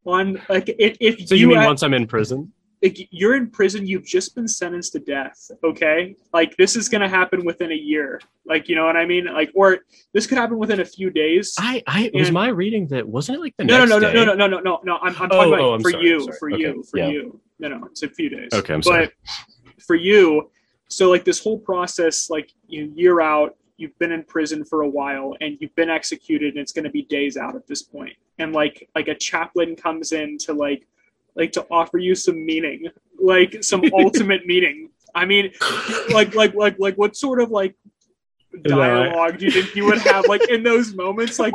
on 0.05 0.41
like 0.49 0.67
if, 0.79 0.97
if 0.99 1.19
you 1.19 1.27
so 1.27 1.35
you 1.35 1.47
mean 1.47 1.57
had- 1.57 1.67
once 1.67 1.83
I'm 1.83 1.93
in 1.93 2.07
prison? 2.07 2.51
like, 2.81 2.97
you're 3.11 3.35
in 3.37 3.49
prison, 3.51 3.85
you've 3.87 4.03
just 4.05 4.35
been 4.35 4.47
sentenced 4.47 4.91
to 4.93 4.99
death. 4.99 5.49
Okay, 5.63 6.15
like 6.33 6.57
this 6.57 6.75
is 6.75 6.89
gonna 6.89 7.07
happen 7.07 7.45
within 7.45 7.71
a 7.71 7.75
year. 7.75 8.19
Like 8.47 8.67
you 8.67 8.75
know 8.75 8.85
what 8.85 8.97
I 8.97 9.05
mean? 9.05 9.25
Like 9.25 9.51
or 9.53 9.79
this 10.13 10.25
could 10.25 10.39
happen 10.39 10.57
within 10.57 10.79
a 10.79 10.85
few 10.85 11.11
days. 11.11 11.53
I, 11.59 11.83
I 11.85 12.09
was 12.15 12.31
my 12.31 12.47
reading 12.49 12.87
that 12.87 13.07
wasn't 13.07 13.37
it 13.37 13.41
like 13.41 13.53
the 13.57 13.65
no, 13.65 13.85
no, 13.85 13.85
next 13.85 13.89
no, 13.91 13.99
no, 13.99 14.07
day? 14.07 14.13
no, 14.13 14.25
no, 14.25 14.33
no, 14.35 14.47
no, 14.47 14.59
no, 14.59 14.79
no. 14.83 14.97
I'm, 15.03 15.15
I'm 15.17 15.29
Oh, 15.31 15.35
talking 15.37 15.53
about 15.53 15.59
oh, 15.61 15.73
I'm 15.75 15.81
for 15.81 15.91
sorry, 15.91 16.07
you, 16.07 16.19
sorry. 16.23 16.37
for 16.39 16.51
Okay, 16.53 16.61
you, 16.61 16.83
for 16.89 16.97
yeah. 16.97 17.07
you. 17.09 17.39
No, 17.63 17.69
no, 17.69 17.85
it's 17.85 18.03
a 18.03 18.09
few 18.09 18.27
days. 18.27 18.49
Okay, 18.53 18.73
I'm 18.73 18.83
sorry. 18.83 19.05
But 19.05 19.81
for 19.81 19.95
you, 19.95 20.51
so 20.89 21.09
like 21.09 21.23
this 21.23 21.41
whole 21.41 21.57
process, 21.57 22.29
like 22.29 22.51
you 22.67 22.91
year 22.93 23.21
out, 23.21 23.55
you've 23.77 23.97
been 23.99 24.11
in 24.11 24.25
prison 24.25 24.65
for 24.65 24.81
a 24.81 24.89
while 24.89 25.33
and 25.39 25.57
you've 25.61 25.73
been 25.75 25.89
executed, 25.89 26.55
and 26.55 26.61
it's 26.61 26.73
going 26.73 26.83
to 26.83 26.91
be 26.91 27.03
days 27.03 27.37
out 27.37 27.55
at 27.55 27.65
this 27.65 27.81
point. 27.81 28.11
And 28.37 28.51
like 28.51 28.89
like 28.95 29.07
a 29.07 29.15
chaplain 29.15 29.77
comes 29.77 30.11
in 30.11 30.37
to 30.39 30.53
like 30.53 30.85
like 31.35 31.53
to 31.53 31.65
offer 31.71 31.99
you 31.99 32.15
some 32.15 32.45
meaning, 32.45 32.87
like 33.17 33.63
some 33.63 33.81
ultimate 33.93 34.45
meaning. 34.45 34.89
I 35.15 35.23
mean, 35.23 35.53
like 36.11 36.35
like 36.35 36.53
like 36.55 36.77
like 36.79 36.95
what 36.95 37.15
sort 37.15 37.41
of 37.41 37.49
like 37.49 37.75
dialogue 38.61 39.37
do 39.37 39.45
you 39.45 39.51
think 39.51 39.75
you 39.75 39.85
would 39.85 39.99
have 39.99 40.27
like 40.27 40.47
in 40.49 40.63
those 40.63 40.93
moments? 40.93 41.39
Like, 41.39 41.53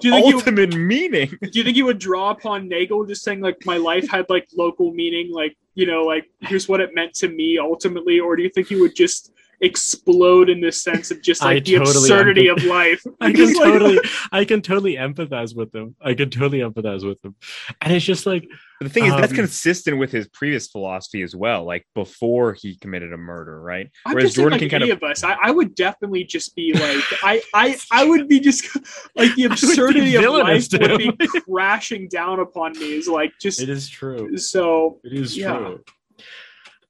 do 0.00 0.08
you 0.08 0.14
think 0.14 0.26
you 0.28 0.36
Ultimate 0.36 0.74
meaning. 0.74 1.28
do 1.40 1.58
you 1.58 1.64
think 1.64 1.76
you 1.76 1.84
would 1.84 1.98
draw 1.98 2.30
upon 2.30 2.68
Nagel 2.68 3.04
just 3.04 3.22
saying 3.22 3.40
like 3.40 3.56
my 3.64 3.76
life 3.76 4.08
had 4.08 4.26
like 4.28 4.48
local 4.56 4.92
meaning, 4.92 5.32
like 5.32 5.56
you 5.74 5.86
know, 5.86 6.02
like 6.02 6.30
here's 6.40 6.68
what 6.68 6.80
it 6.80 6.94
meant 6.94 7.14
to 7.14 7.28
me 7.28 7.58
ultimately, 7.58 8.20
or 8.20 8.36
do 8.36 8.42
you 8.42 8.50
think 8.50 8.70
you 8.70 8.80
would 8.80 8.94
just 8.94 9.32
explode 9.60 10.50
in 10.50 10.60
this 10.60 10.82
sense 10.82 11.10
of 11.10 11.22
just 11.22 11.42
I 11.42 11.54
like 11.54 11.64
the 11.64 11.76
totally 11.78 11.96
absurdity 11.96 12.46
empath- 12.46 12.56
of 12.58 12.64
life? 12.64 13.02
I 13.20 13.32
can 13.32 13.46
like, 13.54 13.56
totally, 13.56 13.98
I 14.32 14.44
can 14.44 14.62
totally 14.62 14.96
empathize 14.96 15.56
with 15.56 15.72
them. 15.72 15.94
I 16.00 16.14
can 16.14 16.30
totally 16.30 16.58
empathize 16.60 17.06
with 17.06 17.20
them, 17.22 17.34
and 17.80 17.92
it's 17.92 18.04
just 18.04 18.26
like, 18.26 18.46
But 18.80 18.84
the 18.88 18.90
thing 18.90 19.04
is, 19.06 19.14
that's 19.14 19.32
Um, 19.32 19.36
consistent 19.36 19.98
with 19.98 20.12
his 20.12 20.28
previous 20.28 20.68
philosophy 20.68 21.22
as 21.22 21.34
well. 21.34 21.64
Like 21.64 21.86
before 21.94 22.52
he 22.52 22.76
committed 22.76 23.12
a 23.12 23.16
murder, 23.16 23.60
right? 23.60 23.88
I'm 24.04 24.14
Whereas 24.14 24.26
just 24.28 24.36
Jordan 24.36 24.52
like 24.52 24.60
can 24.60 24.68
kind 24.68 24.82
any 24.82 24.92
of 24.92 24.98
of, 24.98 25.10
us, 25.10 25.24
I, 25.24 25.32
I 25.42 25.50
would 25.50 25.74
definitely 25.74 26.24
just 26.24 26.54
be 26.54 26.72
like, 26.74 27.04
I, 27.22 27.42
I, 27.54 27.78
I 27.92 28.04
would 28.04 28.28
be 28.28 28.40
just 28.40 28.76
like 29.14 29.34
the 29.34 29.44
absurdity 29.50 30.16
of 30.16 30.24
life 30.24 30.66
would 30.72 31.18
be 31.18 31.26
crashing 31.48 32.08
down 32.08 32.40
upon 32.40 32.72
me. 32.78 32.94
Is 32.96 33.08
like 33.08 33.32
just 33.40 33.60
it 33.62 33.68
is 33.68 33.88
true. 33.88 34.36
so. 34.36 35.00
It 35.04 35.12
is 35.14 35.36
Yeah. 35.36 35.56
true. 35.58 35.84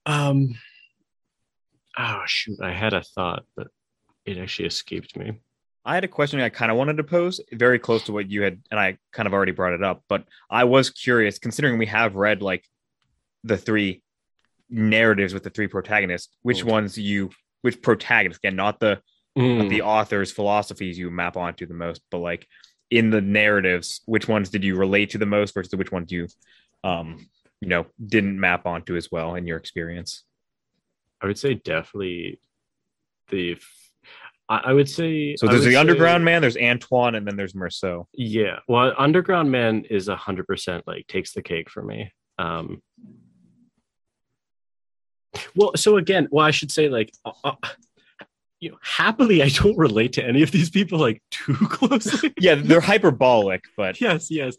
Um. 0.07 0.57
Oh 1.97 2.23
shoot! 2.27 2.59
I 2.61 2.73
had 2.73 2.93
a 2.93 3.03
thought, 3.03 3.45
but 3.57 3.69
it 4.25 4.39
actually 4.39 4.67
escaped 4.67 5.17
me. 5.17 5.41
I 5.85 5.95
had 5.95 6.05
a 6.05 6.09
question 6.09 6.41
I 6.41 6.49
kind 6.49 6.71
of 6.71 6.77
wanted 6.77 6.97
to 6.97 7.05
pose, 7.05 7.41
very 7.53 7.79
close 7.79 8.03
to 8.05 8.13
what 8.13 8.29
you 8.29 8.43
had, 8.43 8.61
and 8.71 8.81
I 8.81 8.99
kind 9.13 9.27
of 9.27 9.33
already 9.33 9.53
brought 9.53 9.73
it 9.73 9.83
up. 9.85 10.03
But 10.09 10.25
I 10.51 10.65
was 10.65 10.91
curious, 10.91 11.39
considering 11.39 11.79
we 11.79 11.87
have 11.87 12.17
read 12.17 12.43
like 12.43 12.65
the 13.45 13.57
three 13.57 14.03
narratives 14.69 15.33
with 15.33 15.45
the 15.45 15.51
three 15.51 15.69
protagonists, 15.69 16.35
which 16.43 16.65
Mm. 16.65 16.71
ones 16.71 16.99
you, 16.99 17.31
which 17.63 17.81
protagonists 17.81 18.41
again, 18.43 18.57
not 18.57 18.81
the 18.81 19.01
Mm. 19.39 19.59
not 19.59 19.69
the 19.69 19.83
author's 19.83 20.33
philosophies 20.33 20.99
you 20.99 21.11
map 21.11 21.37
onto 21.37 21.67
the 21.67 21.75
most, 21.75 22.03
but 22.11 22.19
like 22.19 22.49
in 22.91 23.11
the 23.11 23.21
narratives, 23.21 24.01
which 24.07 24.27
ones 24.29 24.49
did 24.51 24.65
you 24.65 24.77
relate 24.77 25.11
to 25.11 25.19
the 25.19 25.27
most 25.27 25.55
versus 25.55 25.75
which 25.77 25.93
ones 25.93 26.11
you, 26.11 26.27
um, 26.85 27.29
you 27.61 27.69
know, 27.69 27.87
didn't 28.05 28.41
map 28.41 28.67
onto 28.67 28.97
as 28.97 29.13
well 29.13 29.35
in 29.35 29.47
your 29.47 29.57
experience? 29.59 30.25
I 31.23 31.27
would 31.27 31.39
say 31.39 31.55
definitely 31.55 32.41
the. 33.31 33.57
I, 34.49 34.57
I 34.67 34.73
would 34.73 34.89
say 34.89 35.35
So 35.37 35.47
there's 35.49 35.65
the 35.65 35.73
say- 35.73 35.77
underground 35.77 36.25
man, 36.25 36.41
there's 36.43 36.57
Antoine, 36.57 37.15
and 37.15 37.27
then 37.27 37.37
there's 37.37 37.55
Meursault. 37.55 38.07
Yeah, 38.13 38.59
well, 38.69 38.93
Underground 38.97 39.51
Man 39.51 39.85
is 39.91 40.09
a 40.09 40.17
hundred 40.17 40.47
percent 40.47 40.87
like 40.87 41.07
takes 41.07 41.33
the 41.33 41.43
cake 41.43 41.69
for 41.71 41.83
me. 41.83 42.13
Um, 42.39 42.83
well, 45.55 45.73
so 45.77 45.97
again, 45.97 46.29
well, 46.31 46.47
I 46.47 46.51
should 46.51 46.71
say 46.71 46.89
like, 46.89 47.13
uh, 47.25 47.33
uh, 47.45 47.55
you 48.61 48.71
know, 48.71 48.79
happily, 48.83 49.43
I 49.43 49.49
don't 49.49 49.77
relate 49.77 50.15
to 50.15 50.25
any 50.25 50.43
of 50.43 50.51
these 50.51 50.71
people 50.71 50.99
like 50.99 51.23
too 51.31 51.55
closely. 51.69 52.33
Yeah, 52.39 52.55
they're 52.55 52.81
hyperbolic, 52.81 53.65
but 53.77 54.01
yes, 54.01 54.31
yes. 54.31 54.57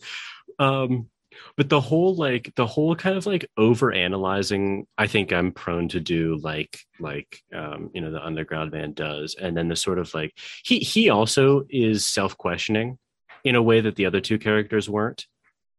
Um, 0.60 1.10
but 1.56 1.70
the 1.70 1.82
whole 1.82 2.16
like 2.16 2.54
the 2.56 2.68
whole 2.68 2.96
kind 2.96 3.18
of 3.18 3.26
like 3.26 3.50
over 3.58 3.92
analyzing, 3.92 4.88
I 4.98 5.08
think 5.08 5.32
I'm 5.32 5.52
prone 5.52 5.90
to 5.90 6.00
do 6.00 6.38
like 6.38 6.80
like 7.00 7.42
um, 7.54 7.90
you 7.94 8.02
know 8.02 8.12
the 8.12 8.24
underground 8.24 8.72
man 8.72 8.94
does, 8.94 9.36
and 9.40 9.56
then 9.56 9.68
the 9.68 9.76
sort 9.76 10.00
of 10.00 10.14
like 10.14 10.34
he 10.64 10.80
he 10.80 11.10
also 11.10 11.66
is 11.70 12.06
self 12.06 12.38
questioning 12.38 12.98
in 13.44 13.56
a 13.56 13.62
way 13.62 13.82
that 13.82 13.96
the 13.96 14.06
other 14.06 14.22
two 14.22 14.40
characters 14.40 14.90
weren't. 14.90 15.26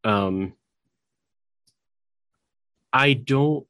Um, 0.05 0.55
I 2.93 3.13
don't. 3.13 3.67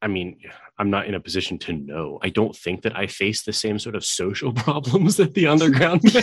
I 0.00 0.06
mean, 0.06 0.38
I'm 0.78 0.90
not 0.90 1.06
in 1.06 1.14
a 1.14 1.20
position 1.20 1.58
to 1.60 1.72
know. 1.72 2.20
I 2.22 2.28
don't 2.28 2.54
think 2.54 2.82
that 2.82 2.96
I 2.96 3.08
face 3.08 3.42
the 3.42 3.52
same 3.52 3.78
sort 3.78 3.96
of 3.96 4.04
social 4.04 4.52
problems 4.64 5.16
that 5.16 5.34
the 5.34 5.48
underground 5.48 6.02
do. 6.02 6.20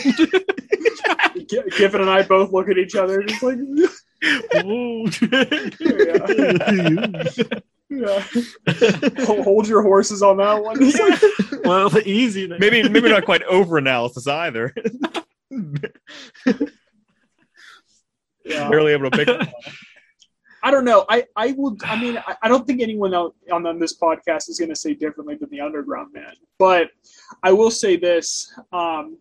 G- 1.48 1.62
Giffen 1.78 2.02
and 2.02 2.10
I 2.10 2.24
both 2.24 2.52
look 2.52 2.70
at 2.70 2.78
each 2.78 2.96
other, 2.96 3.22
just 3.24 3.44
like, 3.44 3.58
yeah. 7.90 8.24
Hol- 9.26 9.44
Hold 9.44 9.68
your 9.68 9.82
horses 9.84 10.22
on 10.22 10.38
that 10.38 10.64
one. 10.64 10.78
It's 10.82 11.00
like- 11.00 11.64
well, 11.66 11.90
the 11.90 12.04
easy. 12.08 12.48
thing. 12.48 12.58
maybe 12.60 12.88
maybe 12.90 13.10
not 13.10 13.26
quite 13.26 13.44
over 13.44 13.78
analysis 13.78 14.28
either. 14.28 14.74
yeah. 18.46 18.70
Barely 18.70 18.94
able 18.94 19.10
to 19.10 19.18
pick 19.18 19.28
up. 19.28 19.48
I 20.64 20.72
don't 20.72 20.86
know. 20.86 21.06
I, 21.10 21.26
I 21.36 21.52
will. 21.52 21.78
I 21.84 22.00
mean, 22.00 22.18
I, 22.18 22.36
I 22.42 22.48
don't 22.48 22.66
think 22.66 22.82
anyone 22.82 23.14
out 23.14 23.36
on, 23.52 23.68
on 23.68 23.78
this 23.80 23.96
podcast 23.98 24.50
is 24.50 24.58
going 24.58 24.70
to 24.70 24.76
say 24.76 24.96
differently 24.96 25.36
than 25.36 25.50
the 25.52 25.62
Underground 25.62 26.12
Man. 26.14 26.34
But 26.58 26.90
I 27.44 27.52
will 27.52 27.70
say 27.70 27.98
this: 27.98 28.52
um, 28.74 29.18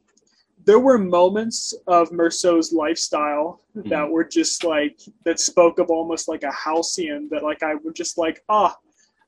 there 0.64 0.78
were 0.78 0.98
moments 0.98 1.74
of 1.86 2.10
Meursault's 2.10 2.72
lifestyle 2.72 3.60
that 3.74 4.08
were 4.08 4.24
just 4.24 4.64
like 4.64 4.98
that 5.24 5.38
spoke 5.40 5.78
of 5.78 5.90
almost 5.90 6.28
like 6.28 6.42
a 6.42 6.52
halcyon. 6.52 7.28
That 7.30 7.42
like 7.42 7.62
I 7.62 7.74
would 7.74 7.94
just 7.94 8.16
like 8.18 8.42
ah, 8.48 8.76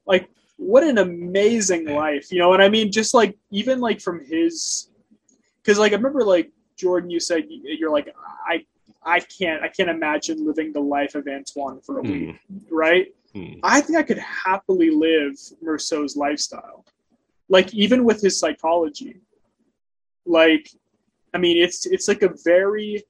like 0.07 0.29
what 0.57 0.83
an 0.85 0.99
amazing 0.99 1.85
life, 1.87 2.33
you 2.33 2.39
know. 2.39 2.55
And 2.55 2.63
I 2.63 2.69
mean, 2.69 2.91
just 2.91 3.13
like 3.13 3.37
even 3.51 3.81
like 3.81 4.01
from 4.01 4.25
his, 4.25 4.89
because 5.63 5.79
like 5.79 5.93
I 5.93 5.97
remember 5.97 6.25
like 6.25 6.51
Jordan, 6.77 7.11
you 7.11 7.21
said 7.21 7.45
you- 7.49 7.77
you're 7.79 7.91
like 7.93 8.09
I. 8.47 8.65
I 9.09 9.21
can't. 9.21 9.63
I 9.63 9.69
can't 9.69 9.89
imagine 9.89 10.45
living 10.45 10.73
the 10.73 10.81
life 10.81 11.15
of 11.15 11.29
Antoine 11.29 11.81
for 11.81 12.01
a 12.01 12.03
week 12.03 12.41
Hmm, 12.49 12.59
right? 12.73 13.07
hmm. 13.33 13.53
I 13.63 13.81
think 13.81 13.97
I 13.97 14.03
could 14.03 14.19
happily 14.19 14.91
live 14.91 15.35
Meursault's 15.65 16.17
lifestyle. 16.17 16.85
Like 17.49 17.73
even 17.73 18.03
with 18.05 18.21
his 18.21 18.37
psychology. 18.41 19.21
Like 20.25 20.69
I 21.37 21.39
mean 21.39 21.59
it's 21.59 21.85
it's 21.85 22.09
like 22.09 22.23
a 22.23 22.31
very 22.47 23.05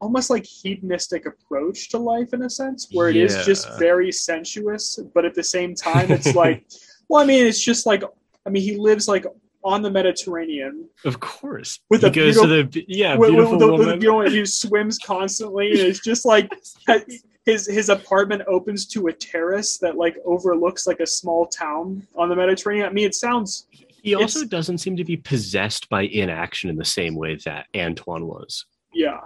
almost 0.00 0.28
like 0.28 0.44
hedonistic 0.44 1.24
approach 1.26 1.88
to 1.90 1.98
life 1.98 2.34
in 2.34 2.42
a 2.42 2.50
sense 2.50 2.88
where 2.90 3.10
it 3.10 3.14
is 3.14 3.46
just 3.46 3.68
very 3.78 4.10
sensuous 4.10 4.98
but 5.14 5.24
at 5.24 5.32
the 5.32 5.44
same 5.44 5.72
time 5.76 6.10
it's 6.10 6.34
like 6.42 6.66
well 7.08 7.22
I 7.22 7.26
mean 7.26 7.46
it's 7.46 7.62
just 7.62 7.86
like 7.86 8.02
I 8.44 8.50
mean 8.50 8.64
he 8.64 8.76
lives 8.76 9.06
like 9.06 9.24
on 9.62 9.82
the 9.82 9.90
Mediterranean 9.90 10.88
Of 11.04 11.20
course. 11.20 11.78
With 11.88 12.00
he 12.00 12.08
a 12.08 12.10
goes 12.10 12.40
to 12.40 12.48
the 12.48 12.84
yeah 12.88 13.14
with, 13.14 13.30
beautiful 13.30 13.52
with, 13.52 13.60
the, 13.60 13.72
woman. 13.72 14.00
you 14.00 14.08
know, 14.08 14.22
he 14.22 14.44
swims 14.44 14.98
constantly 14.98 15.70
and 15.70 15.80
it's 15.82 16.00
just 16.00 16.24
like 16.24 16.50
his 17.46 17.68
his 17.68 17.88
apartment 17.88 18.42
opens 18.48 18.86
to 18.86 19.06
a 19.06 19.12
terrace 19.12 19.78
that 19.78 19.96
like 19.96 20.16
overlooks 20.24 20.88
like 20.88 20.98
a 20.98 21.06
small 21.06 21.46
town 21.46 22.04
on 22.16 22.28
the 22.28 22.34
Mediterranean. 22.34 22.86
I 22.86 22.92
mean, 22.92 23.06
it 23.06 23.14
sounds 23.14 23.68
he 24.02 24.14
also 24.14 24.40
it's- 24.40 24.50
doesn't 24.50 24.78
seem 24.78 24.96
to 24.96 25.04
be 25.04 25.16
possessed 25.16 25.88
by 25.88 26.02
inaction 26.02 26.68
in 26.70 26.76
the 26.76 26.84
same 26.84 27.14
way 27.14 27.36
that 27.44 27.66
Antoine 27.76 28.26
was. 28.26 28.66
yeah, 28.92 29.20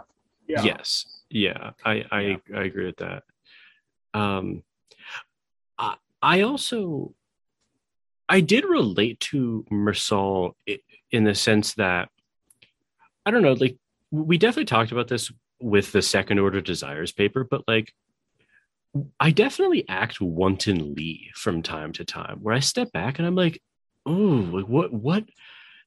yeah, 0.47 0.63
Yes. 0.63 1.07
Yeah. 1.31 1.71
I 1.85 2.05
I, 2.13 2.21
Yeah. 2.21 2.37
I 2.55 2.63
agree 2.65 2.87
with 2.87 2.99
that. 2.99 3.25
Um 4.15 4.63
I, 5.79 5.97
I 6.23 6.43
also 6.43 7.15
I 8.29 8.41
did 8.41 8.65
relate 8.65 9.19
to 9.31 9.65
Meursault 9.71 10.55
in 11.11 11.25
the 11.25 11.35
sense 11.35 11.75
that 11.75 12.09
I 13.25 13.31
don't 13.31 13.43
know, 13.43 13.55
like 13.55 13.77
we 14.11 14.39
definitely 14.39 14.67
talked 14.67 14.93
about 14.93 15.09
this 15.09 15.33
with 15.61 15.91
the 15.93 16.03
second 16.03 16.39
order 16.39 16.61
desires 16.61 17.13
paper, 17.13 17.45
but 17.45 17.63
like 17.67 17.93
I 19.21 19.31
definitely 19.31 19.85
act 19.89 20.21
wantonly 20.21 21.31
from 21.35 21.63
time 21.63 21.93
to 21.95 22.05
time 22.05 22.39
where 22.41 22.55
I 22.55 22.61
step 22.61 22.93
back 22.93 23.19
and 23.19 23.27
I'm 23.27 23.35
like, 23.35 23.61
ooh, 24.09 24.43
like 24.43 24.69
what 24.69 24.93
what 24.93 25.25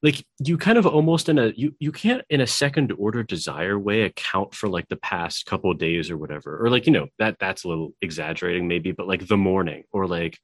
like 0.02 0.26
you 0.40 0.58
kind 0.58 0.78
of 0.78 0.86
almost 0.86 1.30
in 1.30 1.38
a 1.38 1.48
you 1.56 1.76
you 1.80 1.91
can't 1.91 2.24
in 2.30 2.41
a 2.41 2.48
second 2.48 2.91
order 2.98 3.24
desire 3.24 3.78
way 3.78 4.04
account 4.04 4.54
for 4.56 4.70
like 4.70 4.88
the 4.88 4.96
past 4.96 5.46
couple 5.46 5.74
days 5.74 6.10
or 6.10 6.18
whatever 6.18 6.64
or 6.64 6.70
like 6.70 6.86
you 6.86 6.94
know 6.94 7.08
that 7.18 7.38
that's 7.40 7.66
a 7.66 7.68
little 7.68 7.94
exaggerating 8.02 8.68
maybe 8.68 8.91
but 8.91 9.08
like 9.08 9.28
the 9.28 9.36
morning 9.38 9.84
or 9.91 10.08
like 10.08 10.40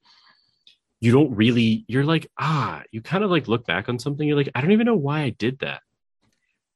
you 0.99 1.11
don't 1.11 1.33
really 1.35 1.85
you're 1.87 2.03
like 2.03 2.27
ah 2.37 2.83
you 2.91 3.01
kind 3.01 3.23
of 3.23 3.31
like 3.31 3.47
look 3.47 3.65
back 3.65 3.87
on 3.87 3.97
something 3.97 4.27
you're 4.27 4.35
like 4.35 4.49
i 4.55 4.61
don't 4.61 4.71
even 4.71 4.85
know 4.85 4.95
why 4.95 5.21
i 5.21 5.29
did 5.29 5.59
that 5.59 5.81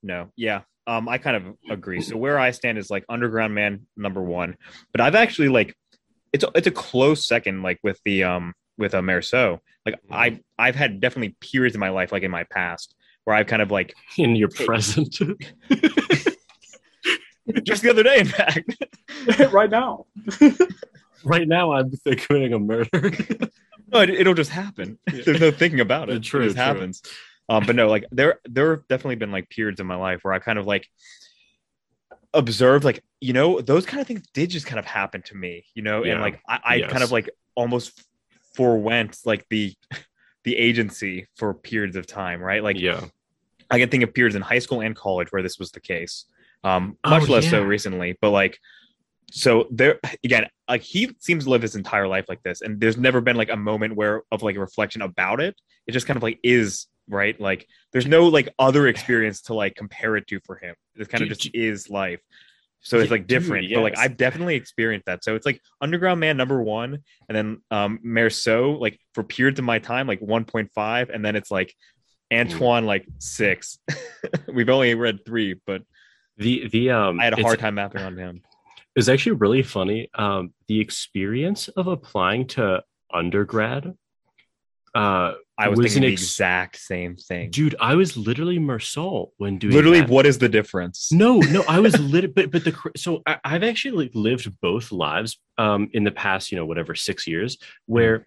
No, 0.01 0.31
yeah. 0.35 0.61
Um, 0.87 1.07
I 1.07 1.17
kind 1.17 1.37
of 1.37 1.43
agree. 1.69 2.01
So 2.01 2.17
where 2.17 2.39
I 2.39 2.51
stand 2.51 2.77
is 2.77 2.89
like 2.89 3.05
Underground 3.09 3.53
Man 3.53 3.85
number 3.95 4.23
one, 4.23 4.55
but 4.91 5.01
I've 5.01 5.15
actually 5.15 5.49
like 5.49 5.75
it's 6.33 6.43
a, 6.43 6.51
it's 6.55 6.67
a 6.67 6.71
close 6.71 7.27
second, 7.27 7.61
like 7.61 7.79
with 7.83 7.99
the 8.05 8.23
um 8.23 8.53
with 8.79 8.95
a 8.95 9.01
Meursault. 9.01 9.59
Like 9.85 9.99
I 10.09 10.39
I've 10.57 10.75
had 10.75 10.99
definitely 10.99 11.35
periods 11.39 11.75
in 11.75 11.79
my 11.79 11.89
life, 11.89 12.11
like 12.11 12.23
in 12.23 12.31
my 12.31 12.45
past, 12.45 12.95
where 13.25 13.35
I've 13.35 13.45
kind 13.47 13.61
of 13.61 13.69
like 13.69 13.93
in 14.17 14.35
your 14.35 14.49
present 14.49 15.11
just 17.63 17.83
the 17.83 17.89
other 17.91 18.03
day, 18.03 18.19
in 18.19 18.27
fact. 18.27 18.75
right 19.51 19.69
now. 19.69 20.05
right 21.25 21.47
now 21.49 21.73
i'm 21.73 21.91
committing 22.05 22.53
a 22.53 22.59
murder 22.59 23.11
no, 23.91 24.01
it, 24.01 24.09
it'll 24.11 24.33
just 24.35 24.51
happen. 24.51 24.99
There's 25.07 25.41
no 25.41 25.51
thinking 25.51 25.79
about 25.79 26.09
it. 26.09 26.21
True, 26.23 26.41
it 26.41 26.45
just 26.45 26.55
true. 26.55 26.63
happens. 26.63 27.01
Um, 27.49 27.65
but 27.65 27.75
no, 27.75 27.87
like 27.89 28.05
there 28.11 28.39
there 28.47 28.75
have 28.75 28.87
definitely 28.87 29.15
been 29.15 29.31
like 29.31 29.49
periods 29.49 29.79
in 29.79 29.87
my 29.87 29.95
life 29.95 30.19
where 30.23 30.33
I 30.33 30.39
kind 30.39 30.59
of 30.59 30.67
like 30.67 30.87
observed 32.33 32.83
like 32.83 33.03
you 33.19 33.33
know 33.33 33.59
those 33.61 33.85
kind 33.87 33.99
of 33.99 34.07
things 34.07 34.21
did 34.33 34.51
just 34.51 34.67
kind 34.67 34.77
of 34.77 34.85
happen 34.85 35.21
to 35.23 35.35
me 35.35 35.65
you 35.73 35.81
know 35.81 36.03
and 36.03 36.21
like 36.21 36.39
i, 36.47 36.59
I 36.63 36.75
Yes. 36.75 36.91
kind 36.91 37.03
of 37.03 37.11
like 37.11 37.27
almost 37.55 38.03
forewent 38.59 39.17
like 39.23 39.45
the 39.49 39.73
the 40.43 40.57
agency 40.57 41.27
for 41.37 41.53
periods 41.53 41.95
of 41.95 42.05
time 42.05 42.41
right? 42.41 42.61
Like 42.61 42.77
yeah. 42.77 43.05
I 43.71 43.79
can 43.79 43.89
think 43.89 44.03
of 44.03 44.13
periods 44.13 44.35
in 44.35 44.41
high 44.41 44.59
school 44.59 44.81
and 44.81 44.93
college 44.95 45.29
where 45.31 45.41
this 45.41 45.57
was 45.57 45.71
the 45.71 45.79
case 45.79 46.25
um 46.65 46.97
Oh, 47.05 47.11
much 47.11 47.29
less 47.29 47.49
so 47.49 47.63
recently 47.63 48.17
but 48.19 48.31
like 48.31 48.59
so 49.31 49.67
there 49.71 49.97
again 50.25 50.47
like 50.67 50.81
he 50.81 51.15
seems 51.19 51.45
to 51.45 51.49
live 51.49 51.61
his 51.61 51.75
entire 51.75 52.07
life 52.07 52.25
like 52.27 52.43
this 52.43 52.59
and 52.61 52.81
there's 52.81 52.97
never 52.97 53.21
been 53.21 53.37
like 53.37 53.49
a 53.49 53.55
moment 53.55 53.95
where 53.95 54.23
of 54.29 54.43
like 54.43 54.57
a 54.57 54.59
reflection 54.59 55.01
about 55.01 55.39
it. 55.39 55.55
It 55.87 55.93
just 55.93 56.05
kind 56.05 56.17
of 56.17 56.23
like 56.23 56.39
is 56.43 56.87
right? 57.07 57.39
Like 57.39 57.65
there's 57.93 58.05
no 58.05 58.27
like 58.27 58.53
other 58.59 58.87
experience 58.87 59.41
to 59.43 59.53
like 59.53 59.75
compare 59.75 60.17
it 60.17 60.27
to 60.27 60.39
for 60.41 60.57
him. 60.57 60.75
It 60.95 61.09
kind 61.09 61.23
of 61.23 61.29
just 61.29 61.49
is 61.55 61.89
life 61.89 62.19
so 62.81 62.97
it's 62.97 63.11
like 63.11 63.27
different 63.27 63.67
dude, 63.67 63.75
but 63.75 63.81
like 63.81 63.97
i've 63.97 64.15
definitely 64.17 64.55
experienced 64.55 65.05
that 65.05 65.23
so 65.23 65.35
it's 65.35 65.45
like 65.45 65.61
underground 65.81 66.19
man 66.19 66.37
number 66.37 66.61
one 66.61 66.99
and 67.27 67.35
then 67.35 67.61
um 67.71 67.99
meursault 68.05 68.79
like 68.79 68.99
for 69.13 69.23
periods 69.23 69.59
of 69.59 69.65
my 69.65 69.79
time 69.79 70.07
like 70.07 70.21
1.5 70.21 71.09
and 71.13 71.25
then 71.25 71.35
it's 71.35 71.51
like 71.51 71.73
antoine 72.31 72.85
like 72.85 73.05
six 73.17 73.79
we've 74.53 74.69
only 74.69 74.95
read 74.95 75.25
three 75.25 75.55
but 75.65 75.81
the 76.37 76.67
the 76.69 76.89
um 76.89 77.19
i 77.19 77.25
had 77.25 77.37
a 77.37 77.41
hard 77.41 77.59
time 77.59 77.75
mapping 77.75 78.01
on 78.01 78.17
him 78.17 78.41
It 78.95 78.99
was 78.99 79.09
actually 79.09 79.33
really 79.33 79.61
funny. 79.63 80.09
Um, 80.15 80.53
the 80.67 80.79
experience 80.81 81.67
of 81.69 81.87
applying 81.87 82.47
to 82.47 82.81
undergrad. 83.13 83.93
Uh, 84.95 85.33
i 85.59 85.67
was, 85.67 85.77
Was 85.77 85.87
thinking 85.87 86.03
an 86.03 86.07
the 86.07 86.13
exact 86.13 86.77
same 86.77 87.15
thing 87.15 87.51
dude, 87.51 87.75
I 87.79 87.95
was 87.95 88.15
literally 88.15 88.59
Meursault 88.59 89.31
when 89.37 89.59
doing 89.59 89.73
literally 89.75 90.01
that. 90.01 90.09
what 90.09 90.25
is 90.25 90.37
the 90.39 90.49
difference 90.49 91.11
No, 91.11 91.39
no, 91.39 91.63
I 91.67 91.79
was 91.79 91.99
lit, 92.13 92.33
but 92.33 92.49
but 92.51 92.63
the 92.63 92.73
so 92.95 93.21
I, 93.25 93.37
I've 93.43 93.63
actually 93.63 94.05
like 94.05 94.11
lived 94.15 94.47
both 94.61 94.91
lives 94.91 95.39
um 95.57 95.89
in 95.93 96.03
the 96.03 96.11
past, 96.11 96.51
you 96.51 96.57
know, 96.57 96.65
whatever 96.65 96.95
six 96.95 97.27
years, 97.27 97.57
where 97.85 98.25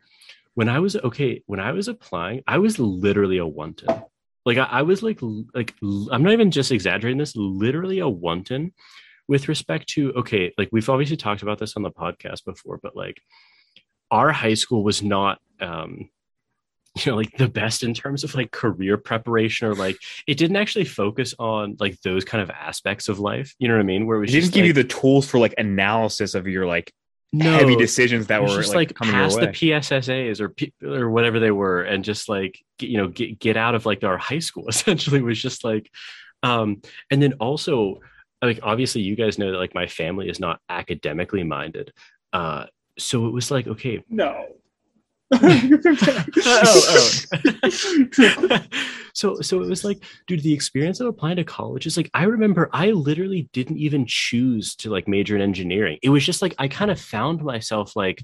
when 0.54 0.68
I 0.68 0.78
was 0.80 0.94
okay, 0.96 1.42
when 1.46 1.60
I 1.60 1.72
was 1.72 1.88
applying, 1.88 2.42
I 2.46 2.58
was 2.58 2.78
literally 2.78 3.38
a 3.38 3.46
wanton. 3.46 4.02
Like 4.44 4.58
I, 4.58 4.64
I 4.64 4.82
was 4.82 5.02
like 5.02 5.20
like 5.54 5.74
I'm 5.82 6.22
not 6.22 6.32
even 6.32 6.50
just 6.50 6.72
exaggerating 6.72 7.18
this, 7.18 7.34
literally 7.36 8.00
a 8.00 8.08
wanton 8.08 8.72
with 9.28 9.48
respect 9.48 9.88
to 9.94 10.12
okay, 10.20 10.52
like 10.58 10.68
we've 10.72 10.90
obviously 10.90 11.16
talked 11.16 11.42
about 11.42 11.58
this 11.58 11.76
on 11.76 11.82
the 11.82 11.90
podcast 11.90 12.44
before, 12.44 12.78
but 12.82 12.94
like 12.96 13.18
our 14.10 14.30
high 14.32 14.54
school 14.54 14.84
was 14.84 15.02
not 15.02 15.38
um 15.60 16.10
you 16.96 17.10
know 17.10 17.16
like 17.16 17.34
the 17.38 17.48
best 17.48 17.82
in 17.82 17.94
terms 17.94 18.24
of 18.24 18.34
like 18.34 18.50
career 18.50 18.96
preparation 18.96 19.66
or 19.66 19.74
like 19.74 19.96
it 20.26 20.36
didn't 20.36 20.56
actually 20.56 20.84
focus 20.84 21.34
on 21.38 21.76
like 21.80 21.98
those 22.02 22.24
kind 22.24 22.42
of 22.42 22.50
aspects 22.50 23.08
of 23.08 23.18
life 23.18 23.54
you 23.58 23.66
know 23.66 23.74
what 23.74 23.80
i 23.80 23.84
mean 23.84 24.06
where 24.06 24.22
it 24.22 24.28
it 24.28 24.32
didn't 24.32 24.42
just 24.42 24.54
give 24.54 24.66
you 24.66 24.72
the 24.72 24.84
tools 24.84 25.28
for 25.28 25.38
like 25.38 25.54
analysis 25.58 26.34
of 26.34 26.46
your 26.46 26.66
like 26.66 26.92
no, 27.34 27.50
heavy 27.50 27.76
decisions 27.76 28.26
that 28.26 28.42
were 28.42 28.48
just 28.48 28.74
like, 28.74 28.90
like, 28.90 28.94
coming 28.94 29.14
pass 29.14 29.34
the 29.34 29.46
way. 29.46 29.52
pssas 29.52 30.38
or 30.38 30.50
P- 30.50 30.74
or 30.84 31.08
whatever 31.08 31.40
they 31.40 31.50
were 31.50 31.80
and 31.82 32.04
just 32.04 32.28
like 32.28 32.62
get, 32.78 32.90
you 32.90 32.98
know 32.98 33.08
get, 33.08 33.38
get 33.38 33.56
out 33.56 33.74
of 33.74 33.86
like 33.86 34.04
our 34.04 34.18
high 34.18 34.38
school 34.38 34.64
essentially 34.68 35.22
was 35.22 35.40
just 35.40 35.64
like 35.64 35.90
um 36.42 36.82
and 37.10 37.22
then 37.22 37.32
also 37.34 38.00
like 38.42 38.60
obviously 38.62 39.00
you 39.00 39.16
guys 39.16 39.38
know 39.38 39.50
that 39.50 39.58
like 39.58 39.74
my 39.74 39.86
family 39.86 40.28
is 40.28 40.40
not 40.40 40.60
academically 40.68 41.42
minded 41.42 41.90
uh 42.34 42.66
so 42.98 43.26
it 43.26 43.30
was 43.30 43.50
like 43.50 43.66
okay 43.66 44.04
No. 44.10 44.46
Oh, 45.32 45.78
so 49.14 49.40
so 49.40 49.62
it 49.62 49.68
was 49.68 49.84
like 49.84 50.02
dude 50.26 50.42
the 50.42 50.52
experience 50.52 51.00
of 51.00 51.06
applying 51.06 51.36
to 51.36 51.44
college 51.44 51.86
is 51.86 51.96
like 51.96 52.10
i 52.14 52.24
remember 52.24 52.68
i 52.72 52.90
literally 52.90 53.48
didn't 53.52 53.78
even 53.78 54.04
choose 54.06 54.74
to 54.74 54.90
like 54.90 55.08
major 55.08 55.34
in 55.36 55.42
engineering 55.42 55.98
it 56.02 56.10
was 56.10 56.24
just 56.24 56.42
like 56.42 56.54
i 56.58 56.68
kind 56.68 56.90
of 56.90 57.00
found 57.00 57.42
myself 57.42 57.96
like 57.96 58.22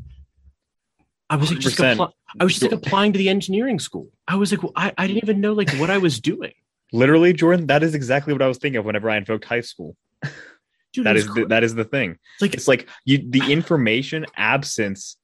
i 1.30 1.36
was 1.36 1.50
like 1.50 1.60
just 1.60 1.78
100%. 1.78 1.92
apply- 1.94 2.12
i 2.40 2.44
was 2.44 2.52
just 2.54 2.62
like 2.62 2.72
applying 2.72 3.12
to 3.12 3.18
the 3.18 3.28
engineering 3.28 3.78
school 3.78 4.08
i 4.26 4.34
was 4.36 4.52
like 4.52 4.62
well, 4.62 4.72
I, 4.76 4.92
I 4.98 5.06
didn't 5.06 5.22
even 5.22 5.40
know 5.40 5.52
like 5.52 5.70
what 5.72 5.90
i 5.90 5.98
was 5.98 6.20
doing 6.20 6.52
Literally, 6.92 7.32
Jordan, 7.32 7.66
that 7.66 7.82
is 7.82 7.94
exactly 7.94 8.32
what 8.32 8.42
I 8.42 8.48
was 8.48 8.58
thinking 8.58 8.78
of 8.78 8.84
whenever 8.84 9.10
I 9.10 9.16
invoked 9.16 9.44
high 9.44 9.60
school. 9.60 9.96
dude 10.92 11.04
That 11.04 11.16
is 11.16 11.26
the, 11.26 11.46
that 11.46 11.62
is 11.62 11.74
the 11.74 11.84
thing. 11.84 12.18
like 12.40 12.54
It's 12.54 12.68
like 12.68 12.88
you 13.04 13.24
the 13.28 13.42
information 13.52 14.26
absence 14.36 15.16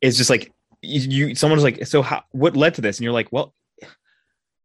is 0.00 0.16
just 0.16 0.30
like 0.30 0.52
you, 0.82 1.28
you 1.28 1.34
someone's 1.34 1.62
like 1.62 1.86
so 1.86 2.02
how 2.02 2.22
what 2.30 2.56
led 2.56 2.74
to 2.74 2.80
this 2.80 2.98
and 2.98 3.04
you're 3.04 3.12
like 3.12 3.28
well 3.32 3.54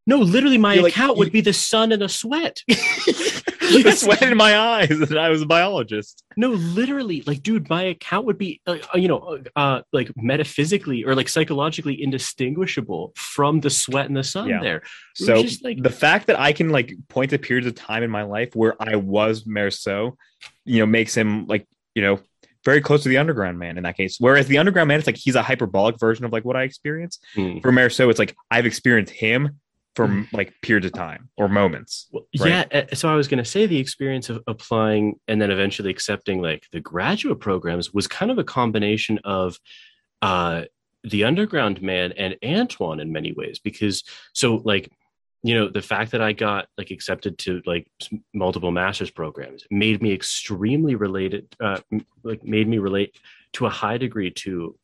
no 0.06 0.18
literally 0.18 0.58
my 0.58 0.74
You're 0.74 0.84
like- 0.84 0.94
account 0.94 1.16
you- 1.18 1.20
would 1.20 1.32
be 1.32 1.42
the 1.42 1.54
sun 1.54 1.92
and 1.92 2.04
a 2.04 2.10
sweat 2.10 2.62
the 2.68 3.94
sweat 3.96 4.22
in 4.22 4.38
my 4.38 4.58
eyes 4.58 4.92
and 4.92 5.18
I 5.18 5.30
was 5.30 5.42
a 5.42 5.46
biologist 5.46 6.24
No, 6.36 6.50
literally, 6.50 7.24
like, 7.26 7.42
dude, 7.42 7.70
my 7.70 7.84
account 7.84 8.26
would 8.26 8.38
be, 8.38 8.60
uh, 8.68 8.78
uh, 8.94 8.98
you 8.98 9.08
know, 9.08 9.40
uh, 9.56 9.82
like 9.94 10.12
metaphysically 10.18 11.06
or 11.06 11.16
like 11.16 11.30
psychologically 11.30 12.02
indistinguishable 12.04 13.14
from 13.16 13.62
the 13.62 13.70
sweat 13.70 14.08
and 14.08 14.18
the 14.18 14.24
sun. 14.24 14.50
Yeah. 14.50 14.60
There, 14.62 14.82
so 15.16 15.42
just 15.42 15.64
like- 15.64 15.82
the 15.82 15.90
fact 15.90 16.28
that 16.28 16.40
I 16.40 16.52
can 16.54 16.70
like 16.70 16.94
point 17.08 17.30
to 17.32 17.40
periods 17.40 17.68
of 17.68 17.76
time 17.76 18.04
in 18.04 18.12
my 18.12 18.24
life 18.24 18.56
where 18.56 18.76
I 18.80 18.98
was 18.98 19.46
Meursault 19.46 20.18
you 20.66 20.80
know 20.80 20.86
makes 20.86 21.16
him 21.16 21.46
like 21.48 21.66
you 21.96 22.02
know 22.02 22.20
very 22.66 22.82
close 22.82 23.04
to 23.04 23.10
the 23.10 23.18
underground 23.18 23.58
man 23.60 23.78
in 23.78 23.84
that 23.84 23.98
case 23.98 24.18
whereas 24.20 24.48
the 24.48 24.58
underground 24.58 24.88
man 24.88 24.98
it's 25.00 25.08
like 25.08 25.18
he's 25.18 25.36
a 25.36 25.42
hyperbolic 25.44 26.00
version 26.00 26.26
of 26.26 26.32
like 26.32 26.46
what 26.46 26.56
I 26.56 26.64
experienced 26.64 27.24
Hmm. 27.36 27.60
for 27.60 27.72
Meursault 27.72 28.10
it's 28.10 28.20
like 28.20 28.36
I've 28.52 28.66
experienced 28.66 29.14
him 29.14 29.60
for 29.96 30.26
like 30.34 30.54
periods 30.64 30.88
of 30.88 30.94
time 30.94 31.30
or 31.38 31.48
moments 31.48 32.08
Well, 32.12 32.26
Right. 32.40 32.68
Yeah. 32.72 32.80
uh, 32.92 32.96
So 32.96 33.10
I 33.10 33.16
was 33.16 33.28
going 33.28 33.38
to 33.44 33.46
say 33.46 33.68
the 33.68 33.78
experience 33.78 34.28
of 34.30 34.42
applying 34.48 35.20
and 35.28 35.40
then 35.40 35.52
eventually 35.52 35.92
accepting 35.92 36.42
like 36.42 36.66
the 36.72 36.80
graduate 36.80 37.40
programs 37.40 37.94
was 37.94 38.08
kind 38.08 38.32
of 38.32 38.40
a 38.40 38.44
combination 38.44 39.20
of 39.24 39.60
uh, 40.24 40.64
the 41.04 41.26
underground 41.26 41.82
man 41.82 42.12
and 42.14 42.36
Antoine 42.44 43.00
in 43.02 43.12
many 43.12 43.34
ways. 43.34 43.60
Because 43.60 44.04
so, 44.34 44.62
like, 44.64 44.90
you 45.44 45.54
know, 45.54 45.68
the 45.68 45.82
fact 45.82 46.12
that 46.12 46.22
I 46.22 46.32
got 46.32 46.68
like 46.78 46.90
accepted 46.90 47.38
to 47.40 47.62
like 47.66 47.88
multiple 48.34 48.72
master's 48.72 49.12
programs 49.12 49.66
made 49.70 50.02
me 50.02 50.14
extremely 50.14 50.96
related, 50.96 51.54
uh, 51.60 51.82
like, 52.24 52.44
made 52.44 52.68
me 52.68 52.78
relate 52.78 53.18
to 53.54 53.66
a 53.66 53.70
high 53.70 53.98
degree 53.98 54.32
to 54.32 54.76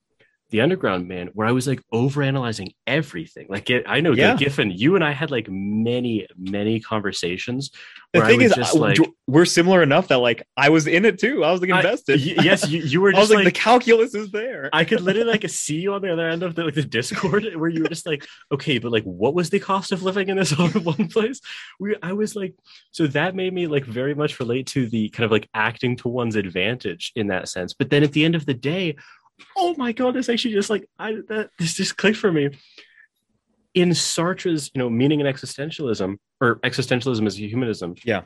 the 0.49 0.61
underground 0.61 1.07
man 1.07 1.29
where 1.33 1.47
i 1.47 1.51
was 1.51 1.67
like 1.67 1.81
overanalyzing 1.93 2.69
everything. 2.87 3.45
Like 3.49 3.69
it, 3.69 3.83
i 3.87 3.99
know 4.01 4.13
Yeah. 4.13 4.35
giffen 4.35 4.71
you 4.71 4.95
and 4.95 5.03
i 5.03 5.11
had 5.11 5.29
like 5.31 5.47
many 5.49 6.27
many 6.37 6.79
conversations 6.79 7.71
the 8.13 8.25
thing 8.25 8.41
is 8.41 8.53
just, 8.55 8.75
I- 8.75 8.79
like- 8.79 8.97
we're 9.27 9.45
similar 9.45 9.83
enough 9.83 10.07
that 10.07 10.17
like 10.17 10.41
I 10.57 10.69
was 10.69 10.87
in 10.87 11.05
it 11.05 11.19
too. 11.19 11.43
I 11.43 11.51
was 11.51 11.61
like 11.61 11.69
invested. 11.69 12.19
y- 12.19 12.43
yes 12.43 12.67
you, 12.67 12.81
you 12.81 12.99
were 12.99 13.13
I 13.15 13.19
was 13.19 13.29
like, 13.29 13.45
like, 13.45 13.45
the 13.45 13.51
calculus 13.51 14.15
is 14.15 14.31
there. 14.31 14.71
I 14.73 14.83
could 14.83 15.01
literally 15.01 15.29
like 15.29 15.47
see 15.49 15.75
you 15.75 15.93
on 15.93 16.01
the 16.01 16.11
other 16.11 16.27
end 16.27 16.41
of 16.41 16.55
the, 16.55 16.63
like 16.63 16.73
the 16.73 16.81
discord 16.83 17.45
where 17.55 17.69
you 17.69 17.83
were 17.83 17.87
just 17.89 18.07
like 18.07 18.25
okay 18.51 18.79
but 18.79 18.91
like 18.91 19.03
what 19.03 19.35
was 19.35 19.51
the 19.51 19.59
cost 19.59 19.91
of 19.91 20.01
living 20.01 20.29
in 20.29 20.37
this 20.37 20.57
one 20.57 21.07
place? 21.09 21.39
We 21.79 21.95
i 22.01 22.13
was 22.13 22.35
like 22.35 22.55
so 22.91 23.05
that 23.05 23.35
made 23.35 23.53
me 23.53 23.67
like 23.67 23.85
very 23.85 24.15
much 24.15 24.39
relate 24.39 24.65
to 24.67 24.87
the 24.87 25.09
kind 25.09 25.25
of 25.25 25.29
like 25.31 25.47
acting 25.53 25.95
to 25.97 26.07
one's 26.07 26.35
advantage 26.35 27.11
in 27.15 27.27
that 27.27 27.47
sense. 27.49 27.75
But 27.75 27.91
then 27.91 28.01
at 28.01 28.13
the 28.13 28.25
end 28.25 28.33
of 28.33 28.47
the 28.47 28.55
day 28.55 28.95
oh 29.57 29.75
my 29.77 29.91
god 29.91 30.13
this 30.15 30.29
actually 30.29 30.53
just 30.53 30.69
like 30.69 30.87
i 30.99 31.13
that 31.27 31.49
this 31.57 31.73
just 31.73 31.97
clicked 31.97 32.17
for 32.17 32.31
me 32.31 32.49
in 33.73 33.93
sartre's 33.93 34.71
you 34.73 34.79
know 34.79 34.89
meaning 34.89 35.21
and 35.21 35.33
existentialism 35.33 36.17
or 36.41 36.55
existentialism 36.57 37.25
is 37.27 37.35
humanism 37.35 37.95
Yeah. 38.03 38.23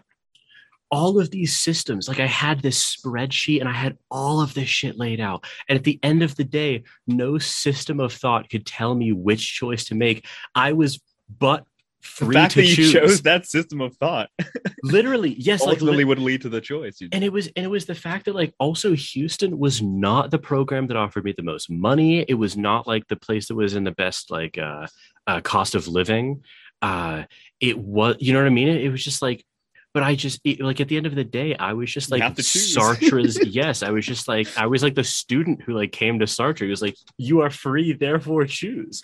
all 0.91 1.19
of 1.19 1.31
these 1.31 1.57
systems. 1.57 2.07
Like 2.07 2.19
I 2.19 2.27
had 2.27 2.61
this 2.61 2.95
spreadsheet 2.95 3.59
and 3.59 3.67
I 3.67 3.73
had 3.73 3.97
all 4.11 4.41
of 4.41 4.53
this 4.53 4.69
shit 4.69 4.95
laid 4.99 5.19
out. 5.19 5.43
And 5.67 5.75
at 5.75 5.83
the 5.83 5.99
end 6.03 6.21
of 6.21 6.35
the 6.35 6.43
day, 6.43 6.83
no 7.07 7.39
system 7.39 7.99
of 7.99 8.13
thought 8.13 8.47
could 8.51 8.65
tell 8.67 8.93
me 8.93 9.11
which 9.11 9.55
choice 9.55 9.85
to 9.85 9.95
make. 9.95 10.27
I 10.53 10.73
was 10.73 11.01
but 11.39 11.65
The 12.03 12.25
free 12.25 12.35
fact 12.35 12.53
to 12.53 12.61
that 12.61 12.67
you 12.67 12.75
choose. 12.75 12.93
chose 12.93 13.21
that 13.23 13.47
system 13.47 13.81
of 13.81 13.95
thought 13.97 14.29
Literally, 14.83 15.35
yes, 15.39 15.61
like 15.61 15.75
ultimately 15.75 15.99
li- 15.99 16.05
would 16.05 16.19
lead 16.19 16.41
to 16.41 16.49
the 16.49 16.61
choice. 16.61 17.01
And 17.11 17.23
it 17.23 17.31
was 17.31 17.47
and 17.55 17.65
it 17.65 17.69
was 17.69 17.85
the 17.85 17.95
fact 17.95 18.25
that 18.25 18.35
like 18.35 18.53
also 18.59 18.93
Houston 18.93 19.57
was 19.57 19.81
not 19.81 20.31
the 20.31 20.39
program 20.39 20.87
that 20.87 20.97
offered 20.97 21.23
me 21.23 21.33
the 21.35 21.43
most 21.43 21.69
money. 21.69 22.21
It 22.21 22.35
was 22.35 22.57
not 22.57 22.87
like 22.87 23.07
the 23.07 23.15
place 23.15 23.47
that 23.47 23.55
was 23.55 23.75
in 23.75 23.83
the 23.83 23.91
best 23.91 24.29
like 24.29 24.57
uh, 24.57 24.87
uh 25.27 25.41
cost 25.41 25.75
of 25.75 25.87
living. 25.87 26.43
Uh 26.81 27.23
it 27.59 27.77
was 27.77 28.17
you 28.19 28.33
know 28.33 28.39
what 28.39 28.47
I 28.47 28.51
mean? 28.51 28.67
It, 28.67 28.83
it 28.83 28.89
was 28.89 29.03
just 29.03 29.21
like 29.21 29.45
but 29.93 30.01
I 30.01 30.15
just 30.15 30.41
it, 30.43 30.59
like 30.59 30.81
at 30.81 30.87
the 30.87 30.97
end 30.97 31.05
of 31.05 31.13
the 31.13 31.23
day, 31.23 31.55
I 31.55 31.73
was 31.73 31.91
just 31.91 32.09
like. 32.09 32.21
Sartre's. 32.21 33.37
yes, 33.45 33.83
I 33.83 33.91
was 33.91 34.05
just 34.05 34.27
like 34.27 34.47
I 34.57 34.65
was 34.65 34.81
like 34.81 34.95
the 34.95 35.03
student 35.03 35.61
who 35.61 35.73
like 35.73 35.91
came 35.91 36.17
to 36.19 36.25
Sartre. 36.25 36.63
He 36.63 36.69
was 36.69 36.81
like, 36.81 36.95
"You 37.17 37.41
are 37.41 37.51
free, 37.51 37.93
therefore 37.93 38.45
choose." 38.45 39.03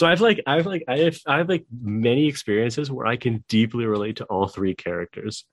So 0.00 0.06
I've 0.06 0.22
like 0.22 0.42
I've 0.46 0.64
like 0.64 0.82
I 0.88 0.96
have 1.00 1.18
I 1.26 1.36
have 1.36 1.50
like 1.50 1.66
many 1.78 2.26
experiences 2.26 2.90
where 2.90 3.04
I 3.04 3.16
can 3.16 3.44
deeply 3.48 3.84
relate 3.84 4.16
to 4.16 4.24
all 4.24 4.48
three 4.48 4.74
characters. 4.74 5.44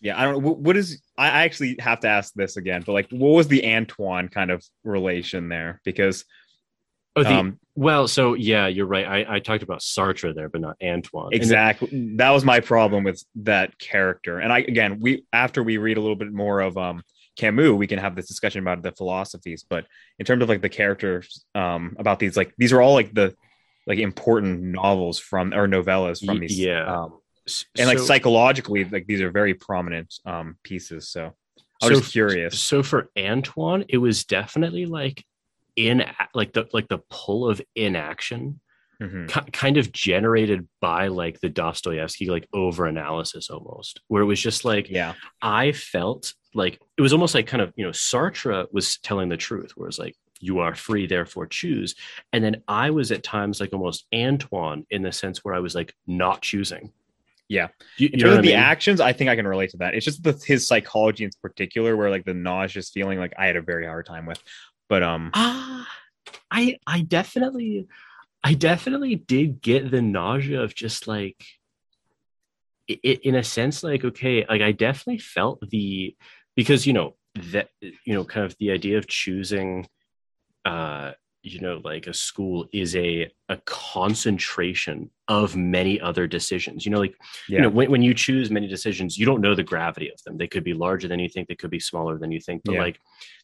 Yeah, 0.00 0.18
I 0.18 0.24
don't. 0.24 0.42
What, 0.42 0.56
what 0.56 0.74
is? 0.74 1.02
I 1.18 1.44
actually 1.44 1.76
have 1.78 2.00
to 2.00 2.08
ask 2.08 2.32
this 2.32 2.56
again, 2.56 2.82
but 2.86 2.92
like, 2.92 3.10
what 3.10 3.36
was 3.36 3.48
the 3.48 3.66
Antoine 3.66 4.28
kind 4.28 4.50
of 4.50 4.64
relation 4.84 5.50
there? 5.50 5.82
Because 5.84 6.24
Oh, 7.14 7.22
the, 7.22 7.34
um, 7.34 7.60
well, 7.74 8.08
so 8.08 8.32
yeah, 8.32 8.68
you're 8.68 8.86
right. 8.86 9.06
I, 9.06 9.34
I 9.34 9.38
talked 9.40 9.62
about 9.62 9.80
Sartre 9.80 10.34
there, 10.34 10.48
but 10.48 10.62
not 10.62 10.76
Antoine. 10.82 11.24
And 11.24 11.32
then- 11.32 11.36
exactly, 11.36 12.14
that 12.16 12.30
was 12.30 12.46
my 12.46 12.60
problem 12.60 13.04
with 13.04 13.22
that 13.42 13.78
character. 13.78 14.38
And 14.38 14.50
I 14.50 14.60
again, 14.60 14.98
we 14.98 15.26
after 15.30 15.62
we 15.62 15.76
read 15.76 15.98
a 15.98 16.00
little 16.00 16.16
bit 16.16 16.32
more 16.32 16.60
of 16.60 16.78
um 16.78 17.02
Camus, 17.36 17.70
we 17.72 17.86
can 17.86 17.98
have 17.98 18.14
this 18.14 18.28
discussion 18.28 18.60
about 18.60 18.82
the 18.82 18.92
philosophies. 18.92 19.64
But 19.68 19.86
in 20.18 20.26
terms 20.26 20.42
of 20.42 20.48
like 20.48 20.62
the 20.62 20.68
characters, 20.68 21.44
um, 21.54 21.96
about 21.98 22.18
these 22.18 22.36
like 22.36 22.54
these 22.58 22.72
are 22.72 22.80
all 22.82 22.94
like 22.94 23.14
the 23.14 23.34
like 23.86 23.98
important 23.98 24.60
novels 24.62 25.18
from 25.18 25.52
or 25.52 25.66
novellas 25.66 26.24
from 26.24 26.38
these, 26.40 26.58
yeah. 26.58 26.84
um, 26.84 27.18
and 27.78 27.88
like 27.88 27.98
so- 27.98 28.04
psychologically, 28.04 28.84
like 28.84 29.06
these 29.06 29.20
are 29.20 29.30
very 29.30 29.54
prominent 29.54 30.14
um 30.24 30.56
pieces. 30.62 31.08
So 31.08 31.32
I 31.82 31.86
so 31.86 31.90
was 31.90 32.00
just 32.00 32.12
curious. 32.12 32.60
So 32.60 32.82
for 32.82 33.08
Antoine, 33.18 33.84
it 33.88 33.98
was 33.98 34.24
definitely 34.24 34.86
like 34.86 35.24
in 35.74 36.04
like 36.34 36.52
the 36.52 36.68
like 36.72 36.88
the 36.88 36.98
pull 37.10 37.48
of 37.48 37.60
inaction, 37.74 38.60
Mhm. 39.02 39.26
ki- 39.28 39.50
kind 39.52 39.78
of 39.78 39.90
generated 39.90 40.68
by 40.80 41.08
like 41.08 41.40
the 41.40 41.48
Dostoevsky 41.48 42.26
like 42.26 42.46
over 42.52 42.86
analysis 42.86 43.50
almost, 43.50 44.00
where 44.06 44.22
it 44.22 44.26
was 44.26 44.40
just 44.40 44.64
like 44.64 44.88
Yeah, 44.90 45.14
I 45.40 45.72
felt 45.72 46.34
like 46.54 46.80
it 46.96 47.02
was 47.02 47.12
almost 47.12 47.34
like 47.34 47.46
kind 47.46 47.62
of 47.62 47.72
you 47.76 47.84
know 47.84 47.90
Sartre 47.92 48.66
was 48.72 48.98
telling 48.98 49.28
the 49.28 49.36
truth, 49.36 49.72
where 49.76 49.88
it's 49.88 49.98
like 49.98 50.16
you 50.40 50.58
are 50.58 50.74
free, 50.74 51.06
therefore 51.06 51.46
choose, 51.46 51.94
and 52.32 52.42
then 52.44 52.62
I 52.68 52.90
was 52.90 53.12
at 53.12 53.22
times 53.22 53.60
like 53.60 53.72
almost 53.72 54.06
Antoine 54.14 54.84
in 54.90 55.02
the 55.02 55.12
sense 55.12 55.44
where 55.44 55.54
I 55.54 55.60
was 55.60 55.74
like 55.74 55.94
not 56.06 56.42
choosing. 56.42 56.92
Yeah. 57.48 57.68
you, 57.98 58.08
in 58.12 58.18
you 58.18 58.24
terms 58.24 58.32
of 58.34 58.38
I 58.38 58.42
the 58.42 58.48
mean? 58.48 58.58
actions, 58.58 59.00
I 59.00 59.12
think 59.12 59.28
I 59.28 59.36
can 59.36 59.46
relate 59.46 59.70
to 59.70 59.76
that. 59.78 59.94
It's 59.94 60.06
just 60.06 60.22
the, 60.22 60.32
his 60.46 60.66
psychology 60.66 61.24
in 61.24 61.30
particular, 61.42 61.96
where 61.96 62.08
like 62.10 62.24
the 62.24 62.32
nauseous 62.34 62.90
feeling, 62.90 63.18
like 63.18 63.34
I 63.38 63.46
had 63.46 63.56
a 63.56 63.62
very 63.62 63.84
hard 63.86 64.06
time 64.06 64.24
with. 64.26 64.42
But 64.88 65.02
um, 65.02 65.30
Ah, 65.34 65.86
I 66.50 66.78
I 66.86 67.02
definitely 67.02 67.86
I 68.42 68.54
definitely 68.54 69.14
did 69.16 69.60
get 69.60 69.90
the 69.90 70.02
nausea 70.02 70.60
of 70.62 70.74
just 70.74 71.06
like 71.06 71.44
i 72.90 72.98
i- 73.04 73.20
in 73.22 73.34
a 73.36 73.44
sense 73.44 73.82
like 73.84 74.04
okay 74.04 74.44
like 74.48 74.60
I 74.62 74.72
definitely 74.72 75.18
felt 75.18 75.60
the 75.70 76.16
because 76.56 76.86
you 76.86 76.92
know 76.92 77.14
that 77.52 77.70
you 77.80 78.14
know 78.14 78.24
kind 78.24 78.44
of 78.46 78.56
the 78.58 78.70
idea 78.70 78.98
of 78.98 79.06
choosing 79.06 79.86
uh 80.64 81.12
you 81.42 81.58
know 81.58 81.80
like 81.82 82.06
a 82.06 82.14
school 82.14 82.68
is 82.72 82.94
a 82.94 83.28
a 83.48 83.56
concentration 83.66 85.10
of 85.28 85.56
many 85.56 86.00
other 86.00 86.26
decisions. 86.26 86.84
You 86.84 86.92
know 86.92 87.00
like 87.00 87.14
yeah, 87.48 87.56
you 87.56 87.62
know 87.62 87.68
when, 87.70 87.90
when 87.90 88.02
you 88.02 88.14
choose 88.14 88.50
many 88.50 88.68
decisions 88.68 89.18
you 89.18 89.26
don't 89.26 89.40
know 89.40 89.54
the 89.54 89.62
gravity 89.64 90.10
of 90.10 90.22
them. 90.24 90.36
They 90.36 90.46
could 90.46 90.62
be 90.64 90.74
larger 90.74 91.08
than 91.08 91.18
you 91.18 91.28
think. 91.28 91.48
They 91.48 91.54
could 91.56 91.70
be 91.70 91.80
smaller 91.80 92.18
than 92.18 92.30
you 92.30 92.40
think. 92.40 92.62
But 92.64 92.72
Yeah. 92.74 92.80
like 92.80 93.00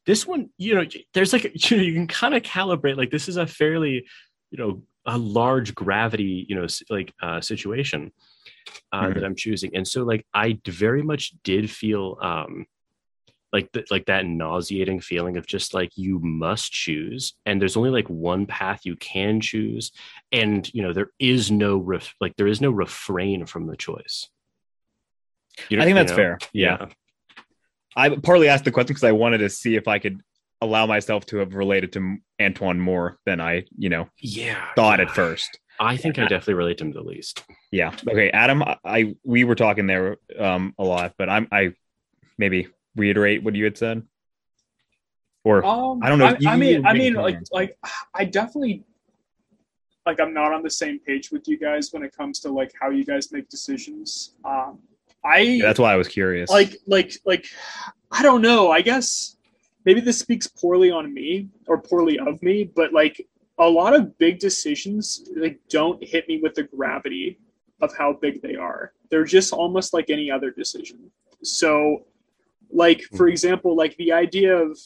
this 0.06 0.26
one 0.26 0.50
you 0.58 0.74
know 0.74 0.84
there's 1.14 1.32
like 1.32 1.44
you 1.70 1.76
know 1.76 1.82
you 1.82 1.94
can 1.94 2.06
kind 2.06 2.34
of 2.34 2.42
calibrate 2.42 2.96
like 2.96 3.10
this 3.10 3.28
is 3.28 3.36
a 3.36 3.46
fairly 3.46 4.06
you 4.50 4.58
know 4.58 4.82
a 5.06 5.16
large 5.18 5.74
gravity 5.74 6.44
you 6.48 6.54
know 6.54 6.66
like 6.90 7.12
uh 7.22 7.40
situation 7.40 8.12
uh 8.92 9.06
Mhm. 9.06 9.14
that 9.14 9.24
i'm 9.24 9.34
choosing. 9.34 9.74
And 9.74 9.86
so 9.88 10.04
like 10.04 10.24
i 10.34 10.58
very 10.66 11.02
much 11.02 11.32
did 11.42 11.68
feel 11.70 12.16
um 12.22 12.66
like 13.52 13.70
th- 13.72 13.90
like 13.90 14.06
that 14.06 14.26
nauseating 14.26 15.00
feeling 15.00 15.36
of 15.36 15.46
just 15.46 15.72
like 15.74 15.90
you 15.96 16.18
must 16.20 16.72
choose 16.72 17.34
and 17.46 17.60
there's 17.60 17.76
only 17.76 17.90
like 17.90 18.08
one 18.08 18.46
path 18.46 18.80
you 18.84 18.94
can 18.96 19.40
choose 19.40 19.90
and 20.32 20.72
you 20.74 20.82
know 20.82 20.92
there 20.92 21.10
is 21.18 21.50
no 21.50 21.78
ref- 21.78 22.14
like 22.20 22.36
there 22.36 22.46
is 22.46 22.60
no 22.60 22.70
refrain 22.70 23.46
from 23.46 23.66
the 23.66 23.76
choice 23.76 24.28
you 25.68 25.78
I 25.78 25.84
think 25.84 25.88
you 25.88 25.94
that's 25.94 26.12
fair. 26.12 26.38
yeah 26.52 26.86
I 27.96 28.10
partly 28.10 28.48
asked 28.48 28.64
the 28.64 28.70
question 28.70 28.88
because 28.94 29.04
I 29.04 29.12
wanted 29.12 29.38
to 29.38 29.48
see 29.48 29.74
if 29.74 29.88
I 29.88 29.98
could 29.98 30.20
allow 30.60 30.86
myself 30.86 31.24
to 31.26 31.38
have 31.38 31.54
related 31.54 31.92
to 31.92 32.16
Antoine 32.40 32.78
more 32.78 33.18
than 33.26 33.40
I, 33.40 33.64
you 33.76 33.88
know, 33.88 34.08
yeah 34.18 34.66
thought 34.76 34.98
yeah. 34.98 35.06
at 35.06 35.10
first. 35.12 35.58
i 35.80 35.96
think 35.96 36.18
i 36.18 36.22
definitely 36.22 36.54
relate 36.54 36.78
to 36.78 36.84
him 36.84 36.92
the 36.92 37.00
least 37.02 37.44
Yeah. 37.70 37.92
Okay, 38.08 38.30
Adam. 38.30 38.62
I, 38.62 38.76
I 38.84 39.14
we 39.24 39.44
were 39.44 39.54
talking 39.54 39.86
there 39.86 40.16
um 40.38 40.74
a 40.78 40.84
lot, 40.84 41.14
but 41.18 41.28
I'm 41.28 41.46
I 41.52 41.72
maybe 42.38 42.68
reiterate 42.98 43.42
what 43.42 43.54
you 43.54 43.64
had 43.64 43.78
said, 43.78 44.02
or 45.44 45.64
Um, 45.64 46.00
I 46.02 46.08
don't 46.08 46.18
know. 46.18 46.26
I, 46.26 46.52
I 46.52 46.56
mean, 46.56 46.86
I 46.86 46.92
mean, 46.92 47.14
like, 47.14 47.38
like, 47.52 47.78
I 48.14 48.24
definitely, 48.24 48.84
like, 50.04 50.20
I'm 50.20 50.34
not 50.34 50.52
on 50.52 50.62
the 50.62 50.70
same 50.70 50.98
page 50.98 51.30
with 51.30 51.46
you 51.48 51.58
guys 51.58 51.92
when 51.92 52.02
it 52.02 52.14
comes 52.16 52.40
to 52.40 52.50
like 52.50 52.72
how 52.80 52.90
you 52.90 53.04
guys 53.04 53.32
make 53.32 53.48
decisions. 53.48 54.34
Um, 54.44 54.80
I 55.24 55.38
Yeah, 55.40 55.66
that's 55.66 55.80
why 55.80 55.92
I 55.92 55.96
was 55.96 56.08
curious. 56.08 56.50
like, 56.50 56.76
like, 56.86 57.12
like, 57.24 57.46
I 58.10 58.22
don't 58.22 58.42
know. 58.42 58.70
I 58.70 58.82
guess 58.82 59.36
maybe 59.84 60.00
this 60.00 60.18
speaks 60.18 60.46
poorly 60.46 60.90
on 60.90 61.12
me 61.12 61.48
or 61.66 61.80
poorly 61.80 62.18
of 62.18 62.42
me, 62.42 62.64
but 62.64 62.92
like 62.92 63.26
a 63.58 63.68
lot 63.68 63.94
of 63.94 64.16
big 64.18 64.38
decisions 64.38 65.28
like 65.36 65.58
don't 65.68 66.02
hit 66.02 66.28
me 66.28 66.38
with 66.42 66.54
the 66.54 66.62
gravity 66.62 67.38
of 67.80 67.96
how 67.96 68.12
big 68.12 68.40
they 68.42 68.54
are. 68.54 68.92
They're 69.10 69.24
just 69.24 69.52
almost 69.52 69.92
like 69.92 70.10
any 70.10 70.30
other 70.30 70.50
decision. 70.50 71.10
So, 71.42 72.04
like 72.70 73.02
for 73.16 73.28
example, 73.28 73.76
like 73.76 73.96
the 73.96 74.12
idea 74.12 74.56
of 74.56 74.78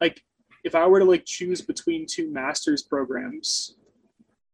like 0.00 0.22
if 0.64 0.74
I 0.74 0.86
were 0.86 1.00
to 1.00 1.04
like 1.04 1.24
choose 1.24 1.60
between 1.60 2.06
two 2.06 2.30
master's 2.30 2.82
programs, 2.82 3.76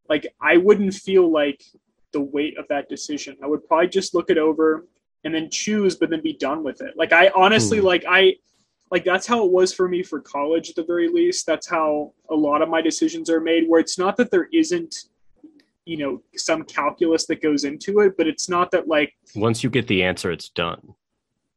like 0.09 0.27
I 0.41 0.57
wouldn't 0.57 0.93
feel 0.93 1.31
like 1.31 1.63
the 2.11 2.21
weight 2.21 2.57
of 2.57 2.67
that 2.67 2.89
decision. 2.89 3.37
I 3.41 3.47
would 3.47 3.65
probably 3.67 3.87
just 3.87 4.13
look 4.13 4.29
it 4.29 4.37
over 4.37 4.85
and 5.23 5.33
then 5.33 5.49
choose, 5.49 5.95
but 5.95 6.09
then 6.09 6.21
be 6.21 6.33
done 6.33 6.63
with 6.63 6.81
it. 6.81 6.95
Like 6.97 7.13
I 7.13 7.29
honestly 7.35 7.79
Hmm. 7.79 7.85
like 7.85 8.03
I 8.07 8.35
like 8.91 9.05
that's 9.05 9.25
how 9.25 9.45
it 9.45 9.51
was 9.51 9.73
for 9.73 9.87
me 9.87 10.03
for 10.03 10.19
college 10.19 10.69
at 10.69 10.75
the 10.75 10.83
very 10.83 11.07
least. 11.07 11.45
That's 11.45 11.67
how 11.67 12.13
a 12.29 12.35
lot 12.35 12.61
of 12.61 12.67
my 12.69 12.81
decisions 12.81 13.29
are 13.29 13.39
made 13.39 13.69
where 13.69 13.79
it's 13.79 13.97
not 13.97 14.17
that 14.17 14.31
there 14.31 14.49
isn't 14.51 14.95
you 15.85 15.97
know 15.97 16.21
some 16.35 16.63
calculus 16.63 17.25
that 17.27 17.41
goes 17.41 17.63
into 17.63 17.99
it, 18.01 18.15
but 18.17 18.27
it's 18.27 18.49
not 18.49 18.69
that 18.71 18.87
like 18.87 19.13
once 19.35 19.63
you 19.63 19.69
get 19.69 19.87
the 19.87 20.03
answer 20.03 20.31
it's 20.31 20.49
done 20.49 20.93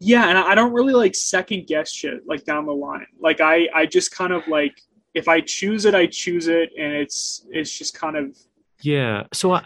yeah, 0.01 0.29
and 0.29 0.39
I 0.39 0.51
I 0.51 0.55
don't 0.55 0.73
really 0.73 0.95
like 0.95 1.15
second 1.15 1.67
guess 1.67 1.91
shit 1.91 2.21
like 2.27 2.45
down 2.45 2.67
the 2.67 2.73
line. 2.73 3.07
Like 3.21 3.41
I 3.41 3.69
I 3.75 3.87
just 3.87 4.11
kind 4.11 4.33
of 4.33 4.47
like 4.49 4.75
if 5.15 5.29
I 5.29 5.41
choose 5.41 5.85
it, 5.85 5.95
I 5.95 6.07
choose 6.07 6.49
it, 6.49 6.71
and 6.79 6.93
it's 6.93 7.47
it's 7.51 7.77
just 7.77 7.95
kind 7.95 8.17
of 8.17 8.37
Yeah. 8.83 9.25
So 9.33 9.53
I, 9.53 9.63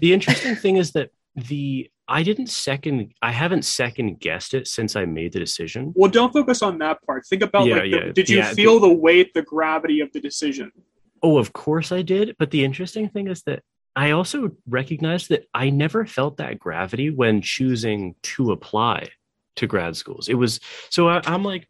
the 0.00 0.12
interesting 0.12 0.54
thing 0.56 0.76
is 0.76 0.92
that 0.92 1.10
the 1.34 1.90
I 2.08 2.22
didn't 2.22 2.48
second 2.48 3.12
I 3.22 3.32
haven't 3.32 3.64
second 3.64 4.20
guessed 4.20 4.54
it 4.54 4.68
since 4.68 4.96
I 4.96 5.04
made 5.04 5.32
the 5.32 5.40
decision. 5.40 5.92
well. 5.94 6.10
Don't 6.10 6.32
focus 6.32 6.62
on 6.62 6.78
that 6.78 7.02
part. 7.04 7.26
Think 7.26 7.42
about 7.42 7.66
Yeah, 7.66 7.76
like, 7.76 7.82
the, 7.82 7.88
yeah, 7.88 8.12
did 8.12 8.28
you 8.28 8.38
yeah, 8.38 8.52
feel 8.52 8.80
the 8.80 8.92
weight, 8.92 9.34
the 9.34 9.42
gravity 9.42 10.00
of 10.00 10.12
the 10.12 10.20
decision? 10.20 10.70
Oh, 11.22 11.38
of 11.38 11.52
course 11.52 11.92
I 11.92 12.02
did. 12.02 12.36
But 12.38 12.50
the 12.50 12.64
interesting 12.64 13.08
thing 13.08 13.28
is 13.28 13.42
that 13.44 13.62
I 13.94 14.12
also 14.12 14.50
recognized 14.68 15.28
that 15.28 15.44
I 15.52 15.70
never 15.70 16.06
felt 16.06 16.38
that 16.38 16.58
gravity 16.58 17.10
when 17.10 17.42
choosing 17.42 18.14
to 18.22 18.52
apply 18.52 19.08
to 19.56 19.66
grad 19.66 19.96
schools. 19.96 20.28
It 20.28 20.34
was 20.34 20.60
so 20.90 21.08
I, 21.08 21.20
I'm 21.24 21.44
like, 21.44 21.68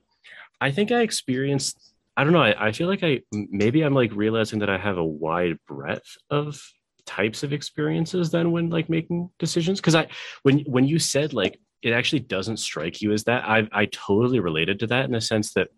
I 0.61 0.71
think 0.71 0.93
I 0.93 1.03
experienced. 1.03 1.79
I 2.17 2.25
don't 2.25 2.33
know. 2.33 2.43
I, 2.43 2.69
I 2.69 2.73
feel 2.73 2.89
like 2.89 3.03
I 3.03 3.21
maybe 3.33 3.83
I'm 3.83 3.95
like 3.95 4.13
realizing 4.15 4.59
that 4.61 4.71
I 4.71 4.79
have 4.79 4.99
a 4.99 5.05
wide 5.05 5.59
breadth 5.67 6.17
of 6.31 6.63
types 7.07 7.43
of 7.43 7.53
experiences 7.53 8.31
than 8.31 8.53
when 8.53 8.71
like 8.71 8.89
making 8.89 9.31
decisions. 9.39 9.81
Because 9.81 9.95
I 9.95 10.09
when 10.43 10.61
when 10.61 10.87
you 10.87 10.99
said 10.99 11.33
like 11.33 11.59
it 11.83 11.93
actually 11.93 12.21
doesn't 12.21 12.59
strike 12.59 13.01
you 13.01 13.13
as 13.13 13.25
that, 13.25 13.45
I 13.45 13.69
I 13.73 13.87
totally 13.87 14.41
related 14.41 14.79
to 14.81 14.87
that 14.89 15.05
in 15.05 15.13
the 15.13 15.21
sense 15.21 15.55
that 15.55 15.69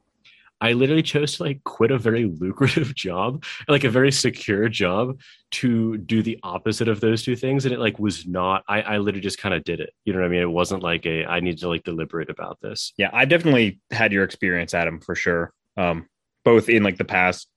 I 0.65 0.73
literally 0.73 1.03
chose 1.03 1.37
to 1.37 1.43
like 1.43 1.63
quit 1.65 1.91
a 1.91 1.99
very 1.99 2.25
lucrative 2.41 2.95
job, 2.95 3.45
like 3.69 3.85
a 3.85 3.91
very 3.91 4.11
secure 4.11 4.69
job, 4.71 5.21
to 5.53 5.99
do 5.99 6.23
the 6.23 6.39
opposite 6.43 6.89
of 6.89 7.01
those 7.01 7.23
two 7.23 7.37
things. 7.37 7.67
And 7.67 7.75
it 7.75 7.79
like 7.79 7.99
was 7.99 8.27
not. 8.27 8.65
I 8.67 8.81
I 8.81 8.99
literally 8.99 9.21
just 9.21 9.39
kind 9.39 9.55
of 9.55 9.63
did 9.63 9.81
it. 9.81 9.91
You 10.07 10.15
know 10.15 10.21
what 10.21 10.27
I 10.27 10.29
mean? 10.29 10.41
It 10.41 10.51
wasn't 10.51 10.83
like 10.83 11.05
a 11.05 11.27
I 11.27 11.41
need 11.41 11.59
to 11.59 11.69
like 11.69 11.85
deliberate 11.85 12.31
about 12.31 12.61
this. 12.63 12.95
Yeah, 12.97 13.11
I 13.13 13.27
definitely 13.27 13.81
had 13.91 14.11
your 14.13 14.25
experience, 14.25 14.73
Adam, 14.73 15.01
for 15.01 15.15
sure. 15.15 15.53
Um, 15.77 16.09
both 16.45 16.69
in 16.71 16.83
like 16.83 16.97
the 16.97 17.05
past, 17.05 17.49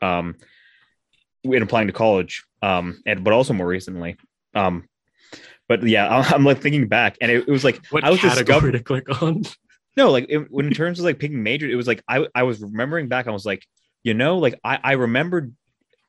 um, 0.00 0.36
in 1.44 1.62
applying 1.62 1.88
to 1.88 1.92
college, 1.92 2.44
um, 2.62 3.02
and 3.04 3.22
but 3.24 3.34
also 3.34 3.52
more 3.52 3.66
recently. 3.66 4.16
Um, 4.54 4.88
but 5.68 5.82
yeah, 5.82 6.08
I'm 6.34 6.44
like 6.44 6.62
thinking 6.62 6.88
back, 6.88 7.18
and 7.20 7.30
it, 7.30 7.46
it 7.46 7.52
was 7.52 7.64
like 7.64 7.84
What 7.90 8.04
I 8.04 8.10
was 8.10 8.20
category 8.20 8.72
discover- 8.72 8.72
to 8.72 8.82
click 8.82 9.22
on? 9.22 9.42
no, 9.96 10.10
like 10.10 10.26
it, 10.28 10.50
when 10.50 10.66
in 10.66 10.72
terms 10.74 10.98
of 10.98 11.04
like 11.04 11.18
picking 11.18 11.42
major, 11.42 11.68
it 11.68 11.76
was 11.76 11.86
like 11.86 12.02
I 12.08 12.26
I 12.34 12.42
was 12.44 12.60
remembering 12.62 13.08
back. 13.08 13.26
I 13.26 13.30
was 13.30 13.44
like, 13.46 13.64
you 14.02 14.14
know, 14.14 14.38
like 14.38 14.58
I 14.64 14.78
I 14.82 14.92
remembered 14.92 15.54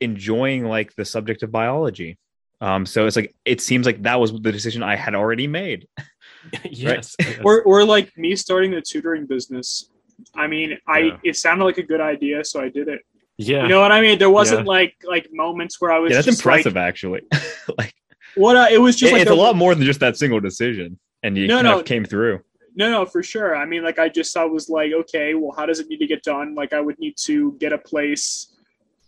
enjoying 0.01 0.65
like 0.65 0.93
the 0.95 1.05
subject 1.05 1.43
of 1.43 1.51
biology. 1.51 2.17
Um, 2.61 2.85
so 2.85 3.05
it's 3.05 3.15
like 3.15 3.35
it 3.45 3.61
seems 3.61 3.85
like 3.85 4.03
that 4.03 4.19
was 4.19 4.31
the 4.31 4.51
decision 4.51 4.81
I 4.83 4.95
had 4.95 5.13
already 5.15 5.47
made. 5.47 5.87
yes. 6.63 7.15
yes. 7.19 7.39
or 7.43 7.61
or 7.63 7.83
like 7.85 8.17
me 8.17 8.35
starting 8.35 8.71
the 8.71 8.81
tutoring 8.81 9.25
business. 9.25 9.89
I 10.33 10.47
mean, 10.47 10.77
I 10.87 10.99
Yeah. 10.99 11.17
it 11.23 11.35
sounded 11.37 11.65
like 11.65 11.77
a 11.77 11.83
good 11.83 12.01
idea, 12.01 12.43
so 12.45 12.61
I 12.61 12.69
did 12.69 12.87
it. 12.87 13.01
yeah. 13.37 13.63
You 13.63 13.69
know 13.69 13.81
what 13.81 13.91
I 13.91 14.01
mean? 14.01 14.17
There 14.17 14.29
wasn't 14.29 14.65
like 14.65 14.95
like 15.03 15.27
moments 15.31 15.79
where 15.81 15.91
I 15.91 15.99
was 15.99 16.11
Yeah, 16.11 16.17
that's 16.17 16.25
just 16.27 16.39
impressive, 16.39 16.75
like 16.75 16.83
actually. 16.87 17.21
like 17.77 17.93
what 18.35 18.55
uh, 18.55 18.67
it 18.71 18.77
was 18.79 18.95
just 18.95 19.11
it- 19.11 19.13
like 19.13 19.21
it's 19.23 19.31
a 19.31 19.33
the- 19.35 19.39
lot 19.41 19.55
more 19.55 19.75
than 19.75 19.85
just 19.85 19.99
that 19.99 20.17
single 20.17 20.39
decision, 20.39 20.99
and 21.23 21.37
you 21.37 21.47
No, 21.47 21.55
kind 21.57 21.67
no. 21.67 21.79
of 21.79 21.85
came 21.85 22.05
through. 22.05 22.41
No, 22.75 22.91
no, 22.91 23.05
for 23.05 23.23
sure. 23.23 23.55
I 23.55 23.65
mean, 23.65 23.83
like 23.83 23.99
I 23.99 24.09
just 24.09 24.35
I 24.35 24.43
was 24.43 24.69
like, 24.69 24.91
okay, 24.91 25.33
well, 25.33 25.53
how 25.55 25.65
does 25.65 25.79
it 25.79 25.87
need 25.87 25.99
to 25.99 26.07
get 26.07 26.23
done? 26.23 26.55
Like 26.55 26.73
I 26.73 26.81
would 26.81 26.99
need 26.99 27.15
to 27.19 27.53
get 27.53 27.71
a 27.71 27.77
place. 27.77 28.51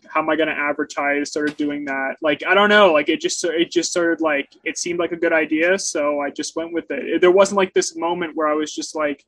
How 0.08 0.22
am 0.22 0.30
I 0.30 0.38
going 0.38 0.48
to 0.48 0.56
advertise? 0.58 1.32
Started 1.32 1.58
doing 1.58 1.84
that. 1.86 2.16
Like 2.22 2.42
I 2.48 2.54
don't 2.54 2.70
know. 2.70 2.94
Like 2.94 3.10
it 3.10 3.20
just 3.20 3.44
it 3.44 3.70
just 3.70 3.92
started 3.92 4.22
like 4.22 4.48
it 4.64 4.78
seemed 4.78 5.00
like 5.00 5.12
a 5.12 5.18
good 5.18 5.34
idea, 5.34 5.78
so 5.78 6.22
I 6.22 6.30
just 6.30 6.56
went 6.56 6.72
with 6.72 6.86
it. 6.90 7.20
There 7.20 7.32
wasn't 7.32 7.58
like 7.58 7.74
this 7.74 7.96
moment 7.98 8.36
where 8.36 8.48
I 8.48 8.54
was 8.54 8.74
just 8.74 8.96
like, 8.96 9.26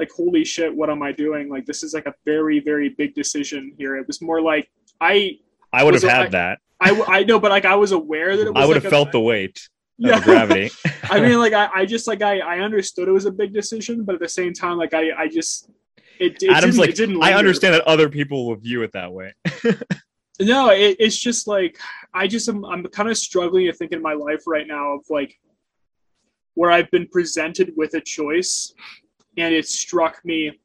like 0.00 0.10
holy 0.10 0.44
shit, 0.44 0.74
what 0.74 0.90
am 0.90 1.02
I 1.04 1.12
doing? 1.12 1.48
Like 1.48 1.64
this 1.64 1.84
is 1.84 1.94
like 1.94 2.06
a 2.06 2.14
very 2.24 2.58
very 2.58 2.88
big 2.88 3.14
decision 3.14 3.72
here. 3.78 3.96
It 3.96 4.06
was 4.08 4.20
more 4.20 4.42
like 4.42 4.68
I 5.00 5.38
I 5.72 5.84
would 5.84 5.94
have 5.94 6.02
had 6.02 6.32
that. 6.32 6.58
I 6.80 7.00
I 7.06 7.22
know, 7.22 7.38
but 7.38 7.52
like 7.52 7.66
I 7.66 7.76
was 7.76 7.92
aware 7.92 8.36
that 8.36 8.48
it 8.48 8.52
was. 8.52 8.64
I 8.64 8.66
would 8.66 8.74
like 8.74 8.82
have 8.82 8.92
a- 8.92 8.96
felt 8.96 9.12
the 9.12 9.20
weight 9.20 9.68
yeah. 10.08 10.20
gravity. 10.20 10.70
I 11.04 11.20
mean, 11.20 11.38
like 11.38 11.52
I, 11.52 11.68
I 11.74 11.86
just 11.86 12.06
like 12.06 12.22
I, 12.22 12.40
I 12.40 12.60
understood 12.60 13.08
it 13.08 13.12
was 13.12 13.26
a 13.26 13.32
big 13.32 13.52
decision, 13.52 14.04
but 14.04 14.14
at 14.14 14.20
the 14.20 14.28
same 14.28 14.52
time, 14.52 14.78
like 14.78 14.94
I, 14.94 15.10
I 15.16 15.28
just 15.28 15.70
it, 16.18 16.42
it 16.42 16.50
Adam's 16.50 16.76
didn't, 16.76 17.16
like, 17.18 17.28
it 17.28 17.32
I 17.32 17.38
understand 17.38 17.74
that 17.74 17.82
other 17.82 18.08
people 18.08 18.46
will 18.46 18.56
view 18.56 18.82
it 18.82 18.92
that 18.92 19.12
way. 19.12 19.34
No, 20.40 20.70
it, 20.70 20.96
it's 20.98 21.18
just 21.18 21.46
like 21.46 21.78
I 22.14 22.26
just 22.26 22.48
am 22.48 22.64
I'm 22.64 22.84
kind 22.86 23.10
of 23.10 23.18
struggling 23.18 23.66
to 23.66 23.72
think 23.72 23.92
in 23.92 24.00
my 24.00 24.14
life 24.14 24.44
right 24.46 24.66
now 24.66 24.94
of 24.94 25.00
like 25.10 25.38
where 26.54 26.72
I've 26.72 26.90
been 26.90 27.06
presented 27.08 27.74
with 27.76 27.94
a 27.94 28.00
choice, 28.00 28.72
and 29.36 29.54
it 29.54 29.68
struck 29.68 30.24
me 30.24 30.58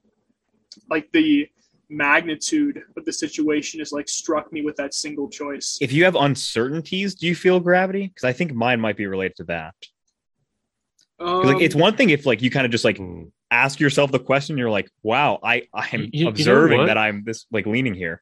like 0.89 1.11
the 1.11 1.49
magnitude 1.89 2.81
of 2.97 3.05
the 3.05 3.13
situation 3.13 3.79
is 3.81 3.91
like 3.91 4.07
struck 4.09 4.51
me 4.51 4.61
with 4.61 4.75
that 4.77 4.93
single 4.93 5.29
choice. 5.29 5.77
if 5.81 5.91
you 5.91 6.03
have 6.03 6.15
uncertainties, 6.15 7.15
do 7.15 7.27
you 7.27 7.35
feel 7.35 7.59
gravity? 7.59 8.07
Because 8.07 8.23
I 8.23 8.33
think 8.33 8.53
mine 8.53 8.79
might 8.79 8.97
be 8.97 9.05
related 9.05 9.35
to 9.37 9.43
that. 9.45 9.73
'Cause, 11.19 11.45
like 11.45 11.55
Um, 11.57 11.61
it's 11.61 11.75
one 11.75 11.95
thing 11.95 12.09
if 12.09 12.25
like 12.25 12.41
you 12.41 12.49
kind 12.49 12.65
of 12.65 12.71
just 12.71 12.83
like 12.85 12.97
Hmm. 12.97 13.23
ask 13.51 13.79
yourself 13.79 14.11
the 14.11 14.19
question, 14.19 14.57
you're 14.57 14.69
like, 14.69 14.89
wow, 15.03 15.39
I 15.41 15.67
I'm 15.73 16.01
You- 16.01 16.09
you 16.13 16.23
know 16.25 16.29
observing 16.31 16.85
that 16.87 16.97
I'm 16.97 17.23
this 17.23 17.45
like 17.51 17.65
leaning 17.65 17.93
here. 17.93 18.21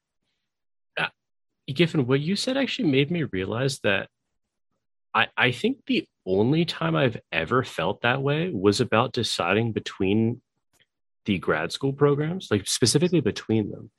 Giffen, 1.73 2.05
what 2.07 2.19
you 2.19 2.35
said 2.35 2.57
actually 2.57 2.89
made 2.91 3.09
me 3.09 3.23
realize 3.23 3.79
that 3.79 4.09
I, 5.13 5.27
I 5.37 5.51
think 5.53 5.77
the 5.85 6.05
only 6.25 6.65
time 6.65 6.93
I've 6.93 7.21
ever 7.31 7.63
felt 7.63 8.01
that 8.01 8.21
way 8.21 8.49
was 8.49 8.81
about 8.81 9.13
deciding 9.13 9.71
between 9.71 10.41
the 11.25 11.39
grad 11.39 11.71
school 11.71 11.93
programs, 11.93 12.49
like 12.51 12.67
specifically 12.67 13.21
between 13.21 13.71
them. 13.71 13.91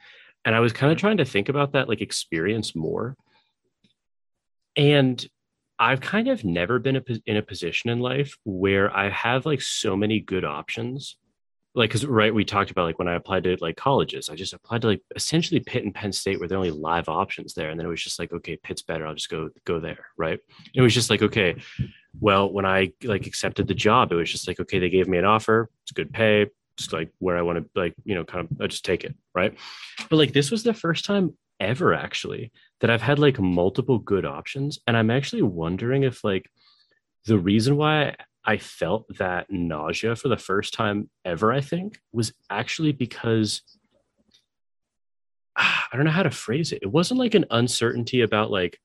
And 0.45 0.55
I 0.55 0.61
was 0.61 0.73
kind 0.73 0.93
of 0.93 0.99
trying 0.99 1.19
to 1.19 1.25
think 1.25 1.49
about 1.49 1.73
that 1.73 1.89
like 1.89 2.01
experience 2.01 2.77
more. 2.77 3.17
And 4.77 5.25
I've 5.79 6.01
kind 6.01 6.29
of 6.29 6.45
never 6.45 6.79
been 6.79 6.97
a, 6.97 7.03
in 7.27 7.37
a 7.37 7.43
position 7.43 7.91
in 7.91 8.01
life 8.01 8.37
where 8.45 8.95
I 8.95 9.09
have 9.11 9.47
like 9.47 9.63
so 9.63 9.97
many 9.97 10.21
good 10.21 10.45
options 10.45 11.17
like 11.75 11.91
because 11.91 12.07
right 12.07 12.35
we 12.35 12.45
talked 12.45 12.71
about 12.71 12.85
like 12.85 12.99
when 12.99 13.09
i 13.09 13.15
applied 13.15 13.45
to 13.45 13.57
like 13.61 13.77
colleges 13.77 14.29
i 14.29 14.35
just 14.35 14.53
applied 14.53 14.81
to 14.81 14.89
like 14.89 15.03
essentially 15.17 15.61
pitt 15.61 15.85
and 15.85 15.95
penn 15.95 16.13
state 16.13 16.39
where 16.39 16.49
there 16.49 16.57
are 16.57 16.61
only 16.61 16.71
live 16.71 17.09
options 17.09 17.55
there 17.55 17.71
and 17.71 17.79
then 17.79 17.87
it 17.87 17.91
was 17.91 18.03
just 18.03 18.19
like 18.19 18.33
okay 18.33 18.57
pitt's 18.57 18.83
better 18.83 19.07
i'll 19.07 19.15
just 19.15 19.31
go 19.31 19.51
go 19.65 19.81
there 19.81 20.07
right 20.17 20.41
it 20.75 20.83
was 20.83 20.95
just 20.95 21.11
like 21.11 21.23
okay 21.23 21.57
well 22.21 22.51
when 22.51 22.65
i 22.65 22.93
like 23.03 23.27
accepted 23.27 23.67
the 23.67 23.75
job 23.75 24.13
it 24.13 24.17
was 24.17 24.31
just 24.31 24.47
like 24.47 24.61
okay 24.61 24.79
they 24.79 24.91
gave 24.91 25.09
me 25.09 25.19
an 25.19 25.25
offer 25.25 25.69
it's 25.83 25.93
good 25.93 26.13
pay 26.13 26.47
it's 26.79 26.93
like 26.93 27.11
where 27.19 27.37
i 27.37 27.43
want 27.43 27.59
to 27.59 27.65
like 27.75 27.95
you 28.05 28.15
know 28.15 28.25
kind 28.25 28.49
of 28.51 28.61
i 28.61 28.67
just 28.67 28.85
take 28.85 29.05
it 29.05 29.15
right 29.35 29.57
but 30.11 30.17
like 30.17 30.33
this 30.33 30.51
was 30.51 30.63
the 30.63 30.75
first 30.75 31.05
time 31.05 31.37
ever 31.61 31.95
actually 31.95 32.53
that 32.81 32.91
i've 32.91 33.03
had 33.03 33.19
like 33.19 33.39
multiple 33.39 33.99
good 33.99 34.25
options 34.25 34.79
and 34.87 34.97
i'm 34.97 35.11
actually 35.11 35.43
wondering 35.43 36.03
if 36.03 36.25
like 36.25 36.51
the 37.27 37.39
reason 37.39 37.77
why 37.77 38.15
I 38.45 38.59
felt 38.59 39.07
that 39.17 39.51
nausea 39.51 40.17
for 40.17 40.29
the 40.29 40.37
first 40.37 40.75
time 40.75 41.09
ever, 41.25 41.51
I 41.51 41.63
think, 41.63 41.99
was 42.13 42.33
actually 42.51 42.93
because 42.93 43.63
I 45.57 45.89
don't 45.95 46.05
know 46.05 46.11
how 46.11 46.25
to 46.25 46.31
phrase 46.31 46.73
it. 46.73 46.81
It 46.83 46.93
wasn't 46.93 47.21
like 47.21 47.35
an 47.35 47.47
uncertainty 47.51 48.21
about 48.21 48.51
like, 48.51 48.79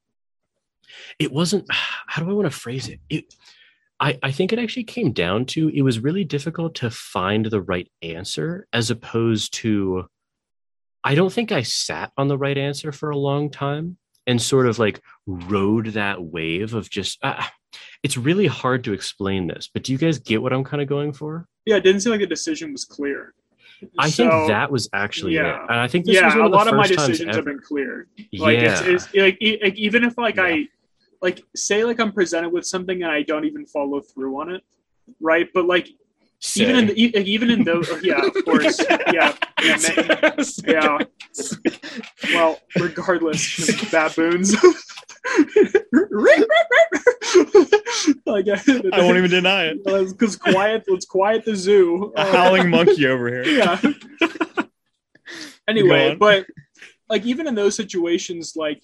it 1.17 1.31
wasn't, 1.31 1.65
how 1.71 2.23
do 2.23 2.29
I 2.29 2.33
want 2.33 2.45
to 2.45 2.57
phrase 2.57 2.87
it? 2.87 2.99
It, 3.09 3.33
I, 3.99 4.17
I 4.23 4.31
think 4.31 4.53
it 4.53 4.59
actually 4.59 4.85
came 4.85 5.11
down 5.11 5.45
to 5.47 5.67
it 5.69 5.81
was 5.81 5.99
really 5.99 6.23
difficult 6.23 6.75
to 6.75 6.89
find 6.89 7.45
the 7.45 7.61
right 7.61 7.91
answer 8.01 8.67
as 8.71 8.89
opposed 8.89 9.53
to, 9.55 10.07
I 11.03 11.15
don't 11.15 11.33
think 11.33 11.51
I 11.51 11.63
sat 11.63 12.11
on 12.17 12.27
the 12.29 12.37
right 12.37 12.57
answer 12.57 12.91
for 12.91 13.09
a 13.09 13.17
long 13.17 13.51
time 13.51 13.97
and 14.25 14.41
sort 14.41 14.67
of 14.67 14.79
like 14.79 15.01
rode 15.25 15.87
that 15.87 16.21
wave 16.21 16.73
of 16.73 16.89
just, 16.89 17.19
ah, 17.23 17.51
it's 18.01 18.15
really 18.15 18.47
hard 18.47 18.85
to 18.85 18.93
explain 18.93 19.47
this, 19.47 19.69
but 19.73 19.83
do 19.83 19.91
you 19.91 19.97
guys 19.97 20.19
get 20.19 20.41
what 20.41 20.53
I'm 20.53 20.63
kind 20.63 20.81
of 20.81 20.87
going 20.87 21.11
for? 21.13 21.45
yeah, 21.65 21.75
it 21.75 21.83
didn't 21.83 22.01
seem 22.01 22.11
like 22.11 22.21
the 22.21 22.27
decision 22.27 22.71
was 22.71 22.85
clear. 22.85 23.33
I 23.97 24.09
So, 24.09 24.29
think 24.29 24.47
that 24.49 24.71
was 24.71 24.89
actually 24.93 25.35
yeah. 25.35 25.55
it. 25.55 25.69
And 25.69 25.79
I 25.79 25.87
think 25.87 26.05
this 26.05 26.15
yeah, 26.15 26.35
a 26.35 26.47
lot 26.47 26.67
of 26.67 26.75
my 26.75 26.87
decisions 26.87 27.35
have 27.35 27.45
been 27.45 27.59
clear. 27.59 28.07
Like 28.33 28.59
yeah. 28.59 28.81
it's, 28.83 29.07
it's 29.07 29.15
like, 29.15 29.37
e- 29.41 29.59
like 29.61 29.75
even 29.75 30.03
if 30.03 30.17
like 30.17 30.35
Yeah. 30.37 30.43
I 30.43 30.67
like 31.21 31.43
say 31.55 31.83
like 31.83 31.99
I'm 31.99 32.11
presented 32.11 32.49
with 32.49 32.65
something 32.65 33.03
and 33.03 33.11
I 33.11 33.23
don't 33.23 33.45
even 33.45 33.65
follow 33.65 34.01
through 34.01 34.39
on 34.41 34.51
it, 34.51 34.63
right? 35.19 35.47
But 35.53 35.65
like 35.65 35.89
even 36.55 36.75
in 36.77 36.87
the, 36.87 36.93
even 37.19 37.49
in 37.49 37.63
those 37.65 37.91
yeah 38.01 38.25
of 38.25 38.33
course 38.45 38.79
yeah 39.11 39.35
yeah, 39.61 39.77
yeah. 40.65 40.97
well 42.33 42.57
regardless 42.77 43.69
baboons. 43.91 44.55
like, 48.25 48.47
I 48.47 49.01
won't 49.01 49.17
even 49.17 49.29
deny 49.29 49.65
it. 49.65 49.83
because 49.83 50.37
quiet 50.37 50.85
let's 50.87 51.05
quiet 51.05 51.43
the 51.43 51.55
zoo. 51.55 52.13
A 52.15 52.31
howling 52.31 52.69
monkey 52.69 53.05
over 53.05 53.27
here. 53.27 53.43
yeah. 53.43 53.79
Anyway, 55.67 56.15
but 56.15 56.45
like 57.09 57.25
even 57.25 57.47
in 57.47 57.55
those 57.55 57.75
situations, 57.75 58.55
like 58.55 58.81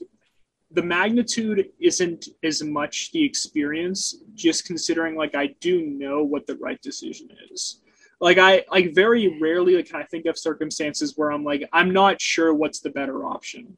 the 0.76 0.84
magnitude 0.84 1.70
isn't 1.80 2.28
as 2.44 2.62
much 2.62 3.12
the 3.14 3.24
experience, 3.24 4.18
just 4.34 4.66
considering 4.66 5.16
like 5.16 5.34
I 5.34 5.56
do 5.62 5.82
know 5.82 6.24
what 6.24 6.46
the 6.46 6.56
right 6.58 6.82
decision 6.82 7.30
is. 7.52 7.82
Like 8.20 8.38
I 8.38 8.66
like 8.70 8.94
very 8.94 9.40
rarely 9.40 9.76
like, 9.76 9.90
can 9.90 10.02
I 10.02 10.04
think 10.04 10.26
of 10.26 10.38
circumstances 10.38 11.14
where 11.16 11.32
I'm 11.32 11.44
like 11.44 11.68
I'm 11.72 11.92
not 11.92 12.22
sure 12.22 12.54
what's 12.54 12.82
the 12.82 12.90
better 12.90 13.26
option, 13.26 13.78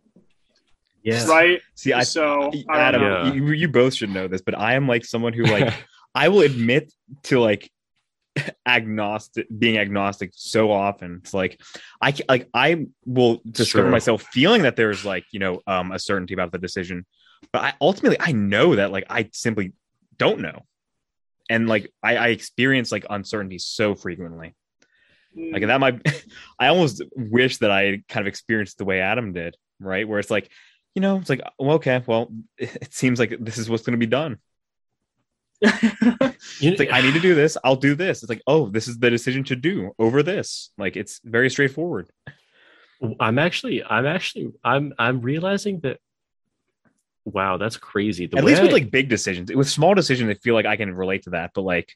yeah. 1.03 1.25
right? 1.27 1.61
See, 1.75 1.93
I 1.93 2.03
so 2.03 2.51
I 2.67 2.79
Adam, 2.79 3.01
don't 3.01 3.25
know. 3.27 3.33
You, 3.33 3.51
you 3.53 3.67
both 3.67 3.93
should 3.93 4.09
know 4.09 4.27
this, 4.27 4.41
but 4.41 4.57
I 4.57 4.73
am 4.73 4.87
like 4.87 5.05
someone 5.05 5.33
who 5.33 5.43
like 5.43 5.73
I 6.15 6.29
will 6.29 6.41
admit 6.41 6.91
to 7.23 7.39
like 7.39 7.69
agnostic 8.65 9.47
being 9.57 9.77
agnostic 9.77 10.31
so 10.33 10.71
often. 10.71 11.19
It's 11.23 11.33
like 11.33 11.59
I 12.01 12.13
like 12.29 12.49
I 12.53 12.87
will 13.05 13.41
discover 13.49 13.85
Sure. 13.85 13.91
myself 13.91 14.23
feeling 14.31 14.63
that 14.63 14.75
there's 14.75 15.03
like 15.05 15.25
you 15.31 15.39
know 15.39 15.61
um 15.67 15.91
a 15.91 15.99
certainty 15.99 16.33
about 16.33 16.51
the 16.51 16.57
decision, 16.57 17.05
but 17.51 17.63
I 17.63 17.73
ultimately 17.81 18.17
I 18.19 18.31
know 18.31 18.75
that 18.75 18.91
like 18.91 19.05
I 19.09 19.29
simply 19.33 19.73
don't 20.17 20.39
know, 20.41 20.65
and 21.49 21.67
like 21.67 21.91
I, 22.03 22.17
I 22.17 22.27
experience 22.29 22.91
like 22.91 23.05
uncertainty 23.09 23.59
so 23.59 23.95
frequently. 23.95 24.55
Mm, 25.37 25.53
Like 25.53 25.67
that 25.67 25.79
might 25.79 26.25
I 26.59 26.67
almost 26.67 27.01
wish 27.15 27.57
that 27.57 27.71
I 27.71 28.03
kind 28.09 28.25
of 28.25 28.27
experienced 28.27 28.77
the 28.77 28.85
way 28.85 28.99
Adam 29.01 29.33
did, 29.33 29.55
right? 29.79 30.07
Where 30.07 30.19
it's 30.19 30.31
like, 30.31 30.49
you 30.95 31.01
know, 31.01 31.17
it's 31.17 31.29
like, 31.29 31.41
well, 31.59 31.75
okay, 31.75 32.01
well, 32.07 32.31
it 32.57 32.93
seems 32.93 33.19
like 33.19 33.35
this 33.39 33.57
is 33.57 33.69
what's 33.69 33.83
going 33.83 33.99
to 33.99 34.05
be 34.05 34.09
done. 34.09 34.37
It's 35.61 36.79
like 36.79 36.91
I 36.91 37.01
need 37.01 37.13
to 37.13 37.19
do 37.19 37.35
this, 37.35 37.57
I'll 37.63 37.75
do 37.75 37.95
this. 37.95 38.23
It's 38.23 38.29
like, 38.29 38.41
oh, 38.47 38.69
this 38.69 38.87
is 38.87 38.97
the 38.99 39.09
decision 39.09 39.43
to 39.45 39.55
do 39.55 39.91
over 39.99 40.23
this. 40.23 40.71
Like 40.77 40.95
it's 40.95 41.19
very 41.23 41.49
straightforward. 41.49 42.09
I'm 43.19 43.37
actually, 43.37 43.83
I'm 43.83 44.05
actually, 44.05 44.51
I'm, 44.63 44.93
I'm 44.97 45.21
realizing 45.21 45.79
that. 45.81 45.99
Wow, 47.25 47.57
that's 47.57 47.77
crazy. 47.77 48.25
The 48.27 48.37
At 48.37 48.45
least 48.45 48.61
with 48.61 48.71
like 48.71 48.89
big 48.89 49.09
decisions. 49.09 49.53
With 49.53 49.69
small 49.69 49.93
decisions, 49.93 50.29
I 50.29 50.35
feel 50.35 50.55
like 50.55 50.65
I 50.65 50.77
can 50.77 50.93
relate 50.93 51.23
to 51.23 51.31
that. 51.31 51.51
But 51.53 51.63
like, 51.63 51.95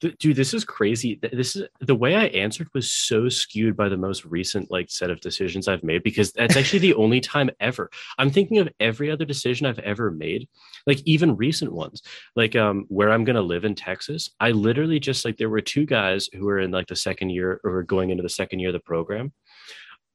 dude 0.00 0.36
this 0.36 0.54
is 0.54 0.64
crazy. 0.64 1.20
This 1.32 1.56
is 1.56 1.68
the 1.80 1.94
way 1.94 2.16
i 2.16 2.24
answered 2.26 2.68
was 2.74 2.90
so 2.90 3.28
skewed 3.28 3.76
by 3.76 3.88
the 3.88 3.96
most 3.96 4.24
recent 4.24 4.70
like 4.70 4.90
set 4.90 5.10
of 5.10 5.20
decisions 5.20 5.68
i've 5.68 5.84
made 5.84 6.02
because 6.02 6.32
that's 6.32 6.56
actually 6.56 6.78
the 6.78 6.94
only 6.94 7.20
time 7.20 7.50
ever. 7.60 7.90
I'm 8.18 8.30
thinking 8.30 8.58
of 8.58 8.68
every 8.80 9.10
other 9.10 9.24
decision 9.24 9.66
i've 9.66 9.78
ever 9.80 10.10
made 10.10 10.48
like 10.86 11.02
even 11.04 11.36
recent 11.36 11.72
ones. 11.72 12.02
Like 12.34 12.56
um 12.56 12.86
where 12.88 13.10
i'm 13.10 13.24
to 13.24 13.42
live 13.42 13.64
in 13.64 13.74
texas 13.74 14.30
i 14.40 14.50
literally 14.50 14.98
just 14.98 15.24
like 15.24 15.36
there 15.36 15.50
were 15.50 15.60
two 15.60 15.86
guys 15.86 16.28
who 16.32 16.46
were 16.46 16.58
in 16.58 16.70
like 16.70 16.88
the 16.88 16.96
second 16.96 17.30
year 17.30 17.60
or 17.62 17.82
going 17.82 18.10
into 18.10 18.22
the 18.22 18.28
second 18.28 18.60
year 18.60 18.70
of 18.70 18.74
the 18.74 18.80
program. 18.80 19.32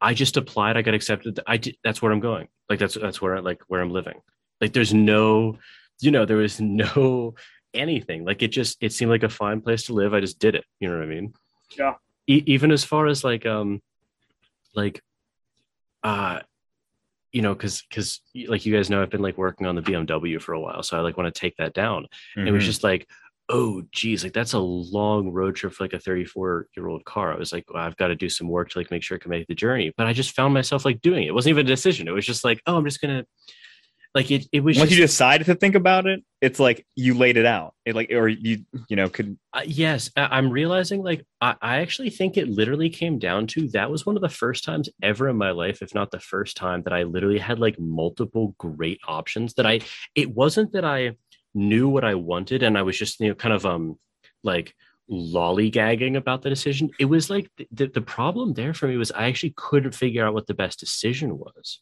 I 0.01 0.13
just 0.13 0.37
applied 0.37 0.77
i 0.77 0.81
got 0.81 0.93
accepted 0.93 1.39
i 1.47 1.57
did 1.57 1.77
that's 1.83 2.01
where 2.01 2.11
i'm 2.11 2.19
going. 2.19 2.47
Like 2.69 2.79
that's 2.79 2.95
that's 2.95 3.21
where 3.21 3.37
I, 3.37 3.39
like 3.39 3.61
where 3.67 3.81
i'm 3.81 3.91
living. 3.91 4.19
Like 4.59 4.73
there's 4.73 4.93
no 4.93 5.57
you 6.01 6.11
know 6.11 6.25
there 6.25 6.37
was 6.37 6.59
no 6.59 7.35
anything. 7.75 8.25
Like 8.25 8.41
it 8.41 8.49
just 8.49 8.77
it 8.81 8.93
seemed 8.93 9.11
like 9.11 9.23
a 9.23 9.29
fine 9.29 9.61
place 9.61 9.83
to 9.83 9.93
live. 9.93 10.13
I 10.13 10.19
just 10.19 10.39
did 10.39 10.55
it. 10.55 10.65
You 10.79 10.89
know 10.89 10.97
what 10.97 11.03
i 11.03 11.07
mean? 11.07 11.33
Yeah. 11.77 11.95
e- 12.27 12.43
even 12.45 12.71
as 12.71 12.83
far 12.83 13.07
as 13.07 13.23
like 13.23 13.45
um 13.45 13.81
like 14.75 15.01
uh 16.03 16.39
you 17.31 17.41
know 17.41 17.53
because 17.53 17.83
because 17.89 18.21
like 18.47 18.65
you 18.65 18.75
guys 18.75 18.89
know 18.89 19.01
i've 19.01 19.09
been 19.09 19.21
like 19.21 19.37
working 19.37 19.65
on 19.65 19.75
the 19.75 19.81
bmw 19.81 20.41
for 20.41 20.53
a 20.53 20.59
while 20.59 20.83
so 20.83 20.95
i 20.95 21.01
like 21.01 21.17
want 21.17 21.33
to 21.33 21.39
take 21.39 21.57
that 21.57 21.73
down. 21.73 22.07
And 22.35 22.47
it 22.47 22.51
was 22.51 22.63
mhm. 22.63 22.67
just 22.67 22.83
like 22.83 23.07
oh 23.49 23.83
geez 23.91 24.23
like 24.23 24.33
that's 24.33 24.53
a 24.53 24.59
long 24.59 25.29
road 25.29 25.55
trip 25.55 25.73
for 25.73 25.83
like 25.83 25.93
a 25.93 25.99
34 25.99 26.67
year 26.75 26.87
old 26.87 27.05
car. 27.05 27.33
I 27.33 27.37
was 27.37 27.51
like 27.51 27.65
well, 27.71 27.83
i've 27.83 27.97
got 27.97 28.07
to 28.07 28.15
do 28.15 28.29
some 28.29 28.47
work 28.47 28.69
to 28.69 28.79
like 28.79 28.91
make 28.91 29.03
sure 29.03 29.17
i 29.17 29.19
can 29.19 29.31
make 29.31 29.47
the 29.47 29.55
journey. 29.55 29.93
But 29.97 30.07
i 30.07 30.13
just 30.13 30.35
found 30.35 30.53
myself 30.53 30.85
like 30.85 31.01
doing 31.01 31.23
it. 31.23 31.27
It 31.27 31.33
wasn't 31.33 31.51
even 31.51 31.65
a 31.65 31.69
decision. 31.69 32.07
It 32.07 32.11
was 32.11 32.25
just 32.25 32.43
like 32.43 32.61
oh 32.67 32.77
i'm 32.77 32.85
just 32.85 33.01
gonna 33.01 33.25
like 34.15 34.31
it, 34.31 34.47
it 34.53 34.61
was 34.61 34.77
once 34.77 34.89
just, 34.89 34.97
you 34.99 35.05
decided 35.05 35.45
to 35.45 35.55
think 35.55 35.75
about 35.75 36.07
it, 36.07 36.23
it's 36.41 36.59
like 36.59 36.87
you 36.95 37.13
laid 37.13 37.35
it 37.35 37.45
out. 37.45 37.75
It 37.85 37.95
like, 37.95 38.11
or 38.11 38.29
you, 38.29 38.63
you 38.87 38.95
know, 38.95 39.09
could 39.09 39.37
Uh, 39.53 39.63
yes, 39.65 40.09
I- 40.15 40.37
I'm 40.37 40.49
realizing 40.49 41.03
like 41.03 41.25
I, 41.41 41.55
I 41.61 41.77
actually 41.79 42.09
think 42.09 42.37
it 42.37 42.47
literally 42.47 42.89
came 42.89 43.19
down 43.19 43.45
to 43.47 43.67
that 43.69 43.91
was 43.91 44.05
one 44.05 44.15
of 44.15 44.21
the 44.21 44.29
first 44.29 44.63
times 44.63 44.89
ever 45.03 45.27
in 45.27 45.35
my 45.37 45.51
life, 45.51 45.81
if 45.81 45.93
not 45.93 46.11
the 46.11 46.19
first 46.21 46.55
time, 46.55 46.81
that 46.83 46.93
I 46.93 47.03
literally 47.03 47.39
had 47.39 47.59
like 47.59 47.77
multiple 47.77 48.55
great 48.57 49.01
options. 49.07 49.53
That 49.55 49.65
I 49.65 49.81
it 50.15 50.33
wasn't 50.33 50.71
that 50.71 50.85
I 50.85 51.17
knew 51.53 51.89
what 51.89 52.05
I 52.05 52.15
wanted 52.15 52.63
and 52.63 52.77
I 52.77 52.81
was 52.83 52.97
just 52.97 53.19
you 53.19 53.27
know 53.27 53.35
kind 53.35 53.53
of 53.53 53.65
um 53.65 53.99
like 54.43 54.73
lollygagging 55.09 56.15
about 56.17 56.41
the 56.41 56.49
decision. 56.49 56.89
It 56.99 57.05
was 57.05 57.29
like 57.29 57.49
the, 57.57 57.67
the, 57.71 57.87
the 57.87 58.01
problem 58.01 58.53
there 58.53 58.73
for 58.73 58.87
me 58.87 58.97
was 58.97 59.11
I 59.11 59.27
actually 59.27 59.53
couldn't 59.55 59.93
figure 59.93 60.25
out 60.25 60.33
what 60.33 60.47
the 60.47 60.53
best 60.53 60.79
decision 60.79 61.37
was. 61.37 61.81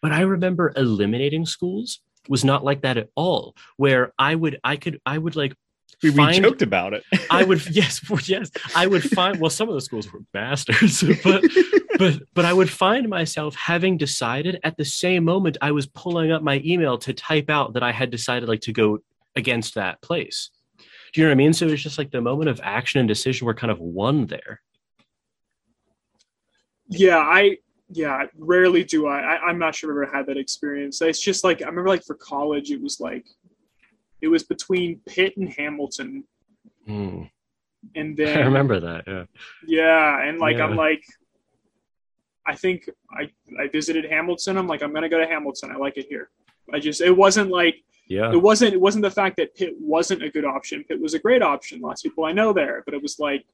But 0.00 0.12
I 0.12 0.20
remember 0.20 0.72
eliminating 0.76 1.46
schools 1.46 2.00
was 2.28 2.44
not 2.44 2.64
like 2.64 2.82
that 2.82 2.96
at 2.96 3.08
all. 3.14 3.56
Where 3.76 4.12
I 4.18 4.34
would 4.34 4.58
I 4.62 4.76
could 4.76 5.00
I 5.04 5.18
would 5.18 5.36
like 5.36 5.54
we, 6.02 6.10
we 6.10 6.16
find- 6.16 6.42
joked 6.42 6.62
about 6.62 6.94
it. 6.94 7.04
I 7.30 7.44
would 7.44 7.64
yes, 7.70 8.00
yes, 8.28 8.50
I 8.74 8.86
would 8.86 9.02
find 9.02 9.40
well 9.40 9.50
some 9.50 9.68
of 9.68 9.74
the 9.74 9.80
schools 9.80 10.12
were 10.12 10.20
bastards, 10.32 11.02
but 11.24 11.44
but 11.98 12.22
but 12.34 12.44
I 12.44 12.52
would 12.52 12.70
find 12.70 13.08
myself 13.08 13.54
having 13.54 13.96
decided 13.96 14.60
at 14.64 14.76
the 14.76 14.84
same 14.84 15.24
moment 15.24 15.58
I 15.60 15.72
was 15.72 15.86
pulling 15.86 16.32
up 16.32 16.42
my 16.42 16.60
email 16.64 16.98
to 16.98 17.12
type 17.12 17.50
out 17.50 17.74
that 17.74 17.82
I 17.82 17.92
had 17.92 18.10
decided 18.10 18.48
like 18.48 18.62
to 18.62 18.72
go 18.72 18.98
against 19.36 19.74
that 19.74 20.02
place. 20.02 20.50
Do 21.12 21.20
you 21.20 21.26
know 21.26 21.30
what 21.30 21.34
I 21.34 21.36
mean? 21.36 21.52
So 21.52 21.66
it 21.66 21.70
was 21.70 21.82
just 21.82 21.98
like 21.98 22.10
the 22.10 22.22
moment 22.22 22.48
of 22.48 22.60
action 22.62 23.00
and 23.00 23.08
decision 23.08 23.46
were 23.46 23.54
kind 23.54 23.70
of 23.70 23.78
one 23.78 24.26
there. 24.26 24.60
Yeah, 26.88 27.18
I 27.18 27.58
yeah, 27.92 28.26
rarely 28.38 28.84
do 28.84 29.06
I. 29.06 29.18
I 29.20 29.36
I'm 29.48 29.58
not 29.58 29.74
sure 29.74 29.90
I've 29.90 30.08
ever 30.08 30.16
had 30.16 30.26
that 30.26 30.36
experience. 30.38 31.00
It's 31.02 31.20
just 31.20 31.44
like 31.44 31.62
I 31.62 31.66
remember 31.66 31.88
like 31.88 32.04
for 32.04 32.14
college 32.14 32.70
it 32.70 32.80
was 32.82 33.00
like 33.00 33.26
it 34.20 34.28
was 34.28 34.42
between 34.44 35.00
Pitt 35.06 35.36
and 35.36 35.48
Hamilton 35.52 36.24
Hmm. 36.86 37.22
and 37.94 38.18
I 38.26 38.40
remember 38.40 38.80
that. 38.80 39.04
Yeah. 39.06 39.24
yeah, 39.66 40.22
and 40.28 40.38
like 40.38 40.56
Yeah. 40.56 40.64
I'm 40.64 40.76
like 40.76 41.04
I 42.46 42.54
think 42.56 42.88
I 43.12 43.30
I 43.62 43.68
visited 43.68 44.04
Hamilton. 44.04 44.56
I'm 44.58 44.66
like 44.66 44.82
I'm 44.82 44.90
going 44.90 45.02
to 45.02 45.08
go 45.08 45.18
to 45.20 45.26
Hamilton. 45.26 45.70
I 45.70 45.76
like 45.76 45.96
it 45.96 46.06
here. 46.08 46.30
I 46.72 46.78
just 46.80 47.00
it 47.00 47.16
wasn't 47.16 47.50
like 47.50 47.76
Yeah. 48.08 48.32
it 48.32 48.40
wasn't 48.42 48.72
it 48.74 48.80
wasn't 48.80 49.02
the 49.02 49.10
fact 49.10 49.36
that 49.36 49.54
Pitt 49.54 49.74
wasn't 49.78 50.22
a 50.24 50.30
good 50.30 50.44
option. 50.44 50.82
Pitt 50.84 51.00
was 51.00 51.14
a 51.14 51.18
great 51.20 51.42
option. 51.42 51.80
Lots 51.80 52.04
of 52.04 52.10
people 52.10 52.24
I 52.24 52.32
know 52.32 52.52
there, 52.52 52.82
but 52.84 52.94
it 52.94 53.02
was 53.02 53.18
like 53.18 53.44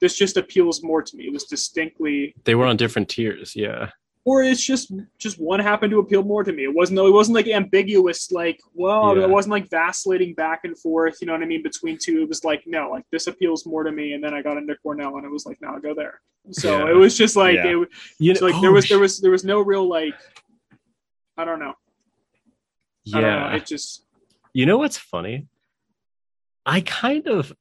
this 0.00 0.16
just 0.16 0.36
appeals 0.36 0.82
more 0.82 1.02
to 1.02 1.16
me. 1.16 1.24
It 1.26 1.32
was 1.32 1.44
distinctly 1.44 2.34
They 2.44 2.54
were 2.54 2.66
on 2.66 2.76
different 2.76 3.08
tiers. 3.08 3.54
Yeah. 3.56 3.90
or 4.26 4.42
it's 4.42 4.64
just 4.64 4.90
just 5.18 5.38
one 5.38 5.60
happened 5.60 5.90
to 5.92 5.98
appeal 5.98 6.22
more 6.22 6.42
to 6.44 6.52
me. 6.52 6.64
It 6.64 6.74
wasn't 6.74 6.98
it 6.98 7.10
wasn't 7.12 7.34
like 7.36 7.46
ambiguous, 7.48 8.32
like 8.32 8.58
well, 8.74 9.16
Yeah. 9.16 9.24
it 9.24 9.30
wasn't 9.30 9.52
like 9.52 9.68
vacillating 9.70 10.32
back 10.34 10.60
and 10.64 10.76
forth. 10.78 11.18
You 11.20 11.26
know 11.26 11.34
what 11.34 11.42
I 11.42 11.46
mean 11.46 11.62
between 11.62 11.98
two. 11.98 12.22
It 12.22 12.28
was 12.28 12.42
like 12.44 12.62
no, 12.66 12.90
like 12.90 13.04
this 13.12 13.26
appeals 13.26 13.66
more 13.66 13.84
to 13.84 13.92
me. 13.92 14.14
And 14.14 14.22
then 14.24 14.32
I 14.34 14.40
got 14.42 14.56
into 14.56 14.74
Cornell, 14.82 15.16
and 15.16 15.24
it 15.26 15.30
was 15.30 15.44
like 15.46 15.58
no, 15.60 15.68
I'll 15.74 15.80
go 15.80 15.94
there. 15.94 16.20
So 16.52 16.68
Yeah. 16.86 16.90
it 16.92 16.96
was 16.96 17.16
just 17.18 17.36
like 17.36 17.56
Yeah. 17.56 17.66
it, 17.82 17.88
You 18.18 18.32
it's 18.32 18.40
like 18.42 18.58
there 18.62 18.70
oh, 18.70 18.78
was 18.78 18.88
there 18.88 18.98
was 18.98 19.20
there 19.20 19.30
was 19.30 19.44
no 19.44 19.60
real 19.60 19.86
like 19.88 20.14
I 21.36 21.44
don't 21.44 21.58
know. 21.58 21.74
I 23.12 23.20
don't 23.20 23.22
know. 23.22 23.48
Yeah. 23.50 23.56
It 23.56 23.66
just 23.66 24.06
You 24.54 24.64
know 24.66 24.78
what's 24.78 24.96
funny? 24.96 25.48
I 26.64 26.80
kind 26.80 27.26
of 27.28 27.52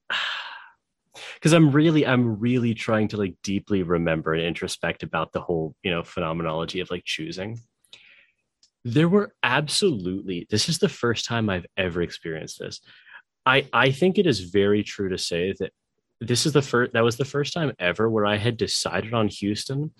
because 1.43 1.51
I'm 1.51 1.73
really 1.73 2.07
I'm 2.07 2.39
really 2.39 2.73
trying 2.73 3.09
to 3.09 3.17
like 3.17 3.35
deeply 3.43 3.83
remember 3.83 4.33
and 4.33 4.43
introspect 4.43 5.03
about 5.03 5.33
the 5.33 5.41
whole, 5.41 5.75
you 5.83 5.91
know, 5.91 6.01
phenomenology 6.01 6.79
of 6.79 6.89
like 6.89 7.03
choosing. 7.03 7.59
There 8.85 9.09
were 9.09 9.35
absolutely 9.43 10.47
this 10.49 10.69
is 10.69 10.79
the 10.79 10.87
first 10.87 11.25
time 11.25 11.49
I've 11.49 11.65
ever 11.75 12.01
experienced 12.01 12.59
this. 12.59 12.79
I 13.45 13.67
I 13.73 13.91
think 13.91 14.17
it 14.17 14.25
is 14.25 14.39
very 14.39 14.83
true 14.83 15.09
to 15.09 15.17
say 15.17 15.53
that 15.59 15.73
this 16.21 16.45
is 16.45 16.53
the 16.53 16.61
first 16.61 16.93
that 16.93 17.03
was 17.03 17.17
the 17.17 17.25
first 17.25 17.51
time 17.51 17.73
ever 17.77 18.09
where 18.09 18.25
I 18.25 18.37
had 18.37 18.55
decided 18.55 19.13
on 19.13 19.27
Houston 19.27 19.91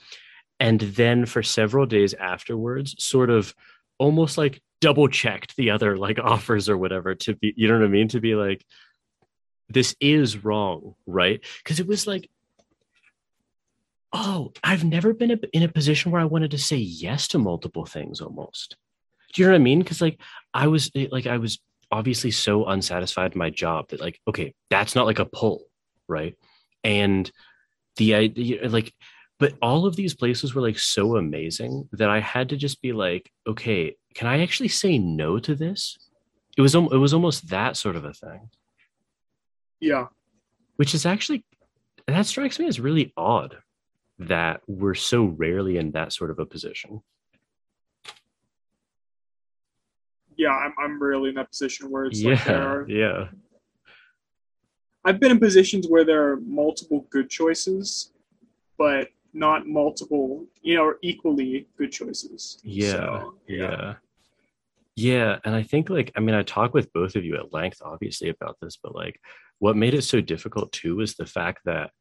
and 0.61 0.80
then 0.80 1.26
for 1.26 1.44
several 1.44 1.86
days 1.86 2.14
afterwards 2.14 2.95
sort 3.03 3.30
of 3.30 3.53
almost 3.99 4.38
like 4.38 4.61
double 4.80 5.10
checked 5.10 5.57
the 5.57 5.72
other 5.72 5.98
like 5.98 6.20
offers 6.24 6.70
or 6.70 6.78
whatever 6.78 7.15
to 7.15 7.36
be 7.36 7.53
you 7.57 7.68
know 7.68 7.80
what 7.80 7.84
I 7.84 7.90
mean 7.90 8.07
to 8.10 8.22
be 8.22 8.34
like 8.34 8.64
this 9.74 9.95
is 10.00 10.44
wrong 10.44 10.95
right? 11.06 11.41
Because 11.64 11.80
it 11.80 11.88
was 11.88 12.08
like 12.08 12.30
oh 14.12 14.54
I've 14.64 14.84
never 14.84 15.14
been 15.14 15.40
in 15.54 15.64
a 15.64 15.68
position 15.68 16.12
where 16.12 16.22
I 16.22 16.26
wanted 16.26 16.52
to 16.52 16.58
say 16.58 16.78
yes 16.78 17.28
to 17.30 17.40
multiple 17.40 17.86
things 17.86 18.22
almost. 18.22 18.78
Do 19.34 19.41
you 19.41 19.48
know 19.48 19.54
what 19.54 19.62
I 19.62 19.64
mean? 19.64 19.80
Because 19.80 20.02
like 20.02 20.20
I 20.54 20.68
was 20.68 20.91
eh, 20.95 21.08
like 21.12 21.28
I 21.28 21.38
was 21.38 21.60
obviously 21.91 22.32
so 22.32 22.66
unsatisfied 22.66 23.34
in 23.34 23.40
my 23.40 23.50
job 23.50 23.90
that 23.90 24.00
like 24.00 24.20
okay 24.28 24.54
that's 24.70 24.95
not 24.95 25.06
like 25.06 25.20
a 25.20 25.26
pull 25.26 25.64
right? 26.08 26.36
And 26.84 27.32
the 27.98 28.16
idea 28.16 28.68
like 28.70 28.94
but 29.40 29.56
all 29.62 29.86
of 29.86 29.98
these 29.98 30.14
places 30.14 30.54
were 30.54 30.62
like 30.62 30.80
so 30.80 31.18
amazing 31.18 31.90
that 31.91 32.10
I 32.10 32.22
had 32.22 32.50
to 32.50 32.56
just 32.56 32.82
be 32.82 32.94
like, 32.94 33.30
okay, 33.45 33.95
can 34.14 34.28
I 34.28 34.41
actually 34.41 34.70
say 34.70 34.98
no 34.98 35.38
to 35.40 35.54
this? 35.54 35.98
It 36.56 36.62
was 36.62 36.76
it 36.76 36.80
was 36.80 37.14
almost 37.14 37.50
that 37.50 37.76
sort 37.76 37.95
of 37.95 38.06
a 38.06 38.14
thing, 38.14 38.50
yeah. 39.84 40.07
which 40.77 40.93
is 40.95 41.05
actually 41.05 41.43
that 42.07 42.26
strikes 42.26 42.60
me 42.60 42.68
as 42.68 42.80
really 42.80 43.14
odd 43.18 43.57
that 44.19 44.61
we're 44.68 44.93
so 44.95 45.26
rarely 45.26 45.77
in 45.77 45.91
that 45.91 46.14
sort 46.14 46.31
of 46.31 46.39
a 46.39 46.45
position. 46.45 47.01
Yeah, 50.35 50.49
I'm 50.51 50.73
I'm 50.80 51.01
really 51.01 51.30
in 51.30 51.35
that 51.35 51.49
position 51.49 51.89
where 51.91 52.05
it's 52.05 52.22
like 52.23 52.43
there 52.45 52.57
Yeah, 52.57 52.64
are 52.64 52.85
yeah, 52.89 53.27
I've 55.05 55.19
been 55.19 55.31
in 55.31 55.39
positions 55.39 55.88
where 55.88 56.03
there 56.05 56.23
are 56.31 56.38
multiple 56.41 57.05
good 57.10 57.30
choices, 57.30 58.11
but 58.77 59.10
not 59.34 59.68
multiple, 59.68 60.45
you 60.61 60.76
know, 60.76 60.85
or 60.85 60.97
equally 61.01 61.68
good 61.77 61.91
choices. 61.91 62.60
yeah, 62.64 62.91
So, 62.91 63.35
yeah. 63.47 63.95
Yeah, 64.95 65.39
and 65.43 65.55
I 65.55 65.64
think 65.64 65.89
like 65.89 66.11
I 66.15 66.19
mean 66.19 66.35
I 66.35 66.43
talk 66.43 66.73
with 66.73 66.91
both 66.93 67.15
of 67.15 67.26
you 67.26 67.35
at 67.35 67.51
length 67.53 67.81
obviously 67.84 68.30
about 68.30 68.57
this, 68.61 68.77
but 68.81 68.95
like 68.95 69.19
what 69.64 69.77
made 69.77 69.94
it 69.94 70.02
so 70.02 70.19
difficult 70.19 70.73
too 70.73 70.99
is 70.99 71.15
the 71.15 71.26
fact 71.26 71.61
that 71.64 71.91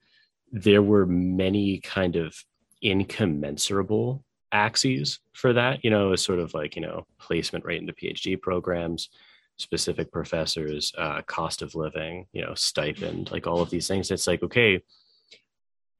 there 0.51 0.82
were 0.82 1.06
many 1.06 1.78
kind 1.78 2.16
of 2.16 2.34
incommensurable 2.82 4.24
axes 4.51 5.20
for 5.32 5.52
that, 5.52 5.84
you 5.84 5.90
know, 5.90 6.12
as 6.12 6.22
sort 6.22 6.40
of 6.40 6.55
like, 6.55 6.74
you 6.74 6.82
know, 6.82 7.06
placement 7.20 7.64
rate 7.64 7.80
into 7.80 7.93
PhD 7.93 8.40
programs, 8.40 9.10
specific 9.59 10.10
professors, 10.10 10.93
uh, 10.98 11.22
cost 11.22 11.62
of 11.62 11.76
living, 11.76 12.26
you 12.32 12.43
know, 12.43 12.52
stipend, 12.55 13.30
like 13.30 13.47
all 13.47 13.60
of 13.60 13.70
these 13.70 13.86
things. 13.86 14.10
It's 14.10 14.26
like, 14.26 14.43
okay, 14.43 14.80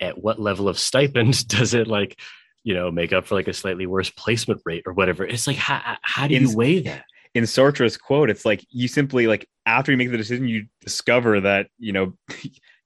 at 0.01 0.21
what 0.21 0.41
level 0.41 0.69
of 0.69 0.81
stipend 0.81 1.47
does 1.57 1.75
it 1.75 1.87
like 1.87 2.19
you 2.65 2.75
know 2.75 2.91
make 2.91 3.13
up 3.13 3.25
for 3.25 3.37
like 3.37 3.47
a 3.47 3.53
slightly 3.53 3.87
worse 3.87 4.11
placement 4.11 4.61
rate 4.65 4.83
or 4.85 4.95
whatever? 4.95 5.25
It's 5.25 5.47
like 5.47 5.59
how, 5.59 5.97
how 6.03 6.27
do 6.27 6.35
you 6.35 6.49
In- 6.51 6.57
weigh 6.57 6.81
that 6.81 7.05
in 7.35 7.47
Sartre's 7.47 7.97
quote, 7.97 8.31
it's 8.31 8.45
like 8.45 8.65
you 8.71 8.89
simply 8.89 9.27
like 9.27 9.49
after 9.67 9.93
you 9.93 9.99
make 9.99 10.11
the 10.11 10.17
decision, 10.17 10.49
you 10.49 10.67
discover 10.81 11.41
that 11.41 11.69
you 11.79 11.93
know 11.93 12.15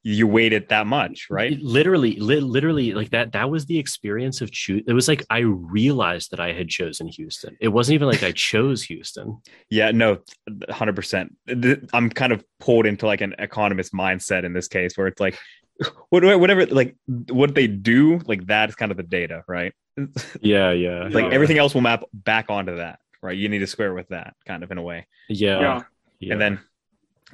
you 0.08 0.24
weighed 0.28 0.52
it 0.52 0.68
that 0.68 0.86
much, 0.86 1.26
right? 1.30 1.54
It 1.54 1.62
literally, 1.62 2.14
li- 2.20 2.38
literally, 2.38 2.94
like 2.94 3.10
that. 3.10 3.32
That 3.32 3.50
was 3.50 3.66
the 3.66 3.76
experience 3.76 4.40
of 4.40 4.52
choose. 4.52 4.84
It 4.86 4.92
was 4.92 5.08
like 5.08 5.24
I 5.30 5.40
realized 5.40 6.30
that 6.30 6.38
I 6.38 6.52
had 6.52 6.68
chosen 6.68 7.08
Houston. 7.08 7.56
It 7.60 7.68
wasn't 7.68 7.94
even 7.94 8.06
like 8.06 8.22
I 8.22 8.30
chose 8.36 8.84
Houston. 8.84 9.38
Yeah, 9.68 9.90
no, 9.90 10.18
hundred 10.70 10.94
percent. 10.94 11.36
I'm 11.92 12.08
kind 12.10 12.32
of 12.32 12.44
pulled 12.60 12.86
into 12.86 13.06
like 13.06 13.20
an 13.20 13.34
economist 13.40 13.92
mindset 13.92 14.44
in 14.44 14.52
this 14.52 14.68
case, 14.68 14.96
where 14.96 15.08
it's 15.08 15.20
like, 15.20 15.36
whatever, 16.10 16.66
like 16.66 16.94
what 17.06 17.56
they 17.56 17.66
do, 17.66 18.20
like 18.26 18.46
that 18.46 18.68
is 18.68 18.76
kind 18.76 18.92
of 18.92 18.96
the 18.96 19.02
data, 19.02 19.42
right? 19.48 19.72
Yeah, 20.40 20.70
yeah. 20.70 21.08
like 21.10 21.24
yeah. 21.24 21.30
everything 21.30 21.58
else 21.58 21.74
will 21.74 21.80
map 21.80 22.04
back 22.12 22.48
onto 22.48 22.76
that, 22.76 23.00
right? 23.26 23.36
You 23.36 23.48
need 23.48 23.58
to 23.58 23.66
square 23.66 23.92
with 23.92 24.08
that, 24.08 24.34
kind 24.46 24.62
of 24.62 24.70
in 24.70 24.78
a 24.78 24.82
way. 24.82 25.06
Yeah, 25.28 25.60
Yeah. 25.60 25.82
yeah. 26.20 26.32
And 26.32 26.40
then, 26.40 26.60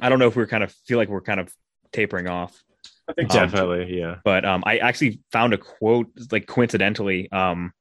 I 0.01 0.09
don't 0.09 0.19
know 0.19 0.27
if 0.27 0.35
we're 0.37 0.47
kind 0.47 0.65
of 0.65 0.73
feel 0.87 0.99
like 0.99 1.09
we're 1.09 1.21
kind 1.21 1.39
of 1.39 1.53
tapering 1.93 2.27
off. 2.27 2.61
I 3.09 3.13
think 3.13 3.31
so. 3.31 3.41
definitely, 3.41 3.99
yeah. 3.99 4.17
but 4.25 4.45
um, 4.45 4.63
I 4.67 4.79
actually 4.79 5.21
found 5.33 5.53
a 5.55 5.59
quote 5.59 6.07
like 6.31 6.47
coincidentally 6.47 7.31
um, 7.31 7.73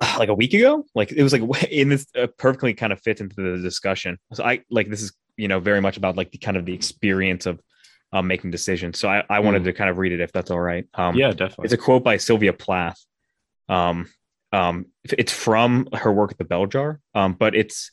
like 0.18 0.28
a 0.28 0.34
week 0.34 0.54
ago. 0.54 0.84
Like 0.94 1.12
it 1.12 1.22
was 1.22 1.32
like 1.32 1.42
in 1.70 1.88
this 1.88 2.06
uh, 2.16 2.26
perfectly 2.38 2.74
kind 2.74 2.92
of 2.92 3.00
fits 3.00 3.20
into 3.20 3.36
the 3.36 3.62
discussion. 3.62 4.18
So 4.34 4.44
I 4.44 4.60
like 4.70 4.88
this 4.88 5.02
is 5.02 5.12
you 5.36 5.48
know 5.48 5.60
very 5.60 5.80
much 5.80 5.96
about 5.96 6.16
like 6.16 6.30
the 6.30 6.38
kind 6.38 6.56
of 6.56 6.66
the 6.66 6.74
experience 6.74 7.46
of 7.46 7.60
um, 8.12 8.26
making 8.26 8.50
decisions. 8.50 8.98
So 8.98 9.08
I, 9.08 9.24
I 9.30 9.40
wanted 9.40 9.62
Mm. 9.62 9.66
to 9.66 9.72
kind 9.72 9.88
of 9.88 9.96
read 9.98 10.12
it 10.12 10.20
if 10.20 10.32
that's 10.32 10.50
all 10.50 10.60
right. 10.60 10.84
Um, 10.94 11.14
yeah, 11.16 11.30
definitely. 11.30 11.64
it's 11.64 11.72
a 11.74 11.78
quote 11.78 12.04
by 12.04 12.16
Sylvia 12.18 12.52
Plath. 12.52 13.02
Um, 13.68 14.08
um, 14.52 14.86
it's 15.04 15.32
from 15.32 15.88
her 15.92 16.12
work 16.12 16.32
at 16.32 16.38
the 16.38 16.44
Bell 16.44 16.66
Jar, 16.66 17.00
um, 17.14 17.34
but 17.34 17.54
it's 17.54 17.90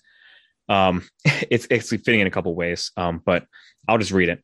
um, 0.68 1.08
it's 1.26 1.68
actually 1.72 2.00
fitting 2.00 2.22
in 2.22 2.28
a 2.28 2.32
couple 2.32 2.54
ways. 2.56 2.92
Um, 2.98 3.22
but 3.24 3.46
I'll 3.88 3.98
just 3.98 4.12
read 4.12 4.30
it. 4.30 4.44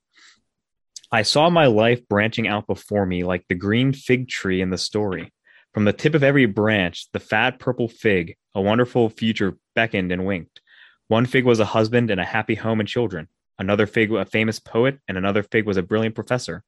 I 1.11 1.21
saw 1.21 1.49
my 1.49 1.67
life 1.67 2.07
branching 2.07 2.47
out 2.47 2.67
before 2.67 3.05
me 3.05 3.23
like 3.23 3.45
the 3.47 3.55
green 3.55 3.93
fig 3.93 4.27
tree 4.27 4.61
in 4.61 4.69
the 4.69 4.77
story. 4.77 5.31
From 5.73 5.85
the 5.85 5.93
tip 5.93 6.15
of 6.15 6.23
every 6.23 6.45
branch, 6.45 7.07
the 7.11 7.19
fat 7.19 7.59
purple 7.59 7.87
fig, 7.87 8.37
a 8.55 8.61
wonderful 8.61 9.09
future 9.09 9.57
beckoned 9.75 10.11
and 10.11 10.25
winked. 10.25 10.61
One 11.07 11.25
fig 11.25 11.45
was 11.45 11.59
a 11.59 11.65
husband 11.65 12.09
and 12.09 12.19
a 12.19 12.25
happy 12.25 12.55
home 12.55 12.79
and 12.79 12.89
children. 12.89 13.27
Another 13.59 13.85
fig, 13.85 14.11
a 14.11 14.25
famous 14.25 14.59
poet, 14.59 14.99
and 15.07 15.17
another 15.17 15.43
fig 15.43 15.65
was 15.65 15.77
a 15.77 15.83
brilliant 15.83 16.15
professor. 16.15 16.63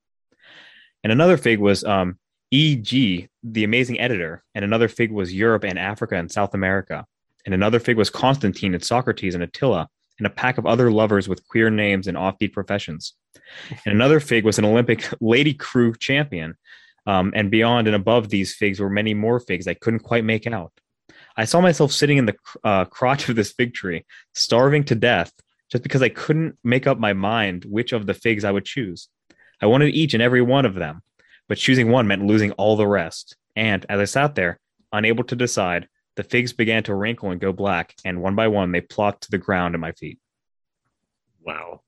And 1.03 1.11
another 1.11 1.37
fig 1.37 1.59
was 1.59 1.83
um, 1.83 2.19
Ee 2.51 2.75
Gee, 2.77 3.29
the 3.43 3.63
amazing 3.63 3.99
editor. 3.99 4.43
And 4.55 4.63
another 4.63 4.87
fig 4.87 5.11
was 5.11 5.33
Europe 5.33 5.63
and 5.63 5.77
Africa 5.77 6.15
and 6.15 6.31
South 6.31 6.53
America. 6.53 7.05
And 7.45 7.53
another 7.53 7.79
fig 7.79 7.97
was 7.97 8.09
Constantine 8.09 8.73
and 8.73 8.83
Socrates 8.83 9.35
and 9.35 9.43
Attila, 9.43 9.89
and 10.19 10.27
a 10.27 10.31
pack 10.31 10.57
of 10.57 10.65
other 10.65 10.91
lovers 10.91 11.29
with 11.29 11.47
queer 11.47 11.69
names 11.69 12.07
and 12.07 12.17
offbeat 12.17 12.53
professions. 12.53 13.13
And 13.85 13.93
another 13.93 14.19
fig 14.19 14.43
was 14.43 14.57
an 14.57 14.65
Olympic 14.65 15.07
lady 15.21 15.53
crew 15.53 15.93
champion. 15.95 16.55
Um, 17.05 17.31
and 17.35 17.49
beyond 17.49 17.87
and 17.87 17.95
above 17.95 18.29
these 18.29 18.53
figs 18.53 18.79
were 18.79 18.89
many 18.89 19.13
more 19.13 19.39
figs 19.39 19.67
I 19.67 19.75
couldn't 19.75 20.01
quite 20.01 20.25
make 20.25 20.45
out. 20.45 20.73
I 21.37 21.45
saw 21.45 21.61
myself 21.61 21.91
sitting 21.91 22.17
in 22.17 22.25
the 22.25 22.35
uh, 22.63 22.85
crotch 22.85 23.29
of 23.29 23.35
this 23.35 23.53
fig 23.53 23.73
tree, 23.73 24.05
starving 24.33 24.83
to 24.85 24.95
death, 24.95 25.31
just 25.71 25.83
because 25.83 26.01
I 26.01 26.09
couldn't 26.09 26.57
make 26.63 26.87
up 26.87 26.99
my 26.99 27.13
mind 27.13 27.65
which 27.65 27.93
of 27.93 28.07
the 28.07 28.13
figs 28.13 28.43
I 28.43 28.51
would 28.51 28.65
choose. 28.65 29.07
I 29.61 29.67
wanted 29.67 29.93
each 29.93 30.13
and 30.13 30.23
every 30.23 30.41
one 30.41 30.65
of 30.65 30.75
them, 30.75 31.01
but 31.47 31.57
choosing 31.57 31.89
one 31.89 32.07
meant 32.07 32.25
losing 32.25 32.51
all 32.53 32.75
the 32.75 32.87
rest. 32.87 33.35
And 33.55 33.85
as 33.89 33.99
I 33.99 34.05
sat 34.05 34.35
there, 34.35 34.59
unable 34.91 35.23
to 35.25 35.35
decide, 35.35 35.87
the 36.15 36.23
figs 36.23 36.53
began 36.53 36.83
to 36.83 36.95
wrinkle 36.95 37.31
and 37.31 37.39
go 37.41 37.51
black, 37.51 37.95
and 38.05 38.21
one 38.21 38.35
by 38.35 38.47
one 38.47 38.71
they 38.71 38.81
plopped 38.81 39.23
to 39.23 39.31
the 39.31 39.37
ground 39.37 39.75
at 39.75 39.79
my 39.81 39.91
feet. 39.93 40.19
wow. 41.41 41.81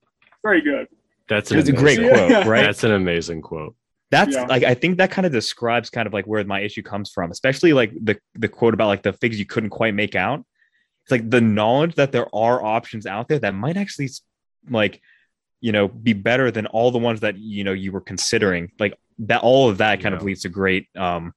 Very 0.43 0.61
good. 0.61 0.87
That's 1.27 1.51
an 1.51 1.59
It's 1.59 1.69
a 1.69 1.73
great 1.73 1.99
amazing- 1.99 2.29
quote, 2.29 2.45
right? 2.47 2.61
That's 2.61 2.83
an 2.83 2.91
amazing 2.91 3.41
quote. 3.41 3.75
That's 4.09 4.33
Yeah. 4.35 4.45
like 4.45 4.63
I 4.63 4.73
think 4.73 4.97
that 4.97 5.11
kind 5.11 5.25
of 5.25 5.31
describes 5.31 5.89
kind 5.89 6.07
of 6.07 6.13
like 6.13 6.25
where 6.25 6.43
my 6.45 6.61
issue 6.61 6.81
comes 6.81 7.11
from, 7.11 7.29
especially 7.29 7.73
like 7.73 7.91
the 8.01 8.17
the 8.35 8.47
quote 8.47 8.73
about 8.73 8.87
like 8.87 9.03
the 9.03 9.13
figs 9.13 9.37
you 9.37 9.45
couldn't 9.45 9.69
quite 9.69 9.93
make 9.93 10.15
out. 10.15 10.43
It's 11.03 11.11
like 11.11 11.29
the 11.29 11.41
knowledge 11.41 11.95
that 11.95 12.11
there 12.11 12.33
are 12.33 12.63
options 12.63 13.05
out 13.05 13.27
there 13.27 13.39
that 13.39 13.53
might 13.53 13.77
actually 13.77 14.09
like 14.69 15.01
you 15.61 15.71
know 15.71 15.87
be 15.87 16.13
better 16.13 16.49
than 16.49 16.65
all 16.67 16.89
the 16.89 16.97
ones 16.97 17.19
that 17.19 17.37
you 17.37 17.63
know 17.63 17.73
you 17.73 17.91
were 17.91 18.01
considering. 18.01 18.71
Like 18.79 18.97
that 19.19 19.41
all 19.41 19.69
of 19.69 19.77
that 19.79 20.01
kind 20.01 20.15
of 20.15 20.23
leads 20.23 20.41
to 20.41 20.49
great 20.49 20.87
um 20.97 21.33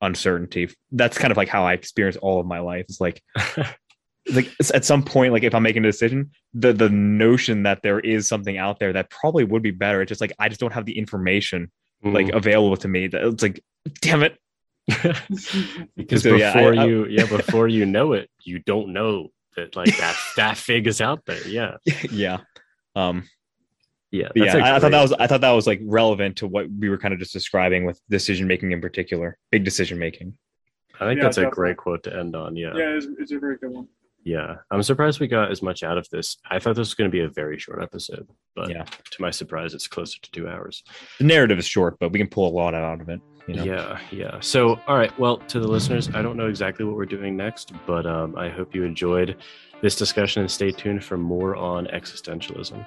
uncertainty. 0.00 0.68
That's 0.90 1.16
kind 1.18 1.30
of 1.30 1.36
like 1.36 1.48
how 1.48 1.64
I 1.64 1.72
experience 1.74 2.16
all 2.16 2.40
of 2.40 2.46
my 2.46 2.58
life. 2.60 2.86
It's 2.88 3.00
like 3.00 3.22
like 4.32 4.48
at 4.72 4.84
some 4.84 5.02
point 5.02 5.32
like 5.32 5.42
if 5.42 5.52
i'm 5.52 5.64
making 5.64 5.84
a 5.84 5.88
decision 5.88 6.30
the 6.54 6.72
the 6.72 6.88
notion 6.88 7.64
that 7.64 7.82
there 7.82 7.98
is 7.98 8.28
something 8.28 8.56
out 8.56 8.78
there 8.78 8.92
that 8.92 9.10
probably 9.10 9.42
would 9.42 9.62
be 9.62 9.72
better 9.72 10.00
it's 10.00 10.10
just 10.10 10.20
like 10.20 10.32
i 10.38 10.48
just 10.48 10.60
don't 10.60 10.72
have 10.72 10.84
the 10.86 10.96
information 10.96 11.68
like 12.04 12.26
Mm. 12.26 12.36
available 12.36 12.76
to 12.76 12.86
me 12.86 13.08
that 13.08 13.20
it's 13.24 13.42
like 13.42 13.60
damn 14.00 14.22
it 14.22 14.38
because 15.96 16.22
So, 16.22 16.36
yeah, 16.36 16.52
before 16.52 16.74
I- 16.74 16.82
I- 16.82 16.86
you 16.86 17.06
yeah 17.06 17.26
before 17.26 17.66
you 17.66 17.84
know 17.84 18.12
it 18.12 18.30
you 18.44 18.60
don't 18.60 18.92
know 18.92 19.28
that 19.56 19.74
like 19.74 19.96
that 19.98 20.16
that 20.36 20.56
fig 20.56 20.86
is 20.86 21.00
out 21.00 21.24
there 21.26 21.46
yeah 21.48 21.76
yeah 22.12 22.38
um 22.94 23.24
yeah 24.12 24.28
but 24.28 24.36
yeah 24.36 24.44
that's 24.44 24.54
a 24.54 24.58
I, 24.64 24.76
I 24.76 24.78
thought 24.78 24.90
that 24.92 25.02
was 25.02 25.12
i 25.14 25.26
thought 25.26 25.40
that 25.40 25.50
was 25.50 25.66
like 25.66 25.80
relevant 25.84 26.36
to 26.36 26.46
what 26.46 26.66
we 26.78 26.88
were 26.88 26.98
kind 26.98 27.12
of 27.14 27.18
just 27.20 27.32
describing 27.32 27.84
with 27.84 28.00
decision 28.08 28.46
making 28.46 28.70
in 28.72 28.80
particular 28.80 29.38
big 29.50 29.64
decision 29.64 29.98
making 29.98 30.34
i 31.00 31.06
think 31.06 31.16
Yeah, 31.18 31.24
that's 31.24 31.38
a 31.38 31.46
great 31.46 31.76
quote 31.78 32.02
to 32.04 32.14
end 32.16 32.36
on 32.36 32.54
yeah 32.54 32.72
Yeah, 32.76 32.90
it's, 32.96 33.06
it's 33.18 33.32
a 33.32 33.38
very 33.38 33.56
good 33.56 33.70
one. 33.70 33.88
yeah 34.24 34.56
i'm 34.70 34.82
surprised 34.82 35.18
we 35.18 35.26
got 35.28 35.50
as 35.50 35.62
much 35.62 35.82
out 35.82 35.98
of 35.98 36.08
this 36.10 36.36
i 36.50 36.58
thought 36.58 36.76
this 36.76 36.88
was 36.88 36.94
going 36.94 37.10
to 37.10 37.12
be 37.12 37.20
a 37.24 37.28
very 37.28 37.58
short 37.58 37.82
episode 37.82 38.28
but 38.54 38.70
Yeah. 38.70 38.84
to 38.84 39.22
my 39.22 39.30
surprise 39.30 39.72
it's 39.74 39.88
closer 39.88 40.20
to 40.20 40.30
two 40.30 40.46
hours 40.48 40.84
the 41.18 41.24
narrative 41.24 41.58
is 41.58 41.66
short 41.66 41.98
but 41.98 42.12
we 42.12 42.18
can 42.18 42.28
pull 42.28 42.46
a 42.48 42.54
lot 42.54 42.74
out 42.74 43.00
of 43.00 43.08
it 43.08 43.20
you 43.48 43.54
know 43.56 43.64
Yeah, 43.64 43.98
yeah. 44.12 44.38
So, 44.38 44.78
all 44.86 44.96
right. 44.96 45.12
Well, 45.18 45.38
to 45.38 45.58
the 45.58 45.66
listeners, 45.66 46.08
I 46.14 46.22
don't 46.22 46.36
know 46.36 46.46
exactly 46.46 46.84
what 46.84 46.94
we're 46.94 47.06
doing 47.06 47.36
next, 47.36 47.72
but 47.88 48.06
um, 48.06 48.36
I 48.36 48.48
hope 48.48 48.72
you 48.72 48.84
enjoyed 48.84 49.34
this 49.80 49.96
discussion 49.96 50.42
and 50.42 50.48
stay 50.48 50.70
tuned 50.70 51.02
for 51.02 51.16
more 51.18 51.56
on 51.56 51.86
existentialism. 51.88 52.86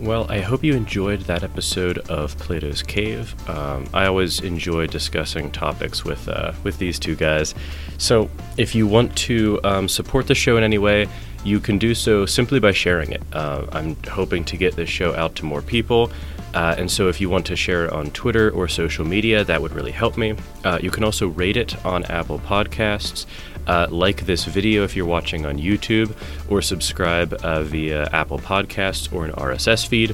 Well, 0.00 0.24
I 0.30 0.40
hope 0.40 0.64
you 0.64 0.74
enjoyed 0.74 1.20
that 1.22 1.42
episode 1.42 1.98
of 2.08 2.36
Plato's 2.38 2.82
Cave. 2.82 3.34
Um, 3.50 3.86
I 3.92 4.06
always 4.06 4.40
enjoy 4.40 4.86
discussing 4.86 5.50
topics 5.50 6.06
with 6.06 6.26
uh, 6.26 6.54
with 6.64 6.78
these 6.78 6.98
two 6.98 7.14
guys. 7.14 7.54
So, 7.98 8.30
if 8.56 8.74
you 8.74 8.86
want 8.86 9.14
to 9.28 9.60
um, 9.62 9.88
support 9.88 10.26
the 10.26 10.34
show 10.34 10.56
in 10.56 10.64
any 10.64 10.78
way, 10.78 11.06
you 11.44 11.60
can 11.60 11.76
do 11.76 11.94
so 11.94 12.24
simply 12.24 12.60
by 12.60 12.72
sharing 12.72 13.12
it. 13.12 13.22
Uh, 13.34 13.66
I'm 13.72 13.94
hoping 14.04 14.42
to 14.44 14.56
get 14.56 14.74
this 14.74 14.88
show 14.88 15.14
out 15.14 15.34
to 15.34 15.44
more 15.44 15.60
people. 15.60 16.10
Uh, 16.54 16.74
and 16.78 16.90
so, 16.90 17.08
if 17.08 17.20
you 17.20 17.28
want 17.28 17.44
to 17.46 17.56
share 17.56 17.84
it 17.84 17.92
on 17.92 18.10
Twitter 18.12 18.50
or 18.52 18.68
social 18.68 19.04
media, 19.04 19.44
that 19.44 19.60
would 19.60 19.72
really 19.72 19.92
help 19.92 20.16
me. 20.16 20.34
Uh, 20.64 20.78
you 20.82 20.90
can 20.90 21.04
also 21.04 21.28
rate 21.28 21.58
it 21.58 21.84
on 21.84 22.04
Apple 22.06 22.38
Podcasts, 22.38 23.26
uh, 23.70 23.86
like 23.88 24.26
this 24.26 24.46
video 24.46 24.82
if 24.82 24.96
you're 24.96 25.06
watching 25.06 25.46
on 25.46 25.56
YouTube, 25.56 26.12
or 26.50 26.60
subscribe 26.60 27.32
uh, 27.44 27.62
via 27.62 28.08
Apple 28.12 28.40
Podcasts 28.40 29.12
or 29.12 29.24
an 29.24 29.30
RSS 29.32 29.86
feed. 29.86 30.12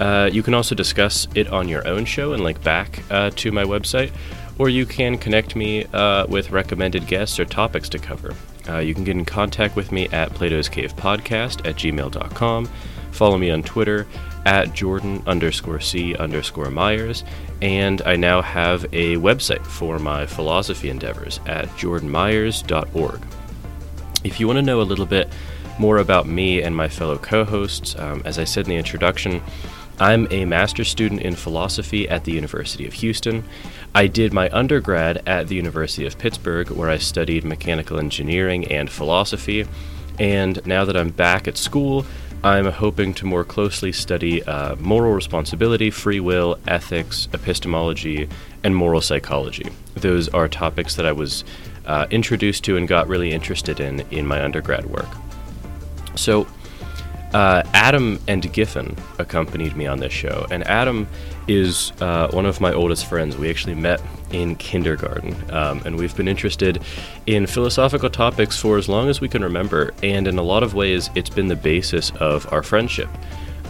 Uh, 0.00 0.30
you 0.32 0.42
can 0.42 0.54
also 0.54 0.74
discuss 0.74 1.28
it 1.34 1.48
on 1.48 1.68
your 1.68 1.86
own 1.86 2.06
show 2.06 2.32
and 2.32 2.42
link 2.42 2.62
back 2.62 3.02
uh, 3.10 3.30
to 3.36 3.52
my 3.52 3.64
website, 3.64 4.12
or 4.58 4.70
you 4.70 4.86
can 4.86 5.18
connect 5.18 5.54
me 5.54 5.84
uh, 5.92 6.26
with 6.26 6.50
recommended 6.50 7.06
guests 7.06 7.38
or 7.38 7.44
topics 7.44 7.90
to 7.90 7.98
cover. 7.98 8.34
Uh, 8.66 8.78
you 8.78 8.94
can 8.94 9.04
get 9.04 9.14
in 9.16 9.26
contact 9.26 9.76
with 9.76 9.92
me 9.92 10.08
at 10.08 10.30
Plato's 10.30 10.68
Cave 10.68 10.96
Podcast 10.96 11.66
at 11.68 11.76
gmail.com. 11.76 12.66
Follow 13.12 13.36
me 13.36 13.50
on 13.50 13.62
Twitter 13.62 14.06
at 14.46 14.72
Jordan 14.72 15.22
underscore 15.26 15.80
C 15.80 16.14
underscore 16.14 16.70
Myers. 16.70 17.24
And 17.62 18.02
I 18.02 18.16
now 18.16 18.42
have 18.42 18.84
a 18.92 19.16
website 19.16 19.64
for 19.64 19.98
my 19.98 20.26
philosophy 20.26 20.90
endeavors 20.90 21.40
at 21.46 21.66
jordanmyers.org. 21.70 23.20
If 24.24 24.40
you 24.40 24.46
want 24.46 24.58
to 24.58 24.62
know 24.62 24.80
a 24.80 24.82
little 24.82 25.06
bit 25.06 25.28
more 25.78 25.98
about 25.98 26.26
me 26.26 26.62
and 26.62 26.74
my 26.74 26.88
fellow 26.88 27.18
co 27.18 27.44
hosts, 27.44 27.96
um, 27.98 28.22
as 28.24 28.38
I 28.38 28.44
said 28.44 28.66
in 28.66 28.70
the 28.70 28.76
introduction, 28.76 29.42
I'm 29.98 30.26
a 30.30 30.44
master's 30.44 30.88
student 30.88 31.22
in 31.22 31.34
philosophy 31.34 32.06
at 32.08 32.24
the 32.24 32.32
University 32.32 32.86
of 32.86 32.92
Houston. 32.94 33.44
I 33.94 34.08
did 34.08 34.32
my 34.32 34.50
undergrad 34.50 35.22
at 35.26 35.48
the 35.48 35.54
University 35.54 36.06
of 36.06 36.18
Pittsburgh, 36.18 36.68
where 36.70 36.90
I 36.90 36.98
studied 36.98 37.44
mechanical 37.44 37.98
engineering 37.98 38.66
and 38.70 38.90
philosophy. 38.90 39.66
And 40.18 40.64
now 40.66 40.84
that 40.84 40.96
I'm 40.96 41.10
back 41.10 41.48
at 41.48 41.56
school, 41.56 42.04
I'm 42.46 42.70
hoping 42.70 43.12
to 43.14 43.26
more 43.26 43.42
closely 43.42 43.90
study 43.90 44.40
uh, 44.44 44.76
moral 44.76 45.12
responsibility, 45.12 45.90
free 45.90 46.20
will, 46.20 46.60
ethics, 46.68 47.26
epistemology, 47.34 48.28
and 48.62 48.76
moral 48.76 49.00
psychology. 49.00 49.68
Those 49.96 50.28
are 50.28 50.46
topics 50.46 50.94
that 50.94 51.06
I 51.06 51.10
was 51.10 51.42
uh, 51.86 52.06
introduced 52.08 52.62
to 52.64 52.76
and 52.76 52.86
got 52.86 53.08
really 53.08 53.32
interested 53.32 53.80
in 53.80 54.02
in 54.12 54.28
my 54.28 54.44
undergrad 54.44 54.86
work. 54.86 55.08
So, 56.14 56.46
uh, 57.34 57.64
Adam 57.74 58.20
and 58.28 58.52
Giffen 58.52 58.96
accompanied 59.18 59.76
me 59.76 59.88
on 59.88 59.98
this 59.98 60.12
show, 60.12 60.46
and 60.48 60.62
Adam 60.68 61.08
is 61.48 61.92
uh, 62.00 62.28
one 62.30 62.46
of 62.46 62.60
my 62.60 62.72
oldest 62.72 63.06
friends. 63.06 63.36
We 63.36 63.50
actually 63.50 63.74
met 63.74 64.00
in 64.30 64.56
kindergarten, 64.56 65.34
um, 65.50 65.82
and 65.84 65.96
we've 65.96 66.16
been 66.16 66.28
interested 66.28 66.82
in 67.26 67.46
philosophical 67.46 68.10
topics 68.10 68.58
for 68.58 68.78
as 68.78 68.88
long 68.88 69.08
as 69.08 69.20
we 69.20 69.28
can 69.28 69.42
remember, 69.42 69.92
and 70.02 70.26
in 70.26 70.38
a 70.38 70.42
lot 70.42 70.62
of 70.62 70.74
ways, 70.74 71.10
it's 71.14 71.30
been 71.30 71.48
the 71.48 71.56
basis 71.56 72.10
of 72.18 72.52
our 72.52 72.62
friendship. 72.62 73.08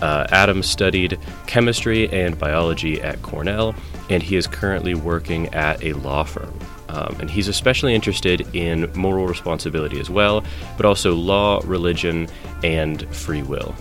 Uh, 0.01 0.27
Adam 0.31 0.63
studied 0.63 1.19
chemistry 1.47 2.09
and 2.11 2.39
biology 2.39 3.01
at 3.01 3.21
Cornell, 3.23 3.75
and 4.11 4.23
he 4.23 4.37
is 4.37 4.47
currently 4.47 4.95
working 4.95 5.53
at 5.55 5.83
a 5.83 5.93
law 5.95 6.23
firm. 6.23 6.53
Um, 6.89 7.17
and 7.21 7.31
he's 7.31 7.49
especially 7.49 7.95
interested 7.95 8.55
in 8.55 8.91
moral 8.95 9.27
responsibility 9.27 9.99
as 9.99 10.09
well, 10.09 10.45
but 10.77 10.87
also 10.87 11.15
law, 11.15 11.61
religion, 11.65 12.29
and 12.63 13.03
free 13.15 13.43
will. 13.43 13.75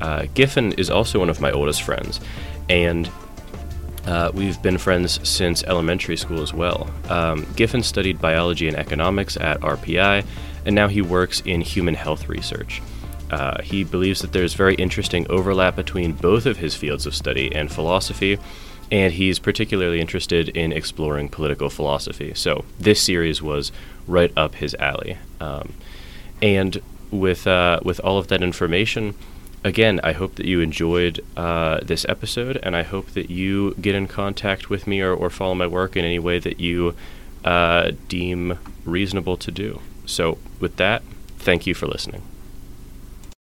Uh, 0.00 0.26
Giffen 0.34 0.72
is 0.72 0.90
also 0.90 1.18
one 1.18 1.30
of 1.30 1.40
my 1.40 1.50
oldest 1.50 1.82
friends, 1.82 2.20
and 2.68 3.10
uh, 4.06 4.30
we've 4.34 4.60
been 4.62 4.78
friends 4.78 5.26
since 5.28 5.62
elementary 5.64 6.16
school 6.16 6.42
as 6.42 6.52
well. 6.52 6.90
Um, 7.08 7.46
Giffen 7.56 7.82
studied 7.82 8.20
biology 8.20 8.68
and 8.68 8.76
economics 8.76 9.36
at 9.36 9.60
RPI, 9.60 10.24
and 10.66 10.74
now 10.74 10.88
he 10.88 11.02
works 11.02 11.40
in 11.44 11.60
human 11.60 11.94
health 11.94 12.28
research. 12.28 12.82
Uh, 13.30 13.62
he 13.62 13.84
believes 13.84 14.20
that 14.20 14.32
there's 14.32 14.54
very 14.54 14.74
interesting 14.74 15.26
overlap 15.30 15.74
between 15.76 16.12
both 16.12 16.46
of 16.46 16.58
his 16.58 16.74
fields 16.74 17.06
of 17.06 17.14
study 17.14 17.54
and 17.54 17.72
philosophy, 17.72 18.38
and 18.90 19.14
he's 19.14 19.38
particularly 19.38 20.00
interested 20.00 20.50
in 20.50 20.72
exploring 20.72 21.28
political 21.28 21.70
philosophy. 21.70 22.34
So 22.34 22.64
this 22.78 23.00
series 23.00 23.40
was 23.40 23.72
right 24.06 24.32
up 24.36 24.56
his 24.56 24.74
alley. 24.74 25.16
Um, 25.40 25.72
and 26.42 26.82
with 27.10 27.46
uh, 27.46 27.80
with 27.84 28.00
all 28.00 28.18
of 28.18 28.28
that 28.28 28.42
information, 28.42 29.14
again, 29.64 30.00
I 30.02 30.12
hope 30.12 30.36
that 30.36 30.46
you 30.46 30.60
enjoyed 30.60 31.20
uh, 31.36 31.80
this 31.82 32.04
episode, 32.08 32.58
and 32.62 32.76
I 32.76 32.82
hope 32.82 33.10
that 33.12 33.30
you 33.30 33.74
get 33.80 33.94
in 33.94 34.06
contact 34.06 34.70
with 34.70 34.86
me 34.86 35.00
or, 35.00 35.12
or 35.14 35.30
follow 35.30 35.54
my 35.54 35.66
work 35.66 35.96
in 35.96 36.04
any 36.04 36.18
way 36.18 36.38
that 36.38 36.60
you 36.60 36.94
uh, 37.44 37.92
deem 38.08 38.58
reasonable 38.84 39.36
to 39.38 39.50
do. 39.50 39.80
So, 40.06 40.38
with 40.60 40.76
that, 40.76 41.02
thank 41.38 41.66
you 41.66 41.74
for 41.74 41.86
listening. 41.86 42.22